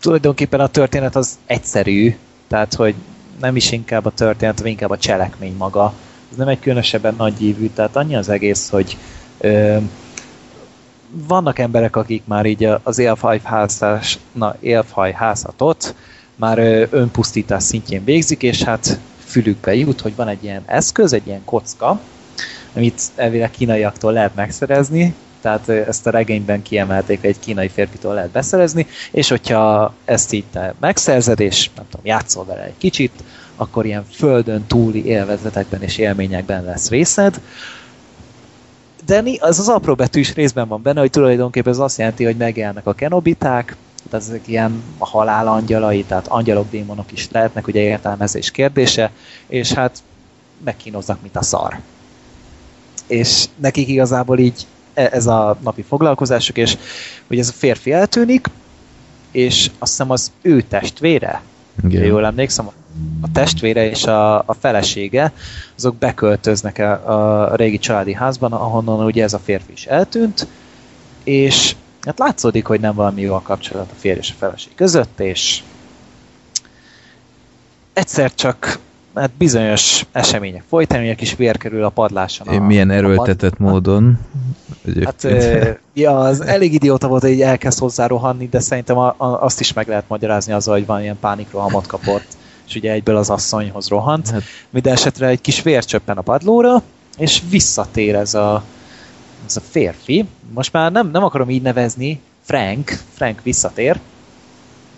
[0.00, 2.16] tulajdonképpen a történet az egyszerű,
[2.48, 2.94] tehát hogy
[3.40, 5.92] nem is inkább a történet, hanem inkább a cselekmény maga.
[6.30, 8.96] Ez nem egy különösebben nagy ívű, tehát annyi az egész, hogy
[9.38, 9.76] ö,
[11.12, 15.94] vannak emberek, akik már így az élfaj házás, na, élfaj házatot
[16.34, 16.58] már
[16.90, 22.00] önpusztítás szintjén végzik, és hát fülükbe jut, hogy van egy ilyen eszköz, egy ilyen kocka,
[22.74, 28.86] amit elvileg kínaiaktól lehet megszerezni, tehát ezt a regényben kiemelték, egy kínai férfitől lehet beszerezni,
[29.10, 33.12] és hogyha ezt így te megszerzed, és nem tudom, játszol vele egy kicsit,
[33.56, 37.40] akkor ilyen földön túli élvezetekben és élményekben lesz részed.
[39.06, 42.36] De az az apró betű is részben van benne, hogy tulajdonképpen ez azt jelenti, hogy
[42.36, 43.76] megjelennek a kenobiták,
[44.10, 49.10] tehát ezek ilyen a halál angyalai, tehát angyalok, démonok is lehetnek, ugye értelmezés kérdése,
[49.46, 50.02] és hát
[50.64, 51.78] megkínoznak, mint a szar.
[53.06, 56.76] És nekik igazából így e- ez a napi foglalkozásuk, és
[57.26, 58.46] hogy ez a férfi eltűnik,
[59.30, 61.42] és azt hiszem az ő testvére,
[61.84, 62.04] Igen.
[62.04, 62.68] jól emlékszem,
[63.20, 65.32] a testvére és a, a felesége,
[65.76, 70.46] azok beköltöznek a, a régi családi házban, ahonnan ugye ez a férfi is eltűnt,
[71.24, 75.20] és hát látszódik, hogy nem valami jó a kapcsolat a férj és a feleség között,
[75.20, 75.62] és
[77.92, 78.78] egyszer csak
[79.14, 82.46] hát bizonyos események folytán, hogy egy kis vér kerül a padláson.
[82.46, 84.18] A, Milyen erőltetett a módon.
[85.04, 89.14] Hát, ö, ja, az elég idióta volt, hogy így elkezd hozzá rohanni, de szerintem a,
[89.16, 92.26] a, azt is meg lehet magyarázni azzal, hogy van ilyen pánikrohamot kapott,
[92.72, 94.30] és ugye egyből az asszonyhoz rohant.
[94.30, 94.42] Hát.
[94.70, 96.82] Minden esetre egy kis vér csöppen a padlóra,
[97.16, 98.64] és visszatér ez a,
[99.46, 100.24] ez a férfi.
[100.54, 104.00] Most már nem, nem akarom így nevezni, Frank, Frank visszatér,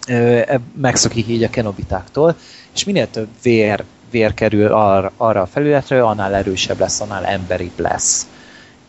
[0.09, 0.41] ö,
[0.81, 2.37] megszokik így a kenobitáktól,
[2.75, 7.79] és minél több vér, vér kerül arra, arra a felületre, annál erősebb lesz, annál emberibb
[7.79, 8.27] lesz.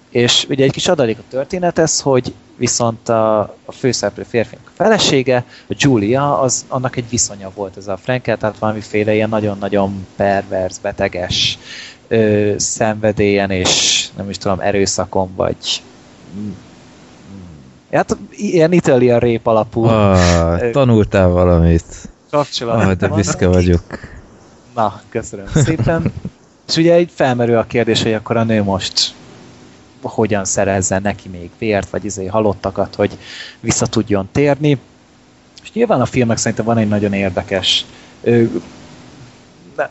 [0.10, 5.46] És ugye egy kis adalék a történethez, hogy viszont a, a főszereplő férfinak a felesége,
[5.68, 10.80] a Julia, az, annak egy viszonya volt ez a Frankel, tehát valamiféle ilyen nagyon-nagyon pervers,
[10.80, 11.58] beteges
[12.08, 15.82] ö, szenvedélyen és nem is tudom, erőszakon, vagy
[17.92, 19.84] Hát ilyen Italian rép alapú.
[19.84, 22.10] Ah, tanultál valamit.
[22.32, 22.84] Kapcsolat.
[22.84, 23.84] Ah, de büszke vagyok.
[24.76, 26.14] Na, köszönöm szépen.
[26.68, 29.14] És ugye így felmerül a kérdés, hogy akkor a nő most
[30.10, 33.18] hogyan szerezzen neki még vért, vagy izé halottakat, hogy
[33.60, 34.80] vissza tudjon térni.
[35.64, 37.86] És nyilván a filmek szerintem van egy nagyon érdekes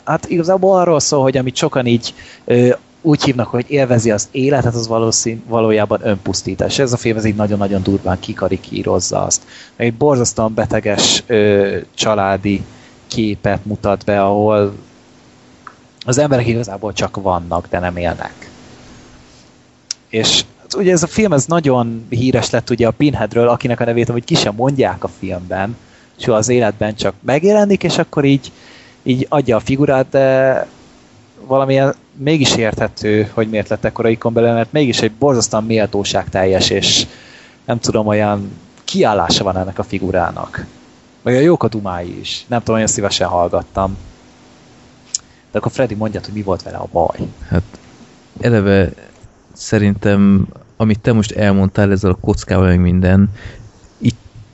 [0.03, 2.13] hát igazából arról szól, hogy amit sokan így
[3.01, 6.79] úgy hívnak, hogy élvezi az életet, az valószín, valójában önpusztítás.
[6.79, 9.43] Ez a film ez így nagyon-nagyon durván kikarikírozza azt.
[9.75, 12.63] Egy borzasztóan beteges ö, családi
[13.07, 14.73] képet mutat be, ahol
[16.05, 18.49] az emberek igazából csak vannak, de nem élnek.
[20.15, 20.43] És
[20.77, 24.23] ugye ez a film ez nagyon híres lett ugye a Pinheadről, akinek a nevét hogy
[24.23, 25.77] ki sem mondják a filmben,
[26.17, 28.51] és az életben csak megjelenik, és akkor így,
[29.03, 30.67] így adja a figurát, de
[31.45, 36.69] valamilyen mégis érthető, hogy miért lett ekkora ikon belőle, mert mégis egy borzasztóan méltóság teljes,
[36.69, 37.07] és
[37.65, 38.51] nem tudom, olyan
[38.83, 40.65] kiállása van ennek a figurának.
[41.21, 42.45] Meg a jók a dumái is.
[42.47, 43.97] Nem tudom, olyan szívesen hallgattam.
[45.51, 47.17] De akkor Freddy mondja, hogy mi volt vele a baj.
[47.49, 47.63] Hát
[48.39, 48.89] eleve
[49.55, 53.29] szerintem, amit te most elmondtál ezzel a kockával, meg minden,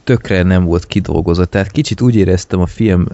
[0.03, 1.49] tökre nem volt kidolgozott.
[1.49, 3.05] Tehát kicsit úgy éreztem a film,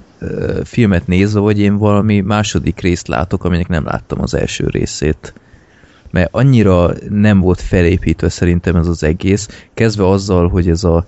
[0.63, 5.33] filmet nézve, hogy én valami második részt látok, aminek nem láttam az első részét.
[6.11, 11.05] Mert annyira nem volt felépítve szerintem ez az egész, kezdve azzal, hogy ez a,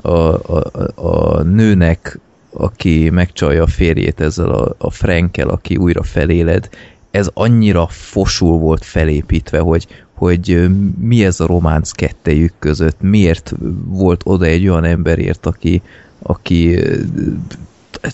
[0.00, 2.18] a, a, a nőnek,
[2.50, 6.68] aki megcsalja a férjét ezzel a, a Frankel, aki újra feléled,
[7.16, 10.68] ez annyira fosul volt felépítve, hogy, hogy
[11.00, 13.54] mi ez a románc kettejük között, miért
[13.84, 15.82] volt oda egy olyan emberért, aki,
[16.22, 16.78] aki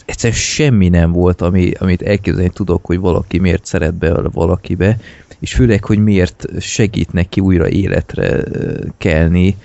[0.05, 4.99] egyszerűen semmi nem volt, ami, amit elképzelni tudok, hogy valaki miért szeret be valakibe,
[5.39, 8.45] és főleg, hogy miért segít neki újra életre
[8.99, 9.57] kelni,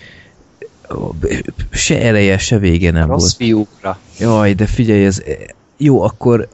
[1.72, 3.34] se eleje, se vége nem Rossz volt.
[3.34, 4.00] fiúkra.
[4.20, 5.24] Jaj, de figyelj, ez
[5.78, 6.48] jó, akkor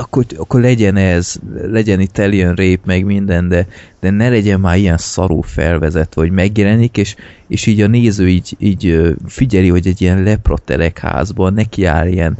[0.00, 3.66] akkor, akkor legyen ez, legyen itt alien rép, meg minden, de,
[4.00, 7.14] de ne legyen már ilyen szarú felvezet, hogy megjelenik, és,
[7.48, 11.02] és így a néző így, így figyeli, hogy egy ilyen lepratelek
[11.34, 12.38] neki áll ilyen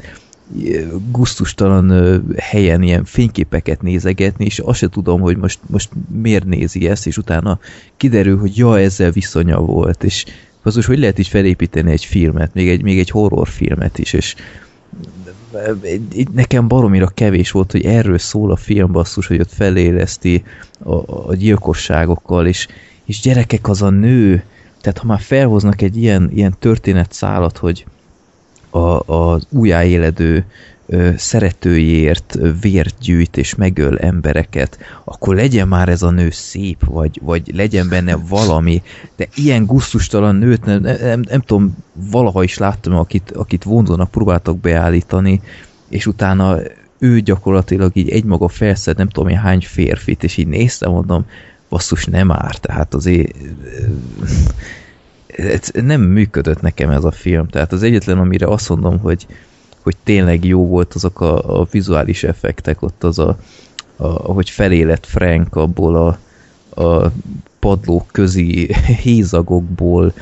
[1.11, 5.89] guztustalan helyen ilyen fényképeket nézegetni, és azt se tudom, hogy most, most
[6.23, 7.59] miért nézi ezt, és utána
[7.97, 10.25] kiderül, hogy ja, ezzel viszonya volt, és
[10.63, 14.35] az hogy lehet így felépíteni egy filmet, még egy, még egy horrorfilmet is, és
[16.33, 20.45] nekem baromira kevés volt, hogy erről szól a film basszus, hogy ott feléleszti
[20.83, 20.95] a,
[21.29, 22.67] a gyilkosságokkal, és,
[23.05, 24.45] és gyerekek az a nő,
[24.81, 27.87] tehát ha már felhoznak egy ilyen, ilyen történetszálat, hogy
[28.71, 30.45] a, az újjáéledő
[31.17, 37.55] szeretőjéért vért gyűjt és megöl embereket, akkor legyen már ez a nő szép, vagy, vagy
[37.55, 38.83] legyen benne valami,
[39.17, 41.77] de ilyen gusztustalan nőt nem, nem, nem, nem tudom,
[42.11, 45.41] valaha is láttam, akit, akit vonzónak próbáltak beállítani,
[45.89, 46.59] és utána
[46.99, 51.27] ő gyakorlatilag így egymaga felszed, nem tudom, hány férfit, és így néztem, mondom,
[51.69, 53.37] basszus, nem ár, tehát azért
[55.73, 59.27] nem működött nekem ez a film, tehát az egyetlen, amire azt mondom, hogy
[59.83, 63.39] hogy tényleg jó volt azok a, a vizuális effektek, ott az a,
[63.97, 66.19] a ahogy felélett Frank abból a,
[66.83, 67.13] a
[67.59, 70.13] padlók közi hézagokból.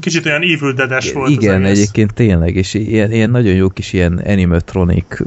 [0.00, 3.92] Kicsit olyan Evil dead volt Igen, az egyébként tényleg, és ilyen, ilyen nagyon jó kis
[3.92, 5.20] ilyen animatronic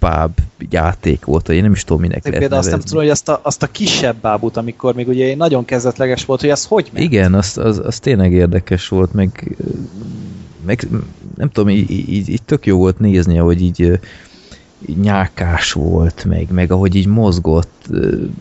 [0.00, 0.38] báb
[0.70, 3.28] játék volt, hogy én nem is tudom, minek lehet Például azt nem tudom, hogy azt
[3.28, 7.04] a, azt a kisebb bábút, amikor még ugye nagyon kezdetleges volt, hogy ez hogy ment?
[7.04, 9.56] Igen, az, az, az tényleg érdekes volt, meg
[10.66, 10.88] meg
[11.36, 13.98] nem tudom, így, így, így tök jó volt nézni, hogy így
[14.88, 17.88] így nyálkás volt, meg, meg ahogy így mozgott,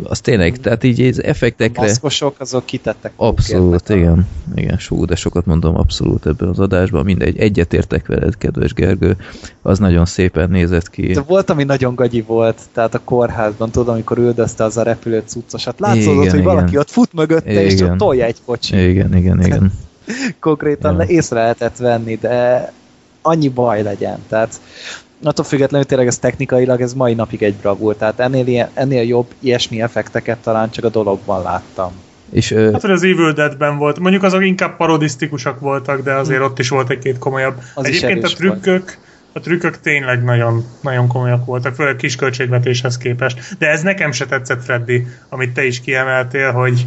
[0.03, 1.81] az tényleg, tehát így az effektekre...
[1.81, 3.11] Maszkosok, azok kitettek.
[3.15, 4.27] Abszolút, a- igen.
[4.55, 7.03] Igen, sú, de sokat mondom abszolút ebben az adásban.
[7.03, 9.17] Mindegy, egyetértek veled, kedves Gergő.
[9.61, 11.11] Az nagyon szépen nézett ki.
[11.13, 15.23] De volt, ami nagyon gagyi volt, tehát a kórházban, tudod, amikor üldözte az a repülő
[15.25, 15.79] cuccosat.
[15.79, 16.79] Látszódott, Igen, hogy valaki igen.
[16.79, 17.87] ott fut mögötte, és Igen.
[17.87, 18.89] csak tolja egy kocsi.
[18.89, 19.71] Igen, igen, igen.
[20.39, 21.05] Konkrétan Ja.
[21.07, 22.71] észre lehetett venni, de
[23.25, 24.17] annyi baj legyen.
[24.29, 24.59] Tehát
[25.23, 27.95] attól függetlenül tényleg ez technikailag ez mai napig egy bravúr.
[27.95, 31.91] Tehát ennél, ilyen, ennél jobb ilyesmi effekteket talán csak a dologban láttam.
[32.31, 33.99] És ö, Hát, hogy az Evil Dead-ben volt.
[33.99, 37.61] Mondjuk azok inkább parodisztikusak voltak, de azért ott is volt egy-két komolyabb.
[37.73, 38.97] Az is Egyébként a trükkök,
[39.33, 43.55] a trükkök tényleg nagyon, nagyon komolyak voltak, főleg kis költségvetéshez képest.
[43.57, 46.85] De ez nekem se tetszett, Freddy, amit te is kiemeltél, hogy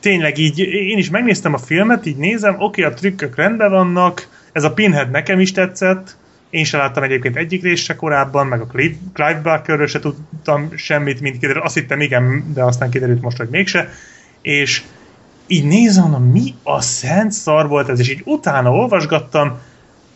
[0.00, 4.64] tényleg így, én is megnéztem a filmet, így nézem, oké, a trükkök rendben vannak, ez
[4.64, 6.16] a Pinhead nekem is tetszett,
[6.50, 11.20] én sem láttam egyébként egyik részt korábban, meg a Clive, Clive Barkerről se tudtam semmit,
[11.20, 11.64] mint kiderült.
[11.64, 13.88] Azt hittem igen, de aztán kiderült most, hogy mégse.
[14.42, 14.82] És
[15.46, 19.58] így nézem, mondom, mi a szent szar volt ez, és így utána olvasgattam,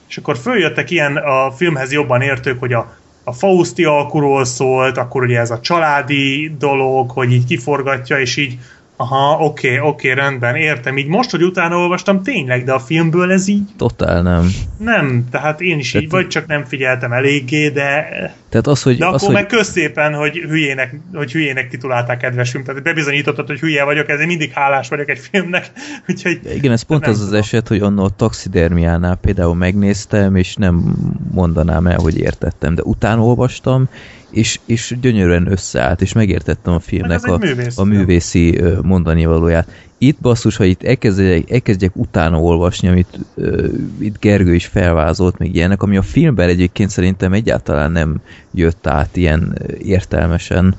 [0.09, 5.23] és akkor följöttek ilyen a filmhez jobban értők, hogy a, a Fausti alkuról szólt, akkor
[5.23, 8.59] ugye ez a családi dolog, hogy így kiforgatja, és így
[9.03, 10.99] aha, oké, oké, rendben, értem.
[10.99, 14.51] Így most, hogy utána olvastam, tényleg, de a filmből ez így totál nem.
[14.77, 15.25] nem.
[15.31, 18.09] Tehát én is így, vagy csak nem figyeltem eléggé, de
[18.49, 18.99] Tehát az, hogy...
[18.99, 22.65] de az, akkor hogy meg közszépen, hogy hülyének, hogy hülyének titulálták kedves film.
[22.65, 25.71] Tehát bebizonyítottad, hogy hülye vagyok, ezért mindig hálás vagyok egy filmnek.
[26.09, 27.41] Úgyhogy Igen, ez pont az az tudom.
[27.41, 30.95] eset, hogy annól a taxidermiánál például megnéztem, és nem
[31.31, 33.89] mondanám el, hogy értettem, de utána olvastam,
[34.33, 39.25] és, és gyönyörűen összeállt, és megértettem a filmnek ez a, művész a művészi ö, mondani
[39.25, 39.69] valóját.
[39.99, 43.67] Itt basszus, ha itt elkezdjek, elkezdjek utána olvasni, amit ö,
[43.99, 48.21] itt Gergő is felvázolt, még ilyenek, ami a filmben egyébként szerintem egyáltalán nem
[48.51, 50.75] jött át ilyen értelmesen,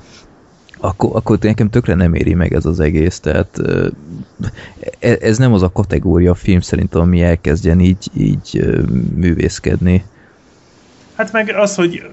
[0.77, 3.61] akkor, akkor nekem tökre nem éri meg ez az egész, tehát
[4.99, 8.82] e- ez nem az a kategória a film szerintem, ami elkezdjen így, így ö,
[9.15, 10.03] művészkedni.
[11.15, 12.03] Hát meg az, hogy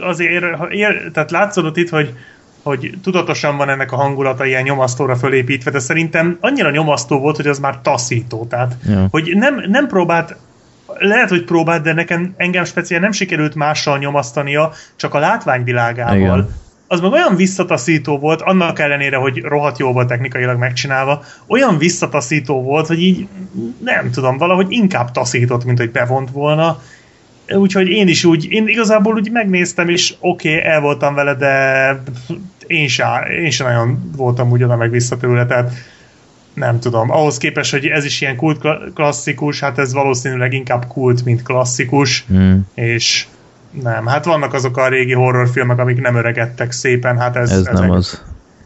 [0.00, 2.14] azért, ha ér, tehát látszódott itt, hogy,
[2.62, 7.46] hogy tudatosan van ennek a hangulata ilyen nyomasztóra fölépítve, de szerintem annyira nyomasztó volt, hogy
[7.46, 8.46] az már taszító.
[8.46, 9.06] Tehát, Ja.
[9.10, 10.36] hogy nem, nem próbált
[10.98, 16.16] lehet, hogy próbált, de nekem engem speciál nem sikerült mással nyomasztania, csak a látványvilágával.
[16.16, 16.62] Igen.
[16.86, 22.62] Az meg olyan visszataszító volt, annak ellenére, hogy rohadt jó volt technikailag megcsinálva, olyan visszataszító
[22.62, 23.26] volt, hogy így
[23.84, 26.82] nem tudom, valahogy inkább taszított, mint hogy bevont volna.
[27.48, 32.02] Úgyhogy én is úgy, én igazából úgy megnéztem, és oké, okay, el voltam vele, de
[32.66, 35.72] én sem, én sem nagyon voltam úgy oda meg vissza tőle, tehát
[36.54, 37.10] nem tudom.
[37.10, 42.24] Ahhoz képest, hogy ez is ilyen kult klasszikus, hát ez valószínűleg inkább kult, mint klasszikus,
[42.28, 42.66] Hmm.
[42.74, 43.26] és
[43.82, 47.78] nem, hát vannak azok a régi horrorfilmek, amik nem öregedtek szépen, hát ez, Ez, ez
[47.78, 48.22] nem az.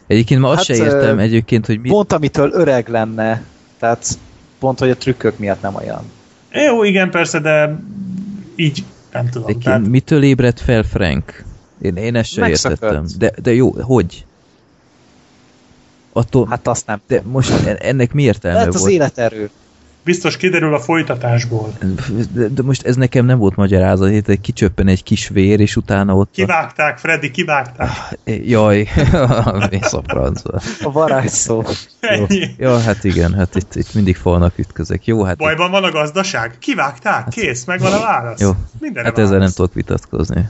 [0.07, 1.89] Egyébként ma azt Hát, se értem egyébként, hogy mi...
[1.89, 3.43] Pont amitől öreg lenne,
[3.79, 4.05] tehát
[4.59, 6.01] pont, hogy a trükkök miatt nem olyan.
[6.51, 7.79] Jó, igen, persze, de
[8.59, 9.47] így nem tudom.
[9.47, 11.43] Egyébként Tehát, mitől ébredt fel Frank?
[11.81, 12.81] Én, én ezt se Megszökött.
[12.81, 13.05] értettem.
[13.17, 14.25] De, de jó, hogy?
[16.13, 17.01] Attól, Hát azt nem.
[17.07, 18.91] de most en- ennek mi értelme Lehet az volt?
[18.93, 19.49] életerő.
[20.09, 21.73] Biztos kiderül a folytatásból.
[22.33, 26.15] De, de most ez nekem nem volt magyarázat, hogy kicsöppen egy kis vér, és utána
[26.15, 26.31] ott...
[26.31, 27.89] Kivágták, Freddy, kivágták.
[28.25, 28.87] Jaj,
[29.69, 30.61] mész a francba.
[30.81, 31.55] A varázsszó.
[31.55, 32.09] Jó.
[32.09, 32.47] Ennyi.
[32.57, 35.05] Ja, hát igen, hát itt, itt mindig falnak ütközök.
[35.05, 36.55] Jó, hát, Bajban van a gazdaság?
[36.59, 37.27] Kivágták?
[37.27, 38.39] Kész, megvan a válasz.
[38.39, 38.51] jó.
[38.79, 39.53] Mindenre hát ezzel nem válasz.
[39.53, 40.49] tudok vitatkozni.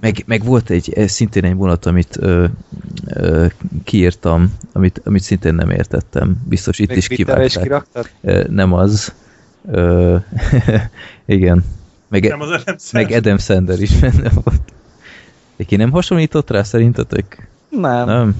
[0.00, 2.44] Meg, meg volt egy, ez szintén egy vonat, amit ö,
[3.06, 3.46] ö,
[3.84, 6.42] kiírtam, amit, amit szintén nem értettem.
[6.44, 7.62] Biztos itt Még is kivágták.
[7.62, 8.08] kiraktad?
[8.48, 9.12] Nem az.
[9.70, 10.16] Ö,
[11.26, 11.64] igen.
[12.08, 14.72] Meg, Nem az a nem meg Adam Sander is benne volt.
[15.56, 17.48] De ki nem hasonlított rá szerintetek?
[17.68, 18.06] Nem.
[18.06, 18.36] Nem?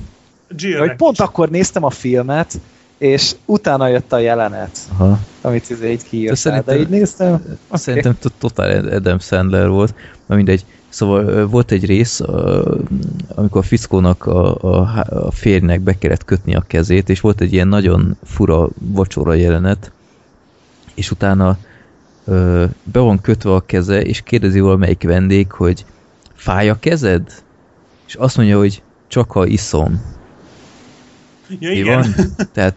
[0.79, 2.61] Hogy pont akkor néztem a filmet,
[2.99, 5.19] és utána jött a jelenet, Aha.
[5.41, 6.63] amit izé így kiírtál.
[6.63, 7.35] De így néztem.
[7.35, 7.53] Okay.
[7.73, 9.95] Szerintem to- totál Adam Sandler volt.
[10.27, 10.65] Na mindegy.
[10.95, 12.21] Szóval volt egy rész,
[13.35, 17.53] amikor a fickónak a, a, a férjnek be kellett kötni a kezét, és volt egy
[17.53, 19.93] ilyen nagyon fura vacsora jelenet,
[20.95, 21.59] és utána
[22.83, 25.85] be van kötve a keze, és kérdezi valamelyik vendég, hogy
[26.35, 27.43] fáj a kezed?
[28.07, 30.03] És azt mondja, hogy csak ha iszom.
[31.59, 32.01] Ja, igen.
[32.01, 32.15] van?
[32.53, 32.75] Tehát,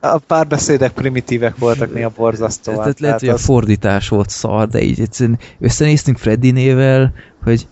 [0.00, 2.78] A párbeszédek primitívek voltak néha borzasztóan.
[2.78, 7.12] tehát lehet, hogy a az- fordítás volt szar, de így egyszerűen összenéztünk Freddinével,
[7.42, 7.66] hogy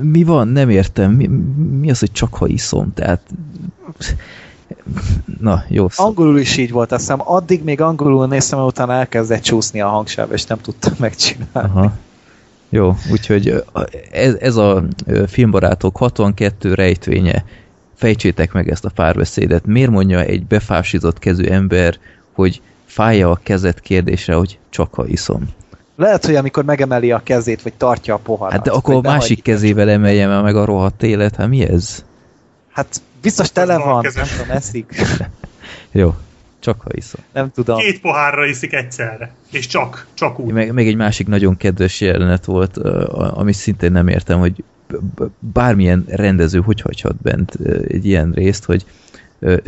[0.00, 1.26] mi van, nem értem, mi,
[1.80, 3.20] mi az, hogy csak ha iszom, tehát
[5.40, 6.04] na, jó szó.
[6.04, 10.32] Angolul is így volt, azt hiszem addig még angolul néztem, utána elkezdett csúszni a hangsáv,
[10.32, 11.50] és nem tudtam megcsinálni.
[11.52, 11.92] Aha.
[12.68, 13.64] Jó, úgyhogy
[14.10, 14.84] ez, ez a
[15.26, 17.44] filmbarátok 62 rejtvénye.
[18.02, 19.66] Fejtsétek meg ezt a párbeszédet.
[19.66, 21.98] Miért mondja egy befásított kezű ember,
[22.32, 25.48] hogy fájja a kezet kérdésre, hogy csak ha iszom?
[25.96, 28.52] Lehet, hogy amikor megemeli a kezét, vagy tartja a poharat.
[28.52, 32.04] Hát de akkor a másik kezével emeljem el meg a rohadt élet, hát mi ez?
[32.72, 34.94] Hát biztos Az tele van nem tudom, eszik.
[36.00, 36.14] Jó,
[36.60, 37.20] csak ha iszom.
[37.32, 37.78] Nem tudom.
[37.78, 39.34] Két pohárra iszik egyszerre.
[39.50, 40.52] És csak, csak úgy.
[40.52, 42.76] Meg, meg egy másik nagyon kedves jelenet volt,
[43.12, 44.64] ami szintén nem értem, hogy
[45.38, 47.54] bármilyen rendező hogy hagyhat bent
[47.88, 48.84] egy ilyen részt, hogy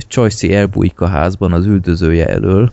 [0.09, 2.73] Joyce elbújik a házban az üldözője elől,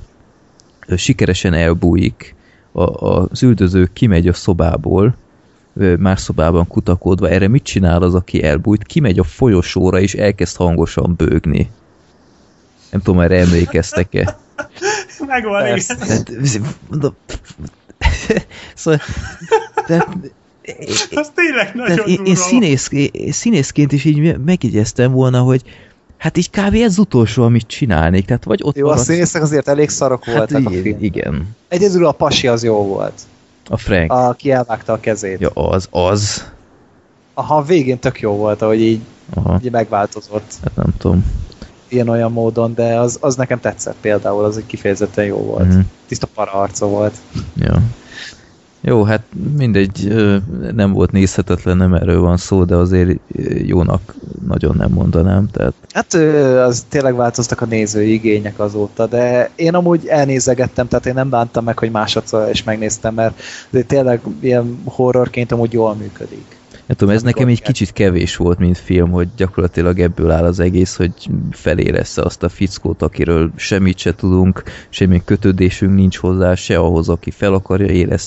[0.96, 2.36] sikeresen elbújik,
[2.72, 5.16] a, az üldöző kimegy a szobából,
[5.98, 8.84] más szobában kutakodva, erre mit csinál az, aki elbújt?
[8.84, 11.70] Kimegy a folyosóra és elkezd hangosan bőgni.
[12.92, 14.38] Nem tudom, erre emlékeztek-e.
[15.28, 16.66] Megvan, igen.
[16.90, 17.16] Mondom,
[18.76, 19.00] szóval,
[19.86, 20.18] tehát,
[21.16, 25.62] Az tényleg nagyon tehát én, én színész, én színészként is így megjegyeztem volna, hogy
[26.18, 26.76] hát így kb.
[26.76, 28.26] ez utolsó, amit csinálnék.
[28.26, 30.98] Tehát vagy ott Jó, a maradsz- színészek azért elég szarok hát voltak a igen, film.
[31.00, 31.56] igen.
[31.68, 33.22] Egyedül a pasi az jó volt.
[33.70, 34.12] A Frank.
[34.12, 35.40] Aki elvágta a kezét.
[35.40, 36.50] Ja, az, az.
[37.34, 39.00] Aha, a végén tök jó volt, ahogy így,
[39.34, 41.26] Aha, így megváltozott hát nem tudom.
[41.88, 45.68] ilyen-olyan módon, de az, az nekem tetszett például, az egy kifejezetten jó volt.
[45.68, 45.80] Mhm.
[46.08, 47.16] Tiszta para arca volt.
[47.56, 47.82] Ja.
[48.82, 49.22] Jó, hát
[49.58, 50.14] mindegy,
[50.76, 53.20] nem volt nézhetetlen, nem erről van szó, de azért
[53.66, 54.16] jónak
[54.48, 56.14] nagyon nem mondanám, tehát Hát
[56.68, 61.64] az tényleg változtak a nézői igények azóta, de én amúgy elnézegettem, tehát én nem bántam
[61.64, 66.61] meg, hogy másodszor is megnéztem, mert de tényleg ilyen horrorként amúgy jól működik.
[66.92, 70.60] Nem tudom, ez nekem egy kicsit kevés volt, mint film, hogy gyakorlatilag ebből áll az
[70.60, 71.12] egész, hogy
[71.52, 77.32] feléresse azt a fickót, akiről semmit se tudunk, semmi kötődésünk nincs hozzá, se ahhoz, aki
[77.32, 78.18] fel akarja.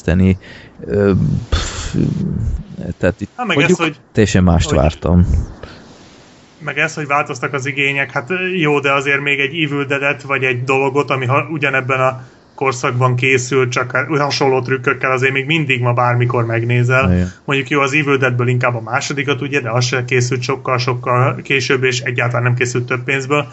[0.87, 1.13] Ö,
[1.49, 1.95] pff,
[2.99, 5.27] tehát itt Hát meg Mondjuk- ez, hogy teljesen mást hogy- vártam.
[6.59, 10.45] meg ez, hogy változtak az igények, hát jó, de azért még egy Evil Dead-et, vagy
[10.45, 12.23] egy dologot, ami ha ugyanebben a
[12.55, 17.13] korszakban készült, csak hasonló trükkökkel azért még mindig ma bármikor megnézel.
[17.13, 17.33] Igen.
[17.45, 21.85] Mondjuk jó, az Evil Deadből inkább a másodikat, ugye, de az se készült sokkal-sokkal később,
[21.85, 23.47] és egyáltalán nem készült több pénzből.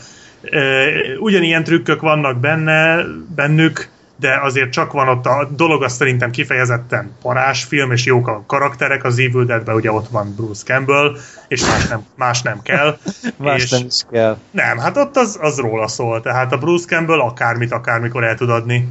[1.19, 3.03] Ugyanilyen trükkök vannak benne,
[3.35, 3.89] bennük,
[4.21, 9.03] de azért csak van ott a dolog, az szerintem kifejezetten parásfilm, és jók a karakterek,
[9.03, 11.15] az Evil Deadben ugye ott van Bruce Campbell,
[11.47, 12.97] és más nem, más nem kell.
[13.37, 14.37] Más és nem is kell.
[14.51, 18.49] nem, hát ott az, az róla szól, tehát a Bruce Campbell akármit, akármikor el tud
[18.49, 18.87] adni,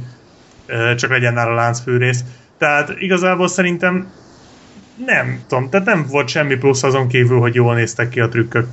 [0.95, 2.23] csak legyen nála láncfűrész.
[2.57, 4.11] Tehát igazából szerintem
[5.05, 8.67] nem tudom, tehát nem volt semmi plusz azon kívül, hogy jól néztek ki a trükkök.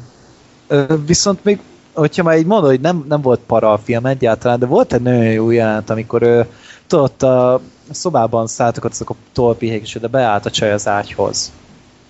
[1.06, 1.58] Viszont még,
[1.99, 5.02] hogyha már így mondod, hogy nem, nem volt para a film egyáltalán, de volt egy
[5.02, 6.47] nagyon jó jelenet, amikor ő,
[6.86, 7.60] tudod, a
[7.91, 11.52] szobában szálltak ott azok a tolpihék, és oda beállt a csaj az ágyhoz.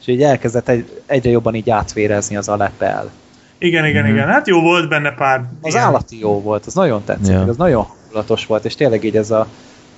[0.01, 3.11] És így elkezdett egy, egyre jobban így átvérezni az aleppel.
[3.59, 4.13] Igen, igen, Mhm.
[4.13, 7.41] igen, hát jó volt benne pár Az ilyen- állati jó volt, az nagyon tetszett, ja.
[7.49, 9.47] az nagyon hangulatos volt, és tényleg így ez a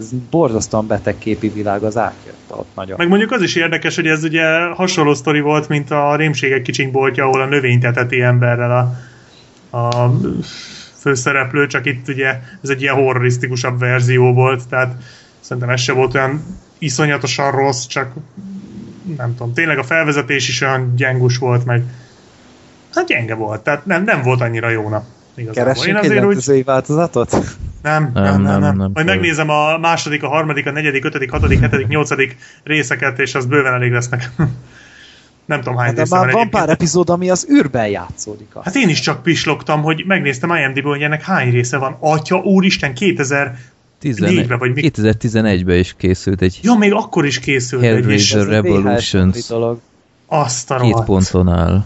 [0.00, 2.94] ez borzasztóan beteg képi világ az átjött ott nagyon.
[2.98, 4.44] Meg mondjuk az is érdekes, hogy ez ugye
[4.74, 8.92] hasonló sztori volt, mint a Rémségek kicsiny boltja, ahol a növényteteti emberrel a,
[9.70, 10.10] a
[11.00, 14.94] főszereplő, csak itt ugye ez egy ilyen horrorisztikusabb verzió volt, tehát
[15.40, 16.42] szerintem ez se volt olyan
[16.78, 18.12] iszonyatosan rossz, csak
[19.16, 21.82] nem tudom, tényleg a felvezetés is olyan gyengus volt, meg
[22.94, 25.04] hát gyenge volt, tehát nem, nem volt annyira jóna.
[25.52, 27.30] Keressünk egy azért úgy, változatot?
[27.82, 31.30] nem, nem, Nem, nem, nem, nem, Majd megnézem a második, a harmadik, a negyedik, ötödik,
[31.30, 34.30] hatodik, hetedik, nyolcadik részeket, és az bőven elég lesznek.
[35.50, 36.64] nem tudom hány Hát része már van van egyébként.
[36.64, 38.48] pár epizód, ami az űrben játszódik.
[38.62, 41.96] Hát én is csak pislogtam, hogy megnéztem IMDb-ből, hogy ennek hány része van.
[42.00, 43.56] Atya, úristen, 2000...
[43.98, 44.90] 11 Négybe vagy mi?
[44.94, 48.32] 2011-ben is készült egy Ja, még akkor is készült egy is.
[48.32, 49.50] Hellraiser a Revolutions.
[50.26, 51.06] Azt a két rohadt.
[51.06, 51.84] ponton áll.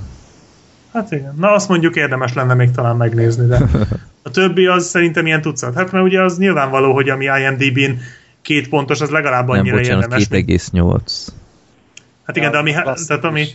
[0.92, 1.34] Hát igen.
[1.38, 3.58] Na, azt mondjuk érdemes lenne még talán megnézni, de
[4.22, 5.74] a többi az szerintem ilyen tucat.
[5.74, 7.98] Hát mert ugye az nyilvánvaló, hogy ami IMDb-n
[8.42, 10.28] két pontos, az legalább Nem, annyira bocsánat, érdemes.
[10.28, 11.26] mint- 2,8.
[12.26, 12.72] Hát igen, de ami,
[13.06, 13.46] tehát ami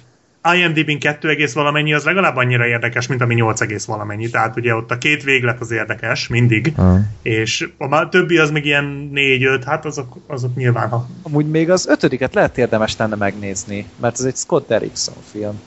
[0.54, 4.30] IMDb-n 2, egész valamennyi, az legalább annyira érdekes, mint ami 8 egész valamennyi.
[4.30, 6.74] Tehát ugye ott a két véglet az érdekes, mindig.
[6.76, 6.98] Ah.
[7.22, 11.88] És a többi az még ilyen 4-5, hát azok, azok nyilván, ha Amúgy még az
[11.88, 15.62] ötödiket lehet érdemes lenne megnézni, mert ez egy Scott Derrickson film.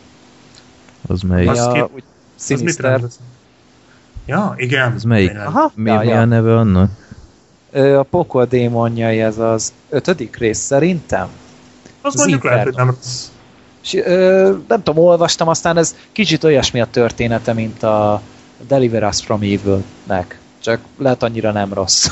[1.07, 1.49] Az melyik?
[1.49, 1.89] Az ki- az
[2.39, 2.91] Sinister.
[2.91, 3.21] rendez?
[4.27, 4.93] Ja, igen.
[4.93, 5.39] Az melyik?
[5.39, 6.21] Aha, Mi, ja, mi ja.
[6.21, 6.91] a neve annak?
[7.73, 11.29] A pokol démonjai, ez az ötödik rész szerintem.
[12.03, 13.27] Az az mondjuk lehet, hogy nem rossz.
[13.83, 18.23] És, ö, nem tudom, olvastam, aztán ez kicsit olyasmi a története, mint a
[18.67, 20.39] Deliver Us From Evil-nek.
[20.61, 22.09] Csak lehet annyira nem rossz.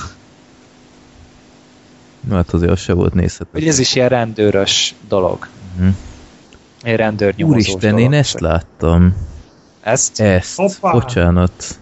[2.31, 3.51] Hát azért az se volt nézhető.
[3.53, 5.49] Hogy ez is ilyen rendőrös dolog.
[5.77, 5.89] Mhm.
[6.83, 8.13] Egy rendőrnyomozós Úristen, dolog.
[8.13, 9.17] én ezt láttam.
[9.81, 10.21] Ezt?
[10.21, 10.57] Ezt.
[10.57, 10.91] Hoppá!
[10.93, 11.80] Bocsánat.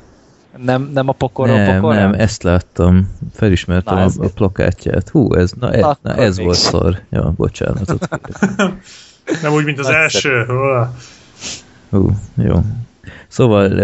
[0.63, 1.95] Nem, nem a pokorról Nem, pokol?
[1.95, 3.09] nem, ezt láttam.
[3.35, 5.09] Felismertem Na, a, ez- a plakátját.
[5.09, 7.01] Hú, ez, na, ez, na, Akkor ez még volt szar.
[7.11, 8.09] Ja, bocsánatot.
[9.43, 10.47] Nem úgy, mint az első.
[11.91, 12.11] Hú.
[12.35, 12.63] Jó.
[13.29, 13.79] Szóval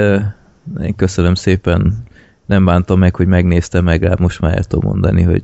[0.82, 2.02] én köszönöm szépen.
[2.46, 5.42] Nem bántam meg, hogy megnéztem, meg rá most már el tudom mondani, hogy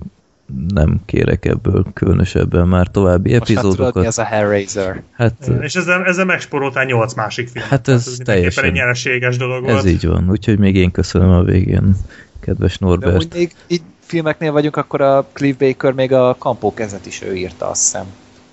[0.68, 4.06] nem kérek ebből különösebben már további Most mi epizódokat.
[4.06, 5.02] az a Hellraiser.
[5.12, 7.64] Hát És ezzel, ezzel megsporoltál nyolc másik film.
[7.68, 9.86] Hát ez mindenképpen teljesen- egy nyereséges dolog ez volt.
[9.86, 10.30] így van.
[10.30, 11.96] Úgyhogy még én köszönöm a végén,
[12.40, 13.16] kedves De Norbert.
[13.16, 17.34] úgy még így filmeknél vagyunk, akkor a Cliff Baker még a Kampó kezet is ő
[17.36, 18.04] írta, azt hiszem.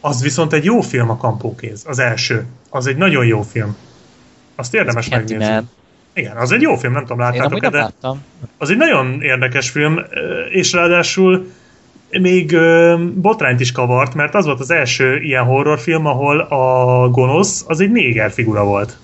[0.01, 2.45] Az viszont egy jó film a Kampókéz, az első.
[2.69, 3.75] Az egy nagyon jó film.
[4.55, 5.37] Azt érdemes megnézni.
[5.37, 5.69] Candyman.
[6.13, 8.23] Igen, az egy jó film, nem tudom, Én láttátok amúgy -e, nem de láttam.
[8.57, 9.99] az egy nagyon érdekes film,
[10.51, 11.51] és ráadásul
[12.09, 17.63] még ö, botrányt is kavart, mert az volt az első ilyen horrorfilm, ahol a gonosz
[17.67, 18.97] az egy néger figura volt.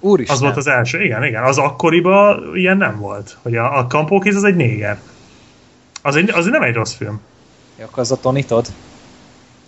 [0.00, 0.36] Úristen.
[0.36, 1.44] Az volt az első, igen, igen.
[1.44, 4.98] Az akkoriban ilyen nem volt, hogy a, a Kampókéz az egy néger.
[6.02, 7.20] Az, egy, az nem egy rossz film.
[7.78, 8.66] Ja, akkor az a Tonitod?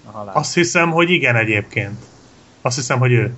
[0.07, 0.35] A halál.
[0.35, 1.99] Azt hiszem, hogy igen egyébként.
[2.62, 3.35] Azt hiszem, hogy ő.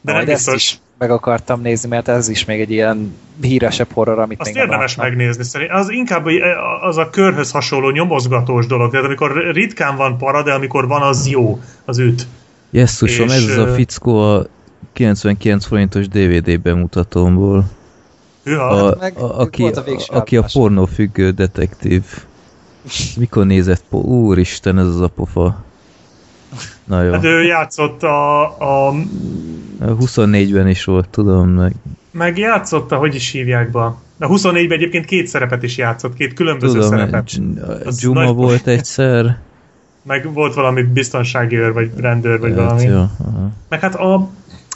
[0.00, 0.54] De Majd nem biztos.
[0.54, 4.58] is meg akartam nézni, mert ez is még egy ilyen híresebb horror, amit Azt még
[4.58, 5.12] nem érdemes láttam.
[5.14, 5.76] megnézni szerintem.
[5.76, 6.40] Az inkább egy-
[6.82, 8.90] az a körhöz hasonló nyomozgatós dolog.
[8.90, 12.26] Tehát amikor ritkán van para, de amikor van, az jó, az üt.
[12.70, 14.46] Jesszusom, És, ez az a ö, fickó a
[14.92, 17.64] 99 forintos DVD bemutatómból.
[18.44, 18.64] Hűha.
[18.64, 22.02] A, meg a, aki, volt a aki a pornófüggő detektív.
[23.16, 23.98] Mikor nézett po?
[23.98, 25.64] Úristen, ez az a pofa.
[26.84, 27.12] Na jó.
[27.12, 28.88] Hát ő játszott a, a
[29.80, 31.72] A 24-ben is volt, tudom, meg
[32.10, 33.80] meg játszott a, hogy is hívják be.
[33.80, 37.30] A 24-ben egyébként két szerepet is játszott, két különböző tudom, szerepet.
[38.00, 39.38] Juma nagy- volt egyszer.
[40.04, 42.82] Meg volt valami biztonsági őr, vagy rendőr, vagy Hát, valami.
[42.84, 43.50] jó, aha.
[43.68, 44.28] Meg hát a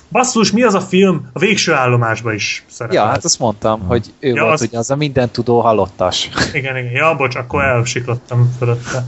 [0.09, 1.29] basszus, mi az a film?
[1.33, 3.03] A végső állomásban is szerepel.
[3.03, 6.29] Ja, hát azt mondtam, hogy ő Ja, volt az- ugye az a minden tudó halottas.
[6.53, 6.91] Igen, igen.
[6.93, 9.05] Ja, bocs, akkor elsiklottam fölötte.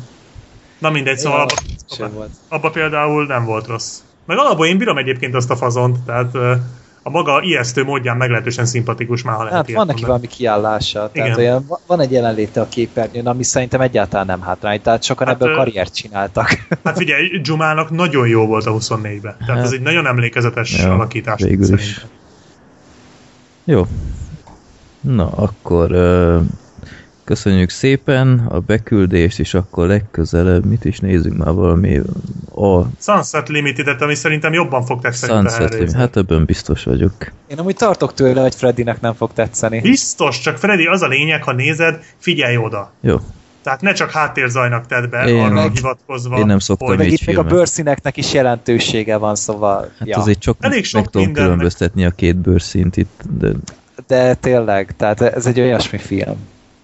[0.79, 2.31] Na mindegy, szóval abba, volt.
[2.49, 3.99] abba például nem volt rossz.
[4.27, 6.35] Meg alapból én bírom egyébként azt a fazont, tehát
[7.03, 10.21] a maga ijesztő módján meglehetősen szimpatikus már, ha lehet Hát ilyet van neki mondani.
[10.21, 11.39] valami kiállása, tehát Igen.
[11.39, 15.43] olyan, va- van egy jelenléte a képernyőn, ami szerintem egyáltalán nem hátrány, tehát sokan Hát,
[15.43, 16.67] ebből karriert csináltak.
[16.85, 19.21] Hát figyelj, Jumának nagyon jó volt a 24-ben.
[19.39, 19.59] Tehát Hát.
[19.65, 21.43] ez egy nagyon emlékezetes Ja, alakítás.
[21.43, 21.85] végül is.
[21.87, 22.09] szerintem.
[23.65, 23.87] Jó.
[25.01, 26.39] Na, akkor ö,
[27.29, 32.01] köszönjük szépen a beküldést, és akkor legközelebb mit is nézzünk már valami
[32.55, 35.33] a Sunset Limited-et, ami szerintem jobban fog tetszeni.
[35.33, 35.71] a Sunset Limit.
[35.73, 36.01] Hellraiser.
[36.01, 37.13] Hát ebben biztos vagyok.
[37.47, 39.81] Én amúgy tartok tőle, hogy Freddynek nem fog tetszeni.
[39.81, 42.93] Biztos, csak Freddy, az a lényeg, ha nézed, figyelj oda.
[43.01, 43.17] Jó.
[43.63, 46.39] Tehát ne csak háttérzajnak tedd be, Én- arra meg- hivatkozva.
[46.39, 49.91] én nem szoktam hogy Meg így itt még a bőrszíneknek is jelentősége van, szóval...
[49.99, 50.19] Hát ja.
[50.19, 53.49] azért csak Elég sok meg tudom különböztetni a két bőrszint itt, de
[54.07, 56.37] De tényleg, tehát ez egy olyasmi film.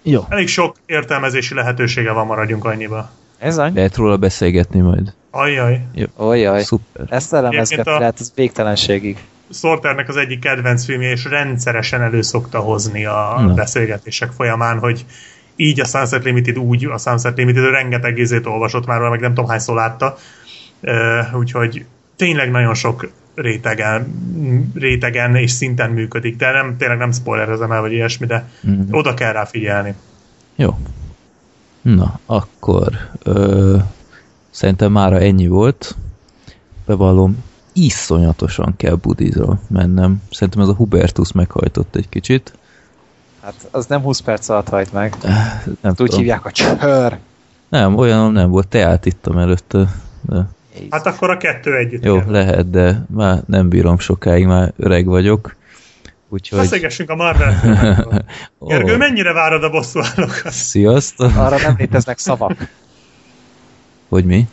[0.05, 0.25] Jó.
[0.29, 3.09] Elég sok értelmezési lehetősége van, maradjunk annyiba.
[3.37, 3.75] Ez annyi?
[3.75, 5.13] Lehet róla beszélgetni majd.
[5.31, 5.85] Ajjaj.
[6.17, 6.61] Olyaj.
[6.61, 7.05] Szuper.
[7.09, 9.17] Ezt elemezgetni a- lehet, ez végtelenségig.
[9.51, 13.53] Sorternek az egyik kedvenc filmje, és rendszeresen elő szokta hozni a Na.
[13.53, 15.05] beszélgetések folyamán, hogy
[15.55, 19.33] így a Sunset Limited, úgy a Sunset Limited, rengeteg izét olvasott már, róla, meg nem
[19.33, 20.17] tudom hányszor látta.
[20.81, 21.85] Uh, úgyhogy
[22.15, 24.07] tényleg nagyon sok rétegen,
[24.75, 28.81] rétegen és szinten működik, de nem, tényleg nem spoilerezem el, vagy ilyesmi, de Mm.
[28.91, 29.95] oda kell rá figyelni.
[30.55, 30.77] Jó.
[31.81, 32.91] Na, akkor
[33.23, 33.77] ö,
[34.49, 35.95] szerintem mára ennyi volt.
[36.85, 40.21] Bevallom, iszonyatosan kell budizra mennem.
[40.31, 42.53] Szerintem ez a Hubertus meghajtott egy kicsit.
[43.41, 45.15] Hát az nem 20 perc alatt hajt meg.
[45.81, 46.17] Nem Úgy tudom.
[46.19, 47.17] hívják, hogy csör.
[47.69, 48.67] Nem, olyan nem volt.
[48.67, 49.95] Teát ittam előtte.
[50.21, 50.45] De
[50.89, 52.03] Hát akkor a kettő együtt.
[52.03, 52.31] jó, kell.
[52.31, 55.55] lehet, de már nem bírom sokáig, már öreg vagyok.
[56.29, 56.59] Úgyhogy...
[56.59, 57.53] Beszélgessünk a Marvel.
[58.59, 60.51] Ó, Gergő, mennyire várod a bosszúállókat?
[60.51, 61.35] Sziasztok!
[61.35, 62.69] Arra nem léteznek szavak.
[64.09, 64.47] Hogy mi?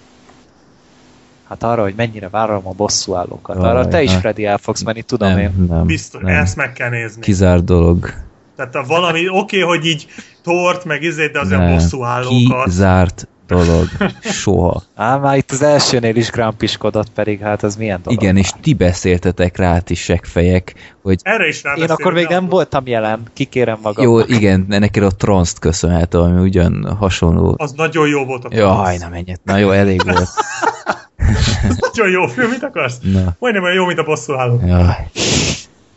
[1.49, 3.57] Hát arra, hogy mennyire várom a bosszúállókat.
[3.57, 4.21] Arra te is, hát.
[4.21, 5.53] Freddy, el fogsz menni, tudom én.
[5.57, 6.35] nem, nem, Biztos, nem.
[6.35, 7.21] ezt meg kell nézni.
[7.21, 8.13] Kizárt dolog.
[8.57, 10.07] Tehát a valami, oké, okay, hogy így
[10.43, 11.75] tort, meg izét, de azért Nem.
[11.75, 12.65] bosszú állókat.
[12.65, 13.87] Kizárt dolog.
[14.43, 14.83] Soha.
[14.95, 18.23] Ám már itt az elsőnél is grampiskodott, pedig hát az milyen dolog.
[18.23, 22.49] Igen, és ti beszéltetek rá, ti seggfejek, hogy Erre is rá Én akkor még nem
[22.49, 24.05] voltam jelen, kikérem magam.
[24.05, 27.55] jó, igen, neked a transzt köszönhet, ami ugyan hasonló.
[27.59, 29.41] Az nagyon jó volt a Jaj, na menjek.
[29.45, 30.29] Na jó, elég volt.
[31.81, 32.99] Nagyon jó film, mit akarsz?
[33.03, 34.61] Na, Majdnem olyan jó, mint a bosszú állók.
[34.67, 35.11] jaj.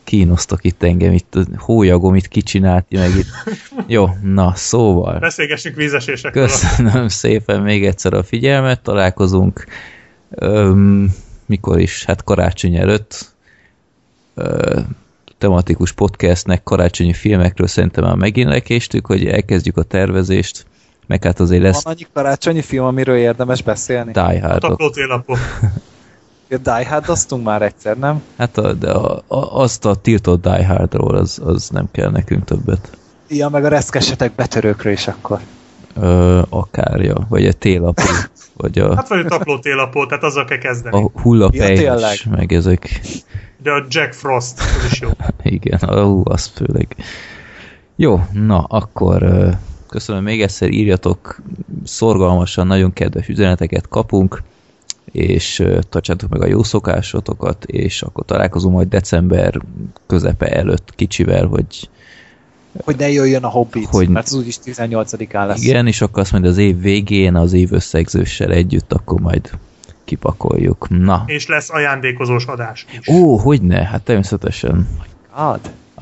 [0.06, 3.28] Kínosztok itt engem, itt hólyagom, itt kicsinált, meg itt.
[3.88, 5.20] Jó, na, szóval.
[5.20, 6.46] Beszélgessünk vízesésekről.
[6.46, 9.66] Köszönöm szépen még egyszer a figyelmet, találkozunk
[10.30, 11.14] öm,
[11.46, 13.34] mikor is, hát karácsony előtt
[14.36, 14.80] ö,
[15.38, 20.66] tematikus podcastnek karácsonyi filmekről szerintem már megint lekéstük, hogy elkezdjük a tervezést,
[21.08, 24.12] meg hát azért lesz Van annyi karácsonyi film, amiről érdemes beszélni?
[24.12, 24.94] Die Hard.
[24.94, 25.36] Télapó.
[26.48, 28.22] Ja, Die Hard már egyszer, nem?
[28.38, 32.44] Hát a, de a, a, azt a tiltott Die Hardról, az, az nem kell nekünk
[32.44, 32.98] többet.
[33.28, 35.40] Ja, meg a reszkesetek betörőkről is akkor.
[35.96, 38.04] Ö, akárja, vagy a télapó,
[38.58, 41.04] vagy a, Hát vagy a takló télapó, tehát azzal kell kezdeni.
[41.04, 43.02] a hullapejhes, Ja, meg ezek.
[43.64, 45.10] De a Jack Frost, az is jó.
[45.44, 46.96] Igen, ó, az főleg.
[47.96, 49.50] Jó, na, akkor
[49.90, 51.42] köszönöm még egyszer, írjatok
[51.84, 54.42] szorgalmasan, nagyon kedves üzeneteket kapunk,
[55.16, 59.62] és tartsátok meg a jó szokásotokat, és akkor találkozunk majd december
[60.08, 61.90] közepe előtt kicsivel, hogy
[62.84, 65.64] Hogy ne jöjjön a Hobbit, Hogy- mert az úgyis 18-án lesz.
[65.64, 69.50] igen, és akkor azt majd az év végén, az év összegzőssel együtt, akkor majd
[70.04, 70.90] kipakoljuk.
[70.90, 73.08] Na, És lesz ajándékozós adás is.
[73.08, 74.88] ó, hogyne, hát természetesen.
[75.36, 75.60] God.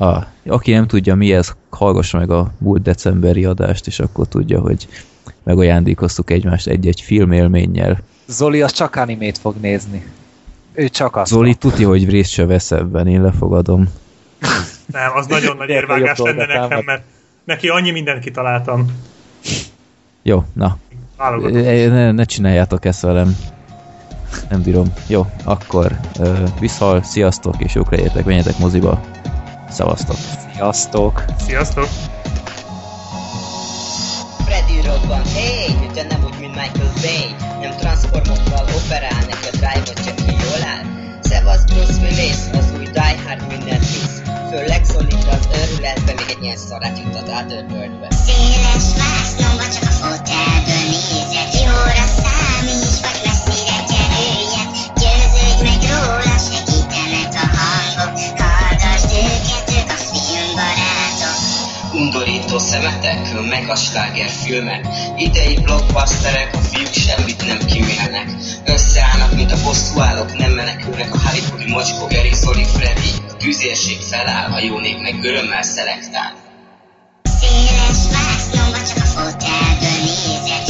[0.08, 4.60] A, aki nem tudja mi ez, hallgassa meg a múlt decemberi adást, és akkor tudja,
[4.60, 4.88] hogy
[5.42, 7.98] megajándékoztuk egymást egy-egy filmélménnyel.
[8.26, 10.06] Zoli az csak animét fog nézni.
[10.72, 11.30] Ő csak azt.
[11.30, 13.92] Zoli tudja, hogy részt se vesz ebben, én lefogadom.
[14.86, 16.84] Nem, az nagyon nagy érvágás lenne nekem, támad?
[16.84, 17.02] mert
[17.44, 18.86] neki annyi mindent kitaláltam.
[20.22, 20.76] Jó, na,
[21.50, 23.36] ne, ne csináljátok ezt velem.
[24.48, 24.92] Nem bírom.
[25.06, 29.00] Jó, akkor uh, visszhal, sziasztok, és jók legyetek, menjetek moziba.
[29.70, 30.16] Szevasztok.
[30.54, 31.24] Sziasztok.
[31.38, 31.88] Sziasztok!
[34.44, 37.33] Freddy robban, hey, de nem úgy, mint Michael Bay
[41.44, 46.42] Szevasz Bruce Willis, az új Die Hard mindent visz Főleg szólít az őrületbe, még egy
[46.42, 51.13] ilyen szarát juttat Otherworldbe Széles vásznomba csak a fotelből nézek
[62.54, 68.26] Undorító szemetek, meg a slágerfilmek Idei blockbusterek, a fiúk semmit nem kimélnek
[68.64, 73.10] Összeállnak, mint a bosszúállók, nem menekülnek a Hollywoodi mocskó Gary, Zoli, Freddy.
[73.28, 76.32] A tűzérség feláll, a jó nép meg örömmel szelektál.
[77.40, 80.63] Széles vásznomba csak a fotelből nézek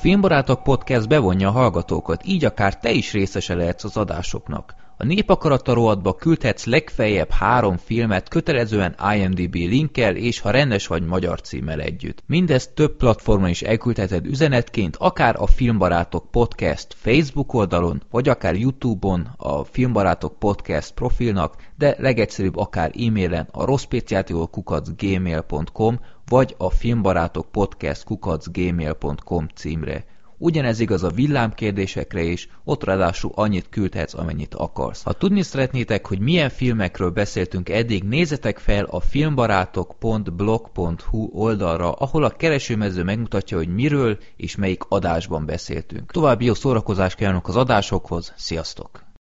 [0.00, 4.74] Filmbarátok Podcast bevonja a hallgatókat, így akár te is részese lehetsz az adásoknak.
[4.96, 11.40] A Népakarata rovatba küldhetsz legfeljebb három filmet kötelezően IMDb linkkel és ha rendes vagy magyar
[11.40, 12.22] címmel együtt.
[12.26, 19.28] Mindezt több platformon is elküldheted üzenetként, akár a Filmbarátok Podcast Facebook oldalon, vagy akár Youtube-on
[19.36, 29.46] a Filmbarátok Podcast profilnak, de legegyszerűbb akár e-mailen a rosszpéciátiolkukacgmail.com vagy a filmbarátok podcast kukacgmail.com
[29.54, 30.04] címre.
[30.40, 35.02] Ugyanez igaz a villámkérdésekre is, ott ráadásul annyit küldhetsz, amennyit akarsz.
[35.02, 42.30] Ha tudni szeretnétek, hogy milyen filmekről beszéltünk eddig, nézzetek fel a filmbarátok.blog.hu oldalra, ahol a
[42.30, 46.10] keresőmező megmutatja, hogy miről és melyik adásban beszéltünk.
[46.10, 49.07] További jó szórakozást kívánok az adásokhoz, sziasztok!